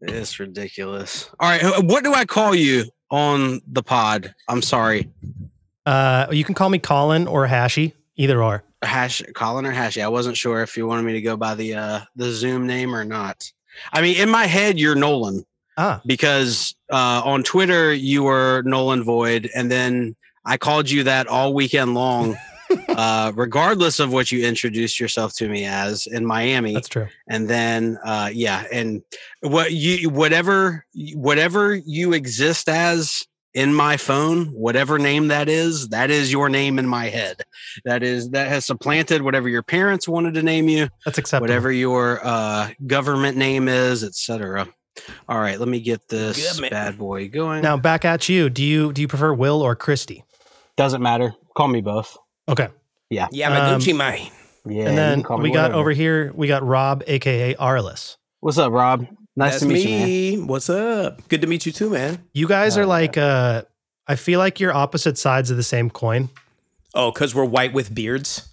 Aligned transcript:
It's 0.00 0.38
ridiculous. 0.38 1.30
All 1.40 1.48
right, 1.48 1.82
what 1.84 2.04
do 2.04 2.12
I 2.14 2.24
call 2.24 2.54
you 2.54 2.84
on 3.10 3.60
the 3.66 3.82
pod? 3.82 4.34
I'm 4.48 4.62
sorry, 4.62 5.10
Uh, 5.86 6.26
you 6.30 6.44
can 6.44 6.54
call 6.54 6.68
me 6.70 6.78
Colin 6.78 7.26
or 7.26 7.46
Hashy, 7.46 7.92
either 8.16 8.42
or. 8.42 8.62
hash 8.82 9.22
Colin 9.34 9.66
or 9.66 9.72
Hashy. 9.72 10.02
I 10.02 10.08
wasn't 10.08 10.36
sure 10.36 10.62
if 10.62 10.76
you 10.76 10.86
wanted 10.86 11.02
me 11.04 11.12
to 11.14 11.20
go 11.22 11.36
by 11.36 11.54
the 11.54 11.74
uh 11.74 12.00
the 12.16 12.30
Zoom 12.30 12.66
name 12.66 12.94
or 12.94 13.04
not. 13.04 13.50
I 13.92 14.00
mean, 14.02 14.16
in 14.16 14.28
my 14.30 14.46
head, 14.46 14.78
you're 14.78 14.94
Nolan 14.94 15.44
Ah, 15.76 16.00
because 16.06 16.74
uh, 16.92 17.22
on 17.24 17.42
Twitter 17.42 17.92
you 17.92 18.22
were 18.22 18.62
Nolan 18.64 19.02
Void, 19.02 19.50
and 19.54 19.70
then 19.70 20.14
I 20.44 20.56
called 20.56 20.88
you 20.90 21.02
that 21.04 21.26
all 21.26 21.52
weekend 21.54 21.94
long, 21.94 22.36
uh, 22.88 23.32
regardless 23.34 24.00
of 24.00 24.12
what 24.12 24.30
you 24.32 24.46
introduced 24.46 24.98
yourself 25.00 25.34
to 25.36 25.48
me 25.48 25.64
as 25.64 26.06
in 26.06 26.24
Miami. 26.26 26.74
that's 26.74 26.88
true. 26.88 27.08
and 27.28 27.48
then 27.48 27.98
uh 28.04 28.30
yeah 28.32 28.64
and 28.72 29.02
what 29.40 29.72
you 29.72 30.08
whatever 30.10 30.84
whatever 31.14 31.74
you 31.74 32.12
exist 32.12 32.68
as 32.68 33.26
in 33.54 33.72
my 33.72 33.96
phone 33.96 34.46
whatever 34.46 34.98
name 34.98 35.28
that 35.28 35.48
is 35.48 35.88
that 35.88 36.10
is 36.10 36.32
your 36.32 36.48
name 36.48 36.78
in 36.78 36.86
my 36.88 37.06
head 37.08 37.36
that 37.84 38.02
is 38.02 38.30
that 38.30 38.48
has 38.48 38.64
supplanted 38.64 39.22
whatever 39.22 39.48
your 39.48 39.62
parents 39.62 40.08
wanted 40.08 40.34
to 40.34 40.42
name 40.42 40.68
you 40.68 40.88
That's 41.04 41.18
acceptable. 41.18 41.44
whatever 41.44 41.70
your 41.70 42.20
uh 42.24 42.70
government 42.86 43.36
name 43.36 43.68
is 43.68 44.02
etc 44.02 44.66
all 45.28 45.38
right 45.40 45.58
let 45.60 45.68
me 45.68 45.80
get 45.80 46.08
this 46.08 46.48
Government. 46.50 46.72
bad 46.72 46.98
boy 46.98 47.28
going 47.28 47.62
Now 47.62 47.76
back 47.76 48.04
at 48.04 48.28
you. 48.28 48.48
Do 48.50 48.62
you 48.62 48.92
do 48.92 49.00
you 49.02 49.08
prefer 49.08 49.32
Will 49.34 49.60
or 49.62 49.74
Kristi? 49.76 50.22
doesn't 50.76 51.02
matter 51.02 51.34
call 51.56 51.68
me 51.68 51.80
both 51.80 52.16
Okay. 52.48 52.68
Yeah. 53.10 53.28
Yamaguchi 53.32 53.92
Um, 53.92 53.96
Mai. 53.98 54.30
yeah 54.66 54.88
and 54.88 54.98
then 54.98 55.18
we 55.40 55.50
got 55.50 55.70
whatever. 55.70 55.74
over 55.74 55.90
here. 55.92 56.32
We 56.34 56.46
got 56.48 56.66
Rob, 56.66 57.02
aka 57.06 57.54
Arliss. 57.54 58.16
what's 58.40 58.58
up 58.58 58.72
rob 58.72 59.06
nice 59.36 59.52
That's 59.52 59.62
to 59.62 59.68
meet 59.68 59.88
you 59.88 60.38
man. 60.38 60.46
What's 60.46 60.68
up? 60.70 61.26
Good 61.28 61.40
to 61.42 61.46
meet 61.46 61.66
you 61.66 61.72
too, 61.72 61.90
man. 61.90 62.22
You 62.32 62.46
guys 62.48 62.76
Oh, 62.78 62.82
are 62.82 62.86
like. 62.86 63.16
Uh, 63.18 63.62
I 64.06 64.16
feel 64.16 64.38
like 64.38 64.60
you're 64.60 64.72
opposite 64.74 65.16
sides 65.16 65.50
of 65.50 65.56
the 65.56 65.62
same 65.62 65.88
coin. 65.90 66.28
Oh, 66.94 67.10
because 67.10 67.34
we're 67.34 67.46
white 67.46 67.72
with 67.72 67.94
beards. 67.94 68.48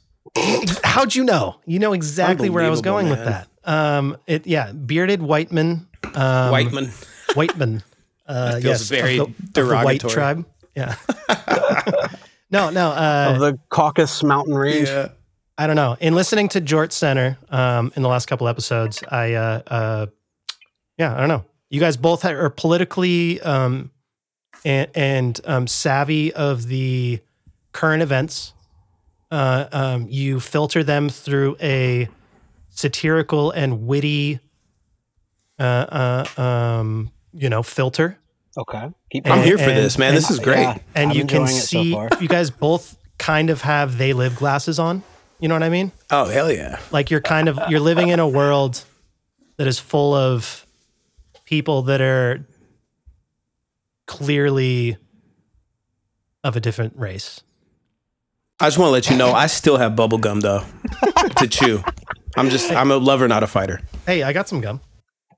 How'd 0.83 1.13
you 1.13 1.25
know? 1.25 1.57
You 1.65 1.77
know 1.79 1.91
exactly 1.93 2.49
where 2.49 2.63
I 2.63 2.69
was 2.69 2.79
going 2.81 3.07
Unbelievable, 3.07 3.33
with 3.41 3.47
that. 3.65 3.69
Um, 3.97 4.17
it 4.27 4.47
yeah, 4.47 4.71
bearded 4.71 5.21
white 5.21 5.51
man. 5.51 5.87
Um, 6.15 6.51
Whiteman. 6.51 6.91
white 7.33 7.57
man. 7.57 7.83
Uh, 8.27 8.53
That 8.53 8.61
feels 8.61 8.63
yes, 8.63 8.89
very 8.89 9.17
of 9.19 9.27
the, 9.53 9.61
of 9.61 9.67
the 9.67 9.75
white 9.75 9.99
derogatory. 10.01 10.13
tribe. 10.13 10.45
Yeah. 10.73 10.95
no, 12.51 12.69
no. 12.69 12.91
Uh, 12.91 13.33
of 13.33 13.39
the 13.39 13.59
caucasus 13.69 14.23
mountain 14.23 14.55
range 14.55 14.87
Yeah. 14.87 15.09
I 15.57 15.67
don't 15.67 15.75
know. 15.75 15.95
In 15.99 16.15
listening 16.15 16.49
to 16.49 16.61
Jort 16.61 16.91
Center 16.91 17.37
um, 17.49 17.91
in 17.95 18.01
the 18.01 18.09
last 18.09 18.25
couple 18.25 18.47
episodes, 18.47 19.03
I, 19.11 19.33
uh, 19.33 19.61
uh, 19.67 20.05
yeah, 20.97 21.15
I 21.15 21.19
don't 21.19 21.29
know. 21.29 21.45
You 21.69 21.79
guys 21.79 21.97
both 21.97 22.25
are 22.25 22.49
politically 22.49 23.39
um, 23.41 23.91
and, 24.65 24.89
and 24.95 25.39
um, 25.45 25.67
savvy 25.67 26.33
of 26.33 26.67
the 26.67 27.19
current 27.73 28.01
events. 28.01 28.53
Uh, 29.29 29.67
um, 29.71 30.07
you 30.09 30.39
filter 30.39 30.83
them 30.83 31.09
through 31.09 31.57
a 31.61 32.09
satirical 32.69 33.51
and 33.51 33.85
witty, 33.85 34.39
uh, 35.59 36.25
uh, 36.35 36.41
um, 36.41 37.11
you 37.33 37.49
know, 37.49 37.63
filter. 37.63 38.17
Okay 38.57 38.89
keep 39.11 39.25
I'm 39.27 39.33
And- 39.39 39.43
here 39.43 39.57
for 39.57 39.69
and- 39.69 39.77
this, 39.77 39.97
man. 39.97 40.09
and- 40.09 40.17
This 40.17 40.29
is 40.29 40.39
great. 40.39 40.61
Yeah, 40.61 40.77
And 40.95 41.11
I'm 41.11 41.15
you 41.17 41.25
can 41.25 41.41
enjoying 41.41 41.57
it 41.57 41.61
so 41.61 41.83
see, 41.83 42.23
you 42.23 42.27
guys 42.27 42.49
both 42.49 42.97
kind 43.17 43.49
of 43.49 43.61
have 43.61 43.97
they 43.97 44.13
live 44.13 44.35
glasses 44.35 44.79
on. 44.79 45.03
You 45.39 45.47
know 45.47 45.55
what 45.55 45.63
I 45.63 45.69
mean? 45.69 45.91
Oh, 46.11 46.25
hell 46.25 46.51
yeah. 46.51 46.79
like 46.91 47.09
you're 47.11 47.21
kind 47.21 47.47
of 47.49 47.57
you're 47.69 47.79
living 47.79 48.09
in 48.09 48.19
a 48.19 48.27
world 48.27 48.83
that 49.57 49.67
is 49.67 49.79
full 49.79 50.13
of 50.13 50.65
people 51.45 51.81
that 51.83 52.01
are 52.01 52.45
clearly 54.07 54.97
of 56.43 56.55
a 56.55 56.59
different 56.59 56.93
race. 56.97 57.41
I 58.59 58.67
just 58.67 58.77
want 58.77 58.89
to 58.89 58.91
let 58.91 59.09
you 59.09 59.17
know 59.17 59.31
I 59.31 59.47
still 59.47 59.77
have 59.77 59.95
bubble 59.95 60.17
gum 60.19 60.41
though 60.41 60.63
to 61.37 61.47
chew. 61.47 61.83
I'm 62.37 62.49
just 62.49 62.71
I'm 62.71 62.91
a 62.91 62.97
lover, 62.97 63.27
not 63.27 63.43
a 63.43 63.47
fighter. 63.47 63.81
Hey, 64.05 64.23
I 64.23 64.33
got 64.33 64.47
some 64.47 64.61
gum. 64.61 64.81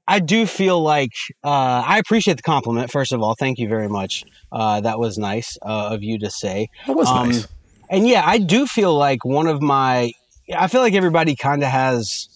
I 0.08 0.20
do 0.20 0.46
feel 0.46 0.82
like 0.82 1.12
uh, 1.44 1.84
I 1.86 1.98
appreciate 1.98 2.38
the 2.38 2.44
compliment. 2.44 2.92
First 2.92 3.14
of 3.14 3.22
all, 3.22 3.36
thank 3.36 3.58
you 3.58 3.68
very 3.70 3.88
much. 3.88 4.24
Uh, 4.52 4.82
that 4.82 5.00
was 5.00 5.18
nice 5.18 5.58
uh, 5.62 5.90
of 5.94 6.04
you 6.04 6.20
to 6.20 6.30
say. 6.30 6.68
That 6.88 6.96
was 6.96 7.08
Um, 7.08 7.30
nice. 7.30 7.48
And 7.90 8.08
yeah, 8.08 8.24
I 8.26 8.38
do 8.38 8.66
feel 8.66 8.96
like 8.96 9.24
one 9.24 9.48
of 9.48 9.62
my. 9.62 10.12
I 10.56 10.68
feel 10.68 10.82
like 10.82 10.94
everybody 10.94 11.36
kind 11.36 11.64
of 11.64 11.70
has 11.70 12.28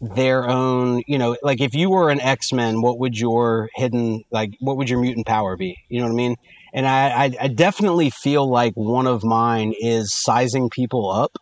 their 0.00 0.48
own. 0.48 1.02
You 1.06 1.18
know, 1.18 1.36
like 1.42 1.60
if 1.60 1.74
you 1.74 1.88
were 1.90 2.10
an 2.10 2.20
X 2.20 2.52
Men, 2.52 2.82
what 2.82 2.98
would 2.98 3.16
your 3.16 3.68
hidden 3.74 4.22
like? 4.30 4.50
What 4.60 4.76
would 4.76 4.90
your 4.90 5.00
mutant 5.00 5.26
power 5.26 5.56
be? 5.56 5.76
You 5.88 6.00
know 6.00 6.06
what 6.06 6.12
I 6.12 6.16
mean? 6.16 6.36
And 6.72 6.86
I, 6.86 7.24
I, 7.24 7.36
I 7.40 7.48
definitely 7.48 8.10
feel 8.10 8.48
like 8.48 8.74
one 8.74 9.06
of 9.06 9.24
mine 9.24 9.72
is 9.80 10.12
sizing 10.12 10.70
people 10.70 11.10
up. 11.10 11.36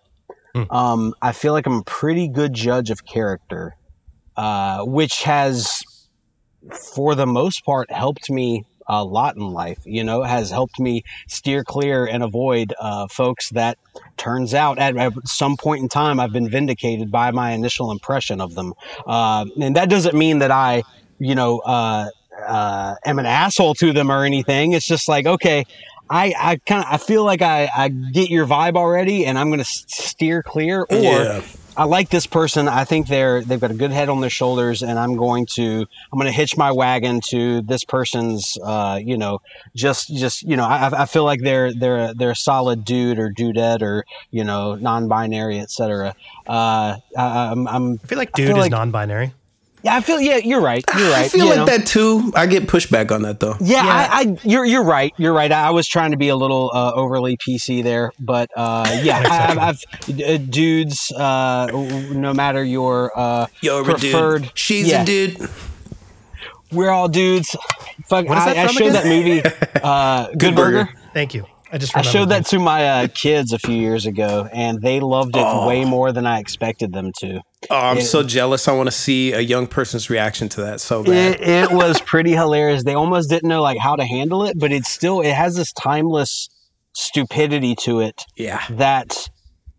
Hmm. 0.54 0.62
Um, 0.70 1.14
I 1.20 1.32
feel 1.32 1.52
like 1.52 1.66
I'm 1.66 1.80
a 1.80 1.84
pretty 1.84 2.28
good 2.28 2.54
judge 2.54 2.90
of 2.90 3.04
character, 3.04 3.76
uh, 4.38 4.84
which 4.84 5.25
has, 5.25 5.82
for 6.94 7.16
the 7.16 7.26
most 7.26 7.65
part, 7.65 7.91
helped 7.91 8.31
me 8.31 8.62
a 8.88 9.04
lot 9.04 9.37
in 9.37 9.43
life. 9.43 9.78
You 9.84 10.04
know, 10.04 10.22
has 10.22 10.49
helped 10.49 10.78
me 10.78 11.03
steer 11.28 11.65
clear 11.65 12.06
and 12.06 12.22
avoid 12.22 12.72
uh, 12.81 13.09
folks 13.09 13.50
that 13.50 13.77
turns 14.16 14.54
out 14.54 14.78
at, 14.78 14.97
at 14.97 15.12
some 15.25 15.56
point 15.56 15.82
in 15.82 15.88
time 15.88 16.21
I've 16.21 16.32
been 16.32 16.48
vindicated 16.48 17.10
by 17.10 17.32
my 17.32 17.50
initial 17.50 17.91
impression 17.91 18.41
of 18.41 18.54
them. 18.54 18.72
Uh, 19.06 19.44
and 19.60 19.75
that 19.75 19.91
doesn't 19.91 20.15
mean 20.15 20.38
that 20.38 20.53
I, 20.53 20.84
you 21.19 21.34
know, 21.34 21.59
uh, 21.59 22.09
uh, 22.47 22.94
am 23.04 23.19
an 23.19 23.27
asshole 23.27 23.75
to 23.75 23.93
them 23.93 24.09
or 24.09 24.25
anything. 24.25 24.72
It's 24.72 24.87
just 24.87 25.09
like, 25.09 25.27
okay, 25.27 25.65
I, 26.09 26.32
I 26.38 26.56
kind 26.65 26.84
of 26.84 26.93
I 26.93 26.97
feel 26.98 27.25
like 27.25 27.43
I, 27.43 27.69
I 27.77 27.88
get 27.88 28.31
your 28.31 28.47
vibe 28.47 28.77
already, 28.77 29.27
and 29.27 29.37
I'm 29.37 29.48
going 29.48 29.59
to 29.59 29.65
steer 29.88 30.43
clear. 30.43 30.82
Or 30.82 30.87
Yeah. 30.88 31.41
I 31.78 31.84
like 31.84 32.11
this 32.11 32.27
person. 32.27 32.66
I 32.66 32.84
think 32.84 33.06
they're 33.06 33.41
they've 33.43 33.61
got 33.61 33.71
a 33.71 33.75
good 33.75 33.93
head 33.93 34.09
on 34.09 34.21
their 34.21 34.31
shoulders, 34.31 34.83
and 34.83 34.99
I'm 34.99 35.16
going 35.16 35.47
to 35.55 35.87
I'm 36.12 36.19
going 36.19 36.27
to 36.27 36.33
hitch 36.33 36.56
my 36.56 36.72
wagon 36.72 37.21
to 37.28 37.62
this 37.62 37.84
person's. 37.84 38.59
Uh, 38.62 38.99
you 39.03 39.16
know, 39.16 39.41
just 39.77 40.09
just 40.15 40.43
you 40.43 40.56
know, 40.56 40.65
I, 40.65 41.03
I 41.03 41.06
feel 41.06 41.22
like 41.22 41.41
they're 41.41 41.72
they're 41.72 42.12
they're 42.15 42.33
a 42.33 42.37
solid 42.37 42.84
dude 42.84 43.21
or 43.21 43.31
dudette 43.31 43.81
or 43.83 44.05
you 44.33 44.43
know 44.43 44.75
non-binary, 44.75 45.61
etc. 45.61 46.16
Uh, 46.49 46.97
I, 47.16 47.50
I'm, 47.53 47.69
I'm 47.69 48.00
I 48.03 48.06
feel 48.09 48.19
like 48.19 48.33
dude 48.33 48.49
feel 48.49 48.56
is 48.56 48.62
like- 48.62 48.72
non-binary. 48.72 49.33
Yeah, 49.83 49.97
I 49.97 50.00
feel 50.00 50.21
yeah, 50.21 50.37
you're 50.37 50.61
right. 50.61 50.84
You're 50.97 51.11
right. 51.11 51.25
I 51.25 51.28
feel 51.28 51.44
you 51.44 51.50
like 51.50 51.59
know. 51.59 51.65
that 51.66 51.87
too. 51.87 52.33
I 52.34 52.47
get 52.47 52.65
pushback 52.66 53.11
on 53.12 53.22
that 53.22 53.41
though. 53.41 53.56
Yeah, 53.61 53.84
Yeah. 53.84 54.09
I, 54.12 54.21
I 54.21 54.37
you're 54.44 54.65
you're 54.65 54.84
right. 54.84 55.12
You're 55.16 55.33
right. 55.33 55.50
I 55.50 55.71
was 55.71 55.87
trying 55.87 56.11
to 56.12 56.16
be 56.16 56.28
a 56.28 56.37
little 56.37 56.71
uh, 56.75 56.93
overly 56.94 57.37
PC 57.37 57.83
there, 57.83 58.12
but 58.19 58.50
uh, 58.56 59.00
yeah, 59.03 59.22
I, 59.25 59.53
I've, 59.53 59.59
I've 59.59 60.21
uh, 60.21 60.37
dudes. 60.39 61.11
Uh, 61.12 61.66
no 62.12 62.33
matter 62.34 62.65
your, 62.65 63.12
uh, 63.19 63.47
You're 63.61 63.84
Preferred- 63.84 64.43
dude. 64.43 64.53
She's 64.59 64.89
yeah. 64.89 65.03
a 65.03 65.05
dude. 65.05 65.49
we're 66.72 66.91
all 66.91 67.09
dudes. 67.09 67.55
Fuck, 68.06 68.27
What 68.28 68.39
is 68.39 68.45
I, 68.45 68.55
that 68.55 68.56
I 68.56 68.66
from 68.66 68.77
showed 68.77 68.89
again? 68.89 68.93
that 68.95 69.06
movie, 69.06 69.43
uh, 69.83 70.28
Good, 70.37 70.55
Burger. 70.55 70.84
Burger. 70.87 70.99
Thank 71.12 71.34
you. 71.34 71.47
I 71.70 71.78
just 71.78 71.96
I 71.96 72.02
showed 72.02 72.30
that 72.30 72.40
this. 72.40 72.50
to 72.50 72.58
my 72.58 72.86
uh, 72.86 73.08
kids 73.08 73.52
a 73.52 73.58
few 73.58 73.74
years 73.76 74.06
ago, 74.06 74.48
and 74.52 74.80
they 74.80 75.00
loved 75.00 75.36
it 75.36 75.42
Oh. 75.44 75.66
way 75.68 75.84
more 75.84 76.12
than 76.12 76.26
I 76.26 76.38
expected 76.40 76.92
them 76.92 77.12
to. 77.20 77.40
Oh, 77.70 77.76
I'm 77.76 77.98
It- 77.98 78.02
so 78.06 78.22
jealous. 78.22 78.68
I 78.68 78.72
want 78.72 78.86
to 78.86 78.92
see 78.96 79.32
a 79.32 79.40
young 79.40 79.66
person's 79.66 80.08
reaction 80.08 80.48
to 80.50 80.62
that 80.62 80.80
so 80.80 81.02
bad. 81.02 81.34
It, 81.34 81.40
it 81.48 81.70
was 81.70 82.00
pretty 82.00 82.32
hilarious. 82.32 82.84
They 82.84 82.94
almost 82.94 83.28
didn't 83.28 83.48
know 83.48 83.60
like 83.62 83.78
how 83.78 83.96
to 83.96 84.04
handle 84.04 84.44
it, 84.44 84.58
but 84.58 84.72
it's 84.72 84.88
still 84.90 85.20
it 85.20 85.34
has 85.34 85.56
this 85.56 85.72
timeless 85.72 86.48
stupidity 86.94 87.74
to 87.84 88.00
it 88.00 88.22
yeah. 88.36 88.62
that 88.70 89.28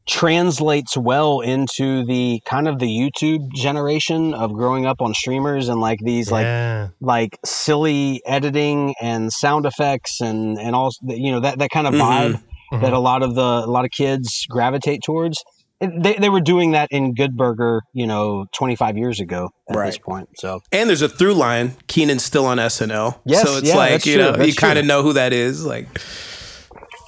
translates 0.10 0.98
well 0.98 1.40
into 1.40 2.04
the 2.04 2.42
kind 2.46 2.68
of 2.68 2.80
the 2.80 2.88
YouTube 2.88 3.54
generation 3.54 4.34
of 4.34 4.52
growing 4.54 4.88
up 4.88 5.02
on 5.02 5.14
streamers 5.14 5.70
and 5.70 5.80
like 5.80 6.00
these 6.02 6.32
like 6.32 6.46
yeah. 6.46 6.88
like 7.00 7.38
silly 7.46 8.20
editing 8.26 8.96
and 9.00 9.32
sound 9.32 9.68
effects 9.68 10.20
and 10.20 10.58
and 10.58 10.76
all 10.76 10.90
you 11.06 11.32
know 11.32 11.40
that 11.42 11.60
that 11.60 11.70
kind 11.70 11.86
of 11.86 11.94
Mhm. 11.94 12.00
vibe 12.02 12.42
Mhm. 12.74 12.82
that 12.82 12.94
a 12.94 13.00
lot 13.00 13.22
of 13.22 13.36
the 13.36 13.42
a 13.42 13.70
lot 13.70 13.86
of 13.86 13.92
kids 13.92 14.46
gravitate 14.50 15.02
towards. 15.06 15.38
They, 15.80 16.16
they 16.16 16.28
were 16.28 16.42
doing 16.42 16.72
that 16.72 16.90
in 16.92 17.14
Good 17.14 17.38
Burger, 17.38 17.80
you 17.94 18.06
know, 18.06 18.46
25 18.54 18.98
years 18.98 19.22
ago 19.22 19.50
at 19.70 19.78
Right. 19.78 19.86
this 19.86 19.98
point. 19.98 20.28
So 20.38 20.60
And 20.74 20.90
there's 20.90 21.02
a 21.02 21.08
through 21.08 21.36
line. 21.36 21.78
Kenan's 21.88 22.26
still 22.26 22.46
on 22.46 22.58
SNL. 22.60 23.22
Yes, 23.26 23.48
so 23.48 23.58
it's 23.60 23.70
yeah, 23.70 23.78
like, 23.78 24.06
you 24.06 24.16
true, 24.16 24.24
know, 24.24 24.32
that's 24.34 24.48
you 24.50 24.56
kind 24.56 24.78
of 24.78 24.86
know 24.86 25.04
who 25.04 25.14
that 25.14 25.32
is. 25.32 25.66
Like, 25.66 25.88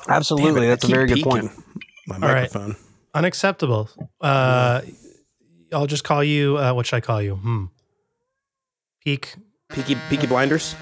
absolutely, 0.08 0.68
it, 0.68 0.70
that's 0.70 0.84
a 0.86 0.88
keep 0.88 0.96
very 0.96 1.08
good 1.08 1.22
point. 1.24 1.52
My 2.08 2.16
right. 2.18 2.22
microphone. 2.44 2.76
Unacceptable. 3.14 3.90
Uh, 4.20 4.82
I'll 5.74 5.88
just 5.88 6.04
call 6.04 6.24
you. 6.24 6.58
Uh, 6.58 6.74
what 6.74 6.86
should 6.86 6.98
I 6.98 7.02
call 7.02 7.22
you? 7.22 7.36
Hmm. 7.36 7.66
Peak. 9.04 9.36
Peaky, 9.70 9.96
Peaky 10.10 10.28
Blinders. 10.28 10.76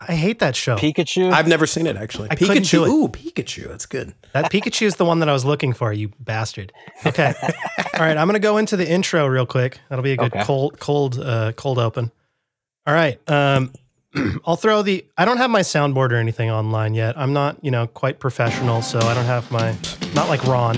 I 0.00 0.14
hate 0.14 0.38
that 0.38 0.56
show. 0.56 0.76
Pikachu. 0.76 1.30
I've 1.30 1.46
never 1.46 1.66
seen 1.66 1.86
it 1.86 1.96
actually. 1.96 2.28
I 2.30 2.34
couldn't 2.34 2.56
Pikachu. 2.64 2.70
do 2.70 2.84
it. 2.84 2.88
Ooh, 2.88 3.08
Pikachu. 3.08 3.68
That's 3.68 3.84
good. 3.84 4.14
That 4.32 4.50
Pikachu 4.50 4.86
is 4.86 4.96
the 4.96 5.04
one 5.04 5.18
that 5.18 5.28
I 5.28 5.32
was 5.32 5.44
looking 5.44 5.74
for, 5.74 5.92
you 5.92 6.10
bastard. 6.18 6.72
Okay. 7.04 7.34
All 7.42 8.00
right, 8.00 8.16
I'm 8.16 8.26
going 8.26 8.32
to 8.32 8.38
go 8.38 8.56
into 8.56 8.76
the 8.78 8.90
intro 8.90 9.26
real 9.26 9.44
quick. 9.44 9.78
That'll 9.90 10.02
be 10.02 10.12
a 10.12 10.16
good 10.16 10.32
Okay. 10.34 10.42
cold 10.44 10.80
cold 10.80 11.18
uh 11.20 11.52
cold 11.52 11.78
open. 11.78 12.10
All 12.86 12.94
right. 12.94 13.20
Um, 13.30 13.72
I'll 14.46 14.56
throw 14.56 14.80
the. 14.82 15.04
I 15.18 15.26
don't 15.26 15.36
have 15.36 15.50
my 15.50 15.60
soundboard 15.60 16.12
or 16.12 16.16
anything 16.16 16.50
online 16.50 16.94
yet. 16.94 17.16
I'm 17.18 17.34
not, 17.34 17.62
you 17.62 17.70
know, 17.70 17.86
quite 17.86 18.18
professional, 18.18 18.80
so 18.80 18.98
I 19.00 19.12
don't 19.14 19.26
have 19.26 19.50
my. 19.52 19.76
Not 20.14 20.28
like 20.30 20.42
Ron. 20.44 20.76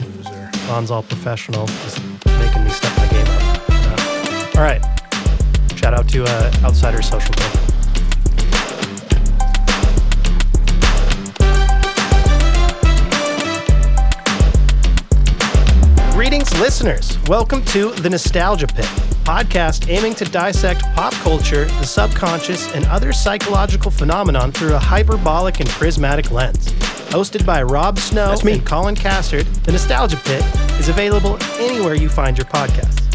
Ron's 0.68 0.90
all 0.90 1.02
professional, 1.02 1.66
just 1.66 2.00
making 2.26 2.64
me 2.64 2.70
step 2.70 2.96
my 2.96 3.06
game 3.08 3.26
up. 3.26 3.70
Uh, 3.70 4.58
all 4.58 4.62
right. 4.62 4.82
Shout 5.76 5.94
out 5.94 6.08
to 6.10 6.24
uh, 6.24 6.52
Outsider 6.64 7.02
Social 7.02 7.34
Club. 7.34 7.71
Listeners. 16.62 17.18
Welcome 17.26 17.64
to 17.64 17.90
the 17.90 18.08
Nostalgia 18.08 18.68
Pit, 18.68 18.84
podcast 19.24 19.88
aiming 19.88 20.14
to 20.14 20.24
dissect 20.24 20.82
pop 20.94 21.12
culture, 21.14 21.64
the 21.64 21.82
subconscious, 21.82 22.72
and 22.72 22.84
other 22.84 23.12
psychological 23.12 23.90
phenomenon 23.90 24.52
through 24.52 24.74
a 24.74 24.78
hyperbolic 24.78 25.58
and 25.58 25.68
prismatic 25.70 26.30
lens. 26.30 26.68
Hosted 27.10 27.44
by 27.44 27.64
Rob 27.64 27.98
Snow 27.98 28.28
That's 28.28 28.44
me. 28.44 28.52
and 28.52 28.64
Colin 28.64 28.94
Castard, 28.94 29.44
the 29.64 29.72
Nostalgia 29.72 30.16
Pit 30.18 30.44
is 30.78 30.88
available 30.88 31.36
anywhere 31.54 31.96
you 31.96 32.08
find 32.08 32.38
your 32.38 32.46
podcasts. 32.46 33.10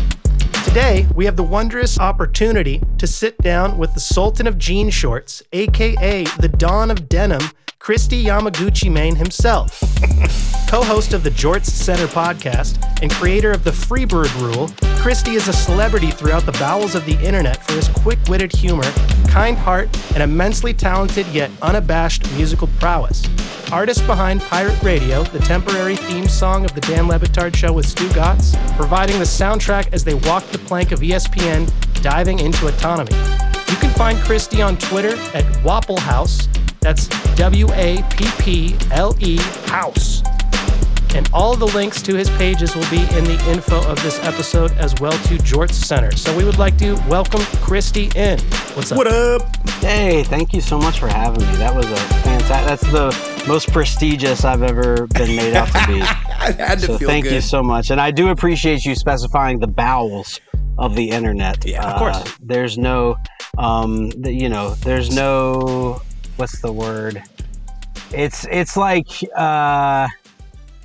Today, 0.65 1.07
we 1.15 1.23
have 1.23 1.37
the 1.37 1.43
wondrous 1.43 1.97
opportunity 2.01 2.81
to 2.97 3.07
sit 3.07 3.37
down 3.37 3.77
with 3.77 3.93
the 3.93 4.01
Sultan 4.01 4.47
of 4.47 4.57
Jean 4.57 4.89
Shorts, 4.89 5.41
aka 5.53 6.25
the 6.37 6.49
Don 6.49 6.91
of 6.91 7.07
Denim, 7.07 7.49
Kristi 7.79 8.23
Yamaguccimane 8.25 9.15
himself. 9.15 9.79
Co 10.69 10.83
host 10.83 11.13
of 11.13 11.23
the 11.23 11.29
Jorts 11.29 11.67
Center 11.67 12.07
podcast 12.07 12.83
and 13.01 13.09
creator 13.09 13.51
of 13.51 13.63
the 13.63 13.71
Freebird 13.71 14.33
Rule, 14.41 14.67
Kristi 15.01 15.35
is 15.35 15.47
a 15.47 15.53
celebrity 15.53 16.11
throughout 16.11 16.45
the 16.45 16.51
bowels 16.53 16.95
of 16.95 17.05
the 17.05 17.17
internet 17.25 17.65
for 17.65 17.73
his 17.73 17.87
quick 17.87 18.19
witted 18.27 18.51
humor, 18.51 18.91
kind 19.29 19.57
heart, 19.57 19.87
and 20.13 20.21
immensely 20.21 20.73
talented 20.73 21.25
yet 21.27 21.49
unabashed 21.61 22.29
musical 22.33 22.67
prowess. 22.79 23.23
Artist 23.71 24.05
behind 24.07 24.41
Pirate 24.41 24.81
Radio, 24.83 25.23
the 25.23 25.39
temporary 25.39 25.95
theme 25.95 26.27
song 26.27 26.65
of 26.65 26.73
the 26.73 26.81
Dan 26.81 27.07
Le 27.07 27.17
Batard 27.19 27.55
show 27.55 27.71
with 27.71 27.85
Stugotz, 27.85 28.55
providing 28.75 29.19
the 29.19 29.25
soundtrack 29.25 29.93
as 29.93 30.03
they 30.03 30.15
walk 30.15 30.43
the 30.47 30.59
plank 30.59 30.91
of 30.91 30.99
ESPN, 30.99 31.71
diving 32.01 32.39
into 32.39 32.67
autonomy. 32.67 33.15
You 33.69 33.75
can 33.77 33.91
find 33.91 34.17
Kristi 34.19 34.65
on 34.65 34.77
Twitter 34.77 35.15
at 35.33 35.45
Wapple 35.63 35.99
House. 35.99 36.47
That's 36.81 37.07
W 37.35 37.67
A 37.73 38.03
P 38.11 38.25
P 38.39 38.75
L 38.91 39.15
E 39.19 39.37
House. 39.67 40.23
And 41.15 41.27
all 41.33 41.55
the 41.55 41.65
links 41.67 42.01
to 42.03 42.15
his 42.15 42.29
pages 42.31 42.75
will 42.75 42.87
be 42.91 42.99
in 43.17 43.23
the 43.23 43.41
info 43.49 43.81
of 43.89 44.01
this 44.03 44.19
episode 44.19 44.71
as 44.73 44.93
well 44.99 45.13
to 45.13 45.35
Jorts 45.37 45.73
Center. 45.73 46.11
So 46.15 46.35
we 46.37 46.43
would 46.43 46.59
like 46.59 46.77
to 46.79 46.93
welcome 47.09 47.39
Kristi 47.63 48.13
in. 48.15 48.39
What's 48.75 48.91
up? 48.91 48.97
What 48.97 49.07
up? 49.07 49.41
Hey, 49.79 50.23
thank 50.23 50.53
you 50.53 50.61
so 50.61 50.77
much 50.77 50.99
for 50.99 51.07
having 51.07 51.39
me. 51.47 51.55
That 51.55 51.73
was 51.73 51.89
a 51.89 51.95
fantastic. 51.95 52.67
That's 52.67 52.91
the 52.91 53.45
most 53.47 53.71
prestigious 53.71 54.43
I've 54.45 54.61
ever 54.63 55.07
been 55.07 55.35
made 55.35 55.55
out 55.55 55.67
to 55.69 55.87
be. 55.87 56.01
I 56.01 56.51
had 56.51 56.79
to 56.79 56.85
so 56.87 56.97
feel 56.97 57.07
thank 57.07 57.23
good. 57.23 57.33
you 57.33 57.41
so 57.41 57.63
much, 57.63 57.89
and 57.89 57.99
I 57.99 58.11
do 58.11 58.29
appreciate 58.29 58.85
you 58.85 58.93
specifying 58.93 59.59
the 59.59 59.67
bowels 59.67 60.39
of 60.77 60.95
the 60.95 61.09
internet. 61.09 61.65
Yeah, 61.65 61.83
of 61.83 61.93
Uh, 61.95 61.97
course. 61.97 62.37
There's 62.41 62.77
no, 62.77 63.15
um, 63.57 64.11
you 64.23 64.49
know, 64.49 64.75
there's 64.75 65.09
no, 65.15 66.01
what's 66.37 66.59
the 66.61 66.71
word? 66.71 67.21
It's 68.13 68.45
it's 68.49 68.77
like 68.77 69.07
uh, 69.35 70.07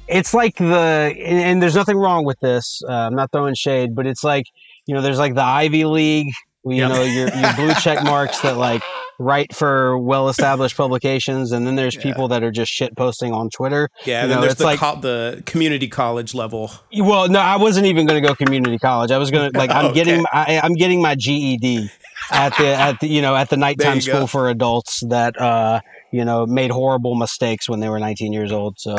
it's 0.08 0.34
like 0.34 0.56
the, 0.56 1.14
and, 1.16 1.38
and 1.38 1.62
there's 1.62 1.74
nothing 1.76 1.96
wrong 1.96 2.24
with 2.24 2.38
this. 2.40 2.82
Uh, 2.88 2.92
I'm 2.92 3.14
not 3.14 3.30
throwing 3.32 3.54
shade, 3.54 3.94
but 3.94 4.06
it's 4.06 4.24
like 4.24 4.44
you 4.86 4.94
know, 4.94 5.00
there's 5.00 5.18
like 5.18 5.34
the 5.34 5.42
Ivy 5.42 5.84
League. 5.84 6.32
You 6.64 6.76
Yep. 6.76 6.88
know, 6.90 7.02
your 7.02 7.28
your 7.34 7.54
blue 7.54 7.74
check 7.74 8.04
marks 8.04 8.40
that 8.42 8.56
like 8.56 8.82
write 9.18 9.52
for 9.54 9.98
well-established 9.98 10.76
publications, 10.76 11.50
and 11.50 11.66
then 11.66 11.74
there's 11.74 11.96
Yeah. 11.96 12.02
people 12.02 12.28
that 12.28 12.44
are 12.44 12.52
just 12.52 12.70
shit 12.72 12.96
posting 12.96 13.32
on 13.32 13.50
Twitter. 13.50 13.88
Yeah, 14.04 14.18
you 14.18 14.22
and 14.22 14.30
then 14.30 14.40
there's 14.42 14.52
it's 14.52 14.60
the 14.60 14.66
like- 14.66 14.78
co- 14.78 15.00
the 15.00 15.42
community 15.44 15.88
college 15.88 16.34
level. 16.34 16.70
Well, 16.96 17.28
no, 17.28 17.40
I 17.40 17.56
wasn't 17.56 17.86
even 17.86 18.06
going 18.06 18.20
to 18.22 18.26
go 18.28 18.34
community 18.36 18.78
college. 18.78 19.10
I 19.10 19.18
was 19.18 19.30
going 19.32 19.50
to 19.52 19.58
like 19.58 19.70
I'm 19.70 19.86
Okay. 19.90 19.94
getting 20.04 20.24
I, 20.32 20.60
I'm 20.62 20.74
getting 20.74 21.02
my 21.02 21.16
GED 21.16 21.88
at 22.32 22.56
the 22.56 22.66
at 22.66 23.00
the 23.00 23.06
you 23.06 23.22
know 23.22 23.36
at 23.36 23.50
the 23.50 23.56
nighttime 23.56 23.96
you 23.98 24.02
go. 24.02 24.12
school 24.12 24.26
for 24.26 24.48
adults 24.48 25.02
that 25.08 25.40
uh 25.40 25.80
you 26.12 26.24
know 26.24 26.46
made 26.46 26.70
horrible 26.70 27.14
mistakes 27.14 27.68
when 27.68 27.80
they 27.80 27.88
were 27.88 27.98
19 27.98 28.32
years 28.32 28.52
old. 28.52 28.78
So 28.78 28.96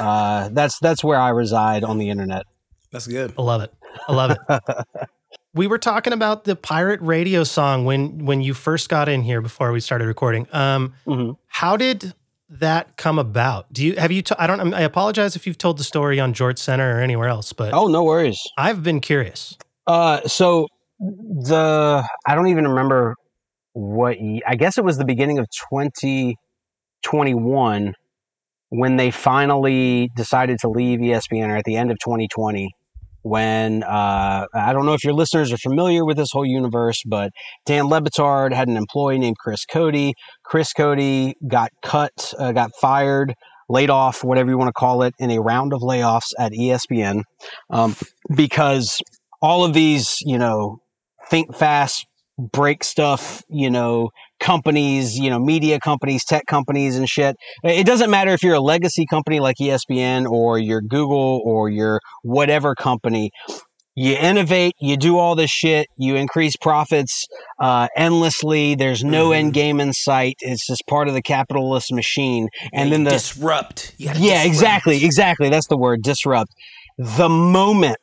uh 0.00 0.48
that's 0.52 0.78
that's 0.80 1.02
where 1.04 1.18
I 1.18 1.30
reside 1.30 1.84
on 1.84 1.98
the 1.98 2.10
internet. 2.10 2.44
That's 2.92 3.06
good. 3.06 3.32
I 3.38 3.42
love 3.42 3.62
it. 3.62 3.72
I 4.08 4.12
love 4.12 4.30
it. 4.30 4.38
we 5.54 5.66
were 5.66 5.78
talking 5.78 6.12
about 6.12 6.44
the 6.44 6.56
pirate 6.56 7.00
radio 7.00 7.44
song 7.44 7.84
when 7.84 8.24
when 8.24 8.40
you 8.40 8.54
first 8.54 8.88
got 8.88 9.08
in 9.08 9.22
here 9.22 9.40
before 9.40 9.72
we 9.72 9.80
started 9.80 10.06
recording. 10.06 10.46
Um, 10.52 10.94
hmm 11.06 11.32
how 11.46 11.76
did 11.76 12.14
that 12.50 12.96
come 12.96 13.18
about? 13.18 13.72
Do 13.72 13.84
you 13.84 13.94
have 13.96 14.10
you? 14.10 14.22
T- 14.22 14.34
I 14.38 14.46
don't. 14.48 14.74
I 14.74 14.80
apologize 14.80 15.36
if 15.36 15.46
you've 15.46 15.56
told 15.56 15.78
the 15.78 15.84
story 15.84 16.18
on 16.18 16.34
Jorts 16.34 16.58
Center 16.58 16.98
or 16.98 17.00
anywhere 17.00 17.28
else, 17.28 17.52
but 17.52 17.72
Oh, 17.72 17.86
no 17.86 18.02
worries. 18.02 18.40
I've 18.58 18.82
been 18.82 19.00
curious. 19.00 19.56
Uh, 19.86 20.20
so 20.26 20.66
the 20.98 22.04
I 22.26 22.34
don't 22.34 22.48
even 22.48 22.66
remember 22.68 23.14
what 23.72 24.18
I 24.46 24.56
guess 24.56 24.76
it 24.78 24.84
was 24.84 24.96
the 24.98 25.04
beginning 25.04 25.38
of 25.38 25.46
2021 25.70 27.94
when 28.70 28.96
they 28.96 29.10
finally 29.10 30.08
decided 30.16 30.58
to 30.60 30.68
leave 30.68 31.00
ESPN 31.00 31.48
or 31.48 31.56
at 31.56 31.64
the 31.64 31.76
end 31.76 31.90
of 31.90 31.98
2020 32.04 32.70
when 33.22 33.82
uh, 33.82 34.46
I 34.54 34.72
don't 34.74 34.84
know 34.84 34.92
if 34.92 35.02
your 35.02 35.14
listeners 35.14 35.50
are 35.50 35.56
familiar 35.56 36.04
with 36.04 36.18
this 36.18 36.28
whole 36.30 36.44
universe, 36.44 37.00
but 37.06 37.30
Dan 37.64 37.88
Le 37.88 38.02
Batard 38.02 38.52
had 38.52 38.68
an 38.68 38.76
employee 38.76 39.18
named 39.18 39.38
Chris 39.38 39.64
Cody. 39.64 40.12
Chris 40.44 40.74
Cody 40.74 41.34
got 41.48 41.70
cut, 41.82 42.34
uh, 42.38 42.52
got 42.52 42.72
fired, 42.78 43.32
laid 43.70 43.88
off, 43.88 44.22
whatever 44.22 44.50
you 44.50 44.58
want 44.58 44.68
to 44.68 44.74
call 44.74 45.02
it, 45.02 45.14
in 45.18 45.30
a 45.30 45.40
round 45.40 45.72
of 45.72 45.80
layoffs 45.80 46.34
at 46.38 46.52
ESPN 46.52 47.22
um, 47.70 47.96
because 48.34 49.00
all 49.40 49.64
of 49.64 49.72
these, 49.72 50.18
you 50.20 50.36
know, 50.36 50.80
think 51.30 51.54
fast, 51.56 52.06
break 52.52 52.82
stuff, 52.82 53.42
you 53.48 53.70
know, 53.70 54.10
companies, 54.40 55.16
you 55.18 55.30
know, 55.30 55.38
media 55.38 55.78
companies, 55.78 56.24
tech 56.24 56.44
companies, 56.46 56.96
and 56.96 57.08
shit. 57.08 57.36
It 57.62 57.86
doesn't 57.86 58.10
matter 58.10 58.32
if 58.32 58.42
you're 58.42 58.54
a 58.54 58.60
legacy 58.60 59.06
company 59.06 59.40
like 59.40 59.56
ESPN 59.60 60.26
or 60.26 60.58
your 60.58 60.80
Google 60.80 61.40
or 61.44 61.68
your 61.68 62.00
whatever 62.22 62.74
company. 62.74 63.30
You 63.96 64.16
innovate, 64.16 64.72
you 64.80 64.96
do 64.96 65.18
all 65.18 65.36
this 65.36 65.50
shit, 65.52 65.86
you 65.96 66.16
increase 66.16 66.56
profits 66.56 67.26
uh, 67.62 67.86
endlessly. 67.96 68.74
There's 68.74 69.04
no 69.04 69.28
Mhm. 69.28 69.36
end 69.36 69.52
game 69.54 69.80
in 69.80 69.92
sight. 69.92 70.34
It's 70.40 70.66
just 70.66 70.82
part 70.88 71.06
of 71.06 71.14
the 71.14 71.22
capitalist 71.22 71.92
machine. 71.92 72.48
And 72.72 72.90
then 72.90 73.04
the 73.04 73.10
disrupt. 73.10 73.94
Yeah, 73.96 74.14
disrupt. 74.14 74.46
exactly, 74.46 75.04
exactly. 75.04 75.48
That's 75.48 75.68
the 75.68 75.76
word, 75.78 76.02
disrupt. 76.02 76.50
The 76.98 77.28
moment 77.28 77.98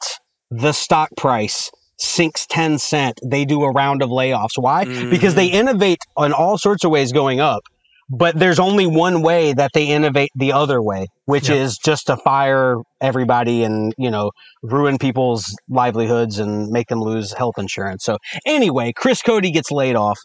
the 0.49 0.71
stock 0.71 1.09
price 1.17 1.69
sinks 2.01 2.47
10 2.47 2.79
cent, 2.79 3.19
they 3.23 3.45
do 3.45 3.63
a 3.63 3.71
round 3.71 4.01
of 4.01 4.09
layoffs. 4.09 4.57
Why? 4.57 4.85
Because 4.85 5.35
they 5.35 5.49
mm. 5.49 5.53
innovate 5.53 5.99
on 6.17 6.33
all 6.33 6.57
sorts 6.57 6.83
of 6.83 6.91
ways 6.91 7.11
going 7.11 7.39
up, 7.39 7.61
but 8.09 8.37
there's 8.37 8.59
only 8.59 8.87
one 8.87 9.21
way 9.21 9.53
that 9.53 9.71
they 9.73 9.85
innovate 9.87 10.31
the 10.35 10.51
other 10.51 10.81
way, 10.81 11.07
which 11.25 11.47
Yep. 11.47 11.57
is 11.57 11.77
just 11.77 12.07
to 12.07 12.17
fire 12.17 12.77
everybody 12.99 13.63
and, 13.63 13.93
you 13.97 14.09
know, 14.09 14.31
ruin 14.63 14.97
people's 14.97 15.55
livelihoods 15.69 16.39
and 16.39 16.69
make 16.69 16.87
them 16.87 17.01
lose 17.01 17.33
health 17.33 17.55
insurance. 17.57 18.03
So 18.03 18.17
anyway, 18.45 18.93
Chris 18.95 19.21
Cody 19.21 19.51
gets 19.51 19.71
laid 19.71 19.95
off. 19.95 20.19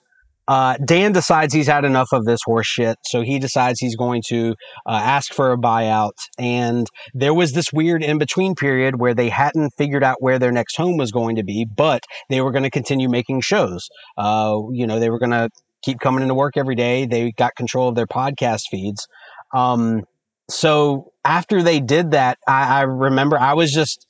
Uh, 0.49 0.77
Dan 0.85 1.13
decides 1.13 1.53
he's 1.53 1.67
had 1.67 1.85
enough 1.85 2.09
of 2.13 2.25
this 2.25 2.41
horse 2.45 2.67
shit, 2.67 2.97
so 3.05 3.23
he 3.23 3.39
decides 3.39 3.81
he's 3.81 3.97
going 3.97 4.23
to 4.29 4.55
uh, 4.87 5.01
ask 5.03 5.33
for 5.33 5.53
a 5.53 5.59
buyout. 5.59 6.13
And 6.39 6.87
there 7.15 7.35
was 7.35 7.53
this 7.53 7.73
weird 7.73 8.03
in 8.03 8.19
between 8.19 8.55
period 8.55 9.01
where 9.01 9.15
they 9.15 9.29
hadn't 9.29 9.73
figured 9.77 10.05
out 10.05 10.17
where 10.21 10.39
their 10.39 10.53
next 10.53 10.77
home 10.77 10.97
was 10.97 11.11
going 11.11 11.37
to 11.37 11.45
be, 11.45 11.67
but 11.77 12.03
they 12.31 12.41
were 12.41 12.53
going 12.53 12.65
to 12.65 12.71
continue 12.71 13.09
making 13.09 13.41
shows. 13.41 13.89
Uh, 14.17 14.57
you 14.73 14.87
know, 14.87 15.01
they 15.01 15.11
were 15.11 15.19
going 15.19 15.33
to 15.33 15.49
keep 15.83 16.01
coming 16.01 16.23
into 16.23 16.35
work 16.35 16.57
every 16.57 16.75
day. 16.75 17.07
They 17.07 17.33
got 17.33 17.55
control 17.57 17.89
of 17.89 17.95
their 17.95 18.07
podcast 18.07 18.63
feeds. 18.71 19.07
Um, 19.55 20.03
so 20.49 21.13
after 21.25 21.63
they 21.63 21.81
did 21.81 22.13
that, 22.13 22.39
I, 22.47 22.81
I 22.81 22.81
remember 22.83 23.39
I 23.39 23.55
was 23.55 23.73
just 23.73 24.07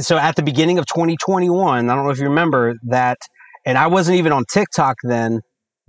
so 0.00 0.16
at 0.16 0.36
the 0.36 0.42
beginning 0.42 0.78
of 0.78 0.86
2021. 0.86 1.90
I 1.90 1.94
don't 1.94 2.04
know 2.04 2.10
if 2.10 2.18
you 2.18 2.28
remember 2.28 2.74
that, 2.88 3.18
and 3.64 3.78
I 3.78 3.86
wasn't 3.86 4.18
even 4.18 4.32
on 4.32 4.44
TikTok 4.52 4.96
then. 5.04 5.40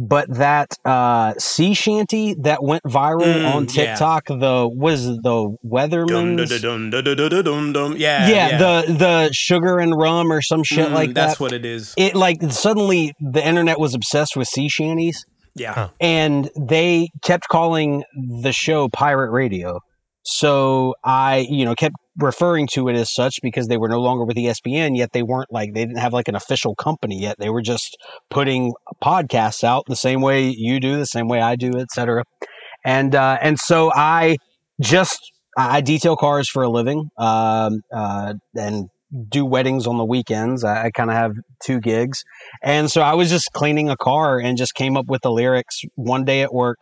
But 0.09 0.33
that 0.35 0.69
uh, 0.83 1.33
sea 1.37 1.73
shanty 1.75 2.33
that 2.41 2.63
went 2.63 2.81
viral 2.83 3.21
Mm, 3.21 3.45
on 3.45 3.63
yeah. 3.65 3.67
TikTok, 3.67 4.25
the 4.27 4.67
was 4.73 5.05
the 5.05 5.21
Dum, 5.21 5.57
Wellerman's 5.63 6.61
dum, 6.61 6.89
dum, 6.89 7.03
dum, 7.03 7.15
dum, 7.15 7.29
dum, 7.29 7.43
dum, 7.43 7.73
dum. 7.73 7.95
Yeah, 7.97 8.27
yeah, 8.29 8.57
the 8.57 8.93
the 8.93 9.29
sugar 9.31 9.77
and 9.79 9.93
rum 9.95 10.31
or 10.31 10.41
some 10.41 10.63
shit 10.63 10.87
Mm, 10.87 10.93
like 10.93 11.13
That's 11.13 11.15
that. 11.15 11.27
That's 11.27 11.39
what 11.39 11.53
it 11.53 11.65
is. 11.65 11.93
it 11.97 12.15
like 12.15 12.41
suddenly 12.49 13.13
the 13.19 13.45
internet 13.45 13.79
was 13.79 13.93
obsessed 13.93 14.35
with 14.35 14.47
sea 14.47 14.69
shanties, 14.69 15.23
Yeah. 15.55 15.73
Huh. 15.73 15.89
and 15.99 16.49
they 16.59 17.09
kept 17.23 17.47
calling 17.49 18.03
the 18.41 18.51
show 18.53 18.89
pirate 18.89 19.31
radio. 19.31 19.79
So 20.23 20.95
I, 21.03 21.45
you 21.49 21.65
know, 21.65 21.75
kept 21.75 21.95
referring 22.17 22.67
to 22.73 22.89
it 22.89 22.95
as 22.95 23.13
such 23.13 23.39
because 23.41 23.67
they 23.67 23.77
were 23.77 23.87
no 23.87 23.99
longer 23.99 24.25
with 24.25 24.37
ESPN, 24.37 24.97
yet 24.97 25.11
they 25.13 25.23
weren't 25.23 25.51
like 25.51 25.73
they 25.73 25.85
didn't 25.85 25.99
have 25.99 26.13
like 26.13 26.27
an 26.27 26.35
official 26.35 26.75
company 26.75 27.19
yet. 27.19 27.37
They 27.39 27.49
were 27.49 27.61
just 27.61 27.97
putting 28.29 28.73
podcasts 29.03 29.63
out 29.63 29.85
the 29.87 29.95
same 29.95 30.21
way 30.21 30.49
you 30.49 30.79
do, 30.79 30.97
the 30.97 31.05
same 31.05 31.27
way 31.27 31.41
I 31.41 31.55
do, 31.55 31.71
etc. 31.77 32.23
And 32.85 33.15
uh, 33.15 33.37
and 33.41 33.57
so 33.59 33.91
I 33.93 34.37
just 34.81 35.19
I 35.57 35.81
detail 35.81 36.15
cars 36.15 36.49
for 36.49 36.63
a 36.63 36.69
living, 36.69 37.09
um, 37.17 37.81
uh, 37.93 38.33
and 38.55 38.89
do 39.29 39.45
weddings 39.45 39.87
on 39.87 39.97
the 39.97 40.05
weekends. 40.05 40.63
I, 40.63 40.85
I 40.85 40.91
kind 40.91 41.09
of 41.09 41.15
have 41.15 41.33
two 41.63 41.79
gigs. 41.79 42.23
And 42.63 42.89
so 42.89 43.01
I 43.01 43.13
was 43.13 43.29
just 43.29 43.49
cleaning 43.53 43.89
a 43.89 43.97
car 43.97 44.39
and 44.39 44.57
just 44.57 44.73
came 44.73 44.95
up 44.95 45.07
with 45.07 45.21
the 45.21 45.31
lyrics 45.31 45.81
one 45.95 46.23
day 46.23 46.41
at 46.41 46.53
work. 46.53 46.79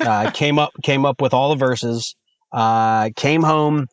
Uh, 0.00 0.30
came 0.30 0.58
up 0.58 0.70
came 0.82 1.04
up 1.04 1.20
with 1.20 1.34
all 1.34 1.50
the 1.50 1.56
verses. 1.56 2.14
Uh, 2.52 3.10
came 3.16 3.42
home, 3.42 3.86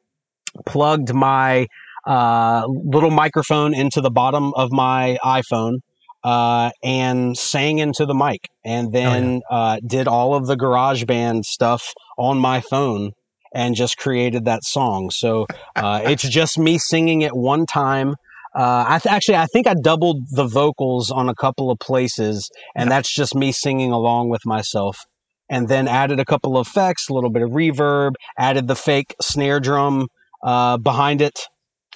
plugged 0.65 1.13
my 1.13 1.67
uh, 2.05 2.63
little 2.67 3.11
microphone 3.11 3.73
into 3.73 4.01
the 4.01 4.11
bottom 4.11 4.53
of 4.55 4.71
my 4.71 5.17
iPhone. 5.23 5.79
Uh, 6.25 6.71
and 6.81 7.37
sang 7.37 7.79
into 7.79 8.05
the 8.05 8.13
mic, 8.13 8.47
and 8.63 8.93
then 8.93 9.41
oh, 9.51 9.53
yeah. 9.53 9.57
uh, 9.57 9.77
did 9.85 10.07
all 10.07 10.35
of 10.35 10.47
the 10.47 10.55
GarageBand 10.55 11.43
stuff 11.43 11.83
on 12.17 12.37
my 12.37 12.61
phone 12.61 13.11
and 13.53 13.75
just 13.75 13.97
created 13.97 14.45
that 14.45 14.63
song. 14.63 15.09
So 15.11 15.45
uh, 15.75 16.01
it's 16.05 16.27
just 16.27 16.57
me 16.57 16.77
singing 16.77 17.21
it 17.21 17.35
one 17.35 17.65
time. 17.65 18.15
Uh, 18.55 18.85
I 18.87 18.99
th- 18.99 19.11
actually 19.11 19.37
I 19.37 19.47
think 19.47 19.67
I 19.67 19.73
doubled 19.73 20.21
the 20.31 20.45
vocals 20.45 21.09
on 21.09 21.29
a 21.29 21.35
couple 21.35 21.71
of 21.71 21.79
places, 21.79 22.49
and 22.75 22.89
that's 22.89 23.13
just 23.13 23.35
me 23.35 23.51
singing 23.51 23.91
along 23.91 24.29
with 24.29 24.45
myself. 24.45 24.97
And 25.49 25.67
then 25.67 25.87
added 25.87 26.19
a 26.19 26.25
couple 26.25 26.57
of 26.57 26.67
effects, 26.67 27.09
a 27.09 27.13
little 27.13 27.29
bit 27.29 27.43
of 27.43 27.49
reverb, 27.49 28.13
added 28.37 28.67
the 28.67 28.75
fake 28.75 29.13
snare 29.21 29.59
drum 29.59 30.07
uh, 30.43 30.77
behind 30.77 31.21
it, 31.21 31.39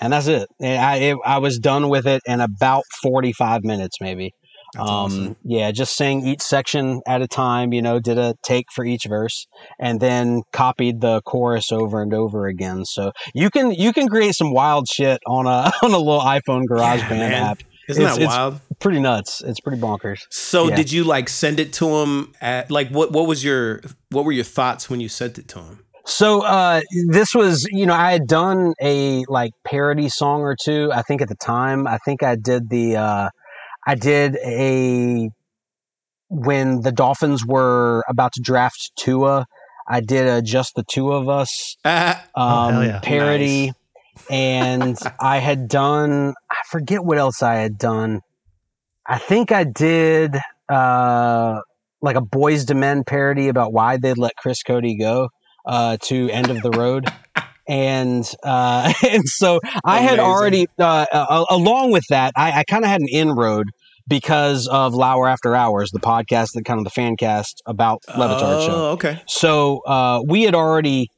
and 0.02 0.14
that's 0.14 0.28
it. 0.28 0.48
I, 0.62 0.98
it, 0.98 1.18
I 1.26 1.40
was 1.40 1.60
done 1.60 1.90
with 1.90 2.08
it 2.08 2.22
in 2.26 2.42
about 2.42 2.84
forty 3.02 3.34
five 3.34 3.64
minutes, 3.64 3.98
maybe. 4.02 4.32
Um, 4.76 4.88
awesome. 4.88 5.36
Yeah, 5.44 5.72
just 5.72 5.96
sang 5.96 6.26
each 6.26 6.42
section 6.42 7.02
at 7.08 7.22
a 7.22 7.28
time. 7.28 7.74
You 7.74 7.82
know, 7.82 8.00
did 8.00 8.18
a 8.18 8.36
take 8.44 8.66
for 8.74 8.84
each 8.84 9.06
verse, 9.08 9.48
and 9.80 10.00
then 10.00 10.42
copied 10.52 11.02
the 11.02 11.22
chorus 11.22 11.72
over 11.72 12.02
and 12.02 12.14
over 12.14 12.48
again. 12.48 12.86
So 12.86 13.12
you 13.34 13.50
can 13.50 13.72
you 13.72 13.94
can 13.94 14.08
create 14.08 14.36
some 14.36 14.52
wild 14.52 14.88
shit 14.88 15.20
on 15.26 15.48
a 15.48 15.72
on 15.82 15.92
a 15.94 15.98
little 15.98 16.20
iPhone 16.20 16.66
GarageBand 16.70 17.32
yeah, 17.32 17.52
app. 17.52 17.64
Isn't 17.88 18.04
it's, 18.04 18.18
that 18.18 18.28
wild? 18.28 18.62
pretty 18.80 19.00
nuts. 19.00 19.42
It's 19.42 19.62
pretty 19.62 19.82
bonkers. 19.82 20.26
So 20.30 20.68
yeah. 20.68 20.76
did 20.76 20.92
you 20.92 21.06
like 21.06 21.30
send 21.30 21.60
it 21.60 21.72
to 21.74 21.88
him 21.88 22.34
at 22.42 22.70
like 22.70 22.90
what 22.90 23.12
what 23.12 23.28
was 23.28 23.44
your 23.44 23.82
what 24.10 24.26
were 24.26 24.34
your 24.34 24.44
thoughts 24.44 24.90
when 24.90 25.00
you 25.00 25.08
sent 25.08 25.38
it 25.38 25.48
to 25.50 25.60
him? 25.60 25.80
So 26.08 26.42
uh, 26.42 26.80
this 27.10 27.36
was, 27.36 27.68
you 27.70 27.86
know, 27.86 27.94
I 27.94 28.14
had 28.14 28.28
done 28.28 28.74
a 28.82 29.26
like 29.28 29.52
parody 29.66 30.08
song 30.08 30.40
or 30.40 30.56
two. 30.56 30.90
I 30.94 31.02
think 31.02 31.22
at 31.22 31.28
the 31.28 31.36
time, 31.36 31.86
I 31.86 31.98
think 31.98 32.24
I 32.24 32.38
did 32.38 32.70
the 32.70 32.96
uh, 32.96 33.30
I 33.86 33.96
did 33.96 34.38
a 34.38 35.30
when 36.30 36.80
the 36.80 36.94
Dolphins 36.94 37.46
were 37.46 38.06
about 38.08 38.32
to 38.34 38.42
draft 38.42 38.94
Tua. 38.98 39.48
I 39.86 40.00
did 40.00 40.28
a 40.28 40.42
just 40.42 40.76
the 40.76 40.86
two 40.90 41.12
of 41.12 41.28
us 41.28 41.76
um, 41.86 42.16
oh, 42.36 42.82
yeah. 42.82 43.00
parody, 43.04 43.66
nice. 43.66 43.74
and 44.30 44.98
I 45.20 45.40
had 45.40 45.68
done 45.68 46.36
I 46.50 46.56
forget 46.70 47.04
what 47.04 47.18
else 47.18 47.44
I 47.44 47.56
had 47.56 47.78
done. 47.78 48.22
I 49.06 49.18
think 49.18 49.52
I 49.52 49.66
did 49.66 50.38
uh, 50.70 51.60
like 52.02 52.16
a 52.16 52.22
Boyz 52.22 52.70
II 52.70 52.78
Men 52.78 53.04
parody 53.04 53.50
about 53.50 53.74
why 53.74 53.98
they'd 53.98 54.18
let 54.18 54.38
Chris 54.38 54.64
Cody 54.64 54.98
go 54.98 55.28
uh, 55.68 55.98
to 56.06 56.30
End 56.30 56.50
of 56.50 56.62
the 56.64 56.72
Road. 56.72 57.06
and 57.68 58.26
uh, 58.44 58.92
and 59.08 59.24
so 59.28 59.60
I 59.86 60.00
had 60.00 60.20
already, 60.20 60.68
uh, 60.80 61.06
uh, 61.12 61.46
along 61.50 61.92
with 61.92 62.06
that, 62.10 62.34
I, 62.36 62.60
I 62.60 62.64
kind 62.64 62.84
of 62.84 62.90
had 62.90 63.02
an 63.02 63.10
inroad 63.10 63.68
because 64.08 64.68
of 64.68 64.94
Lauer 64.94 65.28
After 65.28 65.54
Hours, 65.56 65.92
the 65.92 66.00
podcast 66.00 66.54
that 66.54 66.64
kind 66.64 66.80
of 66.80 66.86
the 66.86 66.90
fan 66.90 67.18
cast 67.18 67.62
about 67.66 68.00
Le 68.18 68.28
Batard 68.28 68.66
show. 68.66 68.74
Oh, 68.74 68.92
okay. 68.92 69.22
So 69.28 69.80
uh, 69.86 70.22
we 70.26 70.44
had 70.44 70.56
already 70.56 71.10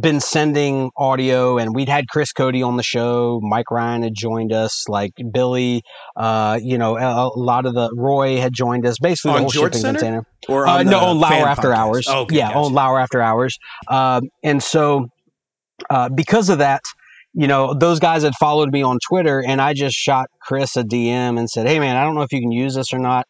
been 0.00 0.18
sending 0.18 0.90
audio 0.96 1.58
and 1.58 1.74
we'd 1.74 1.88
had 1.88 2.08
Chris 2.08 2.32
Cody 2.32 2.62
on 2.62 2.76
the 2.76 2.82
show. 2.82 3.40
Mike 3.42 3.70
Ryan 3.70 4.02
had 4.02 4.14
joined 4.14 4.52
us, 4.52 4.88
like 4.88 5.12
Billy, 5.32 5.82
uh, 6.16 6.58
you 6.62 6.78
know, 6.78 6.96
a, 6.96 7.26
a, 7.26 7.38
lot 7.38 7.66
of 7.66 7.74
the 7.74 7.90
Roy 7.94 8.38
had 8.38 8.52
joined 8.54 8.86
us, 8.86 8.96
basically 8.98 9.32
on 9.32 9.36
the 9.36 9.42
whole 9.42 9.50
George 9.50 9.74
shipping 9.74 9.80
Center? 9.82 9.98
container. 9.98 10.26
Or 10.48 10.66
uh, 10.66 10.78
on 10.78 10.86
no, 10.86 10.98
on 10.98 11.18
Lauer 11.18 11.46
After 11.46 11.68
podcast? 11.68 11.76
Hours. 11.76 12.06
Oh, 12.08 12.22
okay, 12.22 12.36
yeah, 12.36 12.48
gotcha. 12.48 12.58
on 12.58 12.72
Lauer 12.72 12.98
After 12.98 13.20
Hours. 13.20 13.58
Um, 13.88 14.22
and 14.42 14.62
so 14.62 15.08
uh, 15.90 16.08
because 16.08 16.48
of 16.48 16.58
that, 16.58 16.80
you 17.34 17.48
know, 17.48 17.74
those 17.74 17.98
guys 17.98 18.22
had 18.22 18.34
followed 18.38 18.72
me 18.72 18.82
on 18.82 18.98
Twitter 19.06 19.42
and 19.44 19.60
I 19.60 19.74
just 19.74 19.96
shot 19.96 20.28
Chris 20.40 20.76
a 20.76 20.84
DM 20.84 21.38
and 21.38 21.50
said, 21.50 21.66
Hey 21.66 21.80
man, 21.80 21.96
I 21.96 22.04
don't 22.04 22.14
know 22.14 22.22
if 22.22 22.32
you 22.32 22.40
can 22.40 22.52
use 22.52 22.74
this 22.74 22.92
or 22.92 22.98
not. 22.98 23.26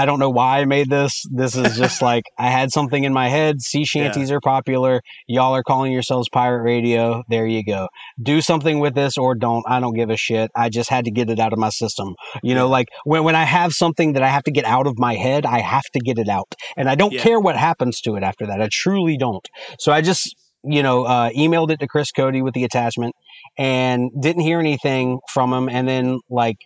I 0.00 0.06
don't 0.06 0.18
know 0.18 0.30
why 0.30 0.60
I 0.60 0.64
made 0.64 0.88
this. 0.88 1.26
This 1.30 1.54
is 1.54 1.76
just 1.76 2.00
like 2.10 2.24
I 2.38 2.48
had 2.48 2.72
something 2.72 3.04
in 3.04 3.12
my 3.12 3.28
head. 3.28 3.60
Sea 3.60 3.84
shanties 3.84 4.30
yeah. 4.30 4.36
are 4.36 4.40
popular. 4.40 5.02
Y'all 5.26 5.54
are 5.54 5.62
calling 5.62 5.92
yourselves 5.92 6.26
pirate 6.32 6.62
radio. 6.62 7.22
There 7.28 7.46
you 7.46 7.62
go. 7.62 7.88
Do 8.22 8.40
something 8.40 8.80
with 8.80 8.94
this 8.94 9.18
or 9.18 9.34
don't. 9.34 9.62
I 9.68 9.78
don't 9.78 9.92
give 9.92 10.08
a 10.08 10.16
shit. 10.16 10.50
I 10.56 10.70
just 10.70 10.88
had 10.88 11.04
to 11.04 11.10
get 11.10 11.28
it 11.28 11.38
out 11.38 11.52
of 11.52 11.58
my 11.58 11.68
system. 11.68 12.14
You 12.42 12.54
know, 12.54 12.66
like 12.66 12.88
when, 13.04 13.24
when 13.24 13.36
I 13.36 13.44
have 13.44 13.72
something 13.72 14.14
that 14.14 14.22
I 14.22 14.28
have 14.28 14.44
to 14.44 14.50
get 14.50 14.64
out 14.64 14.86
of 14.86 14.98
my 14.98 15.16
head, 15.16 15.44
I 15.44 15.60
have 15.60 15.84
to 15.92 16.00
get 16.00 16.18
it 16.18 16.30
out. 16.30 16.54
And 16.78 16.88
I 16.88 16.94
don't 16.94 17.12
yeah. 17.12 17.20
care 17.20 17.38
what 17.38 17.58
happens 17.58 18.00
to 18.00 18.16
it 18.16 18.22
after 18.22 18.46
that. 18.46 18.62
I 18.62 18.70
truly 18.72 19.18
don't. 19.18 19.46
So 19.78 19.92
I 19.92 20.00
just 20.00 20.34
you 20.62 20.82
know, 20.82 21.04
uh, 21.04 21.30
emailed 21.30 21.70
it 21.70 21.80
to 21.80 21.86
Chris 21.86 22.12
Cody 22.12 22.42
with 22.42 22.54
the 22.54 22.64
attachment 22.64 23.14
and 23.56 24.10
didn't 24.20 24.42
hear 24.42 24.60
anything 24.60 25.18
from 25.32 25.52
him. 25.52 25.68
And 25.68 25.88
then 25.88 26.20
like, 26.28 26.56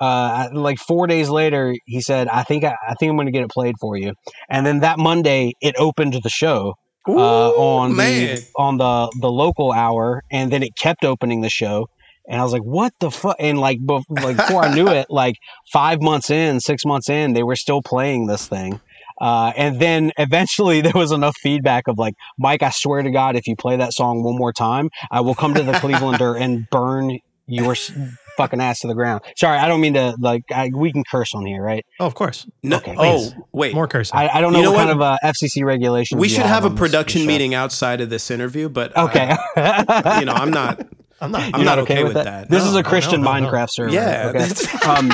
uh, 0.00 0.48
like 0.52 0.78
four 0.78 1.06
days 1.06 1.28
later, 1.28 1.74
he 1.86 2.00
said, 2.00 2.28
"I 2.28 2.42
think 2.42 2.64
I, 2.64 2.74
I 2.86 2.94
think 2.94 3.10
I'm 3.10 3.16
going 3.16 3.26
to 3.26 3.32
get 3.32 3.42
it 3.42 3.50
played 3.50 3.74
for 3.80 3.96
you." 3.96 4.12
And 4.48 4.66
then 4.66 4.80
that 4.80 4.98
Monday, 4.98 5.52
it 5.60 5.74
opened 5.78 6.14
the 6.14 6.28
show 6.28 6.74
uh, 7.08 7.12
Ooh, 7.12 7.14
on 7.56 7.96
man. 7.96 8.36
the 8.36 8.42
on 8.56 8.76
the 8.78 9.10
the 9.20 9.30
local 9.30 9.72
hour, 9.72 10.22
and 10.30 10.52
then 10.52 10.62
it 10.62 10.72
kept 10.78 11.04
opening 11.04 11.40
the 11.40 11.50
show. 11.50 11.86
And 12.28 12.40
I 12.40 12.44
was 12.44 12.52
like, 12.52 12.62
"What 12.62 12.92
the 13.00 13.10
fuck?" 13.10 13.36
And 13.38 13.58
like, 13.58 13.78
be- 13.86 14.02
like 14.10 14.36
before 14.36 14.62
I 14.62 14.74
knew 14.74 14.88
it, 14.88 15.06
like 15.10 15.36
five 15.72 16.02
months 16.02 16.30
in, 16.30 16.60
six 16.60 16.84
months 16.84 17.08
in, 17.08 17.32
they 17.32 17.42
were 17.42 17.56
still 17.56 17.80
playing 17.82 18.26
this 18.26 18.46
thing. 18.48 18.80
Uh, 19.18 19.52
and 19.56 19.80
then 19.80 20.12
eventually 20.18 20.80
there 20.82 20.92
was 20.94 21.12
enough 21.12 21.36
feedback 21.42 21.88
of 21.88 21.98
like, 21.98 22.14
Mike, 22.38 22.62
I 22.62 22.70
swear 22.70 23.02
to 23.02 23.10
God, 23.10 23.36
if 23.36 23.46
you 23.46 23.56
play 23.56 23.76
that 23.76 23.92
song 23.92 24.22
one 24.22 24.36
more 24.36 24.52
time, 24.52 24.90
I 25.10 25.20
will 25.20 25.34
come 25.34 25.54
to 25.54 25.62
the 25.62 25.72
Clevelander 25.72 26.38
and 26.38 26.66
burn 26.70 27.18
your 27.46 27.74
fucking 28.36 28.60
ass 28.60 28.80
to 28.80 28.86
the 28.88 28.94
ground. 28.94 29.22
Sorry, 29.36 29.58
I 29.58 29.68
don't 29.68 29.80
mean 29.80 29.94
to 29.94 30.14
like. 30.20 30.42
I, 30.52 30.70
we 30.74 30.92
can 30.92 31.04
curse 31.10 31.34
on 31.34 31.44
here, 31.46 31.62
right? 31.62 31.84
Oh, 32.00 32.06
of 32.06 32.14
course. 32.14 32.46
No. 32.62 32.76
Okay, 32.78 32.94
oh, 32.96 33.30
wait. 33.52 33.74
More 33.74 33.88
cursing. 33.88 34.18
I, 34.18 34.28
I 34.28 34.40
don't 34.40 34.52
know, 34.52 34.58
You 34.58 34.64
know 34.66 34.70
what, 34.72 34.86
what? 34.86 34.86
kind 34.88 34.90
of 34.90 35.02
uh, 35.02 35.18
FCC 35.24 35.64
regulations. 35.64 36.20
we 36.20 36.28
should 36.28 36.46
have 36.46 36.64
a 36.64 36.66
on 36.68 36.72
this- 36.74 36.78
production 36.78 37.20
this 37.22 37.28
meeting 37.28 37.54
outside 37.54 38.00
of 38.00 38.10
this 38.10 38.30
interview, 38.30 38.68
but 38.68 38.96
uh, 38.96 39.04
Okay. 39.04 39.30
you 40.20 40.24
know, 40.26 40.32
I'm 40.32 40.50
not. 40.50 40.80
I'm 41.20 41.30
not. 41.30 41.42
I'm 41.54 41.60
You're 41.60 41.64
not 41.64 41.78
okay 41.80 42.04
with 42.04 42.14
that. 42.14 42.50
This 42.50 42.64
No, 42.64 42.70
is 42.70 42.76
a 42.76 42.82
Christian 42.82 43.22
no, 43.22 43.32
no. 43.32 43.46
Minecraft 43.46 43.68
server. 43.70 43.92
Yeah. 43.92 44.32
Okay. 44.34 44.88
um, 44.88 45.12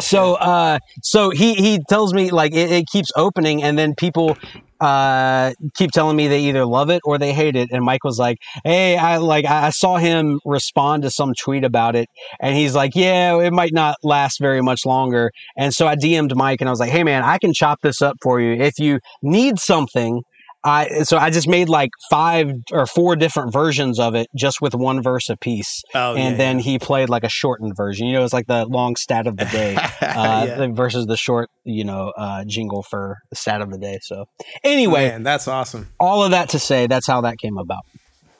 so, 0.00 0.34
uh, 0.34 0.78
so 1.02 1.30
he 1.30 1.54
he 1.54 1.78
tells 1.88 2.12
me 2.14 2.30
like 2.30 2.52
it, 2.54 2.70
it 2.70 2.84
keeps 2.92 3.08
opening, 3.16 3.62
and 3.62 3.78
then 3.78 3.94
people 3.96 4.36
uh 4.80 5.52
keep 5.76 5.90
telling 5.92 6.16
me 6.16 6.26
they 6.28 6.40
either 6.40 6.66
love 6.66 6.90
it 6.90 7.00
or 7.04 7.16
they 7.16 7.32
hate 7.32 7.54
it 7.54 7.68
and 7.70 7.84
mike 7.84 8.02
was 8.02 8.18
like 8.18 8.36
hey 8.64 8.96
i 8.96 9.18
like 9.18 9.44
i 9.46 9.66
I 9.66 9.70
saw 9.70 9.96
him 9.98 10.40
respond 10.44 11.04
to 11.04 11.10
some 11.10 11.32
tweet 11.40 11.64
about 11.64 11.94
it 11.96 12.08
and 12.40 12.56
he's 12.56 12.74
like 12.74 12.92
yeah 12.96 13.40
it 13.40 13.52
might 13.52 13.72
not 13.72 13.96
last 14.02 14.38
very 14.40 14.60
much 14.62 14.80
longer 14.84 15.30
and 15.56 15.72
so 15.72 15.86
i 15.86 15.94
dm'd 15.94 16.34
mike 16.36 16.60
and 16.60 16.68
i 16.68 16.72
was 16.72 16.80
like 16.80 16.90
hey 16.90 17.04
man 17.04 17.22
i 17.22 17.38
can 17.38 17.52
chop 17.54 17.78
this 17.82 18.02
up 18.02 18.16
for 18.20 18.40
you 18.40 18.52
if 18.60 18.74
you 18.78 18.98
need 19.22 19.58
something 19.58 20.22
I 20.64 21.02
so 21.02 21.18
I 21.18 21.30
just 21.30 21.46
made 21.48 21.68
like 21.68 21.90
five 22.10 22.50
or 22.72 22.86
four 22.86 23.16
different 23.16 23.52
versions 23.52 24.00
of 24.00 24.14
it 24.14 24.28
just 24.36 24.60
with 24.62 24.74
one 24.74 25.02
verse 25.02 25.28
apiece, 25.28 25.82
Oh, 25.94 26.14
and 26.14 26.32
yeah, 26.32 26.38
then 26.38 26.58
he 26.58 26.78
played 26.78 27.08
like 27.10 27.22
a 27.24 27.28
shortened 27.28 27.74
version. 27.76 28.06
You 28.06 28.14
know, 28.14 28.24
it's 28.24 28.32
like 28.32 28.46
the 28.46 28.64
long 28.66 28.96
stat 28.96 29.26
of 29.26 29.36
the 29.36 29.44
day 29.46 29.76
uh, 30.02 30.46
Yeah. 30.48 30.68
versus 30.72 31.06
the 31.06 31.16
short, 31.16 31.50
you 31.64 31.84
know, 31.84 32.12
uh, 32.16 32.44
jingle 32.46 32.82
for 32.88 33.16
the 33.30 33.36
stat 33.36 33.60
of 33.60 33.70
the 33.70 33.78
day. 33.78 33.98
So 34.02 34.24
anyway, 34.62 35.08
Man, 35.10 35.22
that's 35.22 35.46
awesome. 35.48 35.88
all 36.00 36.22
of 36.24 36.30
that 36.30 36.48
to 36.50 36.58
say, 36.58 36.86
that's 36.86 37.06
how 37.06 37.20
that 37.22 37.36
came 37.38 37.58
about. 37.58 37.82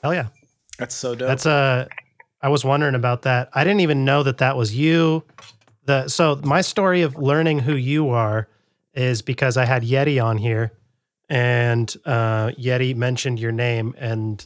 Hell 0.01 0.13
yeah. 0.13 0.27
That's 0.79 0.95
so 0.95 1.15
dope. 1.15 1.27
That's 1.27 1.45
uh 1.45 1.85
I 2.41 2.49
was 2.49 2.65
wondering 2.65 2.95
about 2.95 3.21
that. 3.23 3.49
I 3.53 3.63
didn't 3.63 3.79
even 3.81 4.03
know 4.05 4.23
that 4.23 4.37
that 4.39 4.57
was 4.57 4.75
you. 4.75 5.23
The 5.85 6.07
so 6.07 6.39
my 6.43 6.61
story 6.61 7.01
of 7.03 7.15
learning 7.15 7.59
who 7.59 7.75
you 7.75 8.09
are 8.09 8.47
is 8.93 9.21
because 9.21 9.57
I 9.57 9.65
had 9.65 9.83
Yeti 9.83 10.23
on 10.23 10.37
here, 10.37 10.71
and 11.29 11.93
uh, 12.05 12.49
Yeti 12.51 12.95
mentioned 12.95 13.39
your 13.39 13.51
name, 13.51 13.95
and 13.97 14.45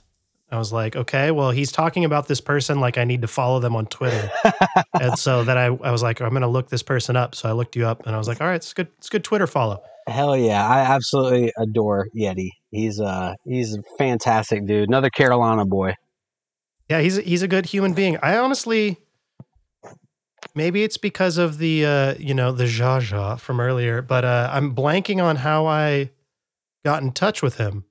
I 0.52 0.58
was 0.58 0.74
like, 0.74 0.96
okay, 0.96 1.32
well, 1.32 1.52
he's 1.52 1.72
talking 1.72 2.06
about 2.06 2.28
this 2.28 2.42
person 2.42 2.80
like 2.80 2.98
I 2.98 3.04
need 3.04 3.22
to 3.22 3.28
follow 3.28 3.60
them 3.60 3.76
on 3.76 3.86
Twitter, 3.88 4.32
and 5.00 5.18
so 5.18 5.44
then 5.44 5.58
I, 5.58 5.66
I 5.66 5.92
was 5.92 6.02
like, 6.02 6.22
I'm 6.22 6.34
gonna 6.34 6.48
look 6.48 6.70
this 6.70 6.84
person 6.84 7.16
up. 7.16 7.36
So 7.36 7.50
I 7.50 7.52
looked 7.52 7.76
you 7.76 7.86
up, 7.86 8.06
and 8.06 8.16
I 8.16 8.18
was 8.18 8.28
like, 8.28 8.42
all 8.42 8.48
right, 8.48 8.56
it's 8.56 8.74
good, 8.74 8.88
it's 8.98 9.10
good 9.10 9.24
Twitter 9.24 9.48
follow. 9.48 9.82
Hell 10.08 10.36
yeah, 10.36 10.68
I 10.68 10.80
absolutely 10.80 11.54
adore 11.58 12.08
Yeti. 12.16 12.52
He's 12.72 13.00
uh 13.00 13.36
he's 13.46 13.76
a 13.76 13.82
fantastic 13.98 14.66
dude. 14.66 14.90
Another 14.90 15.10
Carolina 15.10 15.66
boy. 15.66 15.96
Yeah, 16.90 17.02
he's 17.02 17.18
he's 17.18 17.44
a 17.44 17.48
good 17.48 17.68
human 17.68 17.94
being. 17.94 18.18
I 18.24 18.38
honestly, 18.38 18.98
maybe 20.56 20.84
it's 20.84 20.98
because 20.98 21.38
of 21.38 21.60
the 21.60 21.86
uh, 21.86 22.16
you 22.18 22.34
know 22.34 22.52
the 22.52 22.64
Zsa 22.64 23.02
Zsa 23.02 23.40
from 23.40 23.60
earlier, 23.60 24.02
but 24.02 24.26
uh, 24.26 24.50
I'm 24.52 24.74
blanking 24.74 25.24
on 25.24 25.36
how 25.36 25.68
I 25.68 26.10
got 26.89 27.03
in 27.03 27.12
touch 27.12 27.43
with 27.43 27.58
him. 27.58 27.86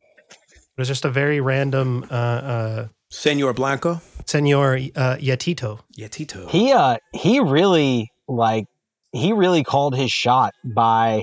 It 0.51 0.79
was 0.81 0.89
just 0.89 1.05
a 1.05 1.11
very 1.11 1.41
random 1.41 2.05
uh, 2.11 2.15
uh, 2.15 2.89
Senor 3.11 3.53
Blanco. 3.55 4.01
Senor 4.27 4.75
uh, 4.97 5.17
Yatito. 5.21 5.81
Yeah, 5.95 6.09
Tito. 6.09 6.49
He 6.49 6.73
uh 6.73 6.97
he 7.13 7.39
really 7.39 8.11
like 8.27 8.65
he 9.13 9.33
really 9.33 9.63
called 9.63 9.97
his 9.97 10.11
shot 10.11 10.53
by 10.65 11.23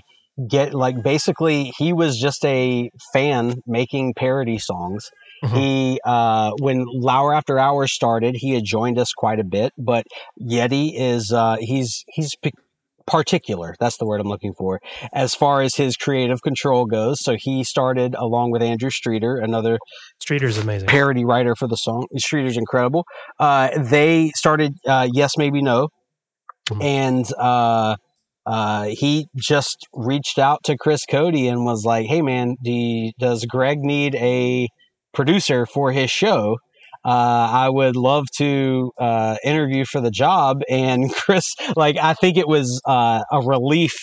get 0.49 0.73
like 0.73 1.03
basically 1.03 1.73
he 1.77 1.91
was 1.91 2.17
just 2.17 2.43
a 2.45 2.89
fan 3.13 3.55
making 3.67 4.13
parody 4.13 4.57
songs. 4.57 5.09
Mhm. 5.43 5.57
He 5.57 5.99
uh 6.05 6.51
when 6.59 6.85
Lauer 6.87 7.33
After 7.33 7.59
Hours 7.59 7.93
started, 7.93 8.35
he 8.37 8.53
had 8.53 8.63
joined 8.63 8.97
us 8.97 9.11
quite 9.11 9.39
a 9.39 9.43
bit, 9.43 9.73
but 9.77 10.05
Yeti 10.41 10.93
is 10.95 11.31
uh 11.33 11.57
he's 11.59 12.03
he's 12.07 12.35
p- 12.41 12.51
particular. 13.07 13.75
That's 13.79 13.97
the 13.97 14.05
word 14.05 14.19
I'm 14.19 14.27
looking 14.27 14.53
for 14.57 14.79
as 15.13 15.35
far 15.35 15.61
as 15.61 15.75
his 15.75 15.95
creative 15.95 16.41
control 16.41 16.85
goes. 16.85 17.23
So 17.23 17.35
he 17.39 17.63
started 17.63 18.15
along 18.15 18.51
with 18.51 18.61
Andrew 18.63 18.89
Streeter, 18.89 19.37
another 19.37 19.77
Streeter's 20.19 20.57
amazing. 20.57 20.87
parody 20.87 21.23
writer 21.25 21.55
for 21.55 21.67
the 21.67 21.75
song. 21.75 22.07
Streeter's 22.17 22.57
incredible. 22.57 23.05
Uh, 23.39 23.69
they 23.77 24.31
started 24.35 24.73
uh, 24.87 25.07
Yes 25.13 25.33
Maybe 25.37 25.61
No, 25.61 25.89
Mhm. 26.71 26.83
and 26.83 27.25
uh, 27.39 27.95
uh, 28.47 28.85
he 28.85 29.27
just 29.35 29.87
reached 29.93 30.39
out 30.39 30.63
to 30.63 30.77
Chris 30.77 31.01
Cody 31.09 31.47
and 31.47 31.63
was 31.65 31.83
like, 31.85 32.07
"Hey 32.07 32.21
man, 32.21 32.55
do 32.63 32.71
you, 32.71 33.11
does 33.19 33.45
Greg 33.45 33.79
need 33.79 34.15
a 34.15 34.67
producer 35.13 35.65
for 35.65 35.91
his 35.91 36.09
show?" 36.09 36.57
Uh, 37.05 37.49
I 37.51 37.69
would 37.69 37.95
love 37.95 38.25
to 38.37 38.91
uh, 38.99 39.37
interview 39.43 39.85
for 39.85 40.01
the 40.01 40.09
job. 40.09 40.61
And 40.67 41.13
Chris, 41.13 41.53
like, 41.75 41.97
I 42.01 42.15
think 42.15 42.37
it 42.37 42.47
was 42.47 42.81
uh, 42.85 43.23
a 43.31 43.41
relief 43.41 43.93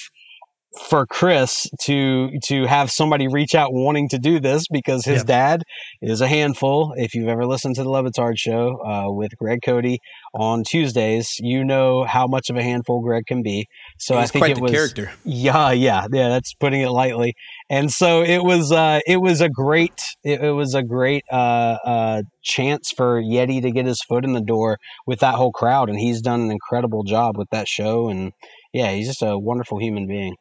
for 0.88 1.06
Chris 1.06 1.68
to 1.82 2.30
to 2.44 2.64
have 2.66 2.90
somebody 2.90 3.28
reach 3.28 3.54
out 3.54 3.72
wanting 3.72 4.08
to 4.08 4.18
do 4.18 4.40
this 4.40 4.64
because 4.70 5.04
his 5.04 5.18
Yep. 5.18 5.26
dad 5.26 5.62
is 6.00 6.20
a 6.20 6.28
handful. 6.28 6.94
If 6.96 7.14
you've 7.14 7.28
ever 7.28 7.44
listened 7.46 7.76
to 7.76 7.82
the 7.82 7.90
Le 7.90 8.02
Batard 8.02 8.38
show 8.38 8.78
uh, 8.82 9.12
with 9.12 9.36
Greg 9.38 9.60
Cody 9.64 9.98
on 10.34 10.64
Tuesdays, 10.64 11.36
you 11.40 11.64
know 11.64 12.04
how 12.04 12.26
much 12.26 12.48
of 12.48 12.56
a 12.56 12.62
handful 12.62 13.02
Greg 13.02 13.24
can 13.26 13.42
be. 13.42 13.66
So 13.98 14.18
He's 14.18 14.30
I 14.30 14.32
think 14.32 14.48
it 14.48 14.60
was 14.62 14.72
character. 14.72 15.12
yeah, 15.24 15.72
yeah, 15.72 16.06
yeah. 16.10 16.28
That's 16.30 16.54
putting 16.54 16.80
it 16.80 16.90
lightly. 16.90 17.34
And 17.68 17.90
so 17.90 18.22
it 18.22 18.42
was. 18.42 18.72
Uh, 18.72 19.00
it 19.06 19.18
was 19.20 19.40
a 19.40 19.48
great. 19.48 20.00
It, 20.24 20.40
it 20.40 20.52
was 20.52 20.74
a 20.74 20.82
great 20.82 21.24
uh, 21.30 21.76
uh, 21.84 22.22
chance 22.42 22.92
for 22.96 23.20
Yeti 23.22 23.60
to 23.62 23.70
get 23.70 23.86
his 23.86 24.02
foot 24.08 24.24
in 24.24 24.32
the 24.32 24.40
door 24.40 24.78
with 25.06 25.20
that 25.20 25.34
whole 25.34 25.52
crowd, 25.52 25.88
and 25.90 25.98
he's 25.98 26.20
done 26.22 26.40
an 26.40 26.50
incredible 26.50 27.02
job 27.04 27.36
with 27.36 27.48
that 27.50 27.68
show. 27.68 28.08
And 28.08 28.32
yeah, 28.72 28.90
he's 28.92 29.06
just 29.06 29.22
a 29.22 29.38
wonderful 29.38 29.78
human 29.78 30.06
being. 30.06 30.34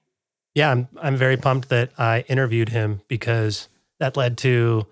Yeah, 0.55 0.71
I'm 0.71 0.87
I'm 1.01 1.15
very 1.15 1.37
pumped 1.37 1.69
that 1.69 1.91
I 1.97 2.25
interviewed 2.27 2.69
him 2.69 3.01
because 3.07 3.69
that 3.99 4.17
led 4.17 4.37
to 4.39 4.85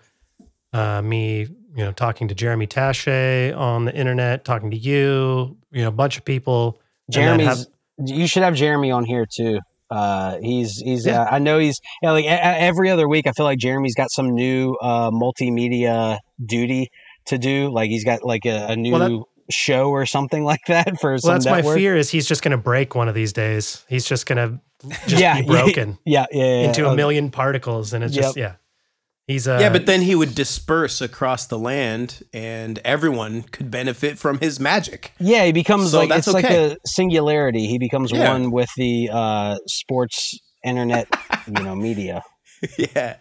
uh, 0.74 1.02
me, 1.02 1.42
you 1.76 1.84
know, 1.84 1.92
talking 1.92 2.28
to 2.30 2.36
Jeremy 2.36 2.68
Taché 2.68 3.56
on 3.58 3.86
the 3.86 3.94
internet, 3.96 4.46
talking 4.46 4.72
to 4.72 4.78
you, 4.78 5.58
you 5.72 5.82
know, 5.82 5.88
a 5.90 5.92
bunch 5.92 6.18
of 6.18 6.24
people. 6.26 6.80
and 7.08 7.16
then 7.16 7.40
Jeremy's. 7.40 7.48
have- 7.60 7.68
you 8.06 8.28
should 8.28 8.44
have 8.44 8.56
Jeremy 8.56 8.92
on 8.92 9.04
here 9.04 9.26
too. 9.30 9.60
Uh, 9.92 10.38
he's 10.42 10.78
he's. 10.78 11.06
Yeah. 11.06 11.24
Uh, 11.24 11.28
I 11.32 11.40
know 11.40 11.60
he's 11.60 11.80
yeah, 12.02 12.12
like 12.12 12.24
a- 12.26 12.30
a- 12.30 12.60
every 12.62 12.90
other 12.90 13.10
week. 13.10 13.28
I 13.28 13.32
feel 13.34 13.46
like 13.46 13.60
Jeremy's 13.60 13.96
got 13.96 14.10
some 14.12 14.30
new 14.36 14.76
uh, 14.82 15.12
multimedia 15.12 16.20
duty 16.46 16.90
to 17.26 17.38
do. 17.38 17.70
Like 17.74 17.90
he's 17.90 18.06
got 18.06 18.24
like 18.24 18.46
a, 18.46 18.68
a 18.70 18.76
new 18.78 18.92
Well, 18.94 19.00
that- 19.20 19.26
show 19.52 19.90
or 19.90 20.06
something 20.06 20.44
like 20.44 20.62
that 20.68 20.98
for 21.02 21.12
well, 21.12 21.20
some 21.20 21.34
that's 21.40 21.46
my 21.46 21.62
fear 21.62 21.96
is 21.96 22.10
he's 22.10 22.28
just 22.28 22.42
going 22.44 22.52
to 22.52 22.58
break 22.58 22.96
one 22.96 23.08
of 23.08 23.16
these 23.16 23.34
days. 23.34 23.84
He's 23.90 24.06
just 24.06 24.26
going 24.26 24.38
to 24.38 24.60
just 25.08 25.22
Yeah, 25.22 25.42
be 25.42 25.48
broken 25.48 25.98
Yeah, 26.06 26.26
yeah, 26.32 26.44
yeah, 26.44 26.68
into 26.68 26.84
yeah. 26.84 26.92
a 26.92 26.96
million 26.96 27.32
particles, 27.32 27.94
and 27.94 28.04
it's 28.04 28.14
just 28.14 28.38
yeah. 28.38 28.56
He's 29.28 29.48
uh, 29.48 29.60
yeah, 29.62 29.70
but 29.70 29.86
then 29.86 30.02
he 30.02 30.16
would 30.16 30.34
disperse 30.34 31.02
across 31.02 31.46
the 31.46 31.60
land, 31.60 32.24
and 32.34 32.80
everyone 32.84 33.44
could 33.44 33.70
benefit 33.70 34.18
from 34.18 34.40
his 34.40 34.60
magic. 34.60 35.12
Yeah, 35.20 35.46
he 35.46 35.52
becomes 35.52 35.92
So 35.92 36.00
like 36.00 36.10
that's 36.10 36.28
it's 36.28 36.34
like 36.34 36.46
a 36.50 36.78
singularity. 36.88 37.68
He 37.68 37.78
becomes 37.78 38.12
Yeah. 38.12 38.32
one 38.32 38.50
with 38.50 38.70
the 38.76 39.10
uh, 39.14 39.58
sports 39.68 40.36
internet, 40.66 41.08
you 41.46 41.64
know, 41.64 41.76
media. 41.76 42.24
yeah. 42.80 43.18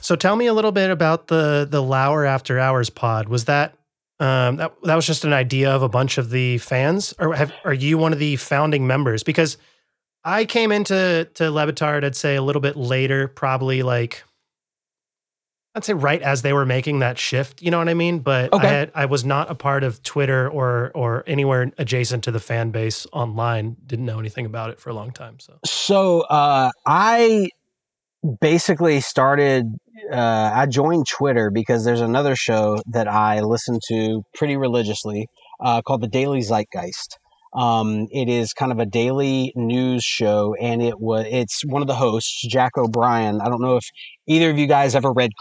So 0.00 0.16
tell 0.16 0.34
me 0.34 0.46
a 0.46 0.52
little 0.54 0.72
bit 0.72 0.90
about 0.90 1.28
the 1.28 1.68
the 1.70 1.80
Lauer 1.80 2.24
After 2.24 2.58
Hours 2.58 2.90
pod. 2.90 3.28
Was 3.28 3.44
that 3.44 3.74
um, 4.22 4.56
that 4.56 4.72
that 4.84 4.94
was 4.94 5.04
just 5.04 5.24
an 5.24 5.32
idea 5.32 5.70
of 5.74 5.82
a 5.82 5.88
bunch 5.88 6.16
of 6.16 6.30
the 6.30 6.58
fans, 6.58 7.12
or 7.18 7.34
have, 7.34 7.52
are 7.64 7.74
you 7.74 7.98
one 7.98 8.12
of 8.12 8.20
the 8.20 8.36
founding 8.36 8.86
members? 8.86 9.24
Because 9.24 9.56
I 10.22 10.44
came 10.44 10.70
into 10.70 11.28
to 11.34 11.50
Le 11.50 11.66
Batard, 11.66 12.04
I'd 12.04 12.14
say 12.14 12.36
a 12.36 12.42
little 12.42 12.62
bit 12.62 12.76
later, 12.76 13.26
probably 13.26 13.82
like 13.82 14.22
I'd 15.74 15.84
say 15.84 15.94
right 15.94 16.22
as 16.22 16.42
they 16.42 16.52
were 16.52 16.64
making 16.64 17.00
that 17.00 17.18
shift. 17.18 17.62
You 17.62 17.72
know 17.72 17.78
what 17.78 17.88
I 17.88 17.94
mean? 17.94 18.20
But 18.20 18.52
Okay. 18.52 18.64
I 18.64 18.70
had 18.70 18.92
I 18.94 19.06
was 19.06 19.24
not 19.24 19.50
a 19.50 19.56
part 19.56 19.82
of 19.82 20.00
Twitter 20.04 20.48
or 20.48 20.92
or 20.94 21.24
anywhere 21.26 21.72
adjacent 21.78 22.22
to 22.24 22.30
the 22.30 22.40
fan 22.40 22.70
base 22.70 23.08
online. 23.12 23.76
Didn't 23.86 24.04
know 24.04 24.20
anything 24.20 24.46
about 24.46 24.70
it 24.70 24.78
for 24.78 24.90
a 24.90 24.94
long 24.94 25.10
time. 25.10 25.40
So 25.40 25.58
So 25.64 26.20
uh, 26.22 26.70
I 26.86 27.48
basically 28.40 29.00
started. 29.00 29.66
Uh, 30.10 30.50
I 30.54 30.66
joined 30.66 31.06
Twitter 31.06 31.50
because 31.50 31.84
there's 31.84 32.00
another 32.00 32.36
show 32.36 32.78
that 32.90 33.08
I 33.08 33.40
listen 33.40 33.78
to 33.88 34.22
pretty 34.34 34.56
religiously 34.56 35.28
uh, 35.60 35.82
called 35.82 36.02
the 36.02 36.08
Daily 36.08 36.40
Zeitgeist. 36.40 37.18
Um, 37.54 38.08
it 38.10 38.28
is 38.28 38.54
kind 38.54 38.72
of 38.72 38.78
a 38.78 38.86
daily 38.86 39.52
news 39.54 40.02
show, 40.02 40.54
and 40.60 40.80
it 40.82 40.98
was 40.98 41.26
it's 41.28 41.62
one 41.66 41.82
of 41.82 41.88
the 41.88 41.94
hosts, 41.94 42.46
Jack 42.48 42.78
O'Brien. 42.78 43.40
I 43.42 43.48
don't 43.48 43.60
know 43.60 43.76
if 43.76 43.84
either 44.26 44.50
of 44.50 44.58
you 44.58 44.66
guys 44.66 44.94
ever 44.94 45.12
read 45.12 45.32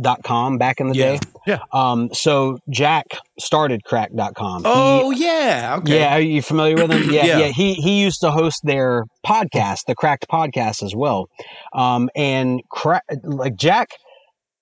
Cracked.com 0.00 0.58
back 0.58 0.80
in 0.80 0.88
the 0.88 0.94
Yeah. 0.94 1.12
day. 1.16 1.20
Yeah. 1.46 1.58
Um, 1.72 2.10
so 2.12 2.58
Jack 2.70 3.06
started 3.38 3.82
Cracked.com. 3.84 4.64
He- 4.64 4.70
Oh 4.70 5.10
yeah. 5.10 5.76
Okay. 5.78 5.98
yeah, 6.00 6.14
are 6.14 6.20
you 6.20 6.42
familiar 6.42 6.76
with 6.76 6.90
him? 6.92 7.10
Yeah, 7.12 7.24
Yeah. 7.24 7.38
yeah. 7.38 7.46
He 7.48 7.74
he 7.74 8.00
used 8.00 8.20
to 8.20 8.30
host 8.30 8.60
their 8.64 9.04
podcast, 9.26 9.80
the 9.86 9.94
Cracked 9.94 10.26
podcast, 10.30 10.82
as 10.82 10.94
well. 10.94 11.26
Um, 11.74 12.08
and 12.14 12.60
cra- 12.70 13.02
like 13.24 13.56
Jack, 13.56 13.88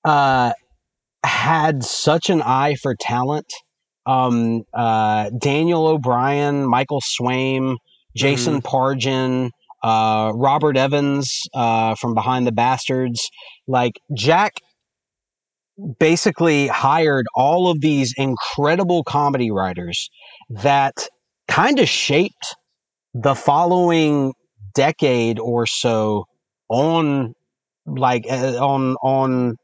uh, 0.04 0.52
had 1.24 1.84
such 1.84 2.30
an 2.30 2.40
eye 2.42 2.74
for 2.82 2.94
talent. 2.98 3.46
Um, 4.06 4.62
uh, 4.74 5.30
Daniel 5.38 5.86
O'Brien, 5.86 6.66
Michael 6.66 7.00
Swaim, 7.02 7.76
Jason 8.16 8.62
Pargin, 8.62 9.50
uh, 9.84 10.32
Robert 10.34 10.76
Evans 10.78 11.42
uh, 11.54 11.94
from 11.96 12.14
Behind 12.14 12.46
the 12.46 12.52
Bastards. 12.52 13.20
Like 13.68 13.92
Jack 14.16 14.54
basically 15.98 16.66
hired 16.68 17.26
all 17.34 17.70
of 17.70 17.80
these 17.80 18.12
incredible 18.16 19.04
comedy 19.04 19.50
writers 19.50 20.10
that 20.48 20.94
kind 21.48 21.78
of 21.78 21.88
shaped 21.88 22.54
the 23.14 23.34
following 23.34 24.32
decade 24.74 25.38
or 25.38 25.66
so 25.66 26.24
on 26.68 27.34
like 27.86 28.24
uh, 28.30 28.56
on 28.64 28.94
on 29.02 29.56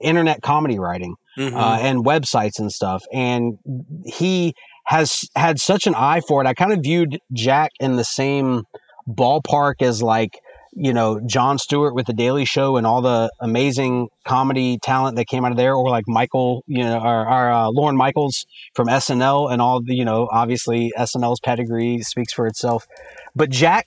internet 0.00 0.42
comedy 0.42 0.78
writing 0.78 1.14
Mhm. 1.38 1.54
uh, 1.56 1.78
and 1.80 2.04
websites 2.04 2.58
and 2.58 2.70
stuff. 2.70 3.02
And 3.12 3.58
he 4.04 4.54
has 4.86 5.22
had 5.34 5.58
such 5.58 5.86
an 5.86 5.94
eye 5.94 6.20
for 6.28 6.40
it. 6.42 6.46
I 6.46 6.54
kind 6.54 6.72
of 6.72 6.80
viewed 6.82 7.18
Jack 7.32 7.70
in 7.80 7.96
the 7.96 8.04
same 8.04 8.62
ballpark 9.08 9.80
as 9.80 10.02
like, 10.02 10.38
you 10.76 10.92
know, 10.92 11.20
Jon 11.20 11.58
Stewart 11.58 11.94
with 11.94 12.06
The 12.06 12.12
Daily 12.12 12.44
Show 12.44 12.76
and 12.76 12.86
all 12.86 13.02
the 13.02 13.30
amazing 13.40 14.08
comedy 14.24 14.78
talent 14.82 15.16
that 15.16 15.26
came 15.26 15.44
out 15.44 15.52
of 15.52 15.56
there, 15.56 15.74
or 15.74 15.88
like 15.88 16.04
Michael, 16.06 16.64
you 16.66 16.82
know, 16.82 16.98
or, 16.98 17.28
or 17.28 17.50
uh, 17.50 17.68
Lorne 17.68 17.96
Michaels 17.96 18.46
from 18.74 18.88
SNL 18.88 19.52
and 19.52 19.62
all 19.62 19.80
the, 19.82 19.94
you 19.94 20.04
know, 20.04 20.28
obviously 20.30 20.92
SNL's 20.96 21.40
pedigree 21.40 22.00
speaks 22.02 22.32
for 22.32 22.46
itself. 22.46 22.86
But 23.34 23.50
Jack, 23.50 23.86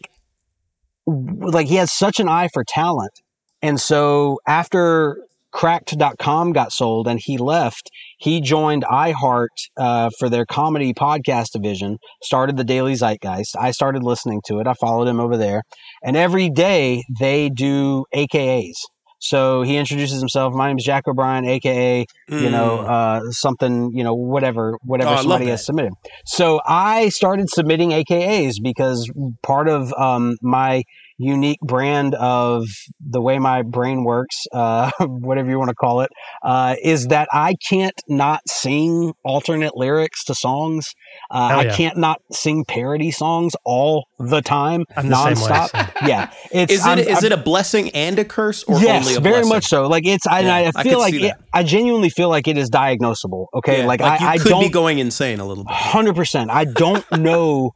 like, 1.05 1.67
he 1.67 1.75
has 1.75 1.91
such 1.91 2.19
an 2.19 2.27
eye 2.27 2.49
for 2.53 2.63
talent. 2.63 3.21
And 3.61 3.79
so 3.79 4.39
after 4.47 5.17
cracked.com 5.51 6.53
got 6.53 6.71
sold 6.71 7.07
and 7.07 7.19
he 7.21 7.37
left 7.37 7.89
he 8.17 8.41
joined 8.41 8.83
iheart 8.83 9.47
uh, 9.77 10.09
for 10.19 10.29
their 10.29 10.45
comedy 10.45 10.93
podcast 10.93 11.51
division 11.53 11.97
started 12.23 12.57
the 12.57 12.63
daily 12.63 12.93
zeitgeist. 12.95 13.55
I 13.59 13.71
started 13.71 14.03
listening 14.03 14.41
to 14.47 14.59
it. 14.59 14.67
I 14.67 14.73
followed 14.73 15.07
him 15.07 15.19
over 15.19 15.37
there. 15.37 15.61
And 16.03 16.17
every 16.17 16.49
day 16.49 17.03
they 17.19 17.49
do 17.49 18.05
akas 18.13 18.73
so 19.19 19.63
he 19.63 19.77
introduces 19.77 20.19
himself. 20.19 20.53
My 20.53 20.67
name 20.67 20.77
is 20.77 20.83
jack 20.83 21.07
o'brien 21.07 21.45
aka 21.45 22.05
you 22.29 22.49
know 22.51 22.83
Mm. 22.85 22.89
uh, 22.89 23.31
something 23.31 23.89
you 23.93 24.03
know 24.03 24.13
whatever 24.13 24.77
whatever 24.83 25.11
Oh, 25.13 25.21
somebody 25.21 25.47
has 25.47 25.65
submitted. 25.65 25.93
So 26.25 26.61
i 26.67 27.09
started 27.09 27.49
submitting 27.49 27.89
akas 27.89 28.55
because 28.61 29.09
part 29.41 29.67
of 29.69 29.91
um, 29.93 30.35
my 30.41 30.83
unique 31.17 31.59
brand 31.61 32.13
of 32.15 32.65
the 32.99 33.21
way 33.21 33.39
my 33.39 33.61
brain 33.63 34.03
works, 34.03 34.35
uh, 34.53 34.91
whatever 34.99 35.49
you 35.49 35.57
want 35.57 35.69
to 35.69 35.75
call 35.75 36.01
it, 36.01 36.09
uh, 36.43 36.75
is 36.83 37.07
that 37.07 37.27
I 37.33 37.55
can't 37.69 37.99
not 38.07 38.41
sing 38.47 39.13
alternate 39.23 39.75
lyrics 39.75 40.23
to 40.25 40.35
songs. 40.35 40.87
Uh, 41.31 41.49
Hell 41.49 41.59
I 41.59 41.65
can't 41.75 41.97
not 41.97 42.21
sing 42.31 42.65
parody 42.67 43.11
songs 43.11 43.53
all 43.65 44.05
the 44.19 44.41
time, 44.41 44.83
I'm 44.95 45.09
the 45.09 45.15
same 45.35 45.43
way, 45.43 45.57
nonstop. 45.57 45.69
so. 46.01 46.07
Yeah, 46.07 46.31
it's 46.51 46.73
Is 46.73 46.79
it 46.85 46.87
I'm- 46.89 46.99
is 46.99 47.07
I'm- 47.07 47.25
it 47.25 47.31
a 47.31 47.37
blessing 47.37 47.89
and 47.91 48.17
a 48.19 48.25
curse, 48.25 48.63
or 48.63 48.79
yes, 48.79 49.05
only 49.05 49.17
a 49.17 49.19
very 49.19 49.35
blessing? 49.35 49.49
much 49.49 49.65
so. 49.65 49.87
Like 49.87 50.05
it's, 50.05 50.27
I, 50.27 50.41
Yeah, 50.41 50.55
I 50.55 50.71
I 50.75 50.83
feel 50.83 50.93
could 50.93 50.99
like 50.99 51.13
it. 51.15 51.33
I 51.53 51.63
genuinely 51.63 52.09
feel 52.09 52.29
like 52.29 52.47
it 52.47 52.57
is 52.57 52.69
diagnosable. 52.69 53.47
Okay, 53.55 53.79
Yeah, 53.79 53.85
like, 53.87 53.99
you 54.01 54.05
I, 54.05 54.17
I 54.33 54.37
could 54.37 54.49
don't 54.49 54.61
be 54.61 54.69
going 54.69 54.99
insane 54.99 55.39
a 55.39 55.45
little 55.45 55.63
bit. 55.63 55.73
Hundred 55.73 56.15
percent. 56.15 56.51
I 56.51 56.65
don't 56.65 57.03
know 57.13 57.71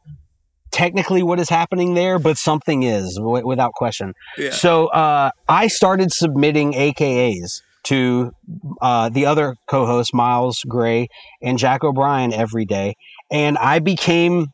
technically 0.72 1.22
what 1.22 1.38
is 1.38 1.48
happening 1.48 1.94
there, 1.94 2.18
but 2.18 2.36
something 2.36 2.82
is 2.82 3.16
w- 3.16 3.46
without 3.46 3.72
question. 3.74 4.14
Yeah. 4.36 4.50
So 4.50 4.86
uh, 4.88 5.30
I 5.48 5.68
started 5.68 6.12
submitting 6.12 6.72
AKAs 6.72 7.62
to 7.84 8.32
uh, 8.80 9.08
the 9.08 9.26
other 9.26 9.56
co-hosts 9.68 10.14
Miles 10.14 10.60
Gray 10.66 11.08
and 11.42 11.58
Jack 11.58 11.84
O'Brien 11.84 12.32
every 12.32 12.64
day, 12.64 12.94
and 13.30 13.58
I 13.58 13.78
became 13.78 14.46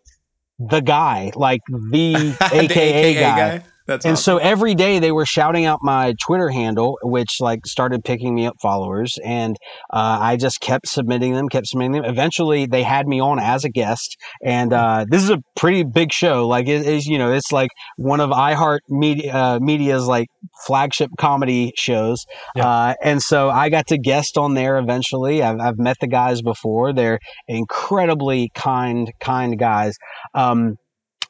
the 0.59 0.81
guy, 0.81 1.31
like 1.35 1.61
the, 1.69 2.35
The 2.51 2.57
AKA, 2.57 3.15
guy. 3.15 3.63
That's 3.89 4.05
And 4.05 4.13
awesome. 4.13 4.23
so 4.23 4.37
every 4.37 4.75
day 4.75 4.99
they 4.99 5.13
were 5.13 5.25
shouting 5.25 5.65
out 5.65 5.79
my 5.83 6.15
Twitter 6.23 6.51
handle, 6.51 6.99
which 7.03 7.37
like 7.41 7.67
started 7.67 8.05
picking 8.05 8.35
me 8.35 8.47
up 8.47 8.55
followers, 8.61 9.17
and 9.25 9.57
uh, 9.91 10.19
I 10.21 10.37
just 10.37 10.61
kept 10.61 10.87
submitting 10.87 11.33
them, 11.33 11.49
kept 11.49 11.67
submitting 11.69 11.93
them. 11.93 12.05
Eventually, 12.05 12.67
they 12.67 12.83
had 12.83 13.09
me 13.09 13.19
on 13.19 13.39
as 13.41 13.65
a 13.65 13.71
guest, 13.71 14.15
and 14.45 14.75
uh, 14.75 15.07
this 15.09 15.23
is 15.23 15.31
a 15.31 15.39
pretty 15.57 15.85
big 15.85 16.13
show. 16.13 16.47
Like 16.47 16.69
it 16.69 16.87
is, 16.87 17.07
you 17.07 17.17
know, 17.17 17.33
it's 17.33 17.51
like 17.51 17.71
one 17.97 18.21
of 18.21 18.29
iHeart 18.29 18.81
Media 18.91 19.35
uh, 19.35 19.59
Media's 19.59 20.07
like 20.07 20.27
flagship 20.67 21.09
comedy 21.19 21.73
shows, 21.79 22.27
Yeah. 22.55 22.69
uh, 22.69 22.95
and 23.03 23.23
so 23.23 23.49
I 23.49 23.71
got 23.71 23.87
to 23.87 23.97
guest 23.99 24.37
on 24.37 24.53
there. 24.53 24.77
Eventually, 24.77 25.43
I've, 25.43 25.59
I've 25.61 25.79
met 25.79 25.97
the 26.03 26.09
guys 26.09 26.43
before. 26.43 26.93
They're 26.93 27.19
incredibly 27.49 28.51
kind, 28.55 29.11
kind 29.19 29.59
guys, 29.59 29.97
um, 30.35 30.77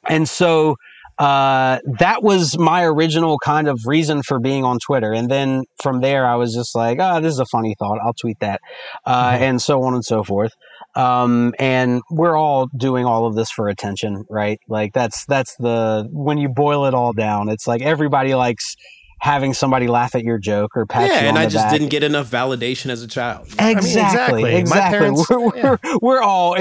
and 0.09 0.27
so 0.27 0.75
uh, 1.19 1.79
that 1.99 2.23
was 2.23 2.57
my 2.57 2.83
original 2.85 3.37
kind 3.43 3.67
of 3.67 3.77
reason 3.85 4.23
for 4.23 4.39
being 4.39 4.63
on 4.63 4.79
Twitter. 4.79 5.11
And 5.13 5.29
then 5.29 5.63
from 5.83 5.99
there, 6.01 6.25
I 6.25 6.35
was 6.35 6.53
just 6.53 6.75
like, 6.75 6.97
oh, 7.01 7.19
this 7.19 7.33
is 7.33 7.39
a 7.39 7.45
funny 7.51 7.75
thought. 7.77 7.99
I'll 8.03 8.13
tweet 8.13 8.39
that. 8.39 8.61
Uh, 9.05 9.33
Mhm. 9.33 9.39
And 9.41 9.61
so 9.61 9.83
on 9.83 9.93
and 9.93 10.03
so 10.05 10.23
forth. 10.23 10.51
Um, 10.95 11.53
and 11.59 12.01
we're 12.09 12.35
all 12.37 12.67
doing 12.77 13.05
all 13.05 13.27
of 13.27 13.35
this 13.35 13.51
for 13.51 13.67
attention, 13.67 14.23
right? 14.29 14.57
Like 14.67 14.93
that's, 14.93 15.25
that's 15.25 15.55
the, 15.59 16.07
when 16.11 16.37
you 16.37 16.49
boil 16.49 16.85
it 16.85 16.93
all 16.93 17.13
down, 17.13 17.49
it's 17.49 17.67
like 17.67 17.81
everybody 17.81 18.33
likes 18.33 18.75
having 19.21 19.53
somebody 19.53 19.87
laugh 19.87 20.15
at 20.15 20.23
your 20.23 20.37
joke 20.37 20.71
or 20.75 20.85
pat 20.85 21.09
yeah, 21.09 21.21
you 21.21 21.27
and 21.27 21.37
on 21.37 21.43
I 21.43 21.47
just 21.47 21.65
back. 21.65 21.71
didn't 21.71 21.89
get 21.89 22.03
enough 22.03 22.29
validation 22.29 22.89
as 22.89 23.01
a 23.03 23.07
child. 23.07 23.47
Exactly, 23.59 23.89
exactly. 23.91 24.43
My 24.43 24.49
exactly. 24.49 24.97
parents- 24.99 25.29
we're, 25.29 25.49
we're, 25.49 25.77
we're 26.01 26.21
all 26.21 26.55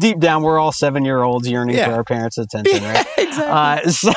deep 0.00 0.18
down. 0.20 0.42
We're 0.42 0.58
all 0.58 0.72
seven 0.72 1.04
year 1.04 1.22
olds 1.22 1.48
yearning 1.48 1.76
Yeah. 1.76 1.86
for 1.86 1.92
our 1.92 2.04
parents' 2.04 2.38
attention, 2.38 2.82
right? 2.82 3.06
exactly. 3.18 3.44
Uh, 3.46 3.80
so, 3.90 4.12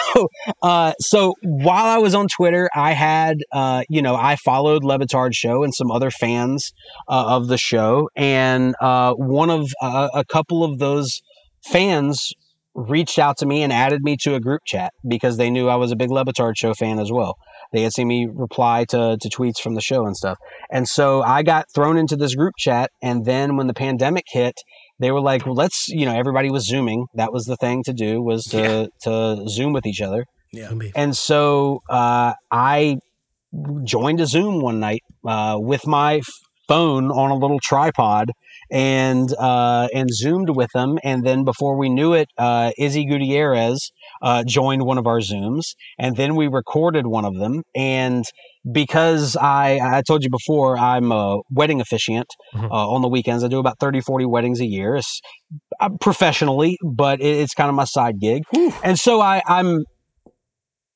uh, 0.61 0.93
so 0.99 1.33
while 1.43 1.85
I 1.85 1.97
was 1.97 2.15
on 2.15 2.27
Twitter, 2.27 2.69
I 2.73 2.91
had, 2.93 3.37
uh, 3.51 3.83
you 3.89 4.01
know, 4.01 4.15
I 4.15 4.35
followed 4.37 4.83
Le 4.83 4.97
Batard 4.99 5.33
show 5.33 5.63
and 5.63 5.73
some 5.73 5.91
other 5.91 6.11
fans 6.11 6.71
uh, 7.09 7.35
of 7.35 7.47
the 7.47 7.57
show, 7.57 8.09
and 8.15 8.75
uh, 8.81 9.13
one 9.13 9.49
of 9.49 9.69
uh, 9.81 10.09
a 10.13 10.23
couple 10.25 10.63
of 10.63 10.79
those 10.79 11.21
fans 11.65 12.31
reached 12.75 13.19
out 13.19 13.37
to 13.37 13.45
me 13.45 13.61
and 13.61 13.71
added 13.71 14.01
me 14.03 14.17
to 14.17 14.35
a 14.35 14.39
group 14.39 14.61
chat 14.65 14.91
because 15.07 15.37
they 15.37 15.49
knew 15.49 15.69
I 15.69 15.75
was 15.75 15.91
a 15.91 15.95
big 15.95 16.09
Le 16.09 16.25
Batard 16.25 16.53
show 16.57 16.73
fan 16.73 16.99
as 16.99 17.11
well. 17.11 17.35
They 17.73 17.81
had 17.81 17.91
seen 17.93 18.07
me 18.07 18.27
reply 18.31 18.85
to, 18.89 19.17
to 19.19 19.29
tweets 19.29 19.59
from 19.61 19.73
the 19.75 19.81
show 19.81 20.05
and 20.05 20.15
stuff. 20.15 20.37
And 20.71 20.87
so 20.87 21.21
I 21.23 21.43
got 21.43 21.65
thrown 21.75 21.97
into 21.97 22.15
this 22.15 22.35
group 22.35 22.53
chat. 22.57 22.91
And 23.01 23.25
then 23.25 23.57
when 23.57 23.67
the 23.67 23.73
pandemic 23.73 24.25
hit, 24.31 24.53
they 24.99 25.11
were 25.11 25.19
like, 25.21 25.45
well, 25.45 25.55
let's, 25.55 25.87
you 25.89 26.05
know, 26.05 26.15
everybody 26.15 26.49
was 26.51 26.65
Zooming. 26.67 27.07
That 27.15 27.33
was 27.33 27.45
the 27.45 27.57
thing 27.57 27.83
to 27.83 27.93
do 27.93 28.21
was 28.21 28.43
to, 28.45 28.57
Yeah. 28.57 28.85
to 29.03 29.49
Zoom 29.49 29.73
with 29.73 29.85
each 29.85 30.01
other. 30.01 30.25
yeah. 30.51 30.71
And 30.95 31.17
so 31.17 31.81
uh, 31.89 32.33
I 32.51 32.97
joined 33.83 34.21
a 34.21 34.25
Zoom 34.27 34.61
one 34.61 34.79
night 34.79 35.01
uh, 35.27 35.57
with 35.59 35.85
my 35.87 36.21
phone 36.67 37.11
on 37.11 37.31
a 37.31 37.35
little 37.35 37.59
tripod 37.61 38.31
and 38.73 39.29
uh, 39.37 39.87
and 39.93 40.09
zoomed 40.11 40.49
with 40.49 40.69
them. 40.73 40.97
And 41.03 41.23
then 41.23 41.43
before 41.45 41.77
we 41.77 41.89
knew 41.89 42.13
it, 42.13 42.27
uh, 42.37 42.71
Izzy 42.77 43.05
Gutierrez 43.05 43.91
uh, 44.21 44.43
joined 44.45 44.81
one 44.83 44.97
of 44.97 45.05
our 45.05 45.19
Zooms, 45.19 45.61
and 45.99 46.17
then 46.17 46.35
we 46.35 46.47
recorded 46.47 47.05
one 47.05 47.23
of 47.23 47.35
them. 47.35 47.61
And 47.75 48.25
because 48.69 49.37
I 49.37 49.79
I 49.81 50.01
told 50.07 50.23
you 50.23 50.29
before, 50.31 50.77
I'm 50.77 51.11
a 51.11 51.37
wedding 51.51 51.79
officiant 51.81 52.27
Mhm. 52.55 52.69
uh, 52.71 52.89
on 52.89 53.01
the 53.03 53.07
weekends. 53.09 53.43
I 53.43 53.47
do 53.47 53.59
about 53.59 53.77
30, 53.79 54.01
40 54.01 54.25
weddings 54.25 54.59
a 54.59 54.65
year. 54.65 54.95
It's, 54.95 55.21
uh, 55.79 55.89
professionally, 56.01 56.77
but 56.83 57.19
it, 57.21 57.25
it's 57.41 57.53
kind 57.53 57.69
of 57.69 57.75
my 57.75 57.85
side 57.85 58.19
gig. 58.19 58.41
Whew. 58.51 58.73
And 58.83 58.97
so 58.97 59.21
I, 59.21 59.41
I'm 59.47 59.83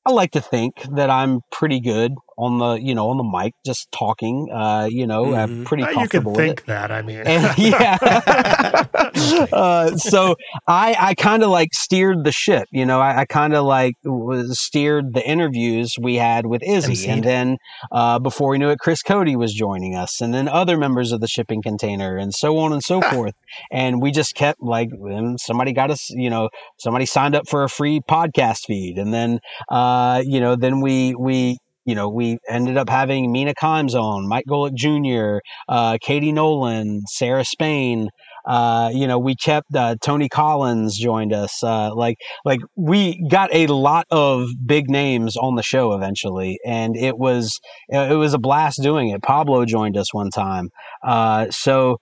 I 0.06 0.10
like 0.10 0.30
to 0.32 0.40
think 0.40 0.72
that 0.96 1.10
I'm 1.10 1.40
pretty 1.52 1.80
good 1.80 2.12
on 2.38 2.58
the 2.58 2.74
you 2.80 2.94
know 2.94 3.10
on 3.10 3.16
the 3.18 3.24
mic, 3.24 3.52
just 3.66 3.90
talking. 3.92 4.48
Uh, 4.52 4.88
you 4.90 5.06
know, 5.06 5.26
Mhm. 5.26 5.38
I'm 5.38 5.64
pretty 5.64 5.82
Uh, 5.82 5.88
you 5.88 5.92
can 5.94 6.00
comfortable 6.02 6.32
with 6.32 6.40
it. 6.40 6.46
think 6.46 6.64
that. 6.66 6.90
I 6.92 7.02
mean, 7.02 7.18
And, 7.26 7.58
yeah. 7.58 7.98
uh, 9.52 9.96
so 9.96 10.36
I, 10.66 10.96
I 10.98 11.14
kind 11.14 11.42
of 11.42 11.50
like 11.50 11.74
steered 11.74 12.24
the 12.24 12.32
ship, 12.32 12.64
you 12.70 12.86
know, 12.86 13.00
I, 13.00 13.20
I 13.20 13.24
kind 13.24 13.54
of 13.54 13.64
like 13.64 13.94
was 14.04 14.60
steered 14.60 15.14
the 15.14 15.26
interviews 15.28 15.94
we 16.00 16.16
had 16.16 16.46
with 16.46 16.62
Izzy. 16.62 16.92
MC'd. 16.92 17.08
And 17.10 17.24
then 17.24 17.56
uh, 17.92 18.18
before 18.18 18.50
we 18.50 18.58
knew 18.58 18.70
it, 18.70 18.78
Chris 18.78 19.02
Cody 19.02 19.36
was 19.36 19.52
joining 19.52 19.94
us 19.94 20.20
and 20.20 20.32
then 20.32 20.48
other 20.48 20.76
members 20.76 21.12
of 21.12 21.20
the 21.20 21.28
shipping 21.28 21.62
container 21.62 22.16
and 22.16 22.32
so 22.34 22.58
on 22.58 22.72
and 22.72 22.82
so 22.82 23.00
forth. 23.12 23.34
And 23.72 24.00
we 24.00 24.10
just 24.10 24.34
kept 24.34 24.62
like, 24.62 24.90
and 24.92 25.38
somebody 25.40 25.72
got 25.72 25.90
us, 25.90 26.08
you 26.10 26.30
know, 26.30 26.48
somebody 26.78 27.06
signed 27.06 27.34
up 27.34 27.48
for 27.48 27.64
a 27.64 27.68
free 27.68 28.00
podcast 28.00 28.66
feed. 28.66 28.98
And 28.98 29.12
then, 29.12 29.40
uh, 29.68 30.22
you 30.24 30.40
know, 30.40 30.56
then 30.56 30.80
we, 30.80 31.14
we, 31.14 31.58
you 31.88 31.94
know, 31.94 32.10
we 32.10 32.36
ended 32.50 32.76
up 32.76 32.90
having 32.90 33.32
Mina 33.32 33.54
Kimes 33.54 33.94
on, 33.94 34.28
Mike 34.28 34.44
Golic 34.46 34.74
Jr., 34.74 35.38
uh, 35.70 35.96
Katie 36.02 36.32
Nolan, 36.32 37.00
Sarah 37.08 37.46
Spain. 37.46 38.10
Uh, 38.46 38.90
you 38.92 39.06
know, 39.06 39.18
we 39.18 39.34
kept 39.34 39.74
uh, 39.74 39.96
Tony 40.02 40.28
Collins 40.28 40.98
joined 40.98 41.32
us. 41.32 41.64
Uh, 41.64 41.94
like, 41.94 42.16
like 42.44 42.60
we 42.76 43.26
got 43.30 43.48
a 43.54 43.68
lot 43.68 44.04
of 44.10 44.48
big 44.66 44.90
names 44.90 45.34
on 45.38 45.54
the 45.54 45.62
show 45.62 45.94
eventually, 45.94 46.58
and 46.62 46.94
it 46.94 47.16
was 47.16 47.58
it 47.88 48.18
was 48.18 48.34
a 48.34 48.38
blast 48.38 48.82
doing 48.82 49.08
it. 49.08 49.22
Pablo 49.22 49.64
joined 49.64 49.96
us 49.96 50.12
one 50.12 50.28
time, 50.28 50.68
uh, 51.02 51.46
so 51.50 51.96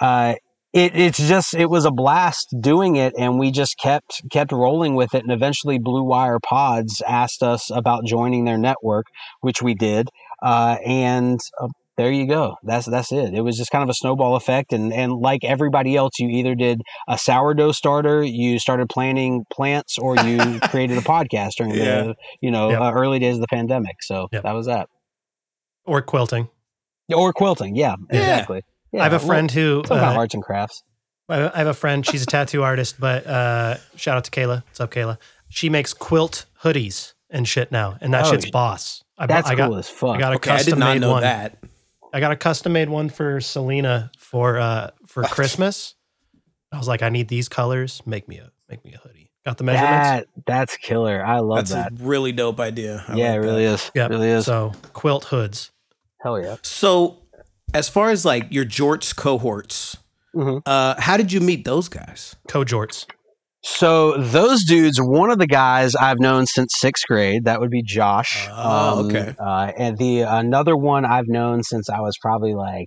uh, 0.00 0.34
it, 0.72 0.94
it's 0.96 1.18
just 1.18 1.54
it 1.54 1.70
was 1.70 1.84
a 1.84 1.90
blast 1.90 2.46
doing 2.60 2.96
it, 2.96 3.14
and 3.18 3.38
we 3.38 3.50
just 3.50 3.76
kept 3.82 4.22
kept 4.30 4.52
rolling 4.52 4.94
with 4.94 5.14
it, 5.14 5.22
and 5.22 5.32
eventually 5.32 5.78
Blue 5.78 6.04
Wire 6.04 6.38
Pods 6.40 7.02
asked 7.06 7.42
us 7.42 7.70
about 7.70 8.04
joining 8.04 8.44
their 8.44 8.58
network, 8.58 9.06
which 9.40 9.62
we 9.62 9.74
did, 9.74 10.08
uh, 10.42 10.76
and. 10.84 11.38
Uh, 11.60 11.68
there 11.96 12.12
you 12.12 12.28
go. 12.28 12.54
That's 12.62 12.86
that's 12.86 13.10
it. 13.10 13.34
It 13.34 13.40
was 13.40 13.56
just 13.56 13.72
kind 13.72 13.82
of 13.82 13.88
a 13.88 13.92
snowball 13.92 14.36
effect, 14.36 14.72
and 14.72 14.92
and 14.92 15.14
like 15.14 15.42
everybody 15.42 15.96
else, 15.96 16.12
you 16.20 16.28
either 16.28 16.54
did 16.54 16.80
a 17.08 17.18
sourdough 17.18 17.72
starter, 17.72 18.22
you 18.22 18.60
started 18.60 18.88
planting 18.88 19.44
plants, 19.52 19.98
or 19.98 20.14
you 20.16 20.60
created 20.70 20.96
a 20.96 21.00
podcast 21.00 21.54
during 21.58 21.74
Yeah. 21.74 22.02
the 22.04 22.14
you 22.40 22.52
know 22.52 22.70
Yep. 22.70 22.80
uh, 22.80 22.92
early 22.92 23.18
days 23.18 23.34
of 23.34 23.40
the 23.40 23.48
pandemic. 23.48 23.96
So 24.02 24.28
Yep. 24.30 24.44
that 24.44 24.52
was 24.52 24.66
that. 24.66 24.86
or 25.86 26.00
quilting. 26.00 26.50
Or 27.12 27.32
quilting, 27.32 27.74
yeah, 27.74 27.96
Yeah. 28.12 28.20
exactly. 28.20 28.62
Yeah, 28.92 29.00
I 29.00 29.04
have 29.04 29.12
a 29.12 29.16
well, 29.18 29.26
friend 29.26 29.50
who 29.50 29.80
it's 29.80 29.90
about 29.90 30.16
uh, 30.16 30.18
arts 30.18 30.34
and 30.34 30.42
crafts. 30.42 30.82
I 31.28 31.48
I 31.48 31.58
have 31.58 31.66
a 31.66 31.74
friend. 31.74 32.04
She's 32.06 32.22
a 32.22 32.26
tattoo 32.26 32.62
artist, 32.62 32.98
but 32.98 33.26
uh, 33.26 33.76
shout 33.96 34.16
out 34.16 34.24
to 34.24 34.30
Kayla. 34.30 34.64
What's 34.66 34.80
up, 34.80 34.90
Kayla? 34.90 35.18
She 35.50 35.68
makes 35.68 35.92
quilt 35.94 36.46
hoodies 36.62 37.12
and 37.30 37.46
shit 37.46 37.70
now, 37.72 37.98
and 38.00 38.12
that 38.14 38.26
Oh, 38.26 38.30
shit's 38.32 38.50
boss. 38.50 39.02
I, 39.18 39.26
bu- 39.26 39.34
That's 39.34 39.48
I 39.48 39.54
got, 39.54 39.68
cool 39.68 39.78
as 39.78 39.88
fuck. 39.88 40.16
I 40.16 40.18
got 40.18 40.32
a 40.32 40.36
Okay, 40.36 40.50
I 40.50 40.56
did 40.58 40.64
custom 40.66 40.78
not 40.78 40.92
made 40.94 41.00
know 41.00 41.10
one. 41.12 41.22
that. 41.22 41.58
I 42.12 42.20
got 42.20 42.32
a 42.32 42.36
custom 42.36 42.72
made 42.72 42.88
one 42.88 43.08
for 43.10 43.40
Selena 43.40 44.10
for 44.18 44.58
uh 44.58 44.90
for 45.06 45.22
Christmas. 45.24 45.94
I 46.72 46.78
was 46.78 46.88
like, 46.88 47.02
I 47.02 47.08
need 47.10 47.28
these 47.28 47.48
colors. 47.48 48.02
Make 48.06 48.28
me 48.28 48.38
a 48.38 48.50
make 48.70 48.84
me 48.84 48.94
a 48.94 48.98
hoodie. 48.98 49.30
Got 49.44 49.56
the 49.58 49.64
measurements. 49.64 50.08
that 50.08 50.26
that's 50.46 50.76
killer. 50.78 51.24
I 51.24 51.38
love 51.40 51.68
That's 51.68 51.70
that. 51.70 51.92
a 51.92 52.04
really 52.04 52.32
dope 52.32 52.60
idea. 52.60 53.04
I 53.08 53.14
yeah, 53.16 53.28
like 53.28 53.36
it 53.36 53.40
really 53.40 53.64
that. 53.64 53.72
is. 53.74 53.90
Yep. 53.94 54.10
really 54.10 54.28
is. 54.28 54.44
So 54.46 54.72
quilt 54.92 55.24
hoods. 55.24 55.70
Hell 56.20 56.40
yeah. 56.42 56.56
So, 56.62 57.18
as 57.74 57.88
far 57.88 58.10
as 58.10 58.24
like 58.24 58.46
your 58.50 58.64
jorts 58.64 59.14
cohorts, 59.14 59.96
Mhm. 60.34 60.62
uh, 60.66 60.94
how 61.00 61.16
did 61.16 61.32
you 61.32 61.40
meet 61.40 61.64
those 61.64 61.88
guys? 61.88 62.36
Co-jorts. 62.48 63.06
So 63.64 64.16
those 64.18 64.62
dudes, 64.64 64.98
one 65.00 65.30
of 65.30 65.38
the 65.38 65.46
guys 65.46 65.94
I've 65.96 66.20
known 66.20 66.46
since 66.46 66.70
sixth 66.78 67.04
grade, 67.08 67.44
that 67.44 67.60
would 67.60 67.70
be 67.70 67.82
Josh. 67.82 68.46
Oh, 68.52 69.06
okay. 69.06 69.34
Uh, 69.38 69.72
and 69.76 69.98
the 69.98 70.20
another 70.20 70.76
one 70.76 71.04
I've 71.04 71.26
known 71.26 71.62
since 71.64 71.90
I 71.90 72.00
was 72.00 72.14
probably 72.22 72.54
like 72.54 72.86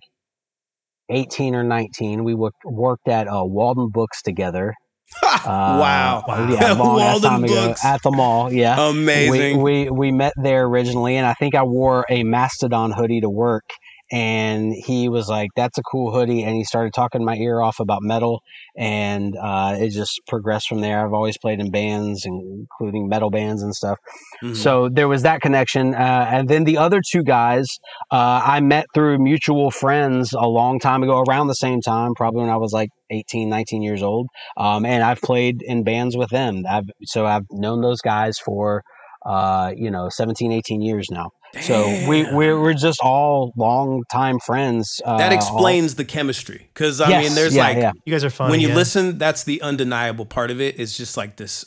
eighteen 1.09 1.55
or 1.55 1.63
nineteen. 1.63 2.23
We 2.23 2.33
worked 2.35 2.61
worked 2.65 3.07
at 3.07 3.27
uh, 3.27 3.41
Walden 3.43 3.89
Books 3.91 4.21
together. 4.21 4.73
Uh, 5.23 5.37
Wow. 5.45 6.23
Yeah, 6.49 6.73
Walden 6.79 7.29
time 7.29 7.43
ago 7.43 7.67
Books. 7.67 7.83
at 7.83 8.01
the 8.01 8.11
mall. 8.11 8.51
Yeah. 8.51 8.79
Amazing. 8.89 9.61
We, 9.61 9.83
we 9.85 9.89
we 9.89 10.11
met 10.13 10.31
there 10.41 10.63
originally, 10.63 11.17
and 11.17 11.25
I 11.27 11.33
think 11.33 11.53
I 11.53 11.63
wore 11.63 12.05
a 12.09 12.23
Mastodon 12.23 12.91
hoodie 12.91 13.19
to 13.21 13.29
work. 13.29 13.63
And 14.11 14.73
he 14.73 15.09
was 15.09 15.29
like, 15.29 15.49
"That's 15.55 15.77
a 15.77 15.83
cool 15.83 16.13
hoodie," 16.13 16.43
and 16.43 16.55
he 16.55 16.63
started 16.63 16.93
talking 16.93 17.23
my 17.23 17.35
ear 17.35 17.61
off 17.61 17.79
about 17.79 18.01
metal, 18.01 18.41
and 18.77 19.35
uh, 19.37 19.75
it 19.79 19.89
just 19.91 20.19
progressed 20.27 20.67
from 20.67 20.81
there. 20.81 21.05
I've 21.05 21.13
always 21.13 21.37
played 21.37 21.59
in 21.59 21.71
bands, 21.71 22.25
including 22.25 23.07
metal 23.07 23.29
bands 23.29 23.63
and 23.63 23.73
stuff. 23.73 23.97
Mhm. 24.43 24.55
So 24.55 24.89
there 24.89 25.07
was 25.07 25.21
that 25.23 25.41
connection, 25.41 25.93
uh, 25.95 26.27
and 26.29 26.49
then 26.49 26.63
the 26.65 26.77
other 26.77 27.01
two 27.11 27.23
guys 27.23 27.67
uh, 28.11 28.41
I 28.43 28.59
met 28.59 28.85
through 28.93 29.19
mutual 29.19 29.71
friends 29.71 30.33
a 30.33 30.47
long 30.47 30.79
time 30.79 31.03
ago, 31.03 31.23
around 31.27 31.47
the 31.47 31.55
same 31.55 31.81
time, 31.81 32.13
probably 32.15 32.41
when 32.41 32.49
I 32.49 32.57
was 32.57 32.73
like 32.73 32.89
18, 33.09 33.49
19 33.49 33.81
years 33.81 34.03
old. 34.03 34.27
Um, 34.57 34.85
and 34.85 35.03
I've 35.03 35.21
played 35.21 35.61
in 35.61 35.83
bands 35.83 36.17
with 36.17 36.29
them. 36.29 36.63
I've, 36.69 36.89
so 37.03 37.25
I've 37.25 37.45
known 37.51 37.81
those 37.81 38.01
guys 38.01 38.37
for, 38.43 38.83
uh, 39.25 39.71
you 39.75 39.91
know, 39.91 40.09
17, 40.09 40.51
18 40.51 40.81
years 40.81 41.07
now. 41.11 41.29
So 41.59 41.85
we 42.07 42.23
we're, 42.33 42.59
we're 42.61 42.73
just 42.73 42.99
all 43.03 43.51
long 43.57 44.03
time 44.11 44.39
friends. 44.39 45.01
Uh, 45.03 45.17
that 45.17 45.31
all- 45.31 45.37
explains 45.37 45.95
the 45.95 46.05
chemistry 46.05 46.69
because 46.73 47.01
I 47.01 47.09
Yes, 47.09 47.25
mean, 47.25 47.35
there's 47.35 47.55
yeah, 47.55 47.63
like 47.63 47.77
yeah. 47.77 47.91
You 48.05 48.11
guys 48.13 48.23
are 48.23 48.29
fun. 48.29 48.49
when 48.51 48.61
you 48.61 48.69
yeah. 48.69 48.75
listen, 48.75 49.17
that's 49.17 49.43
the 49.43 49.61
undeniable 49.61 50.25
part 50.25 50.49
of 50.49 50.61
it. 50.61 50.75
it. 50.75 50.79
Is 50.79 50.95
just 50.95 51.17
like 51.17 51.35
this 51.35 51.65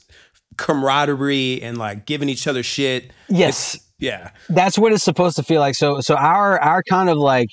camaraderie 0.57 1.61
and 1.63 1.77
like 1.79 2.07
giving 2.07 2.29
each 2.29 2.47
other 2.47 2.63
shit. 2.63 3.13
Yes. 3.29 3.75
It's- 3.75 3.81
yeah. 3.99 4.31
that's 4.49 4.77
what 4.79 4.93
it's 4.93 5.05
supposed 5.05 5.37
to 5.37 5.43
feel 5.43 5.61
like. 5.61 5.75
So 5.75 6.01
so 6.01 6.15
our 6.17 6.59
our 6.61 6.83
kind 6.91 7.09
of 7.09 7.17
like 7.17 7.49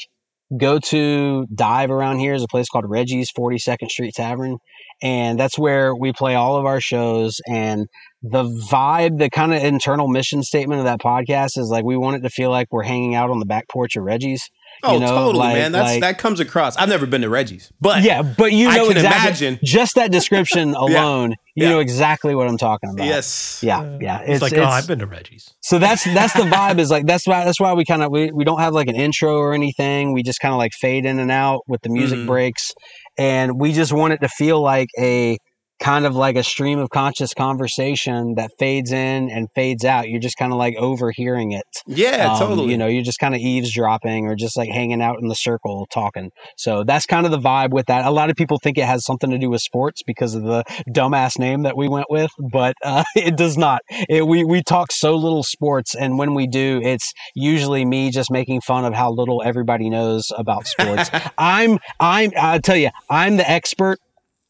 go 0.57 0.79
to 0.79 1.45
dive 1.53 1.91
around 1.91 2.19
here 2.19 2.33
is 2.33 2.43
a 2.43 2.47
place 2.47 2.67
called 2.67 2.89
Reggie's 2.89 3.31
42nd 3.37 3.89
Street 3.89 4.13
Tavern, 4.15 4.57
and 5.01 5.39
that's 5.39 5.57
where 5.57 5.95
we 5.95 6.13
play 6.13 6.35
all 6.35 6.55
of 6.57 6.65
our 6.65 6.79
shows. 6.81 7.39
And 7.47 7.87
the 8.23 8.43
vibe, 8.71 9.17
the 9.17 9.29
kind 9.29 9.53
of 9.53 9.63
internal 9.63 10.07
mission 10.07 10.43
statement 10.43 10.79
of 10.79 10.85
that 10.85 10.99
podcast 10.99 11.57
is 11.57 11.69
like 11.69 11.83
we 11.83 11.97
want 11.97 12.17
it 12.17 12.21
to 12.21 12.29
feel 12.29 12.51
like 12.51 12.67
we're 12.71 12.83
hanging 12.83 13.15
out 13.15 13.29
on 13.31 13.39
the 13.39 13.45
back 13.45 13.67
porch 13.69 13.95
of 13.95 14.03
Reggie's. 14.03 14.41
Oh, 14.83 14.93
you 14.93 14.99
know, 15.01 15.07
totally, 15.07 15.37
like- 15.39 15.55
man. 15.55 15.71
That's 15.73 15.91
like- 15.91 16.01
that 16.01 16.17
comes 16.17 16.39
across. 16.39 16.75
I've 16.77 16.89
never 16.89 17.05
been 17.05 17.21
to 17.21 17.29
Reggie's, 17.29 17.71
but 17.81 18.03
yeah, 18.03 18.21
but 18.21 18.51
you 18.51 18.69
I 18.69 18.77
know 18.77 18.87
can 18.87 18.97
exactly 18.97 19.47
imagine. 19.47 19.59
just 19.63 19.95
that 19.95 20.11
description 20.11 20.73
alone. 20.75 21.35
You 21.55 21.65
Yeah. 21.65 21.69
know 21.71 21.79
exactly 21.79 22.33
what 22.33 22.47
I'm 22.47 22.57
talking 22.57 22.89
about. 22.93 23.05
yes, 23.05 23.59
Yeah, 23.61 23.97
yeah. 23.99 24.21
It's, 24.21 24.41
like, 24.41 24.53
oh, 24.55 24.63
I've 24.63 24.87
been 24.87 24.99
to 24.99 25.05
Reggie's. 25.05 25.53
So 25.61 25.77
that's 25.79 26.05
that's 26.05 26.33
the 26.33 26.43
vibe. 26.43 26.79
Is 26.79 26.89
like 26.89 27.05
that's 27.05 27.27
why 27.27 27.43
that's 27.43 27.59
why 27.59 27.73
we 27.73 27.83
kind 27.85 28.01
of 28.01 28.11
we, 28.11 28.31
we 28.31 28.45
don't 28.45 28.59
have 28.61 28.73
like 28.73 28.87
an 28.87 28.95
intro 28.95 29.35
or 29.35 29.53
anything. 29.53 30.13
We 30.13 30.23
just 30.23 30.39
kind 30.39 30.53
of 30.53 30.57
like 30.59 30.71
fade 30.73 31.05
in 31.05 31.19
and 31.19 31.29
out 31.29 31.61
with 31.67 31.81
the 31.81 31.89
music 31.89 32.19
Mhm. 32.19 32.27
breaks, 32.27 32.71
and 33.17 33.59
we 33.59 33.73
just 33.73 33.93
want 33.93 34.13
it 34.13 34.21
to 34.21 34.29
feel 34.29 34.61
like 34.61 34.89
a 34.99 35.37
kind 35.81 36.05
of 36.05 36.15
like 36.15 36.35
a 36.35 36.43
stream 36.43 36.79
of 36.79 36.89
conscious 36.89 37.33
conversation 37.33 38.35
that 38.35 38.51
fades 38.59 38.91
in 38.91 39.29
and 39.29 39.47
fades 39.55 39.83
out. 39.83 40.07
You're 40.07 40.21
just 40.21 40.37
kind 40.37 40.53
of 40.53 40.57
like 40.59 40.75
overhearing 40.77 41.51
it. 41.51 41.65
yeah, 41.87 42.31
Um, 42.31 42.39
totally. 42.39 42.71
You 42.71 42.77
know, 42.77 42.87
you're 42.87 43.03
just 43.03 43.19
kind 43.19 43.33
of 43.33 43.41
eavesdropping 43.41 44.27
or 44.27 44.35
just 44.35 44.55
like 44.55 44.69
hanging 44.69 45.01
out 45.01 45.17
in 45.19 45.27
the 45.27 45.35
circle 45.35 45.87
talking. 45.91 46.29
So 46.55 46.83
that's 46.83 47.05
kind 47.05 47.25
of 47.25 47.31
the 47.31 47.39
vibe 47.39 47.71
with 47.71 47.87
that. 47.87 48.05
A 48.05 48.11
lot 48.11 48.29
of 48.29 48.35
people 48.35 48.59
think 48.61 48.77
it 48.77 48.85
has 48.85 49.03
something 49.03 49.31
to 49.31 49.39
do 49.39 49.49
with 49.49 49.61
sports 49.61 50.03
because 50.05 50.35
of 50.35 50.43
the 50.43 50.63
dumbass 50.89 51.39
name 51.39 51.63
that 51.63 51.75
we 51.75 51.89
went 51.89 52.07
with, 52.09 52.31
but 52.51 52.75
uh, 52.83 53.03
it 53.15 53.35
does 53.35 53.57
not. 53.57 53.81
It, 54.07 54.27
we 54.27 54.43
we 54.43 54.61
talk 54.61 54.91
so 54.91 55.15
little 55.15 55.43
sports, 55.43 55.95
and 55.95 56.17
when 56.17 56.35
we 56.35 56.45
do, 56.45 56.79
it's 56.83 57.11
usually 57.35 57.85
me 57.85 58.11
just 58.11 58.29
making 58.29 58.61
fun 58.61 58.85
of 58.85 58.93
how 58.93 59.11
little 59.11 59.41
everybody 59.43 59.89
knows 59.89 60.31
about 60.37 60.67
sports. 60.67 61.09
I'm 61.37 61.79
I'm 61.99 62.31
I 62.39 62.59
tell 62.59 62.77
you, 62.77 62.89
I'm 63.09 63.37
the 63.37 63.49
expert 63.49 63.99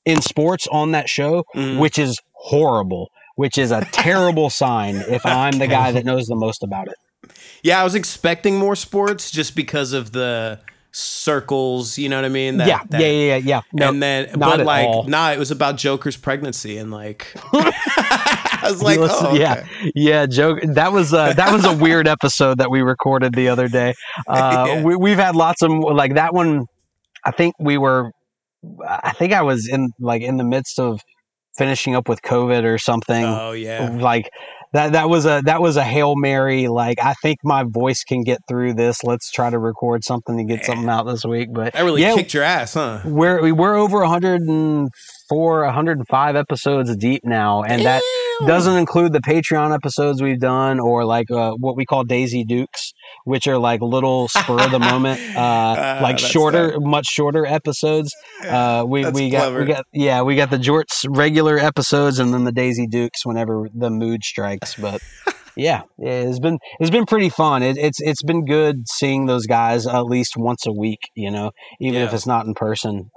in 0.05 0.21
sports 0.21 0.67
on 0.71 0.91
that 0.91 1.07
show, 1.09 1.43
Mhm. 1.55 1.79
which 1.79 1.97
is 1.99 2.17
horrible. 2.33 3.09
Which 3.35 3.57
is 3.57 3.71
a 3.71 3.81
terrible 3.91 4.49
sign 4.49 4.95
if 5.07 5.25
I'm 5.25 5.53
the 5.59 5.67
guy 5.67 5.91
that 5.93 6.05
knows 6.05 6.25
the 6.27 6.35
most 6.35 6.63
about 6.63 6.87
it. 6.89 6.95
yeah, 7.63 7.79
I 7.79 7.83
was 7.83 7.95
expecting 7.95 8.57
more 8.57 8.75
sports 8.75 9.31
just 9.31 9.55
because 9.55 9.93
of 9.93 10.11
the 10.11 10.59
circles. 10.91 11.97
You 11.97 12.09
know 12.09 12.17
what 12.17 12.25
I 12.25 12.29
mean? 12.29 12.57
That- 12.57 12.67
yeah, 12.67 12.79
that- 12.89 13.01
yeah, 13.01 13.07
yeah, 13.07 13.35
yeah, 13.37 13.61
yeah. 13.73 13.89
And 13.89 14.01
then, 14.03 14.29
not 14.37 14.57
but 14.57 14.65
like, 14.65 14.87
all. 14.87 15.03
nah, 15.05 15.31
it 15.31 15.39
was 15.39 15.49
about 15.51 15.77
Joker's 15.77 16.17
pregnancy, 16.17 16.77
and 16.77 16.91
like, 16.91 17.33
I 17.53 18.59
was 18.69 18.83
like, 18.83 18.99
Listen, 18.99 19.25
oh, 19.27 19.29
okay. 19.31 19.39
yeah, 19.39 19.65
yeah, 19.95 20.25
joke. 20.25 20.59
That 20.63 20.91
was 20.91 21.13
uh, 21.13 21.33
that 21.33 21.51
was 21.53 21.65
a 21.65 21.73
weird 21.75 22.07
episode 22.07 22.57
that 22.59 22.69
we 22.69 22.81
recorded 22.81 23.33
the 23.33 23.49
other 23.49 23.67
day. 23.67 23.93
Uh, 24.27 24.65
Yeah. 24.67 24.83
we, 24.83 24.95
we've 24.95 25.17
had 25.17 25.35
lots 25.35 25.61
of 25.63 25.71
like 25.71 26.15
that 26.15 26.33
one. 26.33 26.65
I 27.25 27.31
think 27.31 27.55
we 27.59 27.77
were. 27.77 28.11
I 28.87 29.13
think 29.13 29.33
I 29.33 29.41
was 29.41 29.67
in 29.67 29.89
like 29.99 30.21
in 30.21 30.37
the 30.37 30.43
midst 30.43 30.79
of 30.79 31.01
finishing 31.57 31.95
up 31.95 32.07
with 32.07 32.21
COVID 32.21 32.63
or 32.63 32.77
something. 32.77 33.25
Oh 33.25 33.51
yeah, 33.51 33.89
Like 33.89 34.29
that. 34.73 34.93
That 34.93 35.09
was 35.09 35.25
a 35.25 35.41
that 35.45 35.61
was 35.61 35.77
a 35.77 35.83
hail 35.83 36.13
mary. 36.15 36.67
Like 36.67 36.99
I 37.03 37.13
think 37.21 37.39
my 37.43 37.63
voice 37.63 38.03
can 38.03 38.23
get 38.23 38.39
through 38.47 38.75
this. 38.75 39.03
Let's 39.03 39.31
try 39.31 39.49
to 39.49 39.59
record 39.59 40.03
something 40.03 40.37
to 40.37 40.43
get 40.43 40.65
something 40.65 40.89
out 40.89 41.05
this 41.05 41.25
week. 41.25 41.49
But 41.51 41.75
I 41.75 41.81
really 41.81 42.01
yeah, 42.01 42.15
kicked 42.15 42.33
your 42.33 42.43
ass, 42.43 42.75
huh? 42.75 43.01
we're 43.05 43.53
we're 43.53 43.75
over 43.75 43.99
104 43.99 45.63
105 45.63 46.35
episodes 46.35 46.95
deep 46.97 47.21
now 47.25 47.63
and 47.63 47.85
that 47.85 48.03
doesn't 48.47 48.77
include 48.77 49.13
the 49.13 49.19
patreon 49.19 49.73
episodes 49.73 50.21
we've 50.21 50.39
done 50.39 50.79
or 50.79 51.05
like 51.05 51.29
uh, 51.31 51.51
what 51.53 51.75
we 51.75 51.85
call 51.85 52.03
daisy 52.03 52.43
dukes 52.43 52.93
which 53.25 53.47
are 53.47 53.57
like 53.57 53.81
little 53.81 54.27
spur 54.27 54.59
of 54.59 54.71
the 54.71 54.79
moment 54.91 55.19
uh, 55.35 55.39
Ah, 55.77 55.99
like 56.01 56.19
shorter 56.19 56.79
much 56.79 57.05
shorter 57.05 57.45
episodes 57.45 58.13
uh, 58.47 58.83
we, 58.87 59.07
we 59.09 59.29
got 59.29 59.53
we 59.53 59.65
got 59.65 59.85
yeah 59.93 60.21
we 60.21 60.35
got 60.35 60.49
the 60.49 60.57
jorts 60.57 61.05
regular 61.09 61.57
episodes 61.57 62.19
and 62.19 62.33
then 62.33 62.43
the 62.43 62.51
daisy 62.51 62.87
dukes 62.87 63.25
whenever 63.25 63.67
the 63.73 63.89
mood 63.89 64.23
strikes 64.23 64.75
but 64.75 65.01
yeah, 65.55 65.81
it's 65.97 66.39
been 66.39 66.59
it's 66.79 66.89
been 66.89 67.05
pretty 67.05 67.29
fun. 67.29 67.61
It, 67.61 67.77
it's 67.77 67.99
it's 68.01 68.23
been 68.23 68.45
good 68.45 68.87
seeing 68.87 69.25
those 69.25 69.45
guys 69.45 69.85
at 69.85 70.05
least 70.05 70.37
once 70.37 70.65
a 70.65 70.71
week. 70.71 70.99
You 71.15 71.29
know, 71.29 71.51
even 71.79 72.01
if 72.01 72.13
it's 72.13 72.25
not 72.25 72.45
in 72.45 72.53
person. 72.53 73.09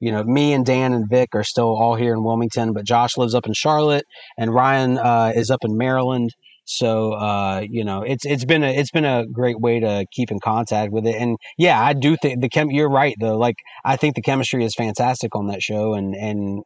You 0.00 0.12
know, 0.12 0.22
me 0.22 0.52
and 0.52 0.64
Dan 0.64 0.92
and 0.92 1.08
Vic 1.08 1.30
are 1.34 1.44
still 1.44 1.76
all 1.76 1.94
here 1.94 2.12
in 2.12 2.22
Wilmington, 2.22 2.72
but 2.72 2.84
Josh 2.84 3.16
lives 3.16 3.34
up 3.34 3.46
in 3.46 3.54
Charlotte, 3.54 4.04
and 4.36 4.54
Ryan 4.54 4.98
uh, 4.98 5.32
is 5.34 5.50
up 5.50 5.64
in 5.64 5.76
Maryland. 5.76 6.30
So 6.64 7.12
uh, 7.12 7.62
you 7.68 7.82
know, 7.82 8.02
it's 8.02 8.26
it's 8.26 8.44
been 8.44 8.62
a 8.62 8.68
it's 8.68 8.90
been 8.90 9.06
a 9.06 9.26
great 9.26 9.58
way 9.58 9.80
to 9.80 10.04
keep 10.12 10.30
in 10.30 10.38
contact 10.38 10.92
with 10.92 11.06
it. 11.06 11.16
And 11.16 11.38
yeah, 11.56 11.80
I 11.80 11.94
do 11.94 12.16
think 12.16 12.42
the 12.42 12.48
chem. 12.48 12.70
You're 12.70 12.90
right 12.90 13.14
though. 13.18 13.38
Like 13.38 13.56
I 13.84 13.96
think 13.96 14.16
the 14.16 14.22
chemistry 14.22 14.64
is 14.64 14.74
fantastic 14.74 15.34
on 15.34 15.46
that 15.48 15.62
show, 15.62 15.94
and 15.94 16.14
and 16.14 16.62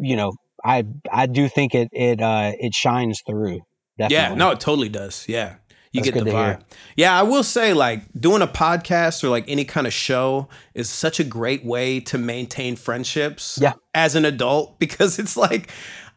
you 0.00 0.16
know, 0.16 0.32
I 0.64 0.84
I 1.10 1.26
do 1.26 1.48
think 1.48 1.74
it 1.74 1.88
it 1.92 2.20
uh, 2.20 2.52
it 2.58 2.74
shines 2.74 3.22
through. 3.26 3.60
Definitely. 3.96 4.16
Yeah, 4.16 4.34
no, 4.34 4.50
it 4.50 4.58
totally 4.58 4.88
does. 4.88 5.24
Yeah. 5.28 5.54
You 5.94 6.00
That's 6.02 6.10
get 6.12 6.18
the 6.18 6.24
good 6.24 6.30
to 6.32 6.36
hear. 6.36 6.54
vibe. 6.56 6.62
Yeah, 6.96 7.18
I 7.18 7.22
will 7.22 7.42
say, 7.44 7.72
like, 7.72 8.02
doing 8.18 8.42
a 8.42 8.46
podcast 8.48 9.24
or 9.24 9.28
like 9.28 9.44
any 9.48 9.64
kind 9.64 9.86
of 9.86 9.92
show 9.94 10.48
is 10.74 10.90
such 10.90 11.20
a 11.20 11.24
great 11.24 11.64
way 11.64 12.00
to 12.00 12.18
maintain 12.18 12.74
friendships 12.76 13.58
Yeah. 13.62 13.74
as 13.94 14.14
an 14.16 14.24
adult 14.26 14.78
because 14.80 15.18
it's 15.18 15.36
like, 15.36 15.70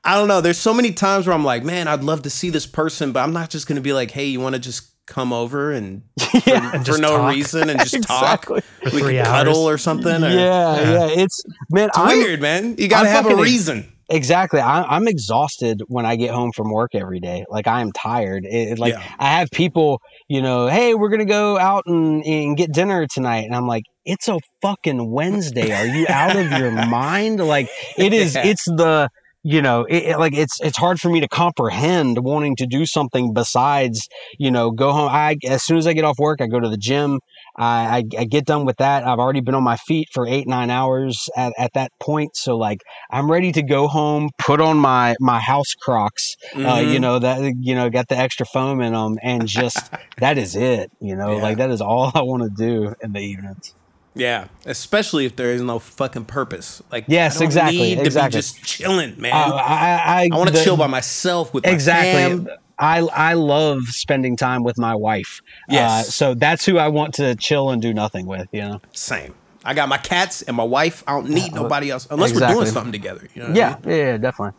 I 0.04 0.16
don't 0.16 0.28
know, 0.28 0.42
there's 0.42 0.58
so 0.58 0.74
many 0.74 0.92
times 0.94 1.28
where 1.28 1.34
I'm 1.36 1.46
like, 1.46 1.64
man, 1.64 1.88
I'd 1.88 2.04
love 2.04 2.24
to 2.24 2.30
see 2.30 2.50
this 2.50 2.66
person, 2.66 3.12
but 3.12 3.20
I'm 3.22 3.34
not 3.34 3.50
just 3.52 3.68
going 3.68 3.76
to 3.76 3.82
be 3.82 3.94
like, 3.94 4.12
hey, 4.12 4.26
you 4.26 4.40
want 4.40 4.56
to 4.56 4.60
just 4.60 4.90
come 5.06 5.32
over 5.32 5.72
and 5.72 6.02
yeah. 6.46 6.72
And 6.74 6.86
for 6.86 6.98
no 6.98 7.18
talk. 7.18 7.32
reason 7.34 7.70
and 7.70 7.80
just 7.84 7.94
Exactly. 7.94 8.62
talk? 8.62 8.94
We 8.94 9.00
three 9.00 9.14
can 9.14 9.26
hours. 9.28 9.28
cuddle 9.28 9.70
or 9.70 9.78
something. 9.78 10.24
Or, 10.24 10.30
yeah, 10.30 10.82
yeah, 10.82 11.08
It's 11.22 11.44
man, 11.70 11.90
It's 11.90 11.98
I'm, 11.98 12.18
weird, 12.18 12.42
man. 12.42 12.76
You 12.80 12.88
got 12.88 13.04
to 13.04 13.10
I'm 13.10 13.14
have 13.16 13.26
a 13.28 13.30
fucking- 13.30 13.44
reason. 13.44 13.94
Exactly. 14.10 14.60
I, 14.60 14.84
I'm 14.84 15.08
exhausted 15.08 15.82
when 15.88 16.06
I 16.06 16.16
get 16.16 16.32
home 16.34 16.52
from 16.56 16.72
work 16.72 16.92
every 16.96 17.20
day. 17.20 17.46
Like 17.50 17.68
I 17.68 17.82
am 17.82 17.92
tired. 17.92 18.46
It, 18.46 18.74
it- 18.74 18.80
like 18.80 18.94
Yeah. 18.94 19.04
I 19.20 19.38
have 19.40 19.50
people, 19.52 20.00
you 20.28 20.42
know, 20.42 20.68
hey, 20.68 20.94
we're 20.96 21.10
gonna 21.10 21.26
go 21.26 21.58
out 21.58 21.84
and, 21.88 22.26
and 22.26 22.56
get 22.58 22.72
dinner 22.74 23.06
tonight, 23.14 23.46
and 23.46 23.56
I'm 23.56 23.68
like, 23.68 23.84
it's 24.06 24.28
a 24.28 24.40
fucking 24.62 25.12
Wednesday. 25.12 25.74
Are 25.74 25.86
you 25.86 26.06
out 26.10 26.36
of 26.36 26.52
your 26.52 26.72
mind? 26.88 27.40
Like 27.40 27.70
it 27.98 28.14
is. 28.14 28.36
Yeah. 28.36 28.46
It's 28.46 28.66
the 28.66 29.10
you 29.44 29.62
know, 29.62 29.86
it, 29.86 30.04
it- 30.04 30.20
like 30.20 30.34
it's 30.34 30.60
it's 30.62 30.78
hard 30.78 31.00
for 31.00 31.10
me 31.10 31.20
to 31.22 31.28
comprehend 31.28 32.18
wanting 32.24 32.56
to 32.58 32.66
do 32.66 32.86
something 32.86 33.34
besides 33.34 34.08
you 34.38 34.52
know 34.52 34.72
go 34.72 34.92
home. 34.92 35.10
I 35.10 35.38
as 35.48 35.64
soon 35.64 35.78
as 35.78 35.88
I 35.88 35.94
get 35.94 36.04
off 36.06 36.18
work, 36.20 36.42
I 36.42 36.48
go 36.48 36.60
to 36.60 36.70
the 36.70 36.78
gym. 36.78 37.20
I, 37.58 37.98
I, 37.98 38.04
I 38.20 38.26
get 38.26 38.46
done 38.46 38.66
with 38.66 38.78
that. 38.78 39.04
I've 39.06 39.20
already 39.20 39.42
been 39.42 39.56
on 39.56 39.64
my 39.64 39.78
feet 39.78 40.08
for 40.14 40.28
eight 40.28 40.48
nine 40.48 40.70
hours 40.70 41.30
at, 41.36 41.54
at 41.58 41.72
that 41.74 41.92
point. 42.00 42.36
So 42.36 42.58
like 42.58 42.80
I'm 43.12 43.30
ready 43.32 43.52
to 43.54 43.64
go 43.64 43.88
home, 43.88 44.30
put 44.38 44.62
on 44.62 44.78
my 44.78 45.16
my 45.20 45.40
house 45.40 45.74
Crocs. 45.82 46.36
Uh, 46.54 46.58
Mhm. 46.78 46.92
you 46.94 47.00
know 47.00 47.20
that 47.20 47.54
you 47.62 47.76
know 47.76 47.90
got 47.90 48.08
the 48.08 48.18
extra 48.18 48.46
foam 48.46 48.82
in 48.82 48.94
them, 48.94 49.18
and 49.24 49.48
just 49.48 49.92
that 50.20 50.38
is 50.38 50.56
it. 50.56 50.92
You 51.00 51.16
know, 51.16 51.38
Yeah. 51.38 51.42
like 51.42 51.58
that 51.58 51.70
is 51.72 51.82
all 51.82 52.12
I 52.16 52.22
want 52.22 52.44
to 52.44 52.50
do 52.50 52.94
in 53.02 53.12
the 53.14 53.20
evenings. 53.20 53.74
Yeah, 54.16 54.48
especially 54.66 55.26
if 55.26 55.36
there 55.36 55.52
is 55.52 55.62
no 55.62 55.78
fucking 55.78 56.26
purpose. 56.26 56.82
Like, 56.92 57.06
Yes, 57.08 57.40
exactly, 57.40 57.94
Need 57.96 58.00
exactly. 58.00 58.32
to 58.32 58.38
be 58.38 58.42
just 58.42 58.64
chilling, 58.64 59.22
man. 59.22 59.32
Uh, 59.36 59.54
I 59.56 60.24
I, 60.24 60.30
I 60.32 60.36
want 60.36 60.50
to 60.56 60.64
chill 60.64 60.76
by 60.76 60.88
myself 60.88 61.54
with 61.54 61.64
my 61.66 61.72
exactly. 61.72 62.48
fam. 62.48 62.48
I 62.80 63.00
I 63.00 63.34
love 63.34 63.84
spending 63.88 64.36
time 64.36 64.64
with 64.64 64.78
my 64.78 64.94
wife. 64.96 65.42
Yes. 65.70 66.08
Uh, 66.08 66.12
so 66.12 66.34
that's 66.34 66.66
who 66.66 66.78
I 66.78 66.88
want 66.90 67.14
to 67.16 67.36
chill 67.36 67.70
and 67.72 67.82
do 67.82 67.94
nothing 67.94 68.26
with. 68.26 68.48
You 68.52 68.62
know. 68.62 68.82
Same. 68.94 69.34
I 69.66 69.74
got 69.74 69.90
my 69.90 69.98
cats 69.98 70.44
and 70.44 70.56
my 70.56 70.64
wife. 70.64 71.04
I 71.08 71.12
don't 71.12 71.30
need 71.30 71.54
nobody 71.54 71.90
else 71.92 72.08
unless 72.10 72.34
we're 72.34 72.48
doing 72.48 72.68
something 72.68 72.92
together. 72.94 73.28
You 73.34 73.42
know 73.44 73.48
what 73.50 73.58
I 73.58 73.60
Yeah, 73.60 73.70
mean? 73.86 73.98
yeah, 73.98 74.06
yeah, 74.12 74.18
definitely. 74.18 74.58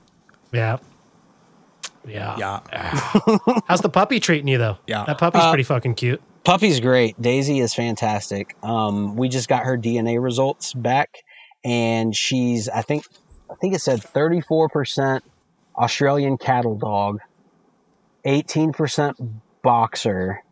Yeah. 0.52 0.76
Yeah. 2.06 2.36
Yeah. 2.38 2.60
How's 3.66 3.80
the 3.80 3.88
puppy 3.90 4.20
treating 4.20 4.48
you 4.48 4.58
though? 4.58 4.78
Yeah. 4.86 5.04
That 5.06 5.18
puppy's 5.18 5.42
Uh, 5.42 5.50
pretty 5.50 5.62
fucking 5.64 5.94
cute. 5.94 6.20
Puppy's 6.44 6.80
great. 6.80 7.20
Daisy 7.20 7.60
is 7.60 7.74
fantastic. 7.74 8.56
Um, 8.62 9.16
we 9.16 9.28
just 9.28 9.48
got 9.48 9.64
her 9.64 9.76
DNA 9.76 10.22
results 10.22 10.72
back, 10.72 11.10
and 11.64 12.16
she's 12.16 12.68
I 12.68 12.80
think 12.82 13.04
I 13.50 13.54
think 13.60 13.74
it 13.74 13.80
said 13.80 14.02
thirty 14.02 14.40
four 14.40 14.68
percent 14.70 15.22
Australian 15.76 16.38
cattle 16.38 16.76
dog, 16.76 17.18
eighteen 18.28 18.72
percent 18.72 19.16
boxer. 19.62 20.42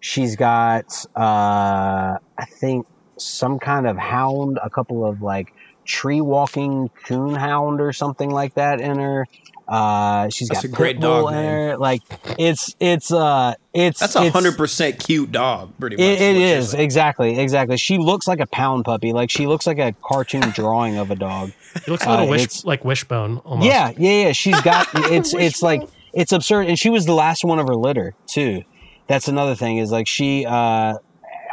She's 0.00 0.36
got 0.36 1.06
uh, 1.16 2.18
I 2.38 2.44
think 2.46 2.86
some 3.16 3.58
kind 3.58 3.86
of 3.86 3.96
hound, 3.96 4.58
a 4.62 4.68
couple 4.68 5.04
of 5.06 5.22
like 5.22 5.52
tree 5.84 6.20
walking 6.20 6.90
coon 7.06 7.34
hound 7.34 7.80
or 7.80 7.92
something 7.92 8.30
like 8.30 8.54
that 8.54 8.80
in 8.80 8.98
her. 8.98 9.26
Uh, 9.68 10.28
she's 10.28 10.48
That's 10.48 10.62
got 10.62 10.70
a 10.70 10.72
great 10.74 11.00
dog 11.00 11.28
in 11.28 11.34
name. 11.34 11.44
her. 11.44 11.76
Like 11.78 12.02
it's 12.38 12.74
it's 12.80 13.12
uh 13.12 13.54
it's 13.72 14.00
That's 14.00 14.16
a 14.16 14.28
hundred 14.30 14.56
percent 14.56 14.98
cute 14.98 15.30
dog. 15.32 15.72
Pretty 15.78 15.96
much. 15.96 16.04
it, 16.04 16.20
it 16.20 16.36
is 16.36 16.70
saying. 16.70 16.84
exactly, 16.84 17.38
exactly. 17.38 17.76
She 17.76 17.96
looks 17.96 18.26
like 18.26 18.40
a 18.40 18.46
pound 18.46 18.84
puppy. 18.84 19.12
Like 19.12 19.30
she 19.30 19.46
looks 19.46 19.66
like 19.66 19.78
a 19.78 19.92
cartoon 20.02 20.42
drawing 20.50 20.98
of 20.98 21.10
a 21.10 21.16
dog. 21.16 21.52
He 21.84 21.90
looks 21.90 22.04
a 22.04 22.10
little 22.10 22.26
uh, 22.26 22.30
wish 22.30 22.64
like 22.64 22.84
wishbone 22.84 23.38
almost. 23.38 23.66
Yeah, 23.66 23.92
yeah, 23.96 24.26
yeah. 24.26 24.32
She's 24.32 24.60
got 24.62 24.88
it's 24.94 25.32
it's 25.32 25.62
like 25.62 25.88
it's 26.12 26.32
absurd, 26.32 26.66
and 26.68 26.78
she 26.78 26.90
was 26.90 27.06
the 27.06 27.14
last 27.14 27.44
one 27.44 27.58
of 27.58 27.66
her 27.66 27.74
litter 27.74 28.14
too. 28.26 28.62
That's 29.08 29.28
another 29.28 29.54
thing 29.54 29.78
is 29.78 29.90
like 29.90 30.06
she, 30.06 30.46
uh, 30.46 30.94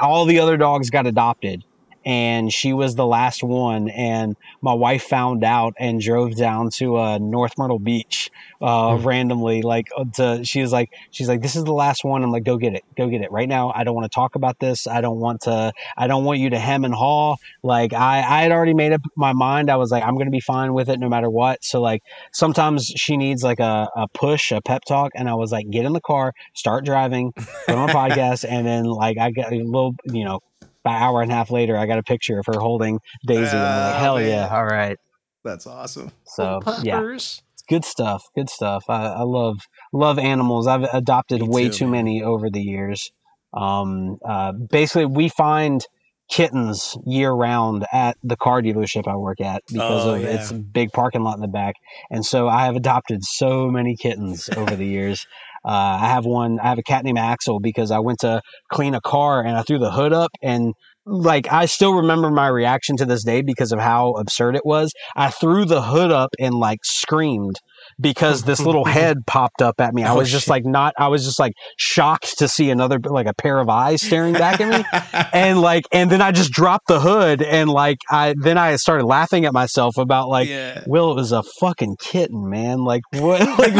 all 0.01 0.25
the 0.25 0.39
other 0.39 0.57
dogs 0.57 0.89
got 0.89 1.07
adopted, 1.07 1.63
and 2.05 2.51
she 2.51 2.73
was 2.73 2.95
the 2.95 3.05
last 3.05 3.43
one. 3.43 3.89
And 3.89 4.35
my 4.61 4.73
wife 4.73 5.03
found 5.03 5.43
out 5.43 5.73
and 5.79 5.99
drove 6.01 6.35
down 6.35 6.69
to 6.77 6.97
uh, 6.97 7.17
North 7.19 7.53
Myrtle 7.57 7.79
Beach 7.79 8.29
uh, 8.61 8.97
Hmm. 8.97 9.05
randomly. 9.05 9.61
Like 9.61 9.85
uh, 9.97 10.05
to, 10.15 10.43
she 10.43 10.61
was 10.61 10.71
like, 10.71 10.89
she's 11.11 11.27
like, 11.27 11.41
this 11.41 11.55
is 11.55 11.63
the 11.63 11.73
last 11.73 12.03
one. 12.03 12.23
I'm 12.23 12.31
like, 12.31 12.43
go 12.43 12.57
get 12.57 12.73
it, 12.73 12.83
go 12.97 13.07
get 13.07 13.21
it 13.21 13.31
right 13.31 13.47
now. 13.47 13.71
I 13.75 13.83
don't 13.83 13.95
want 13.95 14.05
to 14.11 14.15
talk 14.15 14.35
about 14.35 14.57
this. 14.59 14.87
I 14.87 15.01
don't 15.01 15.19
want 15.19 15.41
to. 15.41 15.71
I 15.97 16.07
don't 16.07 16.23
want 16.23 16.39
you 16.39 16.49
to 16.51 16.59
hem 16.59 16.85
and 16.85 16.93
haw. 16.93 17.35
Like 17.63 17.93
I, 17.93 18.17
I 18.19 18.41
had 18.43 18.51
already 18.51 18.73
made 18.73 18.93
up 18.93 19.01
my 19.15 19.33
mind. 19.33 19.69
I 19.69 19.75
was 19.77 19.91
like, 19.91 20.03
I'm 20.03 20.17
gonna 20.17 20.29
be 20.29 20.39
fine 20.41 20.73
with 20.73 20.89
it 20.89 20.99
no 20.99 21.09
matter 21.09 21.29
what. 21.29 21.59
So 21.63 21.81
like 21.81 22.01
sometimes 22.33 22.85
she 22.95 23.17
needs 23.17 23.43
like 23.43 23.59
a, 23.59 23.89
a 23.95 24.07
push, 24.13 24.51
a 24.51 24.61
pep 24.61 24.81
talk, 24.87 25.11
and 25.15 25.29
I 25.29 25.35
was 25.35 25.51
like, 25.51 25.69
get 25.69 25.85
in 25.85 25.93
the 25.93 26.01
car, 26.01 26.33
start 26.55 26.85
driving, 26.85 27.31
put 27.67 27.77
on 27.77 27.89
a 27.89 27.93
podcast, 27.93 28.45
and 28.47 28.65
then 28.65 28.85
like 28.85 29.17
I 29.17 29.31
got 29.31 29.51
a 29.51 29.57
little, 29.57 29.93
you 30.05 30.23
know, 30.25 30.39
about 30.83 30.95
an 30.97 31.03
hour 31.03 31.21
and 31.21 31.31
a 31.31 31.35
half 31.35 31.51
later, 31.51 31.77
I 31.77 31.85
got 31.85 31.99
a 31.99 32.03
picture 32.03 32.39
of 32.39 32.45
her 32.47 32.59
holding 32.59 32.99
Daisy. 33.25 33.55
and 33.55 33.65
I'm 33.65 33.77
like, 33.91 33.95
hell 34.01 34.15
man. 34.17 34.27
yeah, 34.29 34.47
all 34.55 34.65
right. 34.65 34.97
That's 35.43 35.65
awesome. 35.67 36.11
So 36.25 36.59
yeah, 36.83 36.95
Puppers. 36.97 37.41
good 37.69 37.85
stuff. 37.85 38.23
Good 38.35 38.49
stuff. 38.49 38.83
I, 38.89 39.05
I 39.07 39.21
love 39.23 39.57
love 39.93 40.19
animals. 40.19 40.67
I've 40.67 40.83
adopted 40.93 41.41
Me 41.41 41.47
way 41.47 41.63
too, 41.69 41.77
too 41.79 41.87
many 41.87 42.21
over 42.23 42.49
the 42.49 42.61
years. 42.61 43.11
Um, 43.53 44.17
uh, 44.27 44.51
basically, 44.51 45.05
we 45.05 45.29
find 45.29 45.81
kittens 46.29 46.95
year 47.07 47.31
round 47.31 47.85
at 47.91 48.15
the 48.23 48.35
car 48.37 48.61
dealership 48.61 49.07
I 49.07 49.15
work 49.15 49.41
at 49.41 49.63
because 49.71 50.05
Oh, 50.05 50.13
of 50.13 50.21
yeah. 50.21 50.27
its 50.35 50.51
big 50.51 50.91
parking 50.91 51.23
lot 51.23 51.35
in 51.35 51.41
the 51.41 51.47
back, 51.47 51.73
and 52.11 52.23
so 52.25 52.47
I 52.47 52.65
have 52.65 52.75
adopted 52.75 53.23
so 53.23 53.67
many 53.71 53.95
kittens 53.95 54.47
over 54.55 54.75
the 54.75 54.85
years. 54.85 55.25
Uh, 55.65 55.99
I 56.01 56.07
have 56.07 56.25
one. 56.25 56.59
I 56.59 56.69
have 56.69 56.79
a 56.79 56.83
cat 56.83 57.03
named 57.03 57.19
Axel 57.19 57.59
because 57.59 57.91
I 57.91 57.99
went 57.99 58.19
to 58.19 58.41
clean 58.71 58.93
a 58.95 59.01
car 59.01 59.41
and 59.41 59.57
I 59.57 59.63
threw 59.63 59.79
the 59.79 59.91
hood 59.91 60.13
up 60.13 60.31
and. 60.41 60.73
Like 61.11 61.51
I 61.51 61.65
still 61.65 61.95
remember 61.95 62.29
my 62.29 62.47
reaction 62.47 62.95
to 62.97 63.05
this 63.05 63.23
day 63.23 63.41
because 63.41 63.71
of 63.71 63.79
how 63.79 64.11
absurd 64.11 64.55
it 64.55 64.63
was. 64.63 64.91
I 65.15 65.31
threw 65.31 65.65
the 65.65 65.81
hood 65.81 66.11
up 66.11 66.29
and 66.39 66.53
like 66.53 66.79
screamed 66.83 67.55
because 67.99 68.43
this 68.43 68.59
little 68.61 68.85
head 68.97 69.25
popped 69.27 69.61
up 69.61 69.79
at 69.81 69.93
me. 69.93 70.03
I 70.03 70.11
Oh, 70.13 70.17
was 70.17 70.31
just 70.31 70.45
shit. 70.45 70.49
like 70.51 70.65
not 70.65 70.93
I 70.97 71.07
was 71.09 71.23
just 71.25 71.39
like 71.39 71.53
shocked 71.77 72.37
to 72.39 72.47
see 72.47 72.69
another 72.69 72.99
like 73.03 73.27
a 73.27 73.33
pair 73.33 73.59
of 73.59 73.69
eyes 73.69 74.01
staring 74.01 74.33
back 74.33 74.59
at 74.61 74.79
me. 74.79 74.85
And 75.33 75.61
like 75.61 75.85
and 75.91 76.09
then 76.09 76.21
I 76.21 76.31
just 76.31 76.51
dropped 76.51 76.87
the 76.87 76.99
hood 76.99 77.41
and 77.41 77.69
like 77.69 77.99
I 78.09 78.33
then 78.41 78.57
I 78.57 78.75
started 78.77 79.05
laughing 79.05 79.45
at 79.45 79.53
myself 79.53 79.97
about 79.97 80.27
like 80.29 80.49
yeah. 80.49 80.83
Will, 80.87 81.11
it 81.11 81.15
was 81.15 81.31
a 81.31 81.43
fucking 81.43 81.97
kitten, 81.99 82.49
man. 82.49 82.83
Like 82.83 83.03
what? 83.13 83.39
Like 83.59 83.73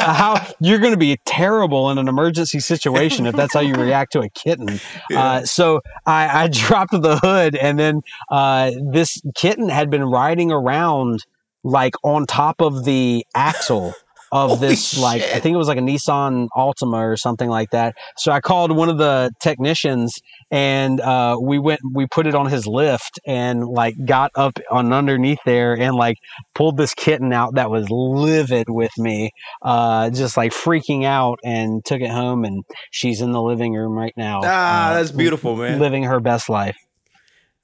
how 0.00 0.46
you're 0.60 0.78
going 0.78 0.92
to 0.92 0.98
be 0.98 1.18
terrible 1.24 1.90
in 1.90 1.98
an 1.98 2.08
emergency 2.08 2.60
situation 2.60 3.26
if 3.26 3.34
that's 3.34 3.52
how 3.54 3.60
you 3.60 3.74
react 3.74 4.12
to 4.12 4.20
a 4.20 4.28
kitten. 4.30 4.80
Uh, 5.14 5.44
so 5.44 5.80
I, 6.06 6.44
I 6.44 6.48
dropped 6.48 6.92
the 6.92 7.18
hood, 7.18 7.56
and 7.56 7.78
then 7.78 8.02
uh, 8.30 8.70
this 8.92 9.20
kitten 9.34 9.68
had 9.68 9.90
been 9.90 10.04
riding 10.04 10.50
around 10.52 11.20
like 11.64 11.94
on 12.02 12.26
top 12.26 12.60
of 12.60 12.84
the 12.84 13.24
axle 13.34 13.94
of 14.32 14.48
Holy 14.48 14.60
this 14.68 14.98
like 14.98 15.20
I 15.20 15.40
think 15.40 15.52
it 15.52 15.58
was 15.58 15.68
like 15.68 15.76
a 15.76 15.82
Nissan 15.82 16.48
Altima 16.56 16.96
or 16.96 17.18
something 17.18 17.50
like 17.50 17.68
that. 17.72 17.94
So 18.16 18.32
I 18.32 18.40
called 18.40 18.74
one 18.74 18.88
of 18.88 18.96
the 18.96 19.30
technicians 19.42 20.14
and 20.50 21.02
uh, 21.02 21.36
we 21.38 21.58
went 21.58 21.80
we 21.92 22.06
put 22.06 22.26
it 22.26 22.34
on 22.34 22.46
his 22.46 22.66
lift 22.66 23.20
and 23.26 23.62
like 23.66 23.94
got 24.06 24.30
up 24.34 24.58
on 24.70 24.90
underneath 24.90 25.40
there 25.44 25.74
and 25.78 25.94
like 25.96 26.16
pulled 26.54 26.78
this 26.78 26.94
kitten 26.94 27.30
out 27.34 27.56
that 27.56 27.68
was 27.70 27.90
livid 27.90 28.70
with 28.70 28.96
me 28.96 29.32
uh, 29.60 30.08
just 30.08 30.38
like 30.38 30.52
freaking 30.52 31.04
out 31.04 31.38
and 31.44 31.84
took 31.84 32.00
it 32.00 32.10
home 32.10 32.46
and 32.46 32.64
she's 32.90 33.20
in 33.20 33.32
the 33.32 33.42
living 33.42 33.74
room 33.74 33.92
right 33.92 34.14
now 34.16 34.40
Ah, 34.44 34.92
uh, 34.92 34.94
that's 34.94 35.10
beautiful, 35.10 35.56
man. 35.56 35.78
living 35.78 36.04
her 36.04 36.20
best 36.20 36.48
life 36.48 36.76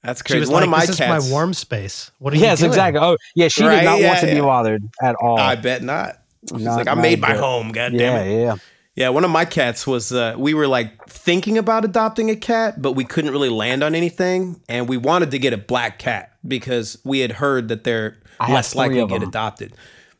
That's 0.03 0.21
She 0.21 0.31
crazy. 0.33 0.39
was 0.41 0.49
One 0.49 0.61
like, 0.61 0.67
of 0.67 0.69
my 0.71 0.85
"This 0.85 0.97
cats. 0.97 1.23
is 1.25 1.29
my 1.29 1.33
warm 1.35 1.53
space." 1.53 2.11
What 2.19 2.33
are 2.33 2.37
you 2.37 2.43
yes 2.43 2.59
doing? 2.59 2.69
exactly 2.71 2.99
oh 3.01 3.17
yeah 3.35 3.47
she 3.49 3.63
Right, 3.65 3.79
did 3.79 3.85
not 3.85 3.99
yeah, 3.99 4.07
want 4.07 4.19
to 4.21 4.25
be 4.35 4.41
bothered 4.41 4.83
at 5.01 5.15
all 5.15 5.37
I 5.39 5.55
bet 5.55 5.83
not. 5.83 6.21
She's 6.49 6.61
Not- 6.63 6.77
like, 6.77 6.87
I 6.87 6.93
made 6.95 7.19
my 7.19 7.33
bit. 7.33 7.39
home. 7.41 7.71
God 7.73 7.91
damn 7.97 8.25
it. 8.25 8.41
yeah 8.41 8.55
Yeah, 8.95 9.09
one 9.09 9.23
of 9.25 9.29
my 9.31 9.43
cats 9.45 9.85
was. 9.85 10.11
Uh, 10.13 10.35
we 10.37 10.53
were 10.53 10.67
like 10.67 11.05
thinking 11.07 11.57
about 11.57 11.83
adopting 11.85 12.29
a 12.29 12.35
cat, 12.35 12.81
but 12.81 12.93
we 12.93 13.03
couldn't 13.03 13.31
really 13.31 13.49
land 13.49 13.83
on 13.83 13.93
anything, 13.93 14.61
and 14.69 14.87
we 14.87 14.95
wanted 14.97 15.31
to 15.31 15.39
get 15.39 15.51
a 15.53 15.57
black 15.57 15.99
cat 15.99 16.31
because 16.47 16.97
we 17.03 17.19
had 17.19 17.33
heard 17.33 17.67
that 17.67 17.83
they're 17.83 18.17
I 18.39 18.53
less 18.53 18.75
likely 18.75 18.99
to 18.99 19.05
get 19.07 19.21
adopted. 19.21 19.73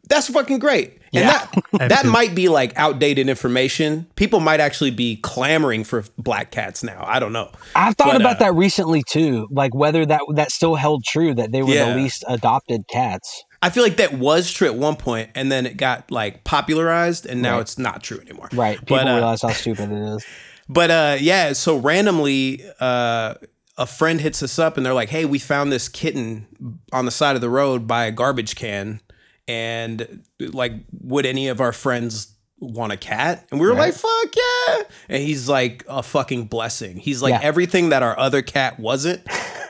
That's 0.09 0.27
fucking 0.29 0.59
great. 0.59 0.97
And 1.13 1.27
that 1.27 1.51
that 1.89 2.05
might 2.05 2.35
be 2.35 2.49
like 2.49 2.73
outdated 2.75 3.29
information. 3.29 4.07
People 4.15 4.39
might 4.39 4.59
actually 4.59 4.91
be 4.91 5.15
clamoring 5.17 5.83
for 5.83 6.03
black 6.17 6.51
cats 6.51 6.83
now. 6.83 7.03
I 7.07 7.19
don't 7.19 7.33
know. 7.33 7.49
I've 7.75 7.95
thought 7.95 8.07
But, 8.13 8.21
about 8.21 8.35
uh, 8.37 8.39
that 8.45 8.55
recently 8.55 9.03
too, 9.07 9.47
like 9.51 9.73
whether 9.73 10.05
that 10.05 10.21
that 10.35 10.51
still 10.51 10.75
held 10.75 11.03
true 11.05 11.33
that 11.35 11.51
they 11.51 11.63
were 11.63 11.73
Yeah. 11.73 11.89
the 11.91 11.95
least 12.01 12.23
adopted 12.27 12.81
cats. 12.91 13.43
I 13.61 13.69
feel 13.69 13.83
like 13.83 13.97
that 13.97 14.13
was 14.13 14.51
true 14.51 14.67
at 14.67 14.75
one 14.75 14.95
point, 14.95 15.31
and 15.35 15.51
then 15.51 15.65
it 15.65 15.75
got 15.77 16.09
like 16.11 16.43
popularized, 16.43 17.25
and 17.25 17.41
now 17.41 17.53
Right. 17.55 17.61
it's 17.61 17.77
not 17.77 18.03
true 18.03 18.19
anymore. 18.19 18.49
Right. 18.53 18.79
People 18.79 18.97
But, 18.97 19.07
uh, 19.07 19.13
realize 19.15 19.41
how 19.41 19.49
stupid 19.49 19.91
it 19.91 20.15
is. 20.15 20.25
But 20.71 20.91
uh, 20.91 21.17
yeah, 21.19 21.53
so 21.53 21.77
randomly, 21.77 22.63
uh, 22.79 23.33
a 23.75 23.85
friend 23.87 24.21
hits 24.21 24.43
us 24.43 24.59
up 24.59 24.77
and 24.77 24.85
they're 24.85 24.93
like, 24.93 25.09
"Hey, 25.09 25.25
we 25.25 25.39
found 25.39 25.71
this 25.71 25.89
kitten 25.89 26.45
on 26.93 27.05
the 27.05 27.11
side 27.11 27.33
of 27.35 27.41
the 27.41 27.49
road 27.49 27.87
by 27.87 28.05
a 28.05 28.11
garbage 28.11 28.55
can, 28.55 29.01
and 29.49 30.23
like, 30.39 30.73
would 31.01 31.25
any 31.25 31.47
of 31.47 31.59
our 31.59 31.71
friends 31.73 32.35
want 32.59 32.91
a 32.93 32.97
cat?" 32.97 33.47
And 33.51 33.59
we 33.59 33.67
were 33.67 33.73
like, 33.73 33.93
"Fuck 33.93 34.35
yeah!" 34.35 34.83
And 35.09 35.23
he's 35.23 35.49
like, 35.49 35.83
"A 35.89 36.03
fucking 36.03 36.45
blessing." 36.45 36.97
He's 36.97 37.21
like 37.21 37.31
Yeah. 37.33 37.39
everything 37.41 37.89
that 37.89 38.03
our 38.03 38.17
other 38.17 38.41
cat 38.41 38.79
wasn't 38.79 39.21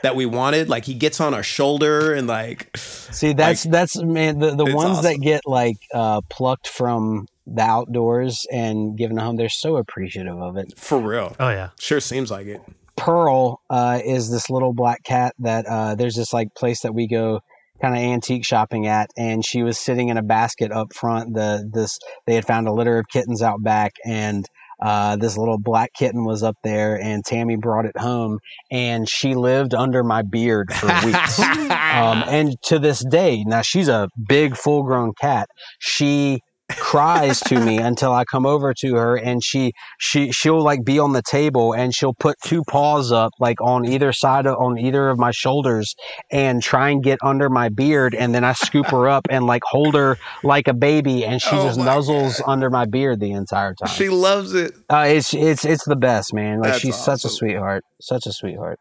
that 0.02 0.14
we 0.16 0.26
wanted. 0.26 0.68
Like 0.68 0.84
he 0.84 0.94
gets 0.94 1.20
on 1.20 1.32
our 1.34 1.42
shoulder 1.42 2.12
and 2.14 2.26
like, 2.26 2.76
See, 2.76 3.32
that's 3.32 3.64
that's 3.64 3.96
man 4.02 4.38
the, 4.38 4.54
the 4.54 4.64
ones 4.66 4.98
awesome. 4.98 5.04
that 5.04 5.20
get 5.20 5.42
like 5.46 5.76
uh, 5.94 6.20
plucked 6.28 6.68
from 6.68 7.26
the 7.46 7.62
outdoors 7.62 8.46
and 8.52 8.96
given 8.98 9.18
a 9.18 9.22
home. 9.22 9.36
They're 9.36 9.48
so 9.48 9.76
appreciative 9.76 10.36
of 10.40 10.56
it. 10.56 10.72
for 10.78 10.98
real. 11.00 11.34
Oh 11.40 11.48
yeah. 11.50 11.70
Sure 11.78 12.00
seems 12.00 12.30
like 12.30 12.46
it. 12.46 12.60
Pearl 12.96 13.60
uh, 13.70 14.00
is 14.04 14.30
this 14.30 14.50
little 14.50 14.74
black 14.74 15.02
cat 15.04 15.34
that 15.38 15.64
uh, 15.66 15.94
there's 15.94 16.16
this 16.16 16.32
like 16.34 16.54
place 16.54 16.82
that 16.82 16.92
we 16.94 17.06
go 17.08 17.40
kind 17.80 17.94
of 17.94 18.02
antique 18.02 18.44
shopping 18.44 18.86
at, 18.86 19.10
and 19.16 19.44
she 19.44 19.62
was 19.62 19.78
sitting 19.78 20.08
in 20.08 20.16
a 20.16 20.22
basket 20.22 20.72
up 20.72 20.92
front. 20.94 21.34
The 21.34 21.68
this 21.72 21.98
they 22.26 22.34
had 22.34 22.46
found 22.46 22.68
a 22.68 22.72
litter 22.72 22.98
of 22.98 23.08
kittens 23.08 23.42
out 23.42 23.62
back, 23.62 23.92
and 24.04 24.46
uh, 24.80 25.16
this 25.16 25.36
little 25.36 25.58
black 25.58 25.92
kitten 25.94 26.24
was 26.24 26.42
up 26.42 26.56
there, 26.64 26.98
and 27.00 27.24
Tammy 27.24 27.56
brought 27.56 27.84
it 27.84 27.96
home, 27.98 28.38
and 28.70 29.08
she 29.08 29.34
lived 29.34 29.74
under 29.74 30.02
my 30.02 30.22
beard 30.22 30.72
for 30.72 30.86
weeks. 31.04 31.38
um, 31.40 32.24
and 32.28 32.54
to 32.62 32.78
this 32.78 33.04
day, 33.04 33.44
now 33.46 33.62
she's 33.62 33.88
a 33.88 34.08
big, 34.28 34.56
full-grown 34.56 35.12
cat. 35.20 35.48
She 35.78 36.40
cries 36.78 37.40
to 37.40 37.58
me 37.64 37.78
until 37.78 38.12
I 38.12 38.24
come 38.24 38.46
over 38.46 38.72
to 38.74 38.94
her, 38.94 39.16
and 39.16 39.42
she 39.42 39.72
she 39.98 40.32
she'll 40.32 40.62
like 40.62 40.84
be 40.84 40.98
on 40.98 41.12
the 41.12 41.22
table, 41.22 41.72
and 41.72 41.94
she'll 41.94 42.14
put 42.14 42.36
two 42.44 42.62
paws 42.64 43.12
up 43.12 43.32
like 43.38 43.60
on 43.60 43.86
either 43.86 44.12
side 44.12 44.46
of 44.46 44.56
on 44.58 44.78
either 44.78 45.08
of 45.08 45.18
my 45.18 45.30
shoulders, 45.30 45.94
and 46.30 46.62
try 46.62 46.90
and 46.90 47.02
get 47.02 47.18
under 47.22 47.48
my 47.48 47.68
beard, 47.68 48.14
and 48.14 48.34
then 48.34 48.44
I 48.44 48.52
scoop 48.52 48.86
her 48.86 49.08
up 49.08 49.26
and 49.30 49.46
like 49.46 49.62
hold 49.64 49.94
her 49.94 50.16
like 50.42 50.68
a 50.68 50.74
baby, 50.74 51.24
and 51.24 51.40
she 51.40 51.50
Oh 51.52 51.66
just 51.66 51.78
my 51.78 51.86
nuzzles 51.86 52.40
under 52.46 52.70
my 52.70 52.84
beard 52.84 53.20
the 53.20 53.32
entire 53.32 53.74
time. 53.74 53.90
she 53.90 54.08
loves 54.08 54.54
it. 54.54 54.72
uh, 54.90 55.04
it's 55.08 55.34
it's 55.34 55.64
it's 55.64 55.84
the 55.84 55.96
best, 55.96 56.32
man. 56.34 56.58
Like 56.60 56.72
That's 56.72 56.80
she's 56.80 56.96
such 56.96 57.24
a 57.24 57.28
sweetheart, 57.28 57.84
such 58.00 58.26
a 58.26 58.32
sweetheart. 58.32 58.78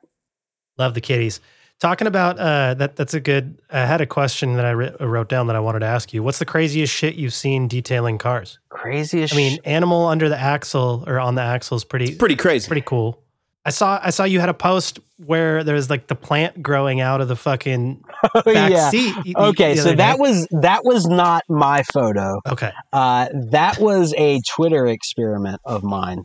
Love 0.78 0.94
the 0.94 1.02
kitties. 1.02 1.42
Talking 1.80 2.08
about 2.08 2.38
uh, 2.38 2.74
that, 2.74 2.98
that's 2.98 3.14
a 3.14 3.22
good. 3.22 3.58
I 3.70 3.86
had 3.86 4.02
a 4.02 4.06
question 4.06 4.56
that 4.58 4.66
I 4.66 4.72
writ- 4.72 4.98
wrote 5.00 5.30
down 5.30 5.48
that 5.48 5.56
I 5.56 5.62
wanted 5.62 5.80
to 5.80 5.86
ask 5.86 6.14
you. 6.14 6.22
What's 6.22 6.40
the 6.40 6.46
craziest 6.46 6.94
shit 6.94 7.16
you've 7.16 7.34
seen 7.34 7.70
detailing 7.70 8.18
cars? 8.18 8.60
Craziest. 8.68 9.34
I 9.34 9.38
mean, 9.38 9.60
animal 9.64 10.06
under 10.08 10.28
the 10.28 10.38
axle 10.38 11.06
or 11.08 11.20
on 11.20 11.36
the 11.36 11.42
axle 11.42 11.78
is 11.78 11.86
pretty 11.86 12.16
Pretty 12.16 12.36
crazy. 12.36 12.68
pretty 12.68 12.82
cool. 12.86 13.24
I 13.66 13.70
saw 13.72 14.00
I 14.04 14.10
saw 14.10 14.24
you 14.26 14.40
had 14.40 14.50
a 14.50 14.54
post 14.54 15.00
where 15.26 15.64
there's 15.64 15.90
like 15.90 16.08
the 16.08 16.16
plant 16.16 16.62
growing 16.64 17.02
out 17.02 17.22
of 17.22 17.28
the 17.28 17.36
fucking 17.36 18.04
sh- 18.26 18.44
back 18.46 18.72
yeah. 18.72 18.90
seat. 18.90 19.16
y- 19.18 19.34
y- 19.38 19.48
Okay, 19.50 19.76
so 19.76 19.94
that 19.94 20.14
day. 20.16 20.20
was 20.20 20.48
that 20.62 20.84
was 20.84 21.06
not 21.08 21.44
my 21.50 21.84
photo. 21.94 22.40
okay. 22.48 22.72
Uh, 22.92 23.28
that 23.52 23.78
was 23.80 24.14
a 24.18 24.40
Twitter 24.56 24.86
experiment 24.88 25.62
of 25.66 25.84
mine. 25.84 26.24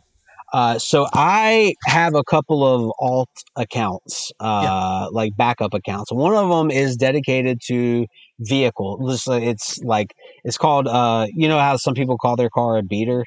Uh, 0.55 0.79
so 0.79 1.05
I 1.13 1.73
have 1.85 2.13
a 2.15 2.23
couple 2.23 2.59
of 2.65 2.89
alt 2.99 3.29
accounts, 3.57 4.31
uh, 4.39 5.07
like 5.11 5.31
backup 5.35 5.73
accounts. 5.73 6.13
One 6.13 6.33
of 6.33 6.47
them 6.49 6.71
is 6.71 6.95
dedicated 6.95 7.59
to 7.67 8.05
vehicle. 8.39 8.89
It's 9.11 9.27
like- 9.27 9.43
It's 9.43 9.67
like 9.83 10.09
it's 10.45 10.57
called. 10.57 10.87
Uh, 10.87 11.27
you 11.33 11.47
know 11.49 11.59
how 11.59 11.75
some 11.75 11.93
people 11.93 12.17
call 12.17 12.35
their 12.37 12.49
car 12.49 12.77
a 12.77 12.83
beater. 12.83 13.25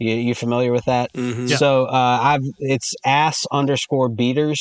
You, 0.00 0.14
you 0.28 0.34
familiar 0.34 0.72
with 0.72 0.86
that? 0.86 1.12
Mhm. 1.12 1.48
Yeah. 1.48 1.56
So 1.56 1.84
uh, 1.84 2.18
I've 2.30 2.42
it's 2.58 2.90
ass 3.04 3.46
underscore 3.52 4.08
beaters 4.08 4.60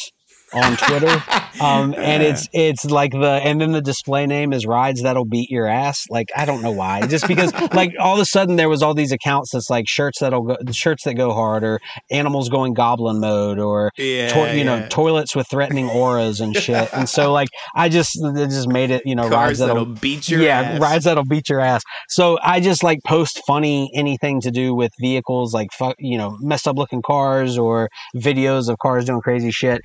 on 0.54 0.78
Twitter. 0.78 1.24
um, 1.62 1.94
and 1.98 2.24
it's 2.24 2.48
it's 2.54 2.86
like 2.86 3.12
the 3.12 3.42
and 3.44 3.60
then 3.62 3.72
the 3.72 3.82
display 3.82 4.26
name 4.26 4.54
is 4.54 4.66
rides 4.66 5.04
that'll 5.04 5.26
beat 5.26 5.50
your 5.50 5.68
ass. 5.68 6.04
Like 6.10 6.30
I 6.36 6.46
don't 6.46 6.62
know 6.62 6.72
why, 6.72 7.06
just 7.08 7.28
because 7.28 7.54
like 7.74 7.94
all 8.00 8.16
of 8.16 8.22
a 8.22 8.26
sudden 8.26 8.56
there 8.56 8.70
was 8.70 8.82
all 8.82 8.94
these 8.94 9.12
accounts 9.12 9.52
that's 9.54 9.70
like 9.70 9.86
shirts 9.88 10.20
that'll 10.20 10.44
go 10.44 10.58
shirts 10.72 11.04
that 11.06 11.16
go 11.16 11.34
hard 11.34 11.64
or 11.64 11.80
animals 12.12 12.50
going 12.50 12.74
goblin 12.74 13.20
mode 13.20 13.60
or 13.60 13.92
yeah, 13.98 14.30
to- 14.30 14.58
you 14.58 14.64
know 14.64 14.78
yeah. 14.78 14.88
toilets 14.90 15.36
with 15.36 15.48
threatening 15.50 15.90
auras 15.90 16.40
and 16.40 16.56
shit. 16.56 16.90
and 16.94 17.08
so 17.10 17.32
like 17.32 17.50
I 17.76 17.90
just 17.90 18.18
it 18.22 18.50
just 18.50 18.68
made 18.68 18.92
it 18.92 19.04
you 19.06 19.16
know 19.16 19.24
cars 19.24 19.34
rides 19.34 19.60
that'll, 19.60 19.76
that'll 19.76 19.94
beat 19.96 20.30
your 20.30 20.42
yeah, 20.42 20.62
ass. 20.62 20.80
rides 20.80 21.06
that'll 21.06 21.26
beat 21.26 21.50
your 21.50 21.60
ass. 21.60 21.82
So 22.10 22.38
I 22.44 22.60
just 22.60 22.84
like 22.84 23.00
post 23.06 23.42
funny 23.48 23.92
anything 23.96 24.42
to 24.42 24.52
do 24.52 24.74
with 24.76 24.92
vehicles, 25.00 25.54
like 25.54 25.70
fuck, 25.72 25.96
you 26.00 26.18
know, 26.18 26.38
messed 26.42 26.68
up 26.68 26.78
looking 26.78 27.02
cars 27.02 27.58
or 27.58 27.90
videos 28.16 28.70
of 28.70 28.78
cars 28.80 29.06
doing 29.06 29.22
crazy 29.22 29.52
shit. 29.52 29.82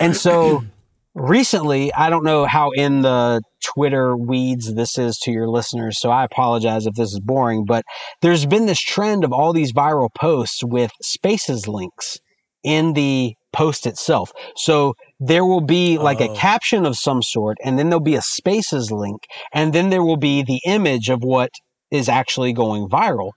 And 0.00 0.09
so 0.14 0.62
recently, 1.14 1.92
I 1.92 2.10
don't 2.10 2.24
know 2.24 2.44
how 2.46 2.70
in 2.70 3.02
the 3.02 3.42
Twitter 3.74 4.16
weeds 4.16 4.74
this 4.74 4.98
is 4.98 5.18
to 5.24 5.30
your 5.30 5.48
listeners, 5.48 6.00
so 6.00 6.10
I 6.10 6.24
apologize 6.24 6.86
if 6.86 6.94
this 6.94 7.12
is 7.12 7.20
boring, 7.20 7.64
but 7.64 7.84
there's 8.22 8.46
been 8.46 8.66
this 8.66 8.80
trend 8.80 9.24
of 9.24 9.32
all 9.32 9.52
these 9.52 9.72
viral 9.72 10.08
posts 10.14 10.62
with 10.64 10.90
spaces 11.02 11.66
links 11.68 12.18
in 12.62 12.92
the 12.92 13.34
post 13.52 13.86
itself. 13.86 14.32
So 14.56 14.94
there 15.18 15.44
will 15.44 15.60
be 15.60 15.98
like 15.98 16.20
Oh. 16.20 16.32
a 16.32 16.36
caption 16.36 16.86
of 16.86 16.96
some 16.96 17.22
sort, 17.22 17.56
and 17.64 17.78
then 17.78 17.90
there'll 17.90 18.00
be 18.00 18.14
a 18.14 18.22
spaces 18.22 18.90
link, 18.90 19.22
and 19.52 19.72
then 19.72 19.90
there 19.90 20.04
will 20.04 20.16
be 20.16 20.42
the 20.42 20.60
image 20.64 21.08
of 21.08 21.22
what 21.22 21.50
is 21.90 22.08
actually 22.08 22.52
going 22.52 22.88
viral. 22.88 23.32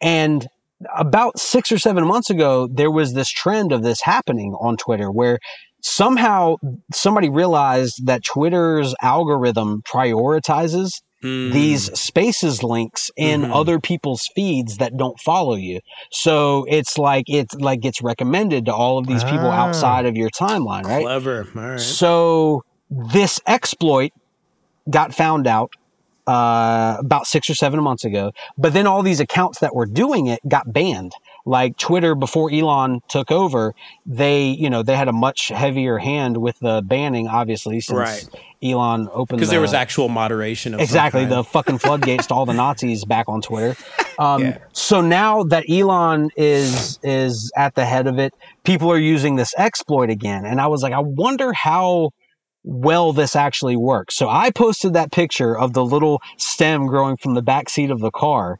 And 0.00 0.46
about 0.94 1.38
six 1.38 1.72
or 1.72 1.78
seven 1.78 2.06
months 2.06 2.28
ago, 2.28 2.68
there 2.70 2.90
was 2.90 3.14
this 3.14 3.30
trend 3.30 3.72
of 3.72 3.82
this 3.82 4.02
happening 4.02 4.54
on 4.60 4.76
Twitter 4.76 5.10
where 5.10 5.38
somehow 5.86 6.56
somebody 6.92 7.28
realized 7.28 8.06
that 8.06 8.22
Twitter's 8.24 8.94
algorithm 9.02 9.82
prioritizes 9.86 10.90
Mm. 11.24 11.50
these 11.52 11.84
spaces 11.98 12.62
links 12.62 13.10
in 13.16 13.40
Mhm. 13.40 13.54
other 13.54 13.80
people's 13.80 14.28
feeds 14.34 14.76
that 14.76 14.98
don't 14.98 15.18
follow 15.24 15.54
you. 15.54 15.80
So 16.12 16.66
it's 16.68 16.98
like 16.98 17.24
it's 17.26 17.54
like 17.54 17.80
gets 17.80 18.02
recommended 18.02 18.66
to 18.66 18.74
all 18.74 18.98
of 18.98 19.06
these 19.06 19.24
people 19.24 19.50
Ah. 19.50 19.64
outside 19.66 20.04
of 20.04 20.14
your 20.14 20.28
timeline, 20.28 20.84
right? 20.84 21.02
clever. 21.04 21.46
All 21.56 21.62
right. 21.62 21.80
So 21.80 22.60
this 22.90 23.40
exploit 23.46 24.10
got 24.90 25.14
found 25.14 25.46
out 25.46 25.70
uh, 26.28 26.96
about 26.98 27.24
six 27.24 27.48
or 27.48 27.54
seven 27.54 27.80
months 27.80 28.04
ago, 28.04 28.32
but 28.58 28.72
then 28.72 28.84
all 28.84 29.00
these 29.00 29.20
accounts 29.20 29.60
that 29.60 29.72
were 29.76 29.86
doing 29.86 30.26
it 30.26 30.40
got 30.48 30.64
banned. 30.72 31.12
Like 31.46 31.76
Twitter, 31.78 32.16
before 32.16 32.50
Elon 32.52 33.00
took 33.08 33.30
over, 33.30 33.72
they 34.04 34.48
you 34.48 34.68
know 34.68 34.82
they 34.82 34.96
had 34.96 35.06
a 35.06 35.12
much 35.12 35.48
heavier 35.48 35.96
hand 35.96 36.36
with 36.36 36.58
the 36.58 36.82
banning, 36.84 37.28
obviously, 37.28 37.80
since 37.80 37.96
Right. 37.96 38.28
Elon 38.62 39.08
opened 39.12 39.38
Because 39.38 39.50
there 39.50 39.60
was 39.60 39.72
actual 39.72 40.08
moderation 40.08 40.74
of 40.74 40.80
exactly 40.80 41.24
the 41.24 41.44
fucking 41.44 41.78
floodgates 41.78 42.26
to 42.26 42.34
all 42.34 42.46
the 42.46 42.52
Nazis 42.52 43.04
back 43.04 43.28
on 43.28 43.40
Twitter. 43.40 43.76
Um, 44.18 44.42
Yeah. 44.42 44.58
So 44.72 45.02
now 45.02 45.42
that 45.44 45.68
Elon 45.68 46.30
is 46.38 46.98
is 47.02 47.52
at 47.54 47.74
the 47.74 47.84
head 47.84 48.06
of 48.06 48.18
it, 48.18 48.32
people 48.64 48.90
are 48.90 48.98
using 48.98 49.36
this 49.36 49.52
exploit 49.58 50.08
again, 50.08 50.46
and 50.46 50.58
I 50.58 50.68
was 50.68 50.82
like, 50.82 50.94
I 50.94 51.00
wonder 51.00 51.52
how 51.52 52.12
well 52.64 53.12
this 53.12 53.36
actually 53.36 53.76
works. 53.76 54.16
So 54.16 54.28
I 54.30 54.50
posted 54.50 54.94
that 54.94 55.12
picture 55.12 55.56
of 55.56 55.74
the 55.74 55.84
little 55.84 56.22
stem 56.38 56.86
growing 56.86 57.18
from 57.18 57.34
the 57.34 57.42
back 57.42 57.68
seat 57.68 57.90
of 57.90 58.00
the 58.00 58.10
car 58.10 58.58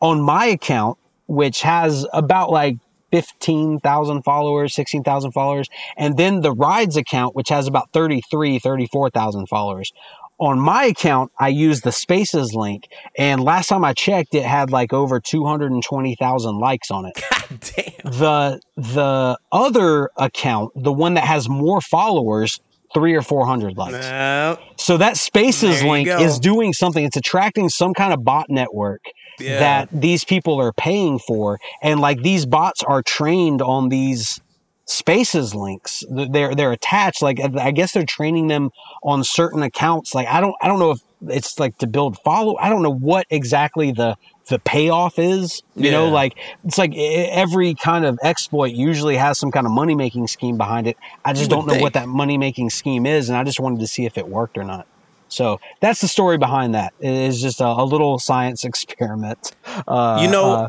on 0.00 0.20
my 0.20 0.44
account, 0.46 0.98
which 1.28 1.62
has 1.62 2.06
about 2.12 2.50
like 2.50 2.78
15,000 3.12 4.22
followers, 4.22 4.74
16,000 4.74 5.32
followers, 5.32 5.68
and 5.96 6.16
then 6.16 6.40
the 6.40 6.52
rides 6.52 6.96
account, 6.96 7.34
which 7.34 7.48
has 7.48 7.66
about 7.66 7.90
33, 7.92 8.58
34,000 8.58 9.46
followers. 9.46 9.92
On 10.40 10.60
my 10.60 10.84
account, 10.84 11.32
I 11.40 11.48
use 11.48 11.80
the 11.80 11.90
spaces 11.90 12.54
link, 12.54 12.84
and 13.16 13.42
last 13.42 13.68
time 13.68 13.84
I 13.84 13.92
checked, 13.92 14.34
it 14.36 14.44
had 14.44 14.70
like 14.70 14.92
over 14.92 15.18
220,000 15.18 16.58
likes 16.58 16.90
on 16.92 17.06
it. 17.06 17.14
Damn. 17.48 18.12
The 18.12 18.60
the 18.76 19.38
other 19.50 20.10
account, 20.16 20.70
the 20.76 20.92
one 20.92 21.14
that 21.14 21.24
has 21.24 21.48
more 21.48 21.80
followers, 21.80 22.60
three 22.94 23.14
or 23.14 23.22
four 23.22 23.46
hundred 23.46 23.76
likes. 23.76 23.94
No. 23.94 24.58
So 24.76 24.96
that 24.98 25.16
spaces 25.16 25.82
link 25.82 26.06
go. 26.06 26.20
is 26.20 26.38
doing 26.38 26.72
something. 26.72 27.04
It's 27.04 27.16
attracting 27.16 27.68
some 27.68 27.92
kind 27.92 28.12
of 28.12 28.24
bot 28.24 28.46
network 28.48 29.02
Yeah. 29.38 29.58
that 29.58 29.88
these 29.92 30.24
people 30.24 30.60
are 30.60 30.72
paying 30.72 31.18
for, 31.18 31.58
and 31.82 32.00
like 32.00 32.22
these 32.22 32.46
bots 32.46 32.82
are 32.82 33.02
trained 33.02 33.62
on 33.62 33.88
these 33.88 34.40
spaces 34.86 35.54
links. 35.54 36.02
They're 36.10 36.54
they're 36.54 36.72
attached. 36.72 37.22
Like 37.22 37.38
I 37.40 37.70
guess 37.70 37.92
they're 37.92 38.04
training 38.04 38.48
them 38.48 38.70
on 39.02 39.22
certain 39.22 39.62
accounts. 39.62 40.14
Like 40.14 40.26
I 40.28 40.40
don't 40.40 40.54
I 40.60 40.68
don't 40.68 40.78
know 40.78 40.92
if 40.92 41.00
it's 41.28 41.58
like 41.58 41.78
to 41.78 41.86
build 41.86 42.18
follow. 42.24 42.56
I 42.56 42.68
don't 42.68 42.82
know 42.82 42.94
what 42.94 43.26
exactly 43.30 43.92
the 43.92 44.16
the 44.48 44.58
payoff 44.58 45.18
is. 45.18 45.62
You 45.76 45.90
know, 45.90 46.08
like 46.08 46.38
it's 46.64 46.78
like 46.78 46.96
every 46.96 47.74
kind 47.74 48.04
of 48.04 48.18
exploit 48.22 48.72
usually 48.72 49.16
has 49.16 49.38
some 49.38 49.50
kind 49.50 49.66
of 49.66 49.72
money 49.72 49.94
making 49.94 50.26
scheme 50.26 50.56
behind 50.56 50.86
it. 50.86 50.96
I 51.24 51.32
just 51.34 51.50
don't 51.50 51.66
know 51.66 51.78
what 51.78 51.92
that 51.92 52.08
money 52.08 52.38
making 52.38 52.70
scheme 52.70 53.04
is, 53.06 53.28
and 53.28 53.36
I 53.36 53.44
just 53.44 53.60
wanted 53.60 53.80
to 53.80 53.86
see 53.86 54.06
if 54.06 54.16
it 54.16 54.26
worked 54.26 54.56
or 54.56 54.64
not. 54.64 54.86
So 55.28 55.60
that's 55.80 56.00
the 56.00 56.08
story 56.08 56.38
behind 56.38 56.74
that. 56.74 56.92
It 57.00 57.12
is 57.12 57.40
just 57.40 57.60
a, 57.60 57.66
a 57.66 57.84
little 57.84 58.18
science 58.18 58.64
experiment. 58.70 59.52
Uh, 59.86 60.18
You 60.22 60.30
know, 60.30 60.52
uh, 60.52 60.68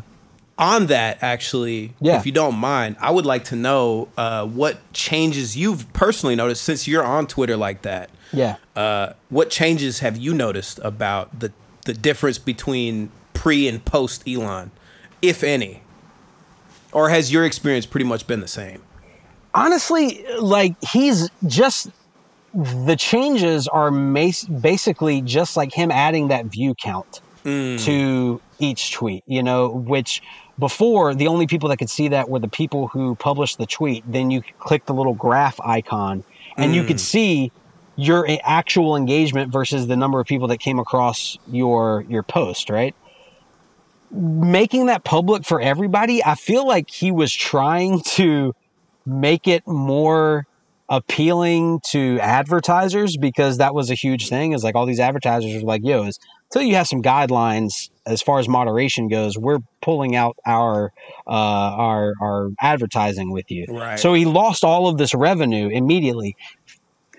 on 0.58 0.86
that 0.88 1.18
actually, 1.22 1.94
Yeah. 2.00 2.18
if 2.18 2.26
you 2.26 2.32
don't 2.32 2.56
mind, 2.56 2.96
I 3.00 3.10
would 3.10 3.24
like 3.24 3.44
to 3.46 3.56
know 3.56 4.08
uh, 4.18 4.44
what 4.46 4.78
changes 4.92 5.56
you've 5.56 5.90
personally 5.94 6.36
noticed 6.36 6.62
since 6.62 6.86
you're 6.86 7.04
on 7.04 7.26
Twitter 7.26 7.56
like 7.56 7.82
that. 7.82 8.10
yeah. 8.32 8.56
Uh, 8.76 9.14
what 9.30 9.48
changes 9.50 10.00
have 10.00 10.16
you 10.18 10.34
noticed 10.34 10.78
about 10.82 11.40
the 11.40 11.52
the 11.86 11.94
difference 11.94 12.36
between 12.38 13.10
pre 13.32 13.66
and 13.66 13.82
post 13.84 14.22
Elon, 14.28 14.70
if 15.22 15.42
any? 15.42 15.82
Or 16.92 17.08
has 17.08 17.32
your 17.32 17.44
experience 17.46 17.86
pretty 17.86 18.04
much 18.04 18.26
been 18.26 18.40
the 18.40 18.48
same? 18.48 18.82
honestly, 19.54 20.24
like 20.38 20.74
he's 20.82 21.28
just 21.46 21.88
the 22.54 22.96
changes 22.96 23.68
are 23.68 23.90
mas- 23.90 24.44
basically 24.44 25.22
just 25.22 25.56
like 25.56 25.72
him 25.72 25.90
adding 25.90 26.28
that 26.28 26.46
view 26.46 26.74
count 26.74 27.20
mm. 27.44 27.82
to 27.84 28.40
each 28.58 28.92
tweet, 28.92 29.22
you 29.26 29.42
know, 29.42 29.68
which 29.68 30.22
before 30.58 31.14
the 31.14 31.26
only 31.26 31.46
people 31.46 31.68
that 31.68 31.78
could 31.78 31.90
see 31.90 32.08
that 32.08 32.28
were 32.28 32.38
the 32.38 32.48
people 32.48 32.88
who 32.88 33.14
published 33.14 33.58
the 33.58 33.66
tweet. 33.66 34.04
Then 34.06 34.30
you 34.30 34.42
click 34.58 34.84
the 34.86 34.94
little 34.94 35.14
graph 35.14 35.58
icon 35.60 36.24
and 36.56 36.74
you 36.74 36.84
could 36.84 36.96
mm. 36.96 37.00
see 37.00 37.52
your 37.96 38.26
actual 38.44 38.96
engagement 38.96 39.52
versus 39.52 39.86
the 39.86 39.96
number 39.96 40.20
of 40.20 40.26
people 40.26 40.48
that 40.48 40.58
came 40.58 40.78
across 40.78 41.38
your 41.50 42.04
your 42.08 42.22
post, 42.22 42.70
right? 42.70 42.94
Making 44.10 44.86
that 44.86 45.04
public 45.04 45.44
for 45.44 45.60
everybody, 45.60 46.22
I 46.24 46.34
feel 46.34 46.66
like 46.66 46.90
he 46.90 47.10
was 47.12 47.32
trying 47.32 48.00
to 48.16 48.54
make 49.06 49.48
it 49.48 49.66
more 49.66 50.46
appealing 50.90 51.78
to 51.92 52.18
advertisers 52.20 53.16
because 53.16 53.58
that 53.58 53.74
was 53.74 53.90
a 53.90 53.94
huge 53.94 54.28
thing 54.28 54.52
is 54.52 54.64
like 54.64 54.74
all 54.74 54.86
these 54.86 54.98
advertisers 54.98 55.54
are 55.62 55.64
like 55.64 55.82
yo 55.84 56.02
is 56.02 56.18
until 56.52 56.66
you 56.66 56.74
have 56.74 56.88
some 56.88 57.00
guidelines 57.00 57.90
as 58.06 58.20
far 58.20 58.40
as 58.40 58.48
moderation 58.48 59.06
goes 59.08 59.38
we're 59.38 59.60
pulling 59.80 60.16
out 60.16 60.36
our 60.44 60.90
uh 61.28 61.30
our 61.30 62.12
our 62.20 62.48
advertising 62.60 63.30
with 63.30 63.44
you 63.50 63.66
Right. 63.68 64.00
so 64.00 64.14
he 64.14 64.24
lost 64.24 64.64
all 64.64 64.88
of 64.88 64.98
this 64.98 65.14
revenue 65.14 65.68
immediately 65.68 66.34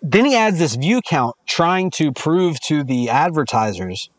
then 0.02 0.26
he 0.26 0.36
adds 0.36 0.60
this 0.60 0.76
view 0.76 1.00
count 1.08 1.36
trying 1.48 1.92
to 1.92 2.12
prove 2.12 2.60
to 2.68 2.84
the 2.84 3.10
advertisers 3.10 4.10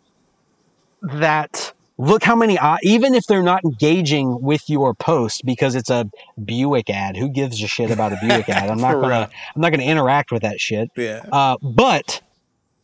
that 1.03 1.75
look 1.99 2.25
how 2.25 2.35
many 2.35 2.59
even 2.83 3.15
if 3.15 3.25
they're 3.27 3.43
not 3.43 3.65
engaging 3.65 4.41
with 4.43 4.69
your 4.69 4.95
post 4.95 5.43
because 5.45 5.75
it's 5.75 5.91
a 5.91 6.11
Buick 6.45 6.91
ad. 6.91 7.17
Who 7.17 7.29
gives 7.29 7.63
a 7.63 7.67
shit 7.67 7.91
about 7.91 8.13
a 8.13 8.19
Buick 8.21 8.49
ad? 8.49 8.71
I'm 8.71 8.79
not 8.81 8.95
gonna. 8.95 9.31
I'm 9.55 9.61
not 9.61 9.71
gonna 9.71 9.83
interact 9.85 10.33
with 10.33 10.43
that 10.43 10.61
shit. 10.61 10.91
Yeah. 10.97 11.23
Uh, 11.31 11.57
but 11.63 12.21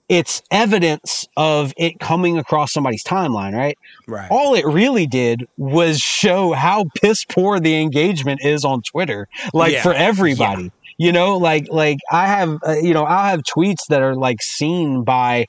it's 0.09 0.43
evidence 0.51 1.27
of 1.37 1.75
it 1.77 2.01
coming 2.01 2.39
across 2.39 2.73
somebody's 2.73 3.05
timeline, 3.05 3.55
right? 3.55 3.77
Right. 4.07 4.31
All 4.31 4.55
it 4.55 4.65
really 4.65 5.07
did 5.07 5.47
was 5.59 5.99
show 5.99 6.53
how 6.53 6.87
piss 7.01 7.25
poor 7.27 7.61
the 7.61 7.79
engagement 7.81 8.41
is 8.43 8.65
on 8.65 8.81
Twitter, 8.83 9.29
like 9.53 9.73
Yeah. 9.73 9.83
for 9.83 9.93
everybody. 9.93 10.73
You 10.97 11.13
know, 11.13 11.37
like 11.37 11.67
like 11.71 11.99
I 12.11 12.27
have, 12.27 12.59
uh, 12.67 12.73
you 12.83 12.93
know, 12.95 13.05
I'll 13.05 13.31
have 13.31 13.43
tweets 13.43 13.87
that 13.89 14.03
are 14.03 14.17
like 14.17 14.43
seen 14.43 15.05
by 15.05 15.47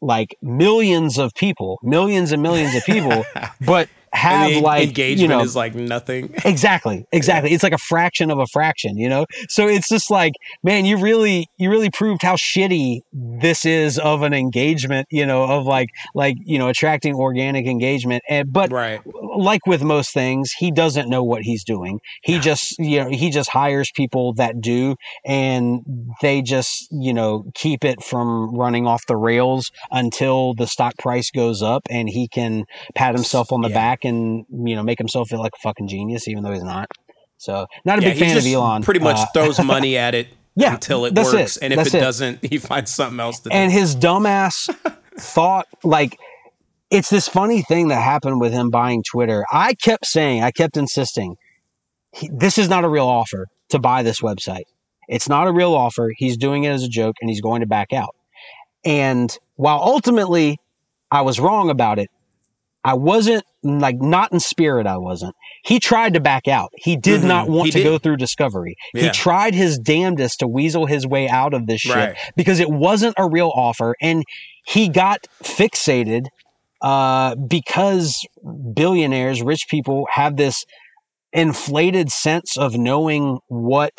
like 0.00 0.36
millions 0.42 1.18
of 1.18 1.34
people, 1.34 1.78
millions 1.82 2.32
and 2.32 2.42
millions 2.42 2.74
of 2.74 2.84
people, 2.84 3.24
but 3.60 3.88
have 4.12 4.50
like 4.62 4.88
engagement 4.88 5.20
you 5.20 5.28
know, 5.28 5.40
is 5.40 5.54
like 5.54 5.74
nothing. 5.74 6.32
exactly 6.44 7.06
exactly 7.12 7.52
it's 7.52 7.62
like 7.62 7.72
a 7.72 7.78
fraction 7.78 8.30
of 8.30 8.38
a 8.38 8.46
fraction 8.46 8.96
you 8.96 9.08
know 9.08 9.24
so 9.48 9.68
it's 9.68 9.88
just 9.88 10.10
like 10.10 10.32
man 10.62 10.84
you 10.84 10.96
really 10.96 11.46
you 11.58 11.70
really 11.70 11.90
proved 11.90 12.22
how 12.22 12.34
shitty 12.34 13.00
this 13.12 13.64
is 13.64 13.98
of 13.98 14.22
an 14.22 14.32
engagement 14.34 15.06
you 15.10 15.24
know 15.24 15.44
of 15.44 15.64
like 15.64 15.88
like 16.14 16.36
you 16.44 16.58
know 16.58 16.68
attracting 16.68 17.14
organic 17.14 17.66
engagement 17.66 18.22
and 18.28 18.52
but 18.52 18.70
right. 18.72 19.00
like 19.36 19.64
with 19.66 19.82
most 19.82 20.12
things 20.12 20.52
he 20.52 20.70
doesn't 20.70 21.08
know 21.08 21.22
what 21.22 21.42
he's 21.42 21.62
doing 21.64 22.00
he 22.22 22.38
just 22.40 22.78
you 22.78 23.02
know 23.02 23.10
he 23.10 23.30
just 23.30 23.48
hires 23.50 23.90
people 23.94 24.32
that 24.34 24.60
do 24.60 24.96
and 25.24 25.82
they 26.20 26.42
just 26.42 26.88
you 26.90 27.12
know 27.14 27.44
keep 27.54 27.84
it 27.84 28.02
from 28.02 28.54
running 28.56 28.86
off 28.86 29.06
the 29.06 29.16
rails 29.16 29.70
until 29.92 30.54
the 30.54 30.66
stock 30.66 30.96
price 30.98 31.30
goes 31.30 31.62
up 31.62 31.82
and 31.90 32.08
he 32.08 32.26
can 32.26 32.64
pat 32.94 33.14
himself 33.14 33.52
on 33.52 33.60
the 33.60 33.68
Yeah. 33.68 33.74
back 33.74 33.99
and 34.04 34.44
you 34.50 34.74
know 34.76 34.82
make 34.82 34.98
himself 34.98 35.28
feel 35.28 35.40
like 35.40 35.52
a 35.54 35.60
fucking 35.62 35.88
genius 35.88 36.28
even 36.28 36.42
though 36.42 36.52
he's 36.52 36.62
not 36.62 36.86
so 37.36 37.66
not 37.84 37.98
a 37.98 38.02
Yeah, 38.02 38.10
big 38.10 38.18
fan 38.18 38.36
of 38.36 38.46
Elon 38.46 38.82
Pretty 38.82 39.00
much 39.00 39.16
Uh, 39.18 39.26
throws 39.34 39.60
money 39.64 39.96
at 39.96 40.14
it 40.14 40.28
Yeah, 40.56 40.74
until 40.74 41.04
it 41.06 41.14
that's 41.14 41.32
it. 41.32 41.36
works, 41.36 41.56
and 41.58 41.72
if 41.72 41.78
That's 41.78 41.94
it, 41.94 42.00
doesn't, 42.00 42.44
he 42.50 42.58
finds 42.58 42.90
something 42.90 43.18
else 43.20 43.40
to 43.40 43.48
do. 43.48 43.54
and 43.54 43.72
his 43.72 43.96
dumbass 43.96 44.68
thought 45.18 45.66
like 45.84 46.18
it's 46.90 47.08
this 47.08 47.28
funny 47.28 47.62
thing 47.62 47.88
that 47.88 48.02
happened 48.02 48.40
with 48.40 48.52
him 48.52 48.68
buying 48.68 49.02
Twitter. 49.08 49.44
I 49.52 49.74
kept 49.74 50.06
saying, 50.06 50.42
I 50.42 50.50
kept 50.50 50.76
insisting, 50.76 51.36
he, 52.12 52.28
this 52.36 52.58
is 52.58 52.68
not 52.68 52.84
a 52.84 52.88
real 52.88 53.06
offer 53.06 53.46
to 53.68 53.78
buy 53.78 54.02
this 54.02 54.20
website. 54.20 54.64
It's 55.06 55.28
not 55.28 55.46
a 55.46 55.52
real 55.52 55.72
offer. 55.74 56.10
He's 56.16 56.36
doing 56.36 56.64
it 56.64 56.70
as 56.70 56.82
a 56.82 56.88
joke 56.88 57.14
and 57.20 57.30
he's 57.30 57.40
going 57.40 57.60
to 57.60 57.66
back 57.68 57.92
out. 57.92 58.14
And 58.84 59.30
while 59.54 59.80
ultimately 59.80 60.58
I 61.12 61.20
was 61.22 61.38
wrong 61.38 61.70
about 61.70 62.00
it, 62.00 62.08
I 62.84 62.94
wasn't 62.94 63.44
like 63.62 63.96
not 64.00 64.32
in 64.32 64.40
spirit. 64.40 64.86
I 64.86 64.96
wasn't. 64.96 65.34
He 65.64 65.78
tried 65.78 66.14
to 66.14 66.20
back 66.20 66.48
out. 66.48 66.70
He 66.76 66.96
did 66.96 67.20
Mhm. 67.20 67.26
not 67.26 67.48
want 67.48 67.66
He 67.66 67.72
to 67.72 67.78
did. 67.78 67.84
go 67.84 67.98
through 67.98 68.16
discovery. 68.16 68.74
He 68.94 69.10
tried 69.10 69.54
his 69.54 69.78
damnedest 69.78 70.38
to 70.40 70.48
weasel 70.48 70.86
his 70.86 71.06
way 71.06 71.28
out 71.28 71.52
of 71.52 71.66
this 71.66 71.80
shit 71.82 71.94
Right. 71.94 72.16
because 72.36 72.58
it 72.58 72.70
wasn't 72.70 73.14
a 73.18 73.28
real 73.28 73.52
offer 73.54 73.94
and 74.00 74.24
he 74.66 74.88
got 74.88 75.18
fixated 75.44 76.26
uh, 76.82 77.34
because 77.48 78.18
billionaires 78.74 79.42
rich 79.42 79.66
people 79.68 80.06
have 80.12 80.36
this 80.36 80.64
inflated 81.32 82.10
sense 82.10 82.56
of 82.56 82.76
knowing 82.76 83.38
what 83.48 83.92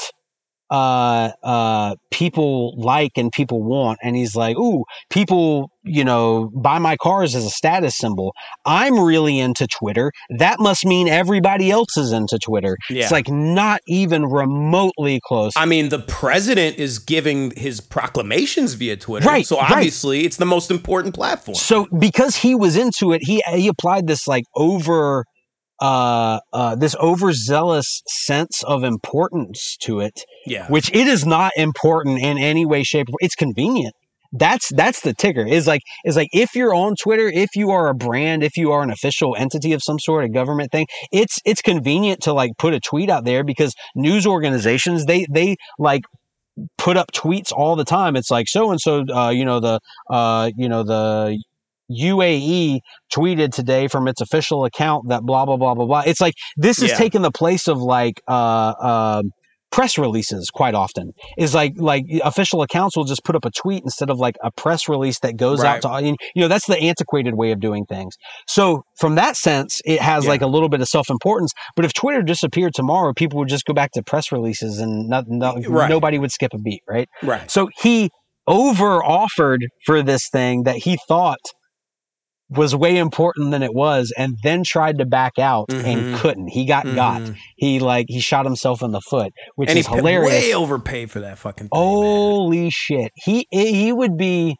uh 0.72 1.32
uh 1.44 1.96
people 2.12 2.74
like 2.78 3.12
and 3.18 3.32
people 3.32 3.62
want. 3.62 4.00
And 4.02 4.16
he's 4.16 4.36
like 4.36 4.58
ooh 4.58 4.84
people 5.10 5.70
you 5.84 6.04
know 6.06 6.50
buy 6.56 6.80
my 6.80 6.96
cars 6.98 7.36
as 7.36 7.46
a 7.46 7.50
status 7.50 7.98
symbol. 7.98 8.34
I'm 8.66 9.00
really 9.00 9.38
into 9.40 9.68
twitter. 9.68 10.12
That 10.38 10.60
must 10.60 10.86
mean 10.86 11.08
everybody 11.08 11.70
else 11.72 11.98
is 11.98 12.12
into 12.12 12.40
twitter. 12.40 12.78
Yeah. 12.90 13.04
it's 13.04 13.12
like 13.12 13.30
not 13.30 13.82
even 13.88 14.26
remotely 14.26 15.20
close. 15.26 15.54
I 15.58 15.66
mean, 15.66 15.90
the 15.90 16.00
president 16.00 16.78
is 16.78 17.00
giving 17.00 17.52
his 17.58 17.82
proclamations 17.82 18.74
via 18.76 18.96
Twitter, 18.96 19.28
Right, 19.28 19.46
so 19.46 19.58
right. 19.58 19.72
obviously 19.72 20.24
it's 20.26 20.38
the 20.38 20.46
most 20.46 20.72
important 20.72 21.14
platform. 21.14 21.56
So 21.56 21.88
because 22.00 22.36
he 22.38 22.56
was 22.56 22.78
into 22.78 23.12
it, 23.12 23.22
he 23.24 23.44
he 23.54 23.68
applied 23.68 24.08
this 24.08 24.28
like 24.28 24.46
over 24.56 25.26
uh 25.82 26.40
uh 26.54 26.76
this 26.76 26.96
overzealous 26.98 28.02
sense 28.08 28.64
of 28.64 28.84
importance 28.84 29.78
to 29.82 30.00
it, 30.00 30.24
Yeah, 30.46 30.68
which 30.68 30.90
it 30.94 31.08
is 31.08 31.26
not 31.26 31.52
important 31.58 32.20
in 32.20 32.38
any 32.38 32.66
way, 32.66 32.84
shape, 32.84 33.08
or 33.10 33.18
it's 33.20 33.36
convenient. 33.36 33.94
That's 34.34 34.70
that's 34.76 35.02
the 35.02 35.14
ticker. 35.14 35.46
Is 35.46 35.68
like 35.68 35.82
is 36.06 36.16
like 36.16 36.30
if 36.32 36.56
you're 36.56 36.74
on 36.74 36.96
Twitter, 37.02 37.28
if 37.28 37.50
you 37.56 37.70
are 37.72 37.90
a 37.90 37.94
brand, 37.94 38.44
if 38.44 38.56
you 38.56 38.72
are 38.72 38.82
an 38.82 38.90
official 38.90 39.36
entity 39.38 39.74
of 39.74 39.82
some 39.84 40.00
sort, 40.00 40.24
a 40.24 40.30
government 40.30 40.72
thing, 40.72 40.88
it's 41.12 41.38
it's 41.44 41.62
convenient 41.62 42.22
to 42.22 42.34
like 42.34 42.52
put 42.58 42.74
a 42.74 42.80
tweet 42.80 43.10
out 43.10 43.26
there 43.26 43.44
because 43.44 43.74
news 43.96 44.26
organizations 44.26 45.06
they 45.06 45.26
they 45.30 45.58
like 45.80 46.04
put 46.78 46.96
up 46.98 47.12
tweets 47.12 47.52
all 47.52 47.76
the 47.76 47.84
time. 47.84 48.16
It's 48.16 48.32
like 48.32 48.48
so 48.48 48.72
and 48.72 48.80
so, 48.80 49.04
uh, 49.14 49.30
you 49.30 49.44
know 49.44 49.60
the 49.60 49.80
uh, 50.10 50.50
you 50.56 50.70
know 50.70 50.84
the 50.84 51.38
UAE 51.92 52.80
tweeted 53.14 53.52
today 53.54 53.88
from 53.90 54.08
its 54.08 54.22
official 54.22 54.64
account 54.64 55.10
that 55.10 55.24
blah 55.24 55.46
blah 55.46 55.58
blah 55.58 55.74
blah 55.76 55.86
blah. 55.86 56.04
It's 56.06 56.22
like 56.22 56.36
this 56.56 56.82
is 56.82 56.92
Yeah. 56.92 56.98
taking 56.98 57.22
the 57.22 57.32
place 57.32 57.68
of 57.68 57.80
like 57.80 58.22
uh, 58.30 58.74
um 58.80 59.32
press 59.72 59.98
releases 59.98 60.50
quite 60.50 60.76
often. 60.76 61.12
Is 61.38 61.54
like 61.56 61.74
like 61.78 62.04
official 62.24 62.62
accounts 62.62 62.96
will 62.98 63.04
just 63.06 63.24
put 63.24 63.36
up 63.36 63.46
a 63.46 63.52
tweet 63.52 63.84
instead 63.84 64.10
of 64.10 64.20
like 64.20 64.36
a 64.44 64.52
press 64.52 64.88
release 64.90 65.20
that 65.20 65.38
goes 65.38 65.62
Right. 65.64 65.84
out 65.84 66.02
to 66.02 66.06
you 66.36 66.42
know 66.42 66.48
that's 66.48 66.68
the 66.68 66.78
antiquated 66.80 67.36
way 67.36 67.52
of 67.52 67.60
doing 67.60 67.86
things. 67.86 68.16
So 68.48 68.84
from 69.00 69.16
that 69.16 69.36
sense, 69.38 69.82
it 69.86 70.02
has 70.02 70.26
Yeah. 70.26 70.32
like 70.32 70.42
a 70.42 70.48
little 70.48 70.70
bit 70.70 70.82
of 70.82 70.88
self 70.88 71.10
importance. 71.10 71.52
But 71.76 71.86
if 71.86 71.94
Twitter 71.94 72.22
disappeared 72.22 72.74
tomorrow, 72.76 73.14
people 73.14 73.40
would 73.40 73.50
just 73.50 73.66
go 73.66 73.74
back 73.74 73.92
to 73.94 74.04
press 74.04 74.32
releases 74.32 74.80
and 74.80 75.08
not, 75.08 75.26
not, 75.28 75.56
Right. 75.68 75.90
nobody 75.90 76.20
would 76.20 76.32
skip 76.32 76.54
a 76.54 76.58
beat, 76.58 76.82
right? 76.88 77.08
right. 77.24 77.50
So 77.50 77.70
he 77.82 78.10
over 78.48 79.04
offered 79.04 79.66
for 79.86 80.02
this 80.04 80.28
thing 80.32 80.64
that 80.64 80.76
he 80.78 80.98
thought 81.08 81.40
was 82.52 82.76
way 82.76 82.98
important 82.98 83.52
than 83.52 83.64
it 83.64 83.74
was 83.74 84.14
and 84.18 84.36
then 84.44 84.62
tried 84.66 84.98
to 84.98 85.06
back 85.06 85.40
out 85.40 85.66
and 85.72 85.84
Mhm. 86.16 86.18
couldn't. 86.18 86.48
He 86.50 86.66
got 86.66 86.84
got. 86.96 87.22
Mhm. 87.22 87.36
He 87.56 87.80
like 87.80 88.08
he 88.10 88.20
shot 88.20 88.46
himself 88.46 88.82
in 88.84 88.92
the 88.92 89.02
foot, 89.10 89.32
which 89.56 89.70
and 89.70 89.80
is 89.80 89.88
he 89.88 89.96
hilarious. 89.96 90.32
way 90.32 90.54
overpaid 90.54 91.10
for 91.10 91.22
that 91.22 91.38
fucking 91.38 91.70
thing. 91.70 91.80
man. 91.80 91.84
Holy 91.84 92.70
shit. 92.70 93.12
He 93.16 93.48
he 93.52 93.94
would 93.94 94.18
be 94.18 94.56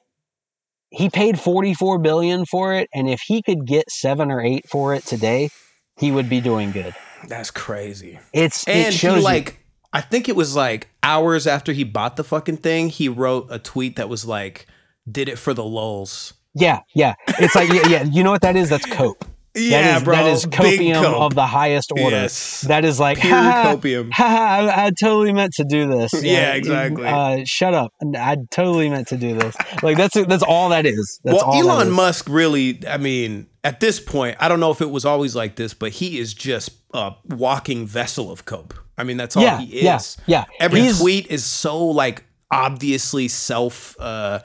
he 0.90 1.10
paid 1.10 1.40
44 1.40 2.00
billion 2.00 2.46
for 2.46 2.74
it 2.74 2.88
and 2.94 3.10
if 3.10 3.20
he 3.26 3.42
could 3.42 3.66
get 3.66 3.90
7 3.90 4.32
or 4.32 4.42
8 4.42 4.68
for 4.70 4.94
it 4.94 5.06
today, 5.06 5.50
he 5.98 6.12
would 6.12 6.30
be 6.30 6.42
doing 6.42 6.72
good. 6.72 6.94
that's 7.28 7.52
crazy. 7.52 8.20
It's 8.34 8.64
it 8.68 8.70
And 8.72 8.92
he 8.94 8.98
shows 8.98 9.18
you- 9.18 9.24
like, 9.24 9.60
I 9.94 10.02
think 10.02 10.28
it 10.30 10.36
was 10.36 10.56
like 10.56 10.88
hours 11.04 11.46
after 11.46 11.72
he 11.74 11.84
bought 11.84 12.16
the 12.16 12.24
fucking 12.24 12.58
thing, 12.58 12.90
he 12.90 13.08
wrote 13.10 13.48
a 13.50 13.60
tweet 13.60 13.96
that 13.98 14.08
was 14.10 14.26
like, 14.26 14.66
"Did 15.12 15.28
it 15.30 15.38
for 15.38 15.54
the 15.54 15.64
lulls." 15.66 16.34
Yeah, 16.56 16.80
yeah. 16.96 17.16
It's 17.40 17.56
like 17.56 17.70
yeah, 17.72 17.88
yeah, 17.88 18.04
you 18.04 18.24
know 18.24 18.32
what 18.32 18.42
that 18.42 18.56
is? 18.56 18.70
That's 18.70 18.86
cope. 18.86 19.26
Yeah, 19.54 19.82
that 19.82 19.98
is, 19.98 20.04
bro. 20.06 20.16
That 20.16 20.28
is 20.28 20.46
copium 20.46 20.94
cope. 21.04 21.22
of 21.24 21.36
the 21.36 21.46
highest 21.46 21.92
order. 21.92 22.16
Yes. 22.16 22.62
That 22.62 22.86
is 22.86 23.02
like 23.02 23.18
Pure 23.20 23.36
"Ha, 23.36 23.64
copium. 23.76 24.10
ha, 24.14 24.30
ha, 24.30 24.46
I, 24.78 24.86
I 24.86 24.92
totally 24.98 25.34
meant 25.34 25.52
to 25.56 25.66
do 25.66 25.90
this. 25.90 26.14
Yeah, 26.24 26.54
exactly. 26.54 27.06
Uh, 27.06 27.42
shut 27.44 27.74
up! 27.74 27.92
I 28.16 28.38
totally 28.50 28.90
meant 28.90 29.10
to 29.10 29.18
do 29.18 29.38
this. 29.38 29.54
Like 29.84 29.98
that's 29.98 30.14
that's 30.26 30.42
all 30.44 30.70
that 30.70 30.86
is. 30.86 31.20
That's 31.26 31.36
well, 31.44 31.54
Elon 31.54 31.88
is. 31.90 31.94
Musk 31.94 32.30
really, 32.30 32.80
I 32.88 32.96
mean, 32.96 33.48
at 33.66 33.82
this 33.82 34.00
point, 34.00 34.38
I 34.40 34.48
don't 34.48 34.62
know 34.62 34.72
if 34.72 34.80
it 34.80 34.90
was 34.90 35.04
always 35.04 35.36
like 35.36 35.58
this, 35.58 35.74
but 35.74 35.92
he 35.92 36.18
is 36.18 36.34
just 36.34 36.70
a 36.94 37.12
walking 37.28 37.86
vessel 37.86 38.32
of 38.32 38.46
cope. 38.46 38.74
I 38.98 39.04
mean, 39.04 39.18
that's 39.18 39.36
all 39.36 39.44
Yeah, 39.44 39.60
he 39.60 39.84
yeah, 39.84 39.98
is. 39.98 40.16
yeah. 40.28 40.46
Every 40.62 40.80
He's- 40.80 41.02
tweet 41.02 41.28
is 41.28 41.44
so 41.44 41.78
like 41.88 42.24
obviously 42.52 43.28
self, 43.28 43.98
uh, 44.00 44.40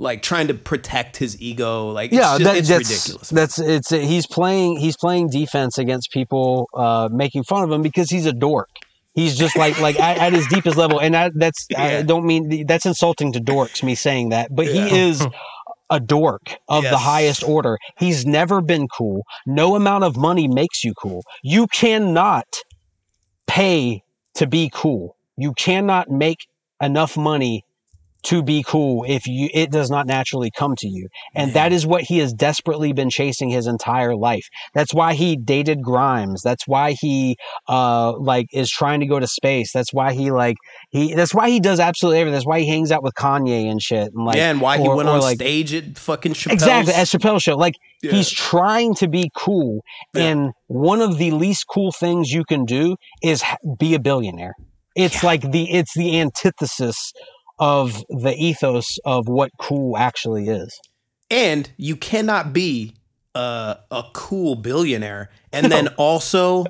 like 0.00 0.22
trying 0.22 0.48
to 0.48 0.54
protect 0.54 1.18
his 1.18 1.40
ego. 1.40 1.90
Like, 1.90 2.10
it's, 2.10 2.16
yeah, 2.20 2.38
just, 2.38 2.44
that, 2.44 2.56
it's 2.56 2.68
that's 2.68 2.90
ridiculous. 2.90 3.28
that's 3.28 3.58
it's 3.58 3.90
he's 3.90 4.26
playing 4.26 4.78
he's 4.78 4.96
playing 4.96 5.28
defense 5.28 5.78
against 5.78 6.10
people 6.10 6.68
uh, 6.74 7.08
making 7.12 7.44
fun 7.44 7.62
of 7.62 7.70
him 7.70 7.82
because 7.82 8.10
he's 8.10 8.26
a 8.26 8.32
dork. 8.32 8.70
He's 9.12 9.36
just 9.36 9.56
like 9.56 9.78
like 9.80 10.00
at, 10.00 10.18
at 10.18 10.32
his 10.32 10.46
deepest 10.46 10.76
level, 10.76 11.00
and 11.00 11.14
I, 11.14 11.30
that's 11.34 11.66
I 11.76 12.02
don't 12.02 12.24
mean 12.24 12.66
that's 12.66 12.86
insulting 12.86 13.32
to 13.34 13.40
dorks. 13.40 13.82
Me 13.82 13.94
saying 13.94 14.30
that, 14.30 14.48
but 14.54 14.66
Yeah. 14.66 14.86
he 14.86 14.98
is 15.00 15.26
a 15.90 16.00
dork 16.00 16.56
of 16.68 16.84
the 16.84 16.96
highest 16.98 17.42
order. 17.42 17.76
He's 17.98 18.24
never 18.24 18.60
been 18.62 18.88
cool. 18.88 19.22
No 19.46 19.74
amount 19.74 20.04
of 20.04 20.16
money 20.16 20.48
makes 20.48 20.82
you 20.82 20.94
cool. 20.94 21.22
You 21.42 21.66
cannot 21.66 22.46
pay 23.46 24.02
to 24.34 24.46
be 24.46 24.70
cool. 24.72 25.16
You 25.36 25.52
cannot 25.54 26.08
make 26.08 26.46
enough 26.80 27.16
money 27.16 27.64
to 28.24 28.42
be 28.42 28.62
cool 28.66 29.04
if 29.08 29.26
you 29.26 29.48
it 29.54 29.70
does 29.70 29.90
not 29.90 30.06
naturally 30.06 30.50
come 30.56 30.74
to 30.76 30.88
you. 30.88 31.08
And 31.34 31.52
that 31.54 31.72
is 31.72 31.86
what 31.86 32.02
he 32.02 32.18
has 32.18 32.32
desperately 32.32 32.92
been 32.92 33.10
chasing 33.10 33.48
his 33.50 33.66
entire 33.66 34.14
life. 34.16 34.46
That's 34.74 34.92
why 34.92 35.14
he 35.14 35.36
dated 35.36 35.82
grimes. 35.82 36.42
That's 36.42 36.66
why 36.66 36.92
he 37.00 37.36
uh 37.68 38.16
like 38.18 38.46
is 38.52 38.70
trying 38.70 39.00
to 39.00 39.06
go 39.06 39.18
to 39.18 39.26
space. 39.26 39.72
That's 39.72 39.92
why 39.92 40.12
he 40.12 40.30
like 40.30 40.56
he 40.90 41.14
that's 41.14 41.34
why 41.34 41.48
he 41.50 41.60
does 41.60 41.80
absolutely 41.80 42.20
everything. 42.20 42.34
That's 42.34 42.46
why 42.46 42.60
he 42.60 42.66
hangs 42.68 42.90
out 42.92 43.02
with 43.02 43.14
kanye 43.14 43.70
and 43.70 43.80
shit 43.80 44.12
and 44.14 44.24
like 44.24 44.36
yeah, 44.36 44.50
and 44.50 44.60
why 44.60 44.78
he 44.78 44.88
went 44.88 45.08
or, 45.08 45.12
on 45.12 45.20
like- 45.20 45.36
stage 45.36 45.72
at 45.74 45.98
fucking 45.98 46.32
Chappelle's. 46.34 46.52
exactly 46.52 46.94
at 46.94 47.06
Chappelle 47.06 47.40
show. 47.42 47.56
Like 47.56 47.74
Yeah. 48.02 48.12
he's 48.12 48.30
trying 48.30 48.94
to 48.96 49.08
be 49.08 49.30
cool. 49.36 49.80
Yeah. 50.14 50.24
and 50.24 50.50
one 50.66 51.00
of 51.00 51.18
the 51.18 51.30
least 51.32 51.64
cool 51.72 51.92
things 51.92 52.30
you 52.32 52.44
can 52.44 52.64
do 52.64 52.96
is 53.22 53.42
be 53.78 53.94
a 53.94 53.98
billionaire. 53.98 54.54
It's 54.96 55.22
like 55.22 55.42
the 55.52 55.70
it's 55.70 55.94
the 55.94 56.18
antithesis 56.20 57.12
of 57.60 58.02
the 58.08 58.34
ethos 58.36 58.98
of 59.04 59.28
what 59.28 59.50
cool 59.58 59.96
actually 59.96 60.48
is 60.48 60.76
and 61.30 61.70
you 61.76 61.94
cannot 61.94 62.52
be 62.52 62.94
a, 63.36 63.76
a 63.92 64.02
cool 64.12 64.56
billionaire 64.56 65.30
and 65.52 65.70
then 65.70 65.86
also 65.96 66.64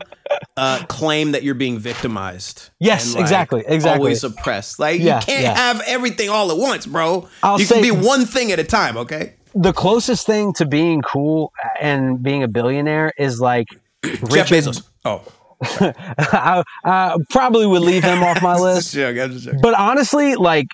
uh, 0.57 0.85
claim 0.89 1.33
that 1.33 1.43
you're 1.43 1.55
being 1.55 1.79
victimized. 1.79 2.69
Yes, 2.79 3.15
like, 3.15 3.23
exactly, 3.23 3.65
exactly. 3.67 3.99
Always 3.99 4.25
oppressed. 4.25 4.79
Like 4.79 5.01
Yeah, 5.01 5.21
you 5.21 5.25
can't 5.27 5.43
yeah. 5.43 5.55
have 5.57 5.81
everything 5.87 6.29
all 6.29 6.51
at 6.51 6.59
once, 6.59 6.85
bro. 6.87 7.29
I'll 7.43 7.59
you 7.61 7.67
can 7.67 7.81
be 7.83 7.91
one 7.91 8.27
thing 8.27 8.53
at 8.53 8.59
a 8.59 8.65
time. 8.65 8.97
Okay. 8.99 9.35
the 9.55 9.73
closest 9.73 10.27
thing 10.27 10.53
to 10.55 10.67
being 10.67 11.01
cool 11.03 11.53
and 11.81 12.23
being 12.23 12.43
a 12.43 12.49
billionaire 12.49 13.13
is 13.17 13.41
like 13.41 13.69
Jeff 14.05 14.23
Richard- 14.51 14.65
Bezos. 14.65 14.83
Oh, 15.05 15.23
I, 15.63 16.63
I 16.85 17.17
probably 17.31 17.67
would 17.67 17.83
leave 17.83 18.03
him 18.05 18.23
off 18.23 18.43
my 18.43 18.57
list 18.59 18.93
Just 18.93 18.95
joking, 18.95 19.23
I'm 19.23 19.33
just 19.33 19.45
joking. 19.45 19.61
but 19.63 19.75
honestly 19.75 20.35
like 20.37 20.67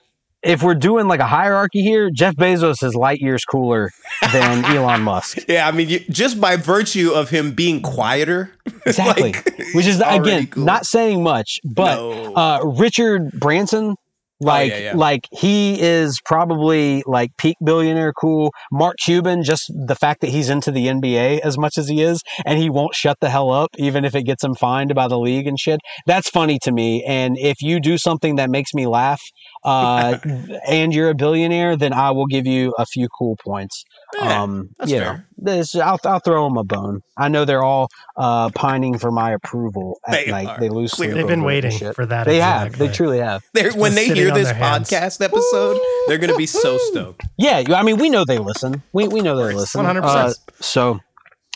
if 0.47 0.63
we're 0.63 0.75
doing 0.75 1.07
like 1.09 1.21
a 1.21 1.27
hierarchy 1.27 1.83
here 1.83 2.09
jeff 2.15 2.35
bezos 2.37 2.83
is 2.83 2.95
light 2.95 3.19
years 3.21 3.45
cooler 3.45 3.91
than 4.33 4.65
elon 4.77 5.03
musk 5.03 5.39
Yeah, 5.49 5.67
I 5.69 5.73
mean, 5.73 5.89
you, 5.89 6.01
just 6.11 6.41
by 6.41 6.57
virtue 6.57 7.11
of 7.13 7.31
him 7.31 7.53
being 7.53 7.83
quieter, 7.83 8.53
exactly 8.87 9.33
like, 9.33 9.45
which 9.75 9.87
is 9.87 10.01
again 10.07 10.47
cool. 10.49 10.65
not 10.65 10.87
saying 10.87 11.23
much 11.23 11.59
but 11.65 11.97
No. 11.97 12.35
uh 12.35 12.61
richard 12.65 13.31
branson 13.33 13.95
like 14.39 14.71
yeah, 14.71 14.79
yeah. 14.79 14.95
like 14.95 15.27
he 15.33 15.81
is 15.81 16.21
probably 16.27 17.03
like 17.07 17.31
peak 17.39 17.57
billionaire 17.65 18.13
cool 18.13 18.53
mark 18.71 18.97
cuban 19.03 19.43
just 19.43 19.63
the 19.87 19.95
fact 19.95 20.21
that 20.21 20.29
he's 20.29 20.51
into 20.51 20.71
the 20.71 20.89
nba 20.89 21.39
as 21.41 21.57
much 21.57 21.79
as 21.79 21.89
he 21.89 22.03
is 22.03 22.21
and 22.45 22.59
he 22.59 22.69
won't 22.69 22.95
shut 22.95 23.17
the 23.23 23.31
hell 23.31 23.51
up 23.51 23.71
even 23.79 24.05
if 24.05 24.15
it 24.15 24.25
gets 24.25 24.45
him 24.45 24.55
fined 24.55 24.95
by 24.95 25.09
the 25.09 25.19
league 25.19 25.47
and 25.47 25.59
shit 25.59 25.81
that's 26.07 26.29
funny 26.29 26.59
to 26.63 26.71
me 26.71 27.03
and 27.09 27.39
if 27.39 27.63
you 27.63 27.81
do 27.81 27.97
something 27.97 28.37
that 28.37 28.51
makes 28.51 28.75
me 28.75 28.87
laugh 28.87 29.23
uh 29.67 30.19
and 30.69 30.95
you're 30.95 31.11
a 31.11 31.15
billionaire 31.15 31.77
then 31.77 31.93
i 31.93 32.11
will 32.11 32.27
give 32.27 32.47
you 32.47 32.73
a 32.79 32.87
few 32.87 33.09
cool 33.19 33.37
points 33.45 33.85
Yeah, 34.15 34.43
um 34.43 34.71
that's 34.79 34.91
you 34.91 35.01
know 35.01 35.19
this 35.37 35.75
I'll, 35.77 35.99
I'll 36.05 36.21
throw 36.21 36.45
them 36.45 36.57
a 36.57 36.65
bone 36.65 37.01
i 37.19 37.29
know 37.29 37.45
they're 37.45 37.63
all 37.65 37.89
uh 38.17 38.49
pining 38.55 38.97
for 38.99 39.11
my 39.11 39.33
approval 39.33 39.99
at 40.07 40.25
They 40.25 40.31
night 40.31 40.47
are, 40.49 40.61
They 40.61 40.69
lose 40.71 40.93
sleep. 40.93 41.11
They've 41.11 41.17
been 41.17 41.25
over 41.25 41.31
it 41.31 41.35
and 41.35 41.45
waiting 41.45 41.71
shit. 41.73 41.95
for 41.95 42.07
that. 42.07 42.25
they 42.25 42.37
exactly. 42.37 42.71
have 42.71 42.79
they 42.79 42.97
truly 42.97 43.19
have 43.19 43.43
They're, 43.53 43.73
when 43.73 43.95
they 43.95 44.07
hear 44.07 44.33
this 44.33 44.47
their 44.49 44.55
hands. 44.55 44.89
podcast 44.89 45.23
episode, 45.25 45.79
they're 46.09 46.19
going 46.19 46.31
to 46.31 46.37
be 46.37 46.47
so 46.47 46.79
stoked. 46.79 47.23
Yeah, 47.37 47.63
I 47.75 47.83
mean, 47.83 47.97
we 47.99 48.09
know 48.09 48.25
they 48.25 48.39
listen. 48.39 48.83
We 48.93 49.09
we 49.09 49.21
know 49.21 49.37
they 49.37 49.53
listen. 49.55 49.85
100%. 49.85 50.03
Uh, 50.05 50.33
so, 50.61 51.01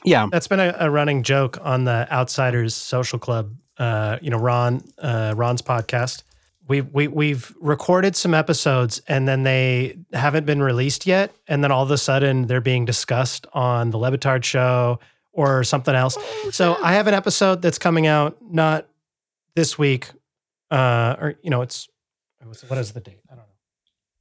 yeah, 0.05 0.27
That's 0.31 0.49
been 0.49 0.61
a, 0.61 0.75
a 0.79 0.91
running 0.91 1.23
joke 1.23 1.59
on 1.63 1.85
the 1.85 2.07
Outsiders 2.13 2.75
Social 2.75 3.19
Club. 3.19 3.55
Uh, 3.79 4.19
you 4.21 4.31
know, 4.31 4.39
Ron, 4.39 4.83
uh, 4.99 5.33
Ron's 5.37 5.63
podcast. 5.63 6.23
We 6.71 6.83
we 6.83 7.09
we've 7.09 7.53
recorded 7.61 8.15
some 8.15 8.33
episodes 8.33 9.03
and 9.09 9.27
then 9.27 9.43
they 9.43 9.99
haven't 10.13 10.47
been 10.47 10.63
released 10.63 11.05
yet, 11.05 11.35
and 11.49 11.65
then 11.65 11.73
all 11.73 11.83
of 11.83 11.91
a 11.91 11.99
sudden 11.99 12.47
they're 12.47 12.61
being 12.61 12.85
discussed 12.85 13.45
on 13.53 13.91
the 13.91 13.99
Le 13.99 14.17
Batard 14.17 14.45
show 14.45 15.01
or 15.33 15.65
something 15.65 15.97
else. 15.97 16.17
so 16.53 16.77
I 16.81 16.93
have 16.93 17.09
an 17.09 17.15
episode 17.15 17.61
that's 17.61 17.79
coming 17.79 18.07
out 18.07 18.37
not 18.41 18.87
this 19.57 19.79
week, 19.79 20.13
uh, 20.71 21.17
or 21.21 21.35
you 21.43 21.51
know, 21.51 21.63
it's 21.63 21.89
what 22.69 22.79
is 22.79 22.93
the 22.93 23.01
date? 23.01 23.19
I 23.29 23.35
don't 23.35 23.39
know. 23.39 23.55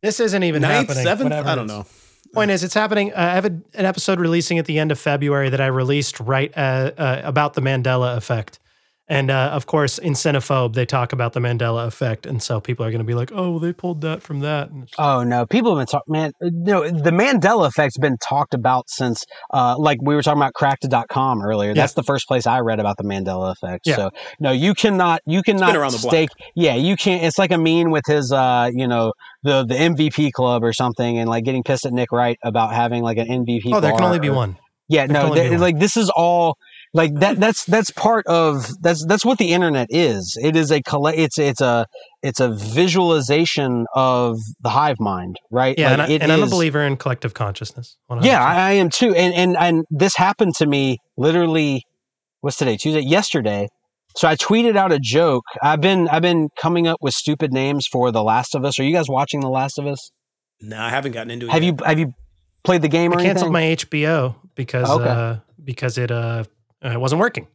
This 0.01 0.19
isn't 0.19 0.41
even 0.41 0.63
Ninth, 0.63 0.87
happening. 0.87 1.03
seventh? 1.03 1.31
I 1.31 1.53
don't 1.53 1.67
know. 1.67 1.85
Point 2.33 2.49
is, 2.49 2.63
it's 2.63 2.73
happening. 2.73 3.11
Uh, 3.13 3.17
I 3.17 3.35
have 3.35 3.45
a, 3.45 3.61
an 3.75 3.85
episode 3.85 4.19
releasing 4.19 4.57
at 4.57 4.65
the 4.65 4.79
end 4.79 4.91
of 4.91 4.99
February 4.99 5.49
that 5.49 5.61
I 5.61 5.67
released 5.67 6.19
right 6.19 6.51
uh, 6.57 6.91
uh, 6.97 7.21
about 7.23 7.53
the 7.53 7.61
Mandela 7.61 8.17
effect. 8.17 8.59
And 9.11 9.31
uh, 9.31 9.49
of 9.53 9.65
course, 9.65 9.97
in 9.97 10.13
Cinephobe, 10.13 10.73
they 10.75 10.85
talk 10.85 11.13
about 11.13 11.33
the 11.33 11.39
Mandela 11.39 11.87
effect. 11.87 12.27
And 12.27 12.43
so 12.43 12.61
people 12.61 12.85
are 12.85 12.91
going 12.91 12.99
to 12.99 13.05
be 13.05 13.15
like, 13.15 13.31
oh, 13.33 13.57
they 13.57 13.73
pulled 13.73 14.01
that 14.01 14.21
from 14.21 14.41
that. 14.41 14.69
And 14.69 14.83
it's- 14.83 14.95
Oh 14.99 15.23
no, 15.23 15.47
people 15.47 15.75
have 15.75 15.79
been 15.87 15.91
talking. 15.91 16.11
Man, 16.13 16.31
no, 16.41 16.87
the 16.87 17.09
Mandela 17.09 17.67
effect's 17.67 17.97
been 17.97 18.17
talked 18.17 18.53
about 18.53 18.87
since, 18.87 19.23
uh, 19.51 19.75
like 19.79 19.97
we 20.03 20.13
were 20.13 20.21
talking 20.21 20.39
about 20.39 20.53
Cracked.com 20.53 21.41
earlier. 21.41 21.73
That's 21.73 21.93
the 21.93 22.03
first 22.03 22.27
place 22.27 22.45
I 22.45 22.59
read 22.59 22.79
about 22.79 22.97
the 22.97 23.03
Mandela 23.03 23.51
effect. 23.51 23.87
Yeah. 23.87 23.95
So 23.95 24.09
no, 24.39 24.51
you 24.51 24.75
cannot, 24.75 25.21
you 25.25 25.41
cannot 25.41 25.75
around 25.75 25.93
the 25.93 25.97
block. 25.99 26.11
stake. 26.13 26.29
Yeah, 26.55 26.75
you 26.75 26.95
can't. 26.95 27.23
It's 27.23 27.39
like 27.39 27.51
a 27.51 27.57
mean 27.57 27.89
with 27.89 28.03
his, 28.05 28.31
uh, 28.31 28.69
you 28.73 28.87
know, 28.87 29.13
the 29.41 29.65
the 29.65 29.73
MVP 29.75 30.31
club 30.33 30.63
or 30.63 30.71
something, 30.73 31.17
and 31.17 31.27
like 31.27 31.45
getting 31.45 31.63
pissed 31.63 31.85
at 31.85 31.93
Nick 31.93 32.11
Wright 32.11 32.37
about 32.43 32.73
having 32.73 33.01
like 33.01 33.17
an 33.17 33.27
MVP. 33.27 33.61
oh, 33.73 33.79
there 33.79 33.91
can 33.91 33.99
bar 33.99 34.07
only 34.07 34.19
be 34.19 34.29
one. 34.29 34.57
Yeah, 34.87 35.05
There 35.05 35.13
no, 35.21 35.29
only 35.29 35.41
th- 35.49 35.59
like 35.59 35.79
this 35.79 35.95
is 35.97 36.09
all 36.15 36.57
like 36.93 37.13
that. 37.15 37.39
That's 37.39 37.65
that's 37.65 37.91
part 37.91 38.25
of 38.27 38.67
that's 38.81 39.05
that's 39.05 39.23
what 39.25 39.37
the 39.37 39.51
internet 39.51 39.87
is. 39.89 40.37
It 40.41 40.55
is 40.55 40.71
a 40.71 40.81
colle- 40.81 41.07
It's 41.07 41.37
it's 41.37 41.61
a 41.61 41.85
it's 42.23 42.39
a 42.39 42.49
visualization 43.03 43.85
of 43.95 44.37
the 44.61 44.69
hive 44.69 44.99
mind, 44.99 45.37
right? 45.51 45.77
Yeah. 45.77 45.89
Like, 45.91 45.93
and 45.93 46.01
I, 46.01 46.09
it 46.15 46.21
and 46.23 46.31
I'm 46.31 46.43
a 46.43 46.47
believer 46.47 46.81
in 46.81 46.97
collective 46.97 47.33
consciousness. 47.33 47.97
100%. 48.11 48.23
Yeah, 48.25 48.43
I, 48.43 48.55
I 48.55 48.71
am 48.73 48.89
too. 48.89 49.13
And 49.15 49.33
and 49.33 49.55
and 49.57 49.85
this 49.89 50.15
happened 50.15 50.55
to 50.55 50.65
me 50.67 50.97
literally. 51.17 51.83
What's 52.41 52.57
today? 52.57 52.77
Tuesday. 52.77 53.01
Yesterday. 53.01 53.67
So 54.15 54.27
I 54.27 54.35
tweeted 54.35 54.75
out 54.75 54.91
a 54.91 54.99
joke. 54.99 55.43
I've 55.61 55.81
been 55.81 56.07
I've 56.07 56.21
been 56.21 56.49
coming 56.61 56.87
up 56.87 56.97
with 57.01 57.13
stupid 57.13 57.51
names 57.53 57.85
for 57.91 58.11
The 58.11 58.23
Last 58.23 58.55
of 58.55 58.65
Us. 58.65 58.79
Are 58.79 58.83
you 58.83 58.93
guys 58.93 59.05
watching 59.09 59.41
The 59.41 59.49
Last 59.49 59.77
of 59.77 59.85
Us? 59.85 60.11
No, 60.61 60.79
I 60.79 60.89
haven't 60.89 61.11
gotten 61.11 61.31
into 61.31 61.45
it. 61.47 61.51
Have 61.51 61.63
yet. 61.63 61.79
you 61.79 61.85
have 61.85 61.99
you 61.99 62.13
played 62.63 62.81
the 62.81 62.87
game 62.87 63.11
or 63.13 63.19
I 63.19 63.23
canceled 63.23 63.55
anything? 63.55 63.89
my 63.91 64.01
HBO 64.01 64.35
because 64.55 64.89
Okay. 64.89 65.07
uh, 65.09 65.35
because 65.63 65.97
it 65.97 66.11
uh, 66.11 66.43
uh, 66.83 66.89
it 66.89 66.99
wasn't 66.99 67.19
working. 67.19 67.47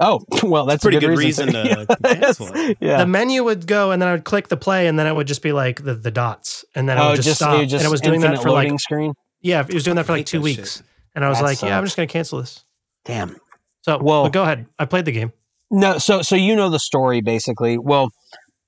oh, 0.00 0.20
well, 0.42 0.66
that's 0.66 0.82
Pretty 0.82 0.96
a 0.96 1.00
good 1.00 1.08
good, 1.10 1.18
reason 1.18 1.52
to, 1.52 1.86
to 1.86 1.96
cancel 2.02 2.48
it. 2.54 2.76
yeah. 2.80 2.98
The 2.98 3.06
menu 3.06 3.44
would 3.44 3.66
go, 3.66 3.90
and 3.92 4.00
then 4.02 4.08
I 4.08 4.12
would 4.12 4.24
click 4.24 4.48
the 4.48 4.56
play, 4.56 4.86
and 4.86 4.98
then 4.98 5.06
it 5.06 5.14
would 5.14 5.26
just 5.26 5.42
be 5.42 5.52
like 5.52 5.82
the, 5.84 5.94
the 5.94 6.10
dots, 6.10 6.64
and 6.74 6.88
then 6.88 6.98
it 6.98 7.00
oh, 7.00 7.10
would 7.10 7.22
just, 7.22 7.36
stop. 7.36 7.60
just 7.62 7.74
and 7.74 7.84
it 7.84 7.90
was 7.90 8.00
doing 8.00 8.20
that 8.22 8.36
for 8.42 8.50
like 8.50 8.64
loading 8.64 8.78
screen. 8.78 9.12
yeah, 9.40 9.60
it 9.66 9.74
was 9.74 9.84
doing 9.84 9.96
that 9.96 10.06
for 10.06 10.12
like 10.12 10.26
two 10.26 10.40
weeks, 10.40 10.76
shit. 10.78 10.82
and 11.14 11.24
I 11.24 11.28
was 11.28 11.38
That 11.38 11.44
like, 11.44 11.62
yeah, 11.62 11.76
I'm 11.78 11.84
just 11.84 11.96
gonna 11.96 12.06
cancel 12.06 12.40
this. 12.40 12.64
Damn. 13.04 13.36
So, 13.82 13.98
Well- 13.98 14.22
well, 14.22 14.30
go 14.30 14.42
ahead. 14.42 14.66
I 14.78 14.84
played 14.84 15.04
the 15.04 15.12
game. 15.12 15.32
No, 15.70 15.98
so 15.98 16.22
so 16.22 16.36
you 16.36 16.54
know 16.54 16.68
the 16.68 16.78
story 16.78 17.20
basically. 17.22 17.78
Well, 17.78 18.10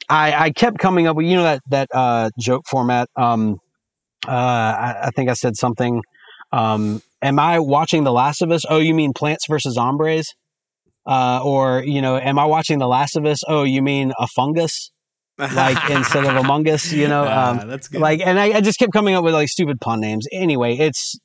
I 0.09 0.33
I 0.47 0.51
kept 0.51 0.79
coming 0.79 1.07
up 1.07 1.17
with 1.17 1.27
you 1.27 1.37
know 1.37 1.43
that 1.43 1.61
that 1.69 1.89
uh, 1.93 2.31
joke 2.41 2.65
format. 2.67 3.09
Um, 3.17 3.59
uh, 4.27 4.31
I, 4.31 4.97
I 5.05 5.11
think 5.15 5.29
I 5.29 5.35
said 5.35 5.55
something. 5.57 6.01
Um, 6.51 7.03
am 7.25 7.41
I 7.41 7.59
watching 7.59 8.05
The 8.05 8.13
Last 8.13 8.41
of 8.43 8.53
Us? 8.53 8.63
Oh, 8.69 8.79
you 8.79 8.95
mean 8.95 9.13
Plants 9.13 9.47
versus 9.49 9.77
Hombres? 9.77 10.33
Uh, 11.07 11.41
or 11.45 11.83
you 11.85 12.01
know, 12.01 12.17
am 12.17 12.39
I 12.39 12.45
watching 12.45 12.79
The 12.79 12.87
Last 12.87 13.17
of 13.17 13.25
Us? 13.27 13.39
Oh, 13.49 13.65
you 13.65 13.83
mean 13.83 14.13
a 14.19 14.27
fungus? 14.29 14.91
Like 15.39 15.91
instead 15.91 16.25
of 16.25 16.37
Among 16.37 16.69
Us, 16.69 16.93
you 16.93 17.09
know? 17.09 17.23
Um, 17.25 17.59
Ah, 17.61 17.65
that's 17.67 17.89
good. 17.89 18.01
like 18.01 18.21
and 18.25 18.39
I, 18.39 18.53
I 18.59 18.61
just 18.61 18.79
kept 18.79 18.93
coming 18.93 19.15
up 19.17 19.25
with 19.25 19.35
like 19.35 19.49
stupid 19.49 19.81
pun 19.81 20.01
names 20.01 20.27
anyway 20.33 20.77
it's 20.77 21.19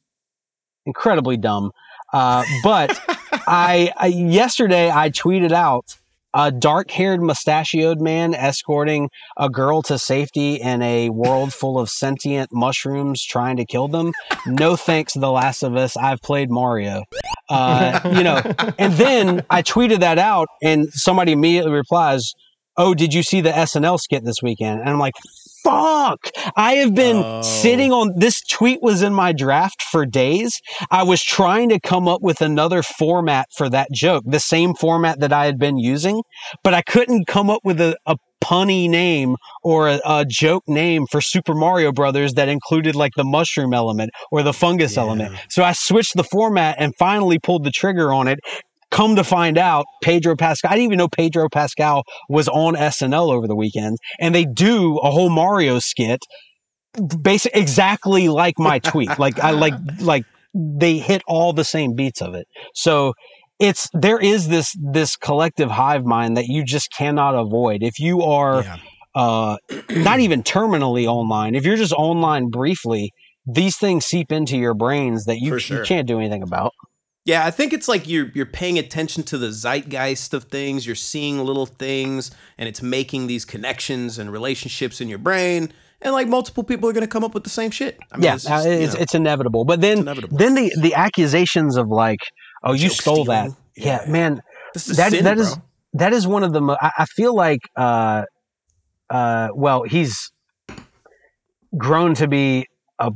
incredibly 0.88 1.38
dumb 1.38 1.70
uh, 2.14 2.44
but 2.64 3.00
I, 3.48 3.92
I 3.96 4.08
yesterday 4.08 4.90
i 4.90 5.10
tweeted 5.12 5.52
out 5.52 5.86
a 6.34 6.52
dark-haired 6.52 7.22
mustachioed 7.22 8.00
man 8.00 8.34
escorting 8.34 9.10
a 9.38 9.50
girl 9.50 9.82
to 9.84 9.98
safety 9.98 10.56
in 10.56 10.82
a 10.82 11.10
world 11.10 11.54
full 11.54 11.80
of 11.80 11.90
sentient 11.90 12.50
mushrooms 12.52 13.24
trying 13.24 13.58
to 13.58 13.66
kill 13.66 13.88
them. 13.88 14.12
No 14.46 14.76
thanks 14.76 15.14
to 15.14 15.20
the 15.20 15.32
last 15.32 15.64
of 15.64 15.76
us. 15.76 15.98
I've 15.98 16.22
played 16.22 16.50
mario. 16.50 17.04
Uh, 17.50 18.00
you 18.16 18.24
know 18.24 18.38
and 18.78 18.94
then 18.94 19.44
i 19.50 19.62
tweeted 19.62 20.02
that 20.02 20.20
out 20.20 20.48
and 20.62 20.88
somebody 20.92 21.32
immediately 21.32 21.72
replies 21.72 22.34
oh 22.78 22.94
did 22.94 23.12
you 23.12 23.24
see 23.24 23.42
the 23.42 23.50
snl 23.50 24.00
skit 24.00 24.24
this 24.24 24.38
weekend? 24.44 24.80
And 24.80 24.90
i'm 24.90 25.00
like 25.00 25.16
fuck 25.64 26.20
i 26.56 26.74
have 26.74 26.94
been 26.96 27.18
Oh. 27.18 27.42
sitting 27.42 27.92
on 27.92 28.12
this 28.18 28.42
tweet 28.50 28.80
was 28.82 29.02
in 29.02 29.14
my 29.14 29.32
draft 29.32 29.82
for 29.92 30.06
days 30.06 30.60
i 30.92 31.04
was 31.04 31.22
trying 31.22 31.70
to 31.70 31.80
come 31.80 32.08
up 32.08 32.22
with 32.22 32.42
another 32.42 32.82
format 32.84 33.48
for 33.58 33.70
that 33.70 33.88
joke 33.94 34.24
the 34.26 34.40
same 34.40 34.74
format 34.74 35.20
that 35.20 35.34
i 35.34 35.46
had 35.46 35.58
been 35.60 35.78
using 35.78 36.22
but 36.64 36.74
i 36.74 36.82
couldn't 36.82 37.26
come 37.28 37.50
up 37.50 37.62
with 37.64 37.80
a, 37.82 37.96
a 38.06 38.16
punny 38.42 38.90
name 38.90 39.36
or 39.64 39.90
a, 39.90 40.00
a 40.06 40.26
joke 40.26 40.64
name 40.68 41.06
for 41.12 41.20
super 41.20 41.54
mario 41.54 41.92
brothers 41.92 42.34
that 42.36 42.48
included 42.48 42.96
like 42.96 43.12
the 43.18 43.24
mushroom 43.24 43.74
element 43.74 44.10
or 44.32 44.42
the 44.44 44.54
fungus 44.54 44.96
Yeah. 44.96 45.02
element 45.04 45.36
so 45.50 45.64
i 45.64 45.74
switched 45.74 46.16
the 46.16 46.24
format 46.24 46.78
and 46.80 46.94
finally 46.98 47.38
pulled 47.38 47.66
the 47.66 47.72
trigger 47.72 48.14
on 48.14 48.28
it 48.30 48.40
come 48.92 49.16
to 49.16 49.24
find 49.24 49.58
out 49.58 49.86
pedro 50.04 50.36
pascal 50.36 50.72
i 50.72 50.76
didn't 50.76 50.86
even 50.86 50.98
know 50.98 51.08
pedro 51.08 51.48
pascal 51.50 52.04
was 52.30 52.48
on 52.48 52.76
snl 52.76 53.32
over 53.32 53.48
the 53.48 53.56
weekend 53.56 53.98
and 54.20 54.34
they 54.34 54.46
do 54.46 54.98
a 55.00 55.12
whole 55.12 55.30
mario 55.30 55.80
skit 55.80 56.20
basic 57.22 57.56
exactly 57.56 58.30
like 58.30 58.56
my 58.58 58.80
tweet. 58.80 59.18
like 59.20 59.40
I 59.40 59.52
like 59.52 59.74
like 60.00 60.24
they 60.54 60.98
hit 60.98 61.22
all 61.28 61.54
the 61.54 61.64
same 61.64 61.94
beats 61.94 62.22
of 62.22 62.34
it. 62.34 62.48
So 62.74 63.14
it's 63.60 63.88
there 63.94 64.20
is 64.20 64.48
this 64.48 64.76
this 64.92 65.16
collective 65.16 65.70
hive 65.70 66.04
mind 66.06 66.38
that 66.38 66.46
you 66.48 66.64
just 66.64 66.90
cannot 66.98 67.36
avoid 67.36 67.84
if 67.84 68.00
you 68.00 68.22
are 68.22 68.64
Yeah. 68.64 68.78
uh 69.16 69.58
not 69.92 70.20
even 70.20 70.44
terminally 70.44 71.06
online 71.08 71.56
if 71.56 71.66
you're 71.66 71.76
just 71.76 71.94
online 71.94 72.50
briefly 72.50 73.12
these 73.46 73.78
things 73.78 74.06
seep 74.06 74.32
into 74.32 74.58
your 74.58 74.74
brains 74.74 75.26
that 75.26 75.40
you, 75.40 75.58
For 75.60 75.74
you 75.74 75.84
can't 75.84 76.08
do 76.08 76.20
anything 76.20 76.44
about 76.44 76.74
Yeah, 77.30 77.46
I 77.46 77.52
think 77.52 77.74
it's 77.74 77.88
like 77.88 78.08
you're 78.08 78.32
you're 78.34 78.48
paying 78.48 78.80
attention 78.80 79.22
to 79.26 79.38
the 79.38 79.52
zeitgeist 79.52 80.34
of 80.34 80.46
things. 80.46 80.88
You're 80.88 80.96
seeing 80.96 81.38
little 81.44 81.68
things, 81.68 82.32
and 82.58 82.68
it's 82.68 82.82
making 82.82 83.28
these 83.28 83.46
connections 83.46 84.18
and 84.18 84.32
relationships 84.32 85.00
in 85.00 85.08
your 85.10 85.20
brain. 85.20 85.72
And 86.02 86.14
like 86.14 86.28
multiple 86.28 86.64
people 86.64 86.90
are 86.90 86.94
going 86.94 87.06
to 87.06 87.14
come 87.16 87.24
up 87.24 87.36
with 87.36 87.44
the 87.44 87.50
same 87.52 87.70
shit. 87.70 88.00
I 88.12 88.18
mean, 88.18 88.24
yeah 88.24 88.34
it's, 88.36 88.46
it's, 88.46 88.52
just, 88.54 88.68
it's, 88.68 88.94
it's 88.96 89.16
inevitable 89.16 89.64
but 89.64 89.80
then 89.80 90.00
inevitable. 90.00 90.38
then 90.38 90.56
the 90.56 90.74
the 90.82 90.94
accusations 90.96 91.76
of 91.78 91.90
like 91.90 92.20
oh 92.64 92.74
you 92.74 92.88
Joke 92.90 93.02
stole 93.02 93.26
that 93.26 93.52
stealing. 93.52 93.58
yeah, 93.76 94.02
Yeah. 94.06 94.12
man 94.12 94.42
this 94.74 94.88
is 94.90 94.98
that 94.98 95.12
sin, 95.12 95.26
that 95.26 95.38
is 95.38 95.56
that 95.94 96.14
is 96.14 96.26
one 96.26 96.44
of 96.44 96.52
the 96.54 96.62
mo- 96.62 96.78
I, 96.82 96.92
I 97.00 97.06
feel 97.06 97.36
like 97.36 97.60
uh 97.76 98.24
uh 99.10 99.50
well 99.54 99.84
he's 99.84 100.32
grown 101.78 102.14
to 102.16 102.28
be 102.28 102.66
a 102.98 103.12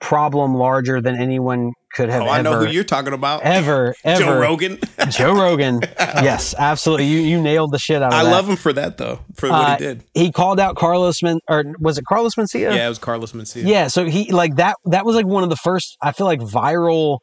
problem 0.00 0.54
larger 0.54 1.00
than 1.02 1.16
anyone 1.20 1.72
could 1.94 2.08
have 2.08 2.22
Oh, 2.22 2.28
I 2.28 2.42
know 2.42 2.58
who 2.58 2.66
you're 2.70 2.84
talking 2.84 3.12
about. 3.12 3.42
ever 3.42 3.94
ever 4.04 4.20
Joe 4.24 4.38
Rogan. 4.40 4.78
Joe 5.10 5.34
Rogan. 5.40 5.80
yes, 5.98 6.54
absolutely. 6.58 7.06
You 7.06 7.20
you 7.20 7.40
nailed 7.42 7.72
the 7.72 7.78
shit 7.78 8.02
out 8.02 8.12
of 8.12 8.18
I 8.18 8.24
that. 8.24 8.30
love 8.30 8.48
him 8.48 8.56
for 8.56 8.72
that 8.72 8.98
though, 8.98 9.20
for 9.36 9.48
what 9.50 9.60
Uh, 9.68 9.72
he 9.72 9.84
did. 9.84 10.04
He 10.14 10.32
called 10.32 10.58
out 10.60 10.76
Carlos 10.76 11.22
Men 11.22 11.38
or 11.48 11.64
was 11.80 11.98
it 11.98 12.04
Carlos 12.08 12.34
Mencia? 12.36 12.74
Yeah, 12.74 12.86
it 12.86 12.88
was 12.88 12.98
Carlos 12.98 13.32
Mencia. 13.32 13.66
Yeah, 13.66 13.88
so 13.88 14.04
he 14.04 14.30
like 14.32 14.56
that 14.56 14.76
that 14.86 15.04
was 15.04 15.16
like 15.16 15.26
one 15.26 15.42
of 15.42 15.50
the 15.50 15.56
first 15.56 15.96
I 16.02 16.12
feel 16.12 16.26
like 16.26 16.40
viral 16.40 17.18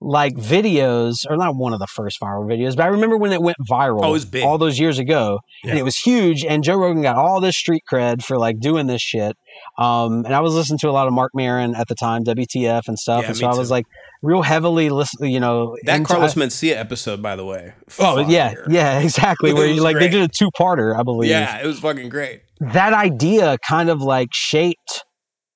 like 0.00 0.34
videos 0.34 1.14
or 1.30 1.36
not 1.36 1.56
one 1.56 1.72
of 1.72 1.78
the 1.78 1.86
first 1.86 2.20
viral 2.20 2.44
videos, 2.46 2.76
but 2.76 2.82
I 2.84 2.88
remember 2.88 3.16
when 3.16 3.32
it 3.32 3.40
went 3.40 3.56
viral 3.70 4.00
Oh, 4.04 4.08
it 4.08 4.12
was 4.12 4.24
big. 4.26 4.44
all 4.44 4.58
those 4.58 4.78
years 4.78 4.98
ago. 4.98 5.38
And 5.64 5.78
it 5.78 5.82
was 5.82 5.96
huge 5.96 6.44
and 6.44 6.62
Joe 6.62 6.76
Rogan 6.76 7.00
got 7.02 7.16
all 7.16 7.40
this 7.40 7.56
street 7.56 7.82
cred 7.90 8.22
for 8.22 8.36
like 8.38 8.60
doing 8.60 8.86
this 8.86 9.00
shit. 9.00 9.34
Um 9.78 10.24
and 10.26 10.34
I 10.34 10.40
was 10.40 10.54
listening 10.54 10.78
to 10.80 10.90
a 10.90 10.92
lot 10.92 11.06
of 11.06 11.14
Mark 11.14 11.30
Maron 11.34 11.74
at 11.74 11.88
the 11.88 11.94
time, 11.94 12.22
WTF 12.24 12.82
and 12.86 12.98
stuff. 12.98 13.22
Yeah, 13.22 13.28
and 13.28 13.36
so 13.36 13.46
I 13.46 13.54
was 13.54 13.68
too. 13.68 13.72
like 13.74 13.86
real 14.22 14.42
heavily 14.42 14.90
listen 14.90 15.26
you 15.30 15.40
know 15.40 15.74
That 15.84 15.96
into- 15.96 16.08
Carlos 16.08 16.36
I- 16.36 16.40
Mencia 16.40 16.76
episode, 16.76 17.22
by 17.22 17.34
the 17.36 17.44
way. 17.46 17.72
Oh 17.98 18.18
yeah, 18.28 18.52
yeah, 18.68 18.98
exactly. 19.08 19.54
Where 19.54 19.66
you 19.66 19.80
like 19.82 19.96
great. 19.96 20.10
they 20.10 20.18
did 20.18 20.22
a 20.22 20.28
two 20.28 20.50
parter, 20.50 20.94
I 20.98 21.02
believe. 21.02 21.30
Yeah, 21.30 21.62
it 21.62 21.66
was 21.66 21.78
fucking 21.78 22.10
great. 22.10 22.42
That 22.60 22.92
idea 22.92 23.56
kind 23.66 23.88
of 23.88 24.02
like 24.02 24.28
shaped 24.34 25.04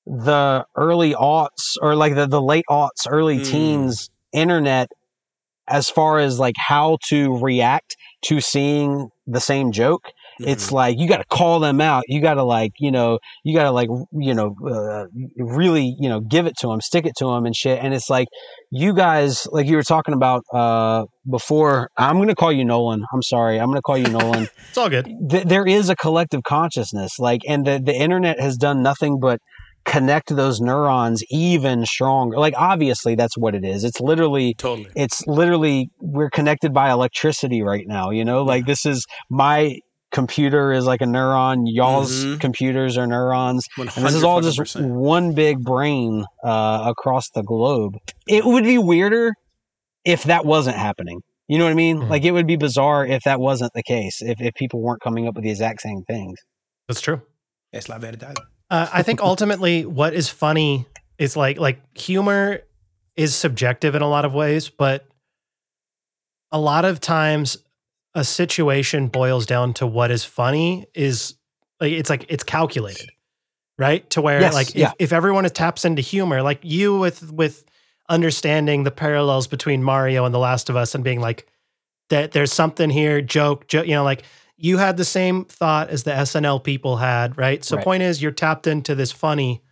the 0.07 0.65
early 0.75 1.13
aughts 1.13 1.75
or 1.83 1.95
like 1.95 2.15
the, 2.15 2.25
the 2.25 2.41
late 2.41 2.65
aughts, 2.69 3.05
early 3.07 3.39
Mm. 3.39 3.45
teens 3.45 4.09
internet 4.33 4.89
as 5.67 5.89
far 5.89 6.19
as 6.19 6.39
like 6.39 6.55
how 6.57 6.97
to 7.09 7.37
react 7.39 7.95
to 8.25 8.41
seeing 8.41 9.09
the 9.27 9.39
same 9.39 9.71
joke. 9.71 10.09
It's 10.39 10.67
Mhm. 10.69 10.71
like 10.71 10.97
you 10.97 11.07
got 11.07 11.17
to 11.17 11.25
call 11.29 11.59
them 11.59 11.81
out. 11.81 12.05
You 12.07 12.21
got 12.21 12.35
to 12.35 12.43
like, 12.43 12.71
you 12.79 12.91
know, 12.91 13.19
you 13.43 13.53
got 13.53 13.63
to 13.63 13.71
like, 13.71 13.89
you 14.13 14.33
know, 14.33 14.55
uh, 14.65 15.05
really, 15.37 15.95
you 15.99 16.07
know, 16.09 16.21
give 16.21 16.45
it 16.47 16.55
to 16.61 16.67
them, 16.67 16.79
stick 16.81 17.05
it 17.05 17.13
to 17.17 17.25
them 17.25 17.45
and 17.45 17.53
shit. 17.55 17.83
And 17.83 17.93
it's 17.93 18.09
like 18.09 18.29
you 18.71 18.93
guys, 18.93 19.45
like 19.51 19.67
you 19.67 19.75
were 19.75 19.83
talking 19.83 20.13
about 20.13 20.43
uh 20.53 21.05
before. 21.29 21.89
I'm 21.97 22.25
to 22.25 22.35
call 22.35 22.51
you 22.53 22.63
Nolan. 22.65 23.03
I'm 23.13 23.21
sorry. 23.21 23.59
I'm 23.59 23.73
to 23.73 23.81
call 23.81 23.97
you 23.97 24.09
Nolan 24.09 24.47
It's 24.69 24.77
all 24.77 24.89
good. 24.89 25.05
th- 25.29 25.43
there 25.45 25.67
is 25.67 25.89
a 25.89 25.95
collective 25.95 26.41
consciousness 26.43 27.19
like 27.19 27.41
and 27.47 27.65
the, 27.65 27.79
the 27.83 27.93
internet 27.93 28.39
has 28.39 28.55
done 28.57 28.81
nothing 28.81 29.19
but 29.19 29.39
connect 29.85 30.35
those 30.35 30.59
neurons 30.59 31.23
even 31.31 31.85
stronger 31.85 32.37
like 32.37 32.53
obviously 32.57 33.15
that's 33.15 33.37
what 33.37 33.55
it 33.55 33.63
is 33.65 33.83
it's 33.83 33.99
literally 33.99 34.53
totally. 34.55 34.91
it's 34.95 35.25
literally 35.27 35.89
we're 35.99 36.29
connected 36.29 36.73
by 36.73 36.91
electricity 36.91 37.61
right 37.61 37.85
now 37.87 38.09
you 38.11 38.23
know 38.23 38.43
like 38.43 38.65
this 38.65 38.85
is 38.85 39.05
my 39.29 39.75
computer 40.11 40.71
is 40.71 40.85
like 40.85 41.01
a 41.01 41.05
neuron 41.05 41.63
y'all's 41.65 42.11
Mhm. 42.25 42.39
computers 42.39 42.97
are 42.97 43.07
neurons 43.07 43.65
and 43.77 44.05
this 44.05 44.13
is 44.15 44.23
all 44.23 44.41
just 44.41 44.59
one 44.75 45.33
big 45.33 45.59
brain 45.63 46.23
uh, 46.43 46.83
across 46.87 47.29
the 47.33 47.43
globe 47.43 47.93
it 48.27 48.43
would 48.45 48.63
be 48.63 48.77
weirder 48.77 49.33
if 50.05 50.23
that 50.23 50.45
wasn't 50.45 50.75
happening 50.75 51.19
you 51.47 51.57
know 51.57 51.63
what 51.63 51.71
i 51.71 51.75
mean 51.75 51.97
Mhm. 51.99 52.09
like 52.09 52.23
it 52.25 52.31
would 52.31 52.47
be 52.47 52.57
bizarre 52.57 53.05
if 53.05 53.21
that 53.23 53.39
wasn't 53.39 53.71
the 53.73 53.83
case 53.83 54.21
if, 54.21 54.39
if 54.41 54.53
people 54.55 54.81
weren't 54.81 55.01
coming 55.01 55.27
up 55.27 55.35
with 55.35 55.43
the 55.43 55.51
exact 55.51 55.81
same 55.81 56.01
things 56.07 56.37
That's 56.87 57.01
true. 57.01 57.21
Es 57.71 57.87
la 57.87 57.99
verdad. 57.99 58.35
Uh, 58.69 58.87
I 58.91 59.03
think 59.03 59.21
ultimately 59.21 59.85
what 59.85 60.13
is 60.13 60.29
funny 60.29 60.85
is 61.17 61.35
like 61.35 61.59
like 61.59 61.79
humor 61.97 62.61
is 63.15 63.35
subjective 63.35 63.95
in 63.95 64.01
a 64.01 64.07
lot 64.07 64.25
of 64.25 64.33
ways, 64.33 64.69
but 64.69 65.07
a 66.51 66.59
lot 66.59 66.85
of 66.85 66.99
times 66.99 67.57
a 68.15 68.23
situation 68.23 69.07
boils 69.07 69.45
down 69.45 69.73
to 69.75 69.87
what 69.87 70.11
is 70.11 70.23
funny 70.23 70.87
is 70.93 71.35
like 71.79 71.93
it's 71.93 72.09
like 72.09 72.25
it's 72.29 72.43
calculated, 72.43 73.09
right? 73.77 74.09
To 74.11 74.21
where 74.21 74.41
Yes, 74.41 74.53
like 74.53 74.75
yeah. 74.75 74.87
if, 74.89 74.93
if 74.99 75.13
everyone 75.13 75.43
taps 75.45 75.85
into 75.85 76.01
humor, 76.01 76.41
like 76.41 76.59
you 76.63 76.97
with 76.97 77.31
with 77.31 77.63
understanding 78.07 78.83
the 78.83 78.91
parallels 78.91 79.47
between 79.47 79.83
Mario 79.83 80.25
and 80.25 80.33
The 80.33 80.39
Last 80.39 80.69
of 80.69 80.75
Us 80.75 80.95
and 80.95 81.03
being 81.03 81.21
like 81.21 81.47
that 82.09 82.31
there's 82.31 82.51
something 82.51 82.89
here, 82.89 83.21
joke, 83.21 83.67
joke, 83.67 83.87
you 83.87 83.93
know, 83.93 84.03
like 84.03 84.23
you 84.61 84.77
had 84.77 84.97
the 84.97 85.05
same 85.05 85.45
thought 85.45 85.89
as 85.89 86.03
the 86.03 86.11
SNL 86.11 86.63
people 86.63 86.97
had, 86.97 87.37
right? 87.37 87.63
So 87.63 87.77
Right. 87.77 87.85
point 87.85 88.03
is 88.03 88.21
you're 88.21 88.31
tapped 88.31 88.67
into 88.67 88.93
this 88.93 89.11
funny, 89.11 89.63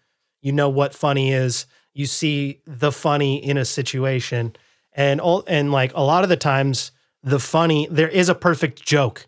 you 0.41 0.51
know 0.53 0.69
what 0.69 0.95
funny 0.95 1.33
is, 1.33 1.65
you 1.93 2.05
see 2.05 2.61
the 2.65 2.91
funny 2.91 3.43
in 3.43 3.57
a 3.57 3.65
situation. 3.65 4.55
And 4.93 5.19
all 5.19 5.43
and 5.47 5.71
like 5.71 5.91
a 5.93 6.01
lot 6.01 6.23
of 6.23 6.29
the 6.29 6.37
times 6.37 6.91
the 7.21 7.39
funny 7.39 7.87
there 7.91 8.07
is 8.07 8.29
a 8.29 8.35
perfect 8.35 8.83
joke 8.85 9.27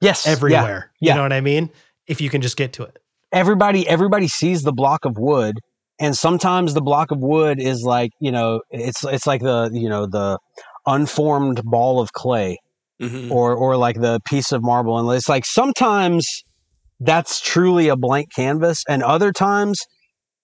yes 0.00 0.26
everywhere. 0.26 0.90
yeah. 1.00 1.12
You 1.12 1.16
know 1.16 1.22
what 1.22 1.32
I 1.32 1.40
mean? 1.40 1.70
If 2.06 2.20
you 2.20 2.30
can 2.30 2.40
just 2.40 2.56
get 2.56 2.72
to 2.74 2.82
it. 2.84 2.98
everybody 3.32 3.86
everybody 3.86 4.26
sees 4.28 4.62
the 4.62 4.72
block 4.72 5.04
of 5.04 5.18
wood 5.18 5.56
and 6.00 6.16
sometimes 6.16 6.74
the 6.74 6.80
block 6.80 7.10
of 7.10 7.18
wood 7.20 7.60
is 7.60 7.82
like 7.84 8.10
you 8.18 8.32
know 8.32 8.62
it's 8.70 9.04
it's 9.04 9.26
like 9.26 9.42
the 9.42 9.70
you 9.72 9.88
know 9.88 10.06
the 10.06 10.38
unformed 10.86 11.62
ball 11.64 12.00
of 12.00 12.12
clay 12.14 12.58
Mhm. 13.00 13.30
or 13.30 13.54
or 13.54 13.76
like 13.76 13.96
the 14.00 14.20
piece 14.28 14.52
of 14.52 14.62
marble 14.62 14.98
and 14.98 15.16
it's 15.16 15.28
like 15.28 15.44
sometimes 15.46 16.26
that's 17.00 17.40
truly 17.40 17.88
a 17.88 17.96
blank 17.96 18.28
canvas 18.34 18.82
and 18.88 19.02
other 19.02 19.32
times 19.32 19.78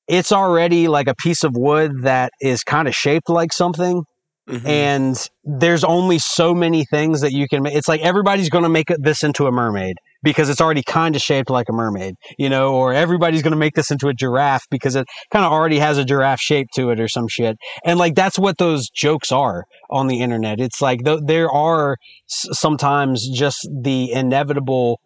it's 0.08 0.32
already 0.32 0.88
like 0.88 1.08
a 1.08 1.14
piece 1.16 1.42
of 1.44 1.52
wood 1.54 1.92
that 2.02 2.32
is 2.40 2.62
kind 2.62 2.88
of 2.88 2.94
shaped 2.94 3.28
like 3.28 3.52
something 3.52 4.02
Mhm. 4.48 4.64
and 4.66 5.28
there's 5.42 5.82
only 5.82 6.18
so 6.20 6.54
many 6.54 6.84
things 6.84 7.20
that 7.22 7.32
you 7.32 7.48
can 7.48 7.64
make. 7.64 7.74
It's 7.74 7.88
like 7.88 8.00
everybody's 8.02 8.48
going 8.48 8.62
to 8.62 8.70
make 8.70 8.86
this 8.98 9.24
into 9.24 9.46
a 9.48 9.50
mermaid 9.52 9.96
because 10.22 10.48
it's 10.48 10.60
already 10.60 10.82
kind 10.82 11.14
of 11.16 11.22
shaped 11.22 11.50
like 11.50 11.68
a 11.68 11.72
mermaid, 11.72 12.14
you 12.38 12.48
know, 12.48 12.74
or 12.74 12.92
everybody's 12.92 13.42
going 13.42 13.52
to 13.52 13.56
make 13.58 13.74
this 13.74 13.90
into 13.90 14.08
a 14.08 14.14
giraffe 14.14 14.64
because 14.70 14.96
it 14.96 15.06
kind 15.32 15.44
of 15.44 15.52
already 15.52 15.78
has 15.78 15.98
a 15.98 16.04
giraffe 16.04 16.40
shape 16.40 16.68
to 16.74 16.90
it 16.90 17.00
or 17.00 17.08
some 17.08 17.28
shit. 17.28 17.56
And 17.84 17.98
like 17.98 18.14
that's 18.14 18.38
what 18.38 18.58
those 18.58 18.88
jokes 18.88 19.30
are 19.30 19.64
on 19.90 20.06
the 20.06 20.20
internet. 20.20 20.60
It's 20.60 20.80
like 20.80 21.04
th- 21.04 21.20
there 21.24 21.50
are 21.50 21.96
s- 22.30 22.48
sometimes 22.58 23.28
just 23.28 23.68
the 23.82 24.10
inevitable 24.12 25.00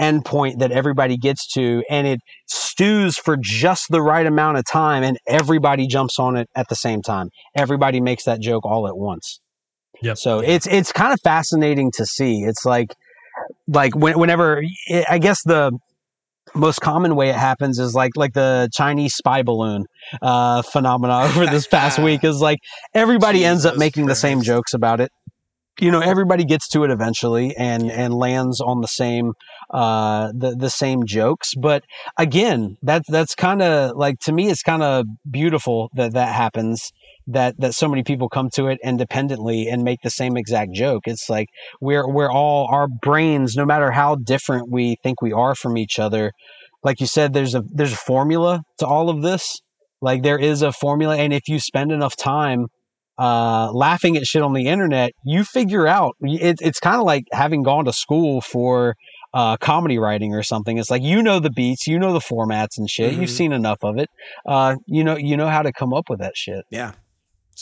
endpoint 0.00 0.58
that 0.58 0.72
everybody 0.72 1.16
gets 1.16 1.46
to 1.52 1.82
and 1.88 2.06
it 2.06 2.18
stews 2.48 3.16
for 3.16 3.36
just 3.40 3.84
the 3.90 4.02
right 4.02 4.26
amount 4.26 4.56
of 4.58 4.64
time 4.64 5.02
and 5.04 5.16
everybody 5.28 5.86
jumps 5.86 6.18
on 6.18 6.34
it 6.34 6.48
at 6.56 6.68
the 6.68 6.74
same 6.74 7.02
time 7.02 7.28
everybody 7.54 8.00
makes 8.00 8.24
that 8.24 8.40
joke 8.40 8.64
all 8.64 8.88
at 8.88 8.96
once 8.96 9.38
Yep. 10.00 10.16
so 10.16 10.40
it's 10.40 10.66
it's 10.66 10.90
kind 10.90 11.12
of 11.12 11.20
fascinating 11.22 11.92
to 11.94 12.06
see 12.06 12.40
it's 12.40 12.64
like 12.64 12.94
like 13.68 13.94
when, 13.94 14.18
whenever 14.18 14.62
i 15.08 15.18
guess 15.18 15.38
the 15.44 15.72
most 16.54 16.80
common 16.80 17.16
way 17.16 17.28
it 17.28 17.36
happens 17.36 17.78
is 17.78 17.94
like 17.94 18.12
like 18.16 18.32
the 18.32 18.68
chinese 18.74 19.14
spy 19.14 19.42
balloon 19.42 19.84
uh 20.20 20.62
phenomena 20.62 21.20
over 21.22 21.46
this 21.46 21.66
past 21.66 21.98
week 22.02 22.24
is 22.24 22.40
like 22.40 22.58
everybody 22.94 23.44
ends 23.44 23.64
up 23.64 23.74
Jesus 23.74 23.80
making 23.80 24.06
the 24.06 24.14
same 24.14 24.42
jokes 24.42 24.74
about 24.74 25.00
it. 25.00 25.10
You 25.80 25.90
know 25.90 26.00
everybody 26.00 26.44
gets 26.44 26.68
to 26.70 26.84
it 26.84 26.90
eventually 26.90 27.56
and 27.56 27.90
and 27.90 28.12
lands 28.12 28.60
on 28.60 28.82
the 28.82 28.88
same 28.88 29.32
uh 29.70 30.30
the 30.34 30.54
the 30.54 30.68
same 30.68 31.06
jokes. 31.06 31.54
But 31.58 31.84
again 32.18 32.76
that's 32.82 33.08
that's 33.10 33.34
kind 33.34 33.62
of 33.62 33.96
like 33.96 34.18
to 34.24 34.32
me 34.32 34.50
it's 34.50 34.62
kind 34.62 34.82
of 34.82 35.06
beautiful 35.30 35.88
that 35.94 36.12
that 36.12 36.34
happens 36.34 36.92
that 37.26 37.54
that 37.58 37.74
so 37.74 37.88
many 37.88 38.02
people 38.02 38.28
come 38.28 38.48
to 38.50 38.66
it 38.66 38.78
independently 38.84 39.68
and 39.68 39.82
make 39.82 40.00
the 40.02 40.10
same 40.10 40.36
exact 40.36 40.72
joke 40.72 41.02
it's 41.06 41.28
like 41.28 41.46
we're 41.80 42.08
we're 42.08 42.30
all 42.30 42.66
our 42.70 42.88
brains 42.88 43.54
no 43.56 43.64
matter 43.64 43.90
how 43.92 44.16
different 44.16 44.70
we 44.70 44.96
think 45.02 45.22
we 45.22 45.32
are 45.32 45.54
from 45.54 45.76
each 45.76 45.98
other 45.98 46.32
like 46.82 47.00
you 47.00 47.06
said 47.06 47.32
there's 47.32 47.54
a 47.54 47.62
there's 47.72 47.92
a 47.92 47.96
formula 47.96 48.60
to 48.78 48.86
all 48.86 49.08
of 49.08 49.22
this 49.22 49.60
like 50.00 50.22
there 50.22 50.38
is 50.38 50.62
a 50.62 50.72
formula 50.72 51.16
and 51.16 51.32
if 51.32 51.48
you 51.48 51.60
spend 51.60 51.92
enough 51.92 52.16
time 52.16 52.66
uh, 53.18 53.70
laughing 53.72 54.16
at 54.16 54.24
shit 54.24 54.42
on 54.42 54.54
the 54.54 54.66
internet, 54.66 55.12
you 55.24 55.44
figure 55.44 55.86
out 55.86 56.14
it, 56.22 56.56
it's 56.60 56.80
kind 56.80 56.96
of 56.96 57.04
like 57.04 57.24
having 57.30 57.62
gone 57.62 57.84
to 57.84 57.92
school 57.92 58.40
for 58.40 58.94
uh, 59.34 59.56
comedy 59.58 59.98
writing 59.98 60.34
or 60.34 60.42
something. 60.42 60.78
It's 60.78 60.90
like 60.90 61.02
you 61.02 61.22
know 61.22 61.38
the 61.38 61.50
beats, 61.50 61.86
you 61.86 61.98
know 61.98 62.12
the 62.12 62.20
formats 62.20 62.78
and 62.78 62.88
shit. 62.88 63.14
You've 63.14 63.30
Mhm. 63.30 63.34
seen 63.34 63.52
enough 63.52 63.78
of 63.82 63.98
it. 63.98 64.08
Uh, 64.46 64.76
you 64.86 65.04
know 65.04 65.16
you 65.16 65.36
know 65.36 65.48
how 65.48 65.62
to 65.62 65.72
come 65.72 65.92
up 65.92 66.08
with 66.08 66.18
that 66.20 66.36
shit. 66.36 66.64
Yeah. 66.70 66.92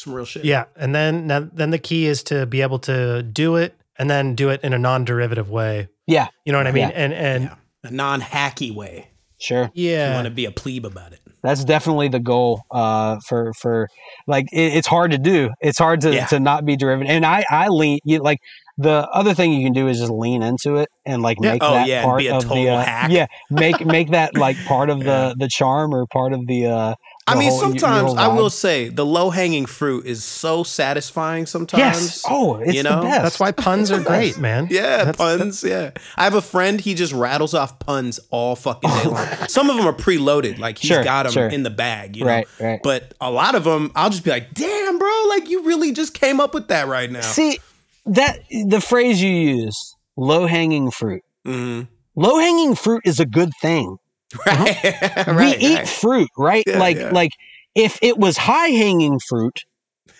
Some 0.00 0.14
real 0.14 0.24
shit. 0.24 0.44
Yeah, 0.44 0.64
and 0.76 0.94
then 0.94 1.26
now, 1.26 1.48
then 1.52 1.70
the 1.70 1.78
key 1.78 2.06
is 2.06 2.22
to 2.24 2.46
be 2.46 2.62
able 2.62 2.78
to 2.80 3.22
do 3.22 3.56
it 3.56 3.74
and 3.98 4.08
then 4.10 4.34
do 4.34 4.48
it 4.48 4.60
in 4.62 4.72
a 4.72 4.78
non-derivative 4.78 5.50
way. 5.50 5.88
Yeah, 6.06 6.28
You 6.44 6.52
know 6.52 6.58
what 6.58 6.66
I 6.66 6.72
mean? 6.72 6.88
Yeah. 6.88 7.02
And 7.04 7.12
and 7.12 7.44
Yeah. 7.44 7.54
A 7.84 7.90
non 7.90 8.20
hacky 8.20 8.74
way. 8.74 9.08
sure. 9.40 9.70
Yeah. 9.74 9.90
You 9.90 9.90
yeah, 9.90 10.14
want 10.14 10.24
to 10.26 10.30
be 10.30 10.44
a 10.46 10.50
plebe 10.50 10.84
about 10.86 11.12
it. 11.12 11.20
That's 11.42 11.64
definitely 11.64 12.08
the 12.08 12.20
goal 12.20 12.60
uh, 12.70 13.18
for 13.26 13.52
for 13.60 13.88
like 14.26 14.46
it, 14.52 14.74
it's 14.74 14.86
hard 14.86 15.10
to 15.12 15.18
do. 15.18 15.50
It's 15.60 15.78
hard 15.78 16.00
to, 16.02 16.12
Yeah. 16.14 16.26
to 16.26 16.38
not 16.40 16.64
be 16.66 16.76
derivative. 16.76 17.10
And 17.10 17.24
I 17.24 17.44
I 17.50 17.68
lean 17.68 17.98
you 18.04 18.18
like 18.18 18.38
the 18.76 19.06
other 19.12 19.32
thing 19.34 19.52
you 19.54 19.64
can 19.64 19.72
do 19.74 19.88
is 19.88 19.98
just 19.98 20.10
lean 20.12 20.42
into 20.42 20.76
it 20.76 20.88
and 21.06 21.22
like 21.22 21.38
Yeah. 21.40 21.52
make 21.52 21.62
Oh, 21.62 21.72
that 21.74 21.86
yeah, 21.88 22.02
part 22.04 22.18
be 22.18 22.26
a 22.28 22.36
of 22.36 22.48
the 22.48 22.68
uh, 22.68 22.82
hack. 22.82 23.10
yeah 23.10 23.26
make 23.50 23.84
make 23.86 24.10
that 24.10 24.36
like 24.36 24.56
part 24.66 24.90
of 24.90 24.98
Yeah. 25.04 25.28
the 25.30 25.36
the 25.38 25.48
charm 25.48 25.94
or 25.94 26.06
part 26.06 26.32
of 26.34 26.46
the 26.46 26.66
uh 26.66 26.94
I 27.26 27.34
mean, 27.36 27.50
whole- 27.50 27.60
your- 27.60 27.68
your 27.70 27.78
sometimes 27.78 28.14
I 28.14 28.26
will 28.28 28.50
say 28.50 28.88
the 28.88 29.06
low 29.06 29.30
hanging 29.30 29.66
fruit 29.66 30.04
is 30.06 30.24
so 30.24 30.64
satisfying 30.64 31.46
sometimes. 31.46 31.80
yes 31.80 32.24
oh 32.28 32.56
it's 32.56 32.74
you 32.74 32.82
the 32.82 32.90
know? 32.90 33.02
best 33.02 33.22
that's 33.22 33.38
why 33.40 33.52
puns 33.52 33.90
are 33.92 34.00
great, 34.12 34.36
man. 34.38 34.66
Yeah, 34.70 35.04
That's- 35.04 35.16
puns. 35.16 35.62
yeah, 35.62 35.90
I 36.16 36.24
have 36.24 36.34
a 36.34 36.42
friend. 36.42 36.80
He 36.80 36.94
just 36.94 37.12
rattles 37.12 37.54
off 37.54 37.78
puns 37.78 38.18
all 38.30 38.56
fucking 38.56 38.90
day 38.90 39.04
long. 39.04 39.26
Some 39.48 39.70
of 39.70 39.76
them 39.76 39.86
are 39.86 39.92
preloaded, 39.92 40.58
like 40.58 40.78
he's 40.78 40.88
Sure, 40.88 41.04
got 41.04 41.24
them 41.24 41.32
sure. 41.32 41.48
in 41.48 41.62
the 41.62 41.70
bag, 41.70 42.16
you 42.16 42.24
know. 42.24 42.30
right 42.30 42.48
right 42.58 42.80
But 42.82 43.14
a 43.20 43.30
lot 43.30 43.54
of 43.54 43.62
them, 43.64 43.92
I'll 43.94 44.10
just 44.10 44.24
be 44.24 44.30
like, 44.30 44.52
"Damn, 44.54 44.98
bro! 44.98 45.26
Like 45.28 45.48
you 45.48 45.62
really 45.64 45.92
just 45.92 46.14
came 46.14 46.40
up 46.40 46.52
with 46.54 46.68
that 46.68 46.88
right 46.88 47.10
now." 47.10 47.20
see 47.20 47.58
that 48.06 48.40
the 48.50 48.80
phrase 48.80 49.22
you 49.22 49.30
use 49.30 49.94
low 50.16 50.46
hanging 50.46 50.90
fruit 50.90 51.22
Mhm. 51.46 51.86
low 52.16 52.38
hanging 52.38 52.74
fruit 52.74 53.02
is 53.04 53.20
a 53.20 53.26
good 53.26 53.50
thing 53.62 53.98
Uh-huh. 54.46 54.64
Right, 54.64 55.26
we 55.26 55.32
right, 55.32 55.60
eat 55.60 55.88
fruit, 55.88 56.28
right? 56.38 56.64
Yeah, 56.66 56.78
like 56.78 56.96
yeah. 56.96 57.10
like 57.10 57.32
if 57.74 57.98
it 58.02 58.18
was 58.18 58.36
high 58.36 58.68
hanging 58.68 59.18
fruit, 59.28 59.58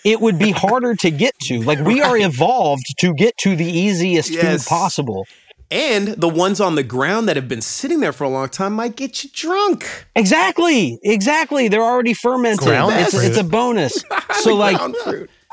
it 0.04 0.20
would 0.20 0.38
be 0.38 0.50
harder 0.50 0.94
to 0.96 1.10
get 1.10 1.34
to. 1.42 1.60
Like 1.64 1.80
we 1.80 2.00
are 2.00 2.16
evolved 2.16 2.84
to 2.98 3.14
get 3.14 3.36
to 3.38 3.56
the 3.56 3.64
easiest 3.64 4.30
Yes. 4.30 4.64
food 4.64 4.68
possible. 4.68 5.26
And 5.72 6.08
the 6.08 6.28
ones 6.28 6.60
on 6.60 6.74
the 6.74 6.82
ground 6.82 7.28
that 7.28 7.36
have 7.36 7.46
been 7.46 7.60
sitting 7.60 8.00
there 8.00 8.12
for 8.12 8.24
a 8.24 8.28
long 8.28 8.48
time 8.48 8.72
might 8.72 8.96
get 8.96 9.22
you 9.22 9.30
drunk. 9.32 10.06
Exactly, 10.16 10.98
exactly. 11.04 11.68
They're 11.68 11.80
already 11.80 12.12
fermented. 12.12 12.66
It's, 12.68 13.14
it's 13.14 13.38
a 13.38 13.44
bonus. 13.44 14.02
So 14.40 14.54
like. 14.56 14.80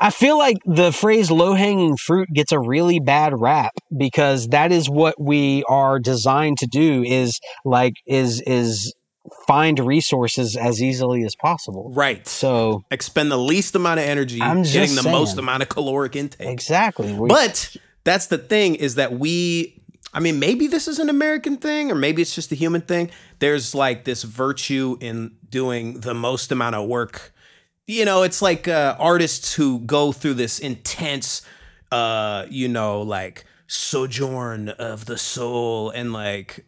I 0.00 0.10
feel 0.10 0.38
like 0.38 0.58
the 0.64 0.92
phrase 0.92 1.30
low 1.30 1.54
hanging 1.54 1.96
fruit 1.96 2.28
gets 2.32 2.52
a 2.52 2.58
really 2.60 3.00
bad 3.00 3.32
rap 3.38 3.72
because 3.96 4.48
that 4.48 4.70
is 4.72 4.88
what 4.88 5.20
we 5.20 5.64
are 5.68 5.98
designed 5.98 6.58
to 6.58 6.66
do 6.66 7.02
is 7.02 7.40
like 7.64 7.94
is 8.06 8.40
is 8.46 8.94
find 9.46 9.78
resources 9.80 10.56
as 10.56 10.82
easily 10.82 11.22
as 11.24 11.34
possible. 11.36 11.90
right. 11.94 12.26
So 12.26 12.84
Expend 12.90 13.30
the 13.30 13.36
least 13.38 13.74
amount 13.74 14.00
of 14.00 14.06
energy, 14.06 14.40
I'm 14.40 14.62
just 14.62 14.72
getting 14.74 14.94
the 14.94 15.02
most 15.10 15.36
amount 15.36 15.62
of 15.62 15.68
caloric 15.68 16.16
intake. 16.16 16.48
exactly. 16.48 17.12
We- 17.12 17.28
But 17.28 17.76
that's 18.04 18.28
the 18.28 18.38
thing 18.38 18.76
is 18.76 18.94
that 18.94 19.18
we, 19.18 19.82
I 20.14 20.20
mean, 20.20 20.38
maybe 20.38 20.66
this 20.66 20.88
is 20.88 20.98
an 20.98 21.10
American 21.10 21.58
thing 21.58 21.90
or 21.90 21.94
maybe 21.94 22.22
it's 22.22 22.34
just 22.34 22.52
a 22.52 22.54
human 22.54 22.80
thing. 22.80 23.10
There's 23.40 23.74
like 23.74 24.04
this 24.04 24.22
virtue 24.22 24.96
in 25.00 25.36
doing 25.50 26.00
the 26.00 26.14
most 26.14 26.50
amount 26.50 26.76
of 26.76 26.88
work. 26.88 27.34
You 27.88 28.04
know, 28.04 28.22
it's 28.22 28.42
like 28.42 28.68
uh, 28.68 28.94
artists 28.98 29.54
who 29.54 29.78
go 29.80 30.12
through 30.12 30.34
this 30.34 30.58
intense, 30.58 31.40
uh, 31.90 32.44
you 32.50 32.68
know, 32.68 33.00
like 33.00 33.46
sojourn 33.66 34.68
of 34.68 35.06
the 35.06 35.16
soul 35.16 35.88
and 35.90 36.12
like 36.12 36.64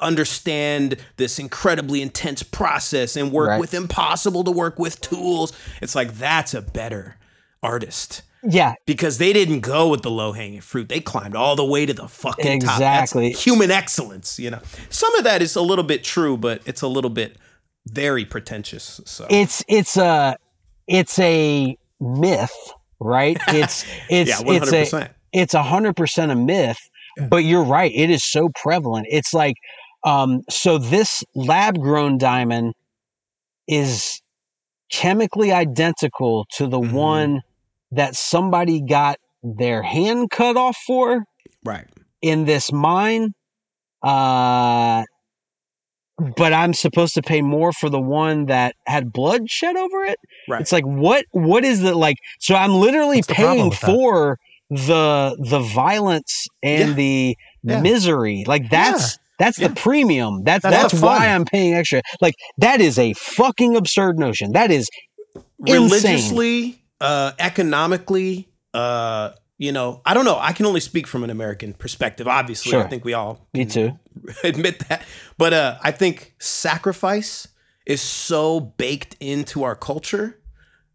understand 0.00 0.96
this 1.16 1.38
incredibly 1.38 2.02
intense 2.02 2.42
process 2.42 3.16
and 3.16 3.32
work 3.32 3.48
Right. 3.48 3.60
with 3.60 3.74
impossible 3.74 4.44
to 4.44 4.50
work 4.50 4.78
with 4.78 5.00
tools. 5.00 5.52
It's 5.80 5.94
like 5.94 6.14
that's 6.18 6.54
a 6.54 6.62
better 6.62 7.16
artist 7.62 8.22
yeah, 8.46 8.74
because 8.84 9.16
they 9.16 9.32
didn't 9.32 9.60
go 9.60 9.88
with 9.88 10.02
the 10.02 10.10
low 10.10 10.32
hanging 10.32 10.60
fruit. 10.60 10.90
They 10.90 11.00
climbed 11.00 11.34
all 11.34 11.56
the 11.56 11.64
way 11.64 11.86
to 11.86 11.94
the 11.94 12.06
fucking 12.08 12.60
top. 12.60 12.74
Exactly. 12.76 13.32
Human 13.32 13.70
excellence, 13.70 14.38
you 14.38 14.50
know. 14.50 14.60
Some 14.90 15.14
of 15.14 15.24
that 15.24 15.40
is 15.40 15.56
a 15.56 15.62
little 15.62 15.84
bit 15.84 16.04
true, 16.04 16.36
but 16.36 16.60
it's 16.66 16.82
a 16.82 16.88
little 16.88 17.08
bit 17.08 17.36
very 17.86 18.24
pretentious. 18.24 19.00
So 19.04 19.26
it's 19.30 19.64
it's 19.68 19.96
a 19.96 20.36
it's 20.86 21.18
a 21.18 21.76
myth, 22.00 22.54
right? 23.00 23.38
It's 23.48 23.84
it's 24.10 24.30
yeah, 24.30 24.40
one 24.46 24.56
it's 24.56 24.66
hundred 24.66 24.76
a 24.78 24.84
percent. 24.84 25.12
it's 25.32 25.54
a 25.54 25.62
hundred 25.62 25.96
percent 25.96 26.32
a 26.32 26.36
myth. 26.36 26.78
But 27.30 27.44
you're 27.44 27.64
right; 27.64 27.92
it 27.94 28.10
is 28.10 28.24
so 28.24 28.50
prevalent. 28.60 29.06
It's 29.08 29.32
like 29.32 29.54
um, 30.04 30.42
so 30.50 30.78
this 30.78 31.22
lab 31.34 31.78
grown 31.78 32.18
diamond 32.18 32.74
is 33.68 34.20
chemically 34.90 35.52
identical 35.52 36.46
to 36.56 36.66
the 36.66 36.78
Mhm. 36.80 36.92
one 36.92 37.40
that 37.92 38.16
somebody 38.16 38.80
got 38.82 39.18
their 39.42 39.82
hand 39.82 40.30
cut 40.30 40.56
off 40.56 40.76
for 40.86 41.24
Right. 41.64 41.86
in 42.20 42.44
this 42.44 42.72
mine. 42.72 43.30
Uh, 44.02 45.04
but 46.36 46.52
I'm 46.52 46.72
supposed 46.74 47.14
to 47.14 47.22
pay 47.22 47.42
more 47.42 47.72
for 47.72 47.88
the 47.90 48.00
one 48.00 48.46
that 48.46 48.74
had 48.86 49.12
blood 49.12 49.50
shed 49.50 49.76
over 49.76 50.04
it. 50.04 50.18
Right. 50.48 50.60
It's 50.60 50.72
like 50.72 50.84
what 50.84 51.24
what 51.32 51.64
is 51.64 51.80
the 51.80 51.94
like? 51.94 52.16
So 52.40 52.54
I'm 52.54 52.72
literally 52.74 53.18
What's 53.18 53.28
the 53.28 53.34
problem 53.34 53.70
paying 53.70 53.70
that? 53.70 53.80
for 53.80 54.38
the 54.70 55.36
the 55.50 55.60
violence 55.60 56.46
and 56.62 56.90
Yeah. 56.90 56.94
the 56.94 57.36
Yeah. 57.64 57.80
misery. 57.80 58.44
Like 58.46 58.70
that's 58.70 59.18
that's 59.38 59.58
Yeah. 59.58 59.68
the 59.68 59.74
premium. 59.74 60.42
That's 60.44 60.62
That's 60.62 60.92
that's, 60.92 61.02
why 61.02 61.26
I'm 61.28 61.44
paying 61.44 61.74
extra. 61.74 62.02
Like 62.20 62.34
that 62.58 62.80
is 62.80 62.98
a 62.98 63.12
fucking 63.14 63.76
absurd 63.76 64.18
notion. 64.18 64.52
That 64.52 64.70
is 64.70 64.88
insane. 65.66 65.82
Religiously, 65.82 66.78
uh, 67.00 67.32
economically, 67.40 68.48
uh, 68.72 69.30
you 69.58 69.72
know, 69.72 70.00
I 70.04 70.14
don't 70.14 70.24
know. 70.24 70.38
I 70.38 70.52
can 70.52 70.66
only 70.66 70.80
speak 70.80 71.06
from 71.06 71.22
an 71.24 71.30
American 71.30 71.74
perspective. 71.74 72.26
Obviously, 72.26 72.76
I 72.76 72.84
think 72.88 73.04
we 73.04 73.12
all 73.14 73.46
Me 73.54 73.64
too. 73.64 73.98
admit 74.44 74.80
that. 74.88 75.02
But 75.38 75.52
uh, 75.52 75.78
I 75.82 75.90
think 75.92 76.34
sacrifice 76.38 77.48
is 77.86 78.00
so 78.00 78.58
baked 78.60 79.16
into 79.20 79.62
our 79.62 79.76
culture 79.76 80.40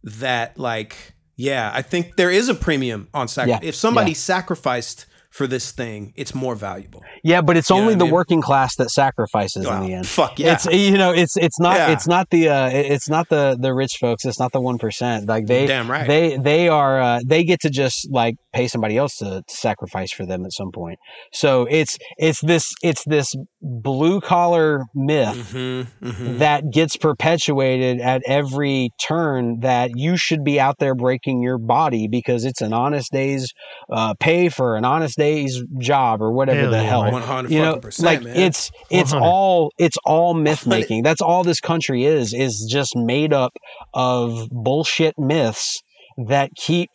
that, 0.04 0.58
like, 0.58 1.14
yeah, 1.36 1.72
I 1.74 1.82
think 1.82 2.16
there 2.18 2.32
is 2.32 2.50
a 2.50 2.56
premium 2.56 3.08
on 3.14 3.28
sacrifice. 3.28 3.62
Yeah, 3.64 3.70
If 3.70 3.76
somebody 3.76 4.12
yeah. 4.12 4.18
sacrificed 4.18 5.06
for 5.30 5.46
this 5.46 5.72
thing, 5.72 6.12
it's 6.16 6.34
more 6.34 6.56
valuable. 6.56 7.04
Yeah, 7.24 7.42
but 7.42 7.56
it's 7.56 7.70
You 7.70 7.76
only 7.76 7.94
what 7.94 7.96
I 7.96 8.00
the 8.00 8.06
mean? 8.06 8.14
working 8.14 8.42
class 8.42 8.76
that 8.78 8.90
sacrifices 8.90 9.66
Wow, 9.68 9.82
in 9.82 9.88
the 9.88 9.94
end. 9.94 10.08
fuck 10.08 10.40
yeah. 10.40 10.54
It's 10.54 10.66
you 10.66 10.98
know 10.98 11.12
it's 11.12 11.38
it's 11.38 11.60
not 11.60 11.76
Yeah. 11.78 11.92
it's 11.92 12.08
not 12.08 12.30
the 12.32 12.50
uh, 12.50 12.70
it's 12.70 13.08
not 13.10 13.30
the 13.30 13.56
the 13.60 13.74
rich 13.74 13.98
folks. 14.02 14.26
It's 14.26 14.40
not 14.40 14.52
the 14.52 14.60
one 14.62 14.78
percent. 14.80 15.28
Like 15.28 15.46
they 15.46 15.68
Damn 15.68 15.90
right. 15.90 16.08
they 16.08 16.38
they 16.38 16.68
are 16.68 17.00
uh, 17.00 17.20
they 17.26 17.44
get 17.44 17.60
to 17.62 17.70
just 17.70 18.08
like 18.12 18.36
pay 18.54 18.68
somebody 18.68 18.98
else 18.98 19.16
to, 19.18 19.44
to 19.48 19.56
sacrifice 19.56 20.12
for 20.12 20.26
them 20.26 20.44
at 20.46 20.52
some 20.52 20.72
point. 20.74 20.98
So 21.32 21.68
it's 21.70 21.98
it's 22.18 22.42
this 22.42 22.72
it's 22.82 23.04
this 23.06 23.34
blue 23.62 24.22
collar 24.22 24.82
myth 24.96 25.38
Mhm, 25.54 25.88
mhm. 26.02 26.38
that 26.40 26.64
gets 26.72 26.98
perpetuated 26.98 28.02
at 28.02 28.22
every 28.26 28.90
turn 29.08 29.60
that 29.60 29.92
you 29.96 30.18
should 30.18 30.44
be 30.44 30.60
out 30.60 30.78
there 30.80 30.96
breaking 30.96 31.42
your 31.44 31.58
body 31.60 32.08
because 32.08 32.46
it's 32.46 32.62
an 32.62 32.74
honest 32.74 33.12
day's 33.12 33.52
uh, 33.92 34.14
pay 34.20 34.50
for 34.50 34.76
an 34.76 34.86
honest 34.86 35.18
day's 35.20 35.62
job 35.80 36.22
or 36.22 36.32
whatever 36.32 36.62
the 36.62 36.78
Alien, 36.78 36.86
hell 36.86 37.04
right? 37.04 37.14
One 37.14 37.22
hundred 37.22 37.52
you 37.52 37.62
know 37.62 37.78
percent, 37.78 38.06
like 38.06 38.24
man. 38.24 38.36
it's 38.36 38.72
it's 38.90 39.12
100. 39.14 39.30
all 39.30 39.72
it's 39.78 39.98
all 40.06 40.34
myth 40.34 40.66
making. 40.66 41.04
that's 41.04 41.22
all 41.22 41.44
this 41.44 41.60
country 41.60 42.06
is 42.06 42.34
is 42.34 42.68
just 42.72 42.96
made 42.96 43.32
up 43.34 43.52
of 43.94 44.48
bullshit 44.52 45.14
myths 45.20 45.82
that 46.28 46.50
keep 46.56 46.90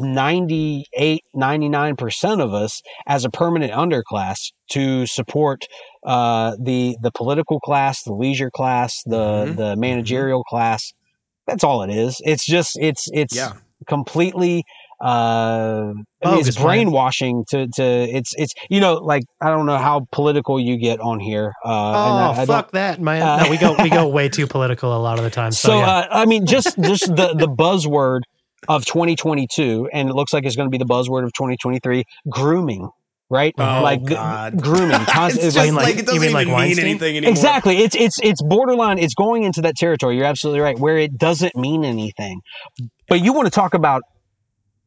98 0.00 1.20
99% 1.34 2.40
of 2.42 2.52
us 2.54 2.82
as 3.06 3.24
a 3.24 3.30
permanent 3.30 3.72
underclass 3.72 4.36
to 4.70 5.06
support 5.06 5.62
uh, 6.04 6.54
the 6.62 6.96
the 7.02 7.10
political 7.12 7.58
class 7.60 8.02
the 8.04 8.12
leisure 8.12 8.50
class 8.50 8.94
the 9.06 9.16
Mhm. 9.46 9.56
the 9.56 9.76
managerial 9.76 10.44
class 10.44 10.92
that's 11.46 11.64
all 11.64 11.82
it 11.82 11.90
is 11.90 12.20
it's 12.24 12.44
just 12.46 12.72
it's 12.80 13.06
it's 13.12 13.34
yeah. 13.34 13.54
completely 13.88 14.62
uh 15.02 15.92
I 16.24 16.30
mean, 16.30 16.40
it's 16.46 16.56
brainwashing 16.56 17.44
to 17.50 17.66
to 17.74 17.82
it's 17.84 18.32
it's 18.36 18.54
you 18.70 18.80
know 18.80 18.94
like 18.94 19.22
I 19.40 19.50
don't 19.50 19.66
know 19.66 19.76
how 19.78 20.06
political 20.12 20.58
you 20.58 20.78
get 20.78 21.00
on 21.00 21.20
here 21.20 21.52
uh 21.64 21.68
Oh 21.68 22.28
and 22.30 22.38
I, 22.38 22.42
I 22.42 22.46
fuck 22.46 22.72
that, 22.72 23.00
man! 23.00 23.22
Uh, 23.22 23.44
no, 23.44 23.50
we 23.50 23.58
go 23.58 23.76
we 23.82 23.90
go 23.90 24.08
way 24.18 24.28
too 24.28 24.46
political 24.46 24.96
a 24.96 24.98
lot 25.00 25.18
of 25.18 25.24
the 25.24 25.30
time. 25.30 25.52
So, 25.52 25.68
so 25.68 25.78
yeah. 25.80 25.86
uh, 25.86 26.06
I 26.10 26.24
mean 26.26 26.46
just 26.46 26.78
just 26.80 27.06
the 27.14 27.34
the 27.34 27.48
buzzword 27.48 28.20
of 28.68 28.84
2022 28.86 29.88
and 29.92 30.08
it 30.08 30.14
looks 30.14 30.32
like 30.32 30.44
it's 30.44 30.56
going 30.56 30.66
to 30.66 30.70
be 30.70 30.78
the 30.78 30.86
buzzword 30.86 31.24
of 31.24 31.32
2023 31.34 32.02
grooming 32.30 32.88
right 33.28 33.52
Oh, 33.58 33.80
like 33.82 34.04
God. 34.04 34.60
grooming 34.62 34.98
constant, 35.06 35.44
it's 35.44 35.56
like- 35.56 35.72
like- 35.72 35.84
like, 35.84 35.94
you 35.96 36.00
it 36.00 36.06
doesn't 36.06 36.20
mean 36.22 36.30
even 36.30 36.34
like 36.34 36.46
mean 36.46 36.54
Weinstein? 36.54 36.84
anything 36.86 37.16
anymore. 37.18 37.30
Exactly. 37.32 37.76
It's 37.78 37.94
it's 37.94 38.18
it's 38.22 38.42
borderline. 38.42 38.98
It's 38.98 39.14
going 39.14 39.42
into 39.42 39.60
that 39.62 39.74
territory. 39.76 40.16
You're 40.16 40.24
absolutely 40.26 40.60
right, 40.60 40.78
where 40.78 40.96
it 40.98 41.18
doesn't 41.18 41.54
mean 41.54 41.84
anything. 41.84 42.40
But 43.08 43.20
you 43.22 43.32
want 43.32 43.46
to 43.46 43.50
talk 43.50 43.74
about 43.74 44.02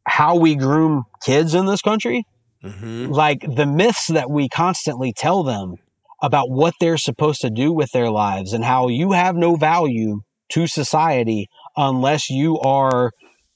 how 0.09 0.35
we 0.35 0.55
groom 0.55 1.03
kids 1.23 1.53
in 1.53 1.65
this 1.65 1.81
country? 1.81 2.23
Mm-hmm. 2.61 3.05
like 3.13 3.39
the 3.55 3.65
myths 3.65 4.07
that 4.07 4.29
we 4.29 4.49
constantly 4.49 5.13
tell 5.15 5.43
them 5.43 5.75
about 6.21 6.49
what 6.49 6.73
they're 6.81 6.97
supposed 6.97 7.39
to 7.39 7.49
do 7.49 7.71
with 7.71 7.89
their 7.93 8.09
lives 8.11 8.51
and 8.51 8.65
how 8.65 8.89
you 8.89 9.13
have 9.13 9.37
no 9.37 9.55
value 9.55 10.19
to 10.49 10.67
society 10.67 11.47
unless 11.77 12.29
you 12.29 12.59
are 12.59 13.11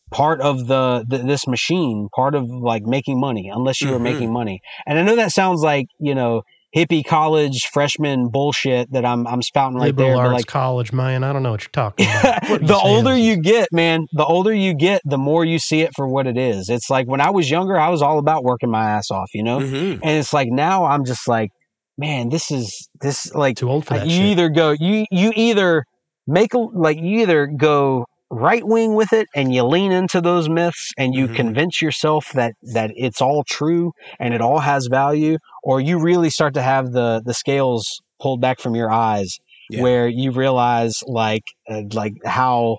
part 0.10 0.40
of 0.40 0.68
the, 0.68 1.04
the 1.10 1.18
this 1.18 1.46
machine 1.48 2.08
part 2.16 2.34
of 2.34 2.46
like 2.48 2.84
making 2.84 3.20
money 3.20 3.50
unless 3.54 3.82
you 3.82 3.92
are 3.94 4.00
Mhm. 4.00 4.04
making 4.04 4.32
money 4.32 4.62
and 4.88 4.98
i 4.98 5.02
know 5.02 5.18
that 5.18 5.34
sounds 5.34 5.62
like 5.62 5.88
you 6.00 6.16
know 6.16 6.44
hippie 6.76 7.06
college 7.06 7.70
freshman 7.72 8.30
bullshit 8.30 8.92
that 8.92 9.06
i'm 9.06 9.28
i'm 9.28 9.42
spouting 9.42 9.78
right 9.78 9.88
Liberal 9.88 10.08
there 10.08 10.16
but 10.18 10.22
arts 10.22 10.34
like 10.34 10.48
college, 10.48 10.94
man. 10.94 11.24
I 11.24 11.34
don't 11.34 11.44
know 11.44 11.52
what 11.52 11.64
you're 11.64 11.70
talking 11.72 12.08
about. 12.08 12.44
What 12.50 12.62
the 12.62 12.74
you 12.74 12.80
saying? 12.80 12.96
older 12.96 13.18
you 13.18 13.38
get, 13.38 13.70
man, 13.72 14.08
the 14.14 14.26
older 14.26 14.54
you 14.54 14.74
get, 14.74 15.02
the 15.06 15.18
more 15.18 15.46
you 15.46 15.60
see 15.60 15.82
it 15.82 15.92
for 15.96 16.08
what 16.08 16.28
it 16.28 16.38
is. 16.38 16.70
It's 16.70 16.90
like 16.90 17.08
when 17.08 17.22
I 17.22 17.30
was 17.30 17.50
younger, 17.50 17.80
I 17.80 17.90
was 17.90 18.02
all 18.02 18.20
about 18.20 18.44
working 18.44 18.70
my 18.70 18.92
ass 18.92 19.10
off, 19.12 19.30
you 19.34 19.44
know? 19.44 19.60
Mm-hmm. 19.60 20.00
And 20.04 20.20
it's 20.20 20.34
like 20.34 20.50
now 20.50 20.86
I'm 20.86 21.06
just 21.06 21.28
like, 21.28 21.52
man, 21.98 22.30
this 22.30 22.52
is 22.52 22.90
this 23.02 23.34
like 23.34 23.58
too 23.58 23.70
old 23.70 23.86
for 23.86 23.96
that 23.96 24.08
you 24.08 24.12
shit. 24.12 24.26
either 24.26 24.50
go 24.50 24.72
you 24.72 25.06
you 25.12 25.32
either 25.36 25.86
make 26.28 26.54
a 26.54 26.58
like 26.58 26.98
you 26.98 27.22
either 27.22 27.48
go 27.48 28.06
right 28.34 28.64
wing 28.66 28.96
with 28.96 29.14
it 29.14 29.28
and 29.36 29.54
you 29.54 29.64
lean 29.64 29.92
into 29.92 30.20
those 30.20 30.50
myths 30.50 30.92
and 30.98 31.14
you 31.14 31.28
Mhm. 31.28 31.36
convince 31.36 31.82
yourself 31.82 32.32
that 32.34 32.54
that 32.74 32.92
it's 32.96 33.22
all 33.22 33.44
true 33.48 33.92
and 34.20 34.34
it 34.34 34.42
all 34.42 34.60
has 34.60 34.88
value 34.90 35.38
or 35.64 35.80
you 35.80 36.00
really 36.00 36.30
start 36.30 36.54
to 36.56 36.62
have 36.62 36.92
the 36.92 37.22
the 37.26 37.34
scales 37.34 38.02
pulled 38.22 38.42
back 38.42 38.60
from 38.60 38.76
your 38.76 38.92
eyes 38.92 39.38
Yeah. 39.70 39.82
where 39.84 40.08
you 40.08 40.32
realize 40.32 40.96
like 41.06 41.44
uh, 41.70 41.82
like 41.94 42.14
how 42.26 42.78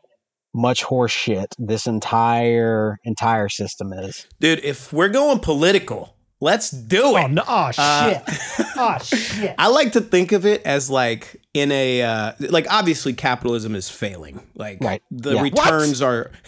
much 0.54 0.82
horseshit 0.84 1.46
this 1.58 1.86
entire 1.86 2.96
entire 3.04 3.48
system 3.48 3.92
is 3.92 4.26
Dude, 4.40 4.60
if 4.64 4.92
we're 4.92 5.08
going 5.08 5.38
political, 5.40 6.16
let's 6.40 6.70
do 6.70 7.02
Oh, 7.04 7.16
it. 7.16 7.30
no, 7.30 7.42
oh 7.46 7.70
shit. 7.70 7.78
Uh, 7.78 8.20
oh 8.76 8.98
shit. 9.02 9.54
I 9.58 9.68
like 9.68 9.92
to 9.92 10.00
think 10.00 10.32
of 10.32 10.44
it 10.46 10.62
as 10.64 10.90
like 10.90 11.40
in 11.54 11.70
a 11.72 12.02
uh, 12.02 12.32
like 12.40 12.66
obviously 12.70 13.12
capitalism 13.12 13.74
is 13.74 13.88
failing. 13.88 14.40
Like 14.54 14.78
Right. 14.82 15.02
the 15.10 15.34
Yeah. 15.34 15.42
returns 15.42 16.02
are. 16.02 16.30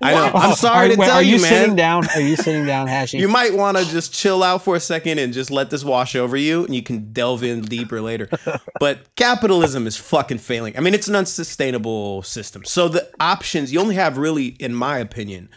I 0.00 0.12
know. 0.14 0.30
Oh, 0.32 0.38
I'm 0.38 0.54
sorry 0.54 0.86
are, 0.86 0.88
to 0.90 0.96
wait, 1.00 1.06
tell 1.06 1.16
are 1.16 1.22
you, 1.22 1.36
you 1.36 1.42
man. 1.42 1.50
sitting 1.50 1.74
down 1.74 2.06
are 2.14 2.20
you 2.20 2.36
sitting 2.36 2.64
down 2.64 2.86
hashy 2.94 3.18
You 3.18 3.26
might 3.26 3.52
want 3.54 3.76
to 3.78 3.84
just 3.84 4.12
chill 4.14 4.44
out 4.44 4.62
for 4.62 4.76
a 4.76 4.80
second 4.80 5.18
and 5.18 5.32
just 5.32 5.50
let 5.50 5.70
this 5.70 5.82
wash 5.82 6.14
over 6.14 6.36
you, 6.36 6.64
and 6.64 6.72
you 6.72 6.84
can 6.84 7.12
delve 7.12 7.42
in 7.42 7.62
deeper 7.62 8.00
later. 8.00 8.28
but 8.78 9.12
capitalism 9.16 9.88
is 9.88 9.96
fucking 9.96 10.38
failing. 10.38 10.76
I 10.76 10.80
mean, 10.80 10.94
it's 10.94 11.08
an 11.08 11.16
unsustainable 11.16 12.22
system. 12.22 12.64
So 12.64 12.86
the 12.88 13.10
options 13.18 13.72
you 13.72 13.80
only 13.80 13.96
have, 13.96 14.18
really, 14.18 14.46
in 14.60 14.72
my 14.72 14.98
opinion, 14.98 15.48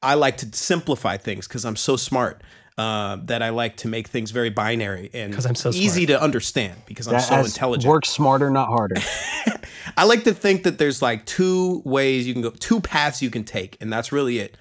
I 0.00 0.14
like 0.14 0.36
to 0.38 0.48
simplify 0.56 1.16
things 1.16 1.48
because 1.48 1.64
I'm 1.64 1.74
so 1.76 1.96
smart. 1.96 2.42
Uh, 2.76 3.18
that 3.26 3.40
I 3.40 3.50
like 3.50 3.76
to 3.78 3.88
make 3.88 4.08
things 4.08 4.32
very 4.32 4.50
binary 4.50 5.08
and 5.14 5.32
I'm 5.46 5.54
so 5.54 5.70
easy 5.70 6.06
to 6.06 6.20
understand 6.20 6.74
because 6.86 7.06
I'm 7.06 7.12
That- 7.12 7.22
so 7.28 7.38
intelligent. 7.44 7.88
work 7.88 8.04
smarter 8.04 8.50
not 8.50 8.66
harder 8.66 8.96
I 9.96 10.04
like 10.04 10.24
to 10.24 10.34
think 10.34 10.64
that 10.64 10.78
there's 10.78 11.00
like 11.02 11.24
two 11.24 11.82
ways 11.84 12.26
you 12.26 12.32
can 12.32 12.42
go, 12.42 12.50
two 12.50 12.80
paths 12.80 13.22
you 13.22 13.30
can 13.30 13.44
take, 13.44 13.76
and 13.80 13.92
that's 13.92 14.12
really 14.12 14.38
it. 14.38 14.56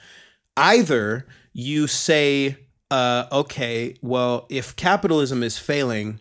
Either 0.55 1.25
you 1.53 1.87
say, 1.87 2.57
uh, 2.91 3.25
okay, 3.31 3.95
well, 4.01 4.45
if 4.49 4.75
capitalism 4.75 5.41
is 5.43 5.57
failing, 5.57 6.19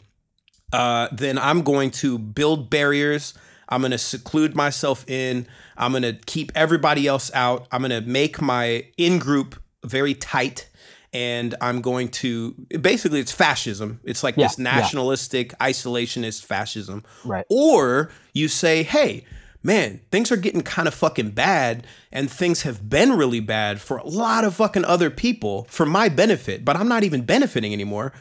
uh, 0.72 1.08
then 1.12 1.38
I'm 1.38 1.62
going 1.62 1.90
to 1.90 2.18
build 2.18 2.70
barriers. 2.70 3.34
I'm 3.68 3.80
going 3.82 3.90
to 3.92 3.98
seclude 3.98 4.54
myself 4.54 5.08
in. 5.08 5.46
I'm 5.76 5.92
going 5.92 6.02
to 6.02 6.14
keep 6.14 6.52
everybody 6.54 7.06
else 7.06 7.30
out. 7.34 7.66
I'm 7.72 7.82
going 7.82 7.90
to 8.02 8.08
make 8.08 8.40
my 8.40 8.86
in 8.96 9.18
group 9.18 9.60
very 9.84 10.14
tight. 10.14 10.68
And 11.12 11.54
I'm 11.60 11.82
going 11.82 12.08
to 12.08 12.54
basically, 12.80 13.20
it's 13.20 13.32
fascism. 13.32 14.00
It's 14.04 14.22
like 14.22 14.36
Yeah, 14.36 14.46
this 14.46 14.58
yeah. 14.58 14.64
nationalistic, 14.64 15.50
isolationist 15.58 16.44
fascism. 16.44 17.04
right 17.24 17.44
Or 17.50 18.10
you 18.32 18.48
say, 18.48 18.82
hey, 18.82 19.24
man, 19.62 20.00
things 20.10 20.32
are 20.32 20.36
getting 20.36 20.62
kind 20.62 20.88
of 20.88 20.94
fucking 20.94 21.30
bad, 21.30 21.86
and 22.10 22.30
things 22.30 22.62
have 22.62 22.88
been 22.88 23.12
really 23.12 23.40
bad 23.40 23.80
for 23.80 23.98
a 23.98 24.06
lot 24.06 24.44
of 24.44 24.54
fucking 24.54 24.84
other 24.84 25.10
people 25.10 25.64
for 25.70 25.86
my 25.86 26.08
benefit, 26.08 26.64
but 26.64 26.76
I'm 26.76 26.88
not 26.88 27.04
even 27.04 27.22
benefiting 27.22 27.72
anymore. 27.72 28.12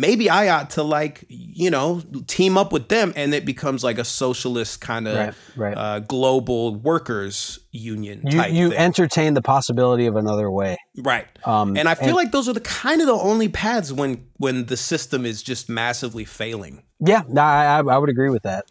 Maybe 0.00 0.30
I 0.30 0.48
ought 0.48 0.70
to 0.70 0.82
like, 0.82 1.24
you 1.28 1.70
know, 1.70 2.00
team 2.26 2.56
up 2.56 2.72
with 2.72 2.88
them, 2.88 3.12
and 3.16 3.34
it 3.34 3.44
becomes 3.44 3.84
like 3.84 3.98
a 3.98 4.04
socialist 4.04 4.80
kind 4.80 5.06
of 5.06 5.16
Right, 5.16 5.34
right. 5.56 5.76
Uh, 5.76 5.98
global 6.00 6.74
workers 6.74 7.58
union 7.72 8.22
you 8.24 8.38
type 8.38 8.52
you 8.52 8.70
thing. 8.70 8.78
entertain 8.78 9.34
the 9.34 9.42
possibility 9.42 10.06
of 10.06 10.16
another 10.16 10.50
way 10.50 10.76
right. 11.04 11.26
um 11.46 11.76
And 11.76 11.88
I 11.88 11.94
feel 11.94 12.16
like 12.16 12.32
those 12.32 12.48
are 12.48 12.52
the 12.52 12.60
kind 12.60 13.00
of 13.00 13.06
the 13.06 13.12
only 13.30 13.48
paths 13.48 13.92
when 13.92 14.26
when 14.38 14.66
the 14.66 14.76
system 14.76 15.24
is 15.24 15.42
just 15.42 15.68
massively 15.68 16.24
failing. 16.24 16.82
yeah 16.98 17.22
no, 17.28 17.42
I, 17.42 17.64
I 17.78 17.94
I 17.94 17.98
would 17.98 18.08
agree 18.10 18.30
with 18.30 18.42
that 18.42 18.64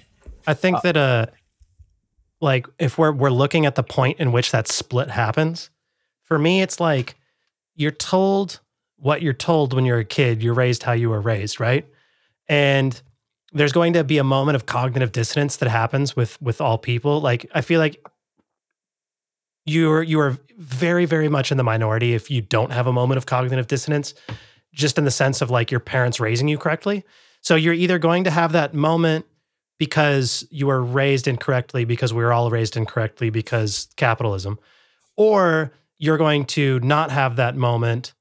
I 0.47 0.53
think 0.53 0.81
that 0.81 0.97
uh 0.97 1.27
like 2.41 2.67
if 2.79 2.97
we're 2.97 3.11
we're 3.13 3.29
looking 3.43 3.65
at 3.65 3.75
the 3.75 3.83
point 3.83 4.19
in 4.19 4.31
which 4.31 4.51
that 4.51 4.67
split 4.67 5.09
happens, 5.11 5.69
for 6.23 6.37
me 6.39 6.61
it's 6.61 6.79
like 6.79 7.15
you're 7.75 7.91
told 7.91 8.59
what 9.01 9.21
you're 9.21 9.33
told 9.33 9.73
when 9.73 9.85
you're 9.85 9.99
a 9.99 10.05
kid, 10.05 10.43
you're 10.43 10.53
raised 10.53 10.83
how 10.83 10.91
you 10.91 11.09
were 11.09 11.21
raised, 11.21 11.59
right? 11.59 11.85
And 12.47 12.99
there's 13.53 13.71
going 13.71 13.93
to 13.93 14.03
be 14.03 14.17
a 14.17 14.23
moment 14.23 14.55
of 14.55 14.65
cognitive 14.65 15.11
dissonance 15.11 15.57
that 15.57 15.69
happens 15.69 16.15
with 16.15 16.41
with 16.41 16.61
all 16.61 16.77
people. 16.77 17.21
Like 17.21 17.45
I 17.53 17.61
feel 17.61 17.79
like 17.79 18.03
you're 19.65 20.03
you 20.03 20.19
are 20.19 20.37
very 20.57 21.05
very 21.05 21.29
much 21.29 21.51
in 21.51 21.57
the 21.57 21.63
minority 21.63 22.13
if 22.13 22.29
you 22.29 22.41
don't 22.41 22.71
have 22.71 22.87
a 22.87 22.93
moment 22.93 23.17
of 23.17 23.25
cognitive 23.25 23.67
dissonance 23.67 24.13
just 24.73 24.97
in 24.97 25.05
the 25.05 25.11
sense 25.11 25.41
of 25.41 25.49
like 25.49 25.71
your 25.71 25.79
parents 25.79 26.19
raising 26.19 26.47
you 26.47 26.57
correctly. 26.57 27.03
So 27.41 27.55
you're 27.55 27.73
either 27.73 27.97
going 27.97 28.25
to 28.25 28.31
have 28.31 28.51
that 28.51 28.73
moment 28.73 29.25
because 29.79 30.45
you 30.51 30.67
were 30.67 30.83
raised 30.83 31.27
incorrectly 31.27 31.85
because 31.85 32.13
we 32.13 32.23
were 32.23 32.33
all 32.33 32.49
raised 32.49 32.77
incorrectly 32.77 33.29
because 33.29 33.87
capitalism 33.95 34.59
or 35.15 35.71
you're 35.97 36.17
going 36.17 36.45
to 36.45 36.79
not 36.81 37.11
have 37.11 37.35
that 37.37 37.55
moment 37.55 38.13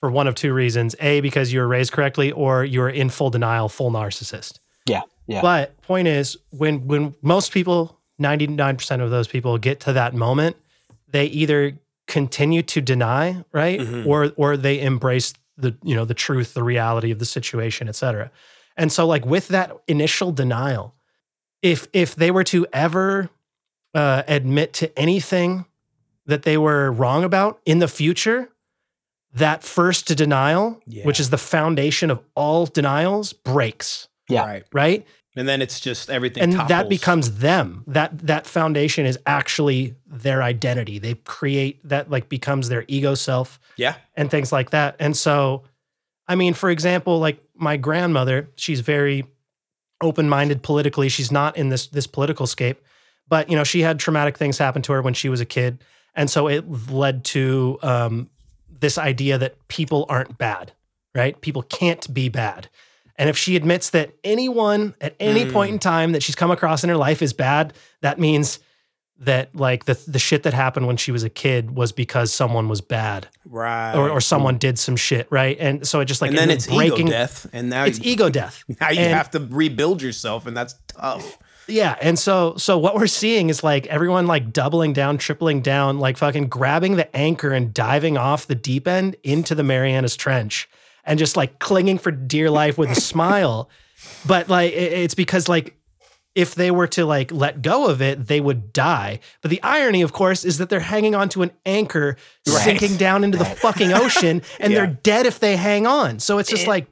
for 0.00 0.10
one 0.10 0.26
of 0.26 0.34
two 0.34 0.52
reasons 0.52 0.94
a 1.00 1.20
because 1.20 1.52
you 1.52 1.60
were 1.60 1.68
raised 1.68 1.92
correctly 1.92 2.32
or 2.32 2.64
you're 2.64 2.88
in 2.88 3.08
full 3.10 3.30
denial 3.30 3.68
full 3.68 3.90
narcissist 3.90 4.58
Yeah, 4.86 5.02
yeah. 5.26 5.40
but 5.42 5.80
point 5.82 6.08
is 6.08 6.36
when 6.50 6.86
when 6.86 7.14
most 7.22 7.52
people 7.52 7.98
99% 8.20 9.02
of 9.02 9.10
those 9.10 9.28
people 9.28 9.58
get 9.58 9.80
to 9.80 9.92
that 9.94 10.14
moment 10.14 10.56
they 11.08 11.26
either 11.26 11.78
continue 12.06 12.62
to 12.62 12.80
deny 12.80 13.44
right 13.52 13.80
Mhm. 13.80 14.06
or 14.06 14.32
or 14.36 14.56
they 14.56 14.80
embrace 14.80 15.32
the 15.56 15.74
you 15.82 15.94
know 15.94 16.04
the 16.04 16.14
truth 16.14 16.54
the 16.54 16.62
reality 16.62 17.10
of 17.10 17.18
the 17.18 17.24
situation 17.24 17.88
et 17.88 17.96
cetera. 17.96 18.30
and 18.76 18.92
so 18.92 19.06
like 19.06 19.24
with 19.26 19.48
that 19.48 19.72
initial 19.88 20.30
denial 20.32 20.94
if 21.62 21.88
if 21.92 22.14
they 22.14 22.30
were 22.30 22.44
to 22.44 22.66
ever 22.72 23.28
uh, 23.94 24.22
admit 24.28 24.74
to 24.74 24.96
anything 24.98 25.64
that 26.26 26.42
they 26.42 26.58
were 26.58 26.92
wrong 26.92 27.24
about 27.24 27.60
in 27.64 27.78
the 27.78 27.88
future 27.88 28.50
that 29.36 29.62
first 29.62 30.06
denial 30.16 30.80
which 31.04 31.20
is 31.20 31.30
the 31.30 31.38
foundation 31.38 32.10
of 32.10 32.20
all 32.34 32.66
denials 32.66 33.32
breaks 33.32 34.08
Yeah. 34.28 34.44
Right. 34.44 34.64
right 34.72 35.06
And 35.36 35.46
then 35.48 35.60
it's 35.62 35.78
just 35.80 36.08
everything. 36.10 36.42
and 36.42 36.52
that 36.68 36.88
becomes 36.88 37.38
them 37.38 37.84
that 37.86 38.10
that 38.26 38.46
foundation 38.46 39.04
is 39.06 39.18
actually 39.26 39.94
their 40.06 40.42
identity 40.42 40.98
they 40.98 41.14
create 41.14 41.80
that 41.88 42.10
like 42.10 42.28
becomes 42.28 42.68
their 42.68 42.84
ego 42.88 43.14
self 43.14 43.60
yeah. 43.76 43.94
and 44.16 44.30
things 44.30 44.50
like 44.52 44.70
that 44.70 44.96
and 44.98 45.16
so 45.16 45.62
i 46.28 46.34
mean 46.34 46.54
for 46.54 46.70
example 46.70 47.18
like 47.18 47.38
my 47.54 47.76
grandmother 47.76 48.48
she's 48.56 48.80
very 48.80 49.24
open-minded 50.02 50.62
politically 50.62 51.08
she's 51.08 51.32
not 51.32 51.56
in 51.56 51.68
this 51.70 51.86
this 51.88 52.06
political 52.06 52.46
scape 52.46 52.80
but 53.28 53.48
you 53.50 53.56
know 53.56 53.64
she 53.64 53.80
had 53.82 53.98
traumatic 53.98 54.36
things 54.36 54.58
happen 54.58 54.82
to 54.82 54.92
her 54.92 55.02
when 55.02 55.14
she 55.14 55.28
was 55.28 55.40
a 55.40 55.46
kid 55.46 55.82
and 56.14 56.30
so 56.30 56.48
it 56.48 56.64
led 56.90 57.24
to 57.24 57.78
um, 57.82 58.28
this 58.80 58.98
idea 58.98 59.38
that 59.38 59.54
people 59.68 60.06
aren't 60.08 60.36
bad 60.38 60.72
right 61.14 61.40
people 61.40 61.62
can't 61.62 62.12
be 62.12 62.28
bad 62.28 62.68
and 63.18 63.30
if 63.30 63.38
she 63.38 63.56
admits 63.56 63.90
that 63.90 64.10
anyone 64.24 64.94
at 65.00 65.14
any 65.18 65.44
Mm. 65.46 65.52
point 65.52 65.72
in 65.72 65.78
time 65.78 66.12
that 66.12 66.22
she's 66.22 66.34
come 66.34 66.50
across 66.50 66.82
in 66.84 66.90
her 66.90 66.96
life 66.96 67.22
is 67.22 67.32
bad 67.32 67.72
that 68.02 68.18
means 68.18 68.58
that 69.18 69.54
like 69.56 69.86
the 69.86 69.98
the 70.06 70.18
shit 70.18 70.42
that 70.42 70.52
happened 70.52 70.86
when 70.86 70.98
she 70.98 71.10
was 71.10 71.22
a 71.22 71.30
kid 71.30 71.74
was 71.74 71.90
because 71.90 72.34
someone 72.34 72.68
was 72.68 72.82
bad 72.82 73.28
Right. 73.46 73.94
or, 73.94 74.10
or 74.10 74.20
someone 74.20 74.58
did 74.58 74.78
some 74.78 74.94
shit 74.96 75.26
right 75.30 75.56
and 75.58 75.88
so 75.88 76.00
it 76.00 76.04
just 76.04 76.20
like 76.20 76.30
and 76.30 76.38
then 76.38 76.50
it's 76.50 76.66
breaking 76.66 77.06
ego 77.08 77.16
death, 77.16 77.46
and 77.54 77.70
now 77.70 77.84
it's 77.86 77.98
you, 77.98 78.12
ego 78.12 78.28
death 78.28 78.62
now 78.80 78.90
you 78.90 79.00
And- 79.00 79.14
have 79.14 79.30
to 79.30 79.40
rebuild 79.40 80.02
yourself, 80.02 80.46
and 80.46 80.54
that's 80.54 80.74
tough. 80.88 81.38
Yeah, 81.68 81.96
and 82.00 82.18
so 82.18 82.54
so 82.56 82.78
what 82.78 82.94
we're 82.94 83.06
seeing 83.08 83.48
is 83.50 83.64
like 83.64 83.86
everyone 83.88 84.26
like 84.26 84.52
doubling 84.52 84.92
down, 84.92 85.18
tripling 85.18 85.62
down, 85.62 85.98
like 85.98 86.16
fucking 86.16 86.48
grabbing 86.48 86.96
the 86.96 87.14
anchor 87.16 87.52
and 87.52 87.74
diving 87.74 88.16
off 88.16 88.46
the 88.46 88.54
deep 88.54 88.86
end 88.86 89.16
into 89.24 89.54
the 89.54 89.64
Marianas 89.64 90.16
Trench 90.16 90.68
and 91.04 91.18
just 91.18 91.36
like 91.36 91.58
clinging 91.58 91.98
for 91.98 92.10
dear 92.12 92.50
life 92.50 92.78
with 92.78 92.90
a 92.90 92.94
smile. 93.00 93.68
But 94.26 94.48
like 94.48 94.72
it's 94.74 95.14
because 95.14 95.48
like 95.48 95.76
if 96.36 96.54
they 96.54 96.70
were 96.70 96.86
to 96.86 97.04
like 97.06 97.32
let 97.32 97.62
go 97.62 97.86
of 97.88 98.00
it, 98.02 98.26
they 98.28 98.40
would 98.40 98.72
die. 98.72 99.20
But 99.40 99.50
the 99.50 99.62
irony, 99.62 100.02
of 100.02 100.12
course, 100.12 100.44
is 100.44 100.58
that 100.58 100.68
they're 100.68 100.80
hanging 100.80 101.14
onto 101.14 101.42
an 101.42 101.50
anchor 101.64 102.16
Right. 102.46 102.62
sinking 102.62 102.96
down 102.96 103.24
into 103.24 103.38
the 103.38 103.44
fucking 103.46 103.92
ocean 103.92 104.42
and 104.60 104.72
Yeah. 104.72 104.78
they're 104.84 104.98
dead 105.02 105.26
if 105.26 105.40
they 105.40 105.56
hang 105.56 105.86
on. 105.86 106.20
So 106.20 106.38
it's 106.38 106.50
just 106.50 106.64
It- 106.64 106.68
like 106.68 106.86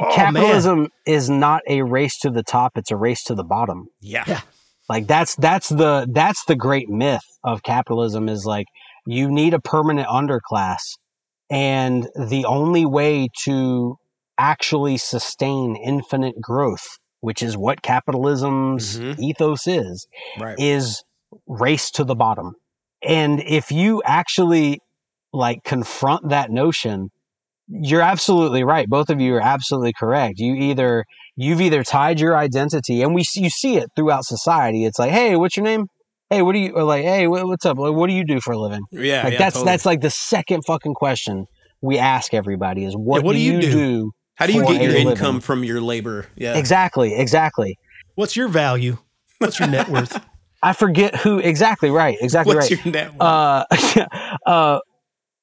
oh, 0.00 0.04
man. 0.06 0.14
Capitalism 0.14 0.88
is 1.06 1.30
not 1.30 1.62
a 1.68 1.82
race 1.82 2.18
to 2.20 2.30
the 2.30 2.42
top; 2.42 2.72
it's 2.76 2.90
a 2.90 2.96
race 2.96 3.22
to 3.24 3.34
the 3.34 3.44
bottom. 3.44 3.86
Yeah. 4.00 4.24
Yeah. 4.26 4.40
Like 4.88 5.06
that's 5.06 5.36
that's 5.36 5.68
the 5.68 6.08
that's 6.12 6.44
the 6.46 6.56
great 6.56 6.88
myth 6.88 7.24
of 7.44 7.62
capitalism 7.62 8.28
is 8.28 8.44
like 8.44 8.66
you 9.06 9.30
need 9.30 9.54
a 9.54 9.60
permanent 9.60 10.08
underclass, 10.08 10.78
and 11.48 12.08
the 12.16 12.44
only 12.44 12.84
way 12.84 13.28
to 13.44 13.96
actually 14.36 14.96
sustain 14.96 15.76
infinite 15.76 16.40
growth, 16.40 16.86
which 17.20 17.42
is 17.42 17.56
what 17.56 17.82
capitalism's 17.82 18.98
Mhm. 18.98 19.18
ethos 19.20 19.66
is, 19.66 20.06
Right. 20.40 20.58
is 20.58 21.02
race 21.46 21.90
to 21.92 22.04
the 22.04 22.14
bottom. 22.16 22.54
And 23.02 23.40
if 23.40 23.70
you 23.70 24.02
actually 24.04 24.80
like 25.32 25.62
confront 25.64 26.30
that 26.30 26.50
notion, 26.50 27.10
you're 27.70 28.02
absolutely 28.02 28.64
right. 28.64 28.88
Both 28.88 29.10
of 29.10 29.20
you 29.20 29.34
are 29.36 29.40
absolutely 29.40 29.92
correct. 29.92 30.34
You 30.38 30.54
either 30.54 31.04
you've 31.36 31.60
either 31.60 31.84
tied 31.84 32.20
your 32.20 32.36
identity, 32.36 33.02
and 33.02 33.14
we 33.14 33.24
see, 33.24 33.42
you 33.42 33.50
see 33.50 33.76
it 33.76 33.88
throughout 33.96 34.24
society. 34.24 34.84
It's 34.84 34.98
like, 34.98 35.12
hey, 35.12 35.36
what's 35.36 35.56
your 35.56 35.64
name? 35.64 35.86
Hey, 36.28 36.42
what 36.42 36.52
do 36.52 36.58
you 36.58 36.72
or 36.72 36.84
like? 36.84 37.04
Hey, 37.04 37.26
what's 37.26 37.64
up? 37.64 37.78
Like, 37.78 37.94
what 37.94 38.08
do 38.08 38.12
you 38.14 38.24
do 38.24 38.40
for 38.40 38.52
a 38.52 38.58
living? 38.58 38.82
Yeah. 38.92 39.22
Like 39.24 39.32
yeah, 39.34 39.38
that's 39.38 39.54
totally. 39.54 39.72
that's 39.72 39.86
like 39.86 40.00
the 40.00 40.10
second 40.10 40.62
fucking 40.66 40.94
question 40.94 41.46
we 41.80 41.98
ask 41.98 42.34
everybody 42.34 42.84
is 42.84 42.94
what, 42.94 43.20
Yeah, 43.20 43.26
what 43.26 43.32
do, 43.32 43.38
you 43.38 43.60
do? 43.60 44.10
How 44.34 44.46
do 44.46 44.52
you 44.52 44.62
get 44.62 44.82
your 44.82 44.90
a 44.90 44.94
living. 44.94 45.08
income 45.08 45.40
from 45.40 45.64
your 45.64 45.80
labor? 45.80 46.26
Yeah. 46.36 46.56
Exactly, 46.56 47.14
exactly. 47.14 47.76
what's 48.14 48.36
your 48.36 48.48
value? 48.48 48.98
What's 49.38 49.58
your 49.58 49.68
net 49.68 49.88
worth? 49.88 50.22
I 50.62 50.74
forget 50.74 51.16
who 51.16 51.38
exactly 51.38 51.90
right, 51.90 52.18
exactly 52.20 52.54
What's 52.54 52.70
right. 52.70 52.84
your 52.84 52.92
net 52.92 53.12
worth? 53.12 53.22
uh, 53.22 53.64
uh, 54.46 54.78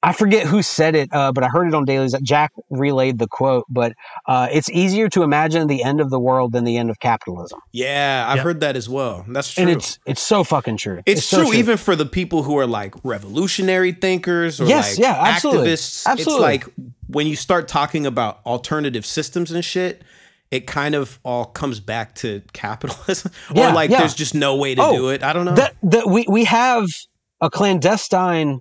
I 0.02 0.12
forget 0.12 0.46
who 0.46 0.62
said 0.62 0.94
it, 0.94 1.08
uh, 1.12 1.32
but 1.32 1.42
I 1.42 1.48
heard 1.48 1.66
it 1.66 1.74
on 1.74 1.84
Dailies. 1.84 2.12
that 2.12 2.22
Jack 2.22 2.52
relayed 2.70 3.18
the 3.18 3.26
quote, 3.26 3.64
but 3.68 3.94
uh, 4.28 4.46
it's 4.52 4.70
easier 4.70 5.08
to 5.08 5.24
imagine 5.24 5.66
the 5.66 5.82
end 5.82 6.00
of 6.00 6.10
the 6.10 6.20
world 6.20 6.52
than 6.52 6.62
the 6.62 6.76
end 6.76 6.88
of 6.90 7.00
capitalism, 7.00 7.58
yeah, 7.72 8.24
I've 8.28 8.36
Yep. 8.36 8.44
heard 8.44 8.60
that 8.60 8.76
as 8.76 8.88
well. 8.88 9.24
That's 9.28 9.52
true. 9.52 9.62
and 9.62 9.70
it's 9.70 9.98
it's 10.06 10.22
so 10.22 10.44
fucking 10.44 10.76
true. 10.76 11.02
It's, 11.04 11.24
so 11.24 11.42
true, 11.44 11.52
even 11.54 11.76
for 11.78 11.96
the 11.96 12.06
people 12.06 12.44
who 12.44 12.56
are 12.58 12.66
like 12.66 12.94
revolutionary 13.02 13.90
thinkers 13.92 14.60
or 14.60 14.66
Yes, 14.66 14.92
like 14.96 15.00
yeah, 15.00 15.14
absolutely. 15.20 15.68
activists. 15.70 16.06
Absolutely. 16.06 16.34
It's 16.54 16.66
like 16.66 16.74
when 17.08 17.26
you 17.26 17.34
start 17.34 17.66
talking 17.66 18.06
about 18.06 18.40
alternative 18.46 19.04
systems 19.04 19.50
and 19.50 19.64
shit, 19.64 20.02
it 20.52 20.66
kind 20.68 20.94
of 20.94 21.18
all 21.24 21.44
comes 21.44 21.80
back 21.80 22.14
to 22.16 22.40
capitalism. 22.52 23.32
Yeah, 23.54 23.70
or 23.70 23.74
like 23.74 23.90
yeah. 23.90 23.98
there's 23.98 24.14
just 24.14 24.34
no 24.34 24.54
way 24.56 24.76
to 24.76 24.82
Oh, 24.82 24.92
do 24.96 25.08
it. 25.10 25.24
I 25.24 25.32
don't 25.32 25.44
know. 25.44 25.54
that 25.56 25.74
that 25.82 26.06
we 26.08 26.24
we 26.28 26.44
have 26.44 26.84
a 27.40 27.50
clandestine, 27.50 28.60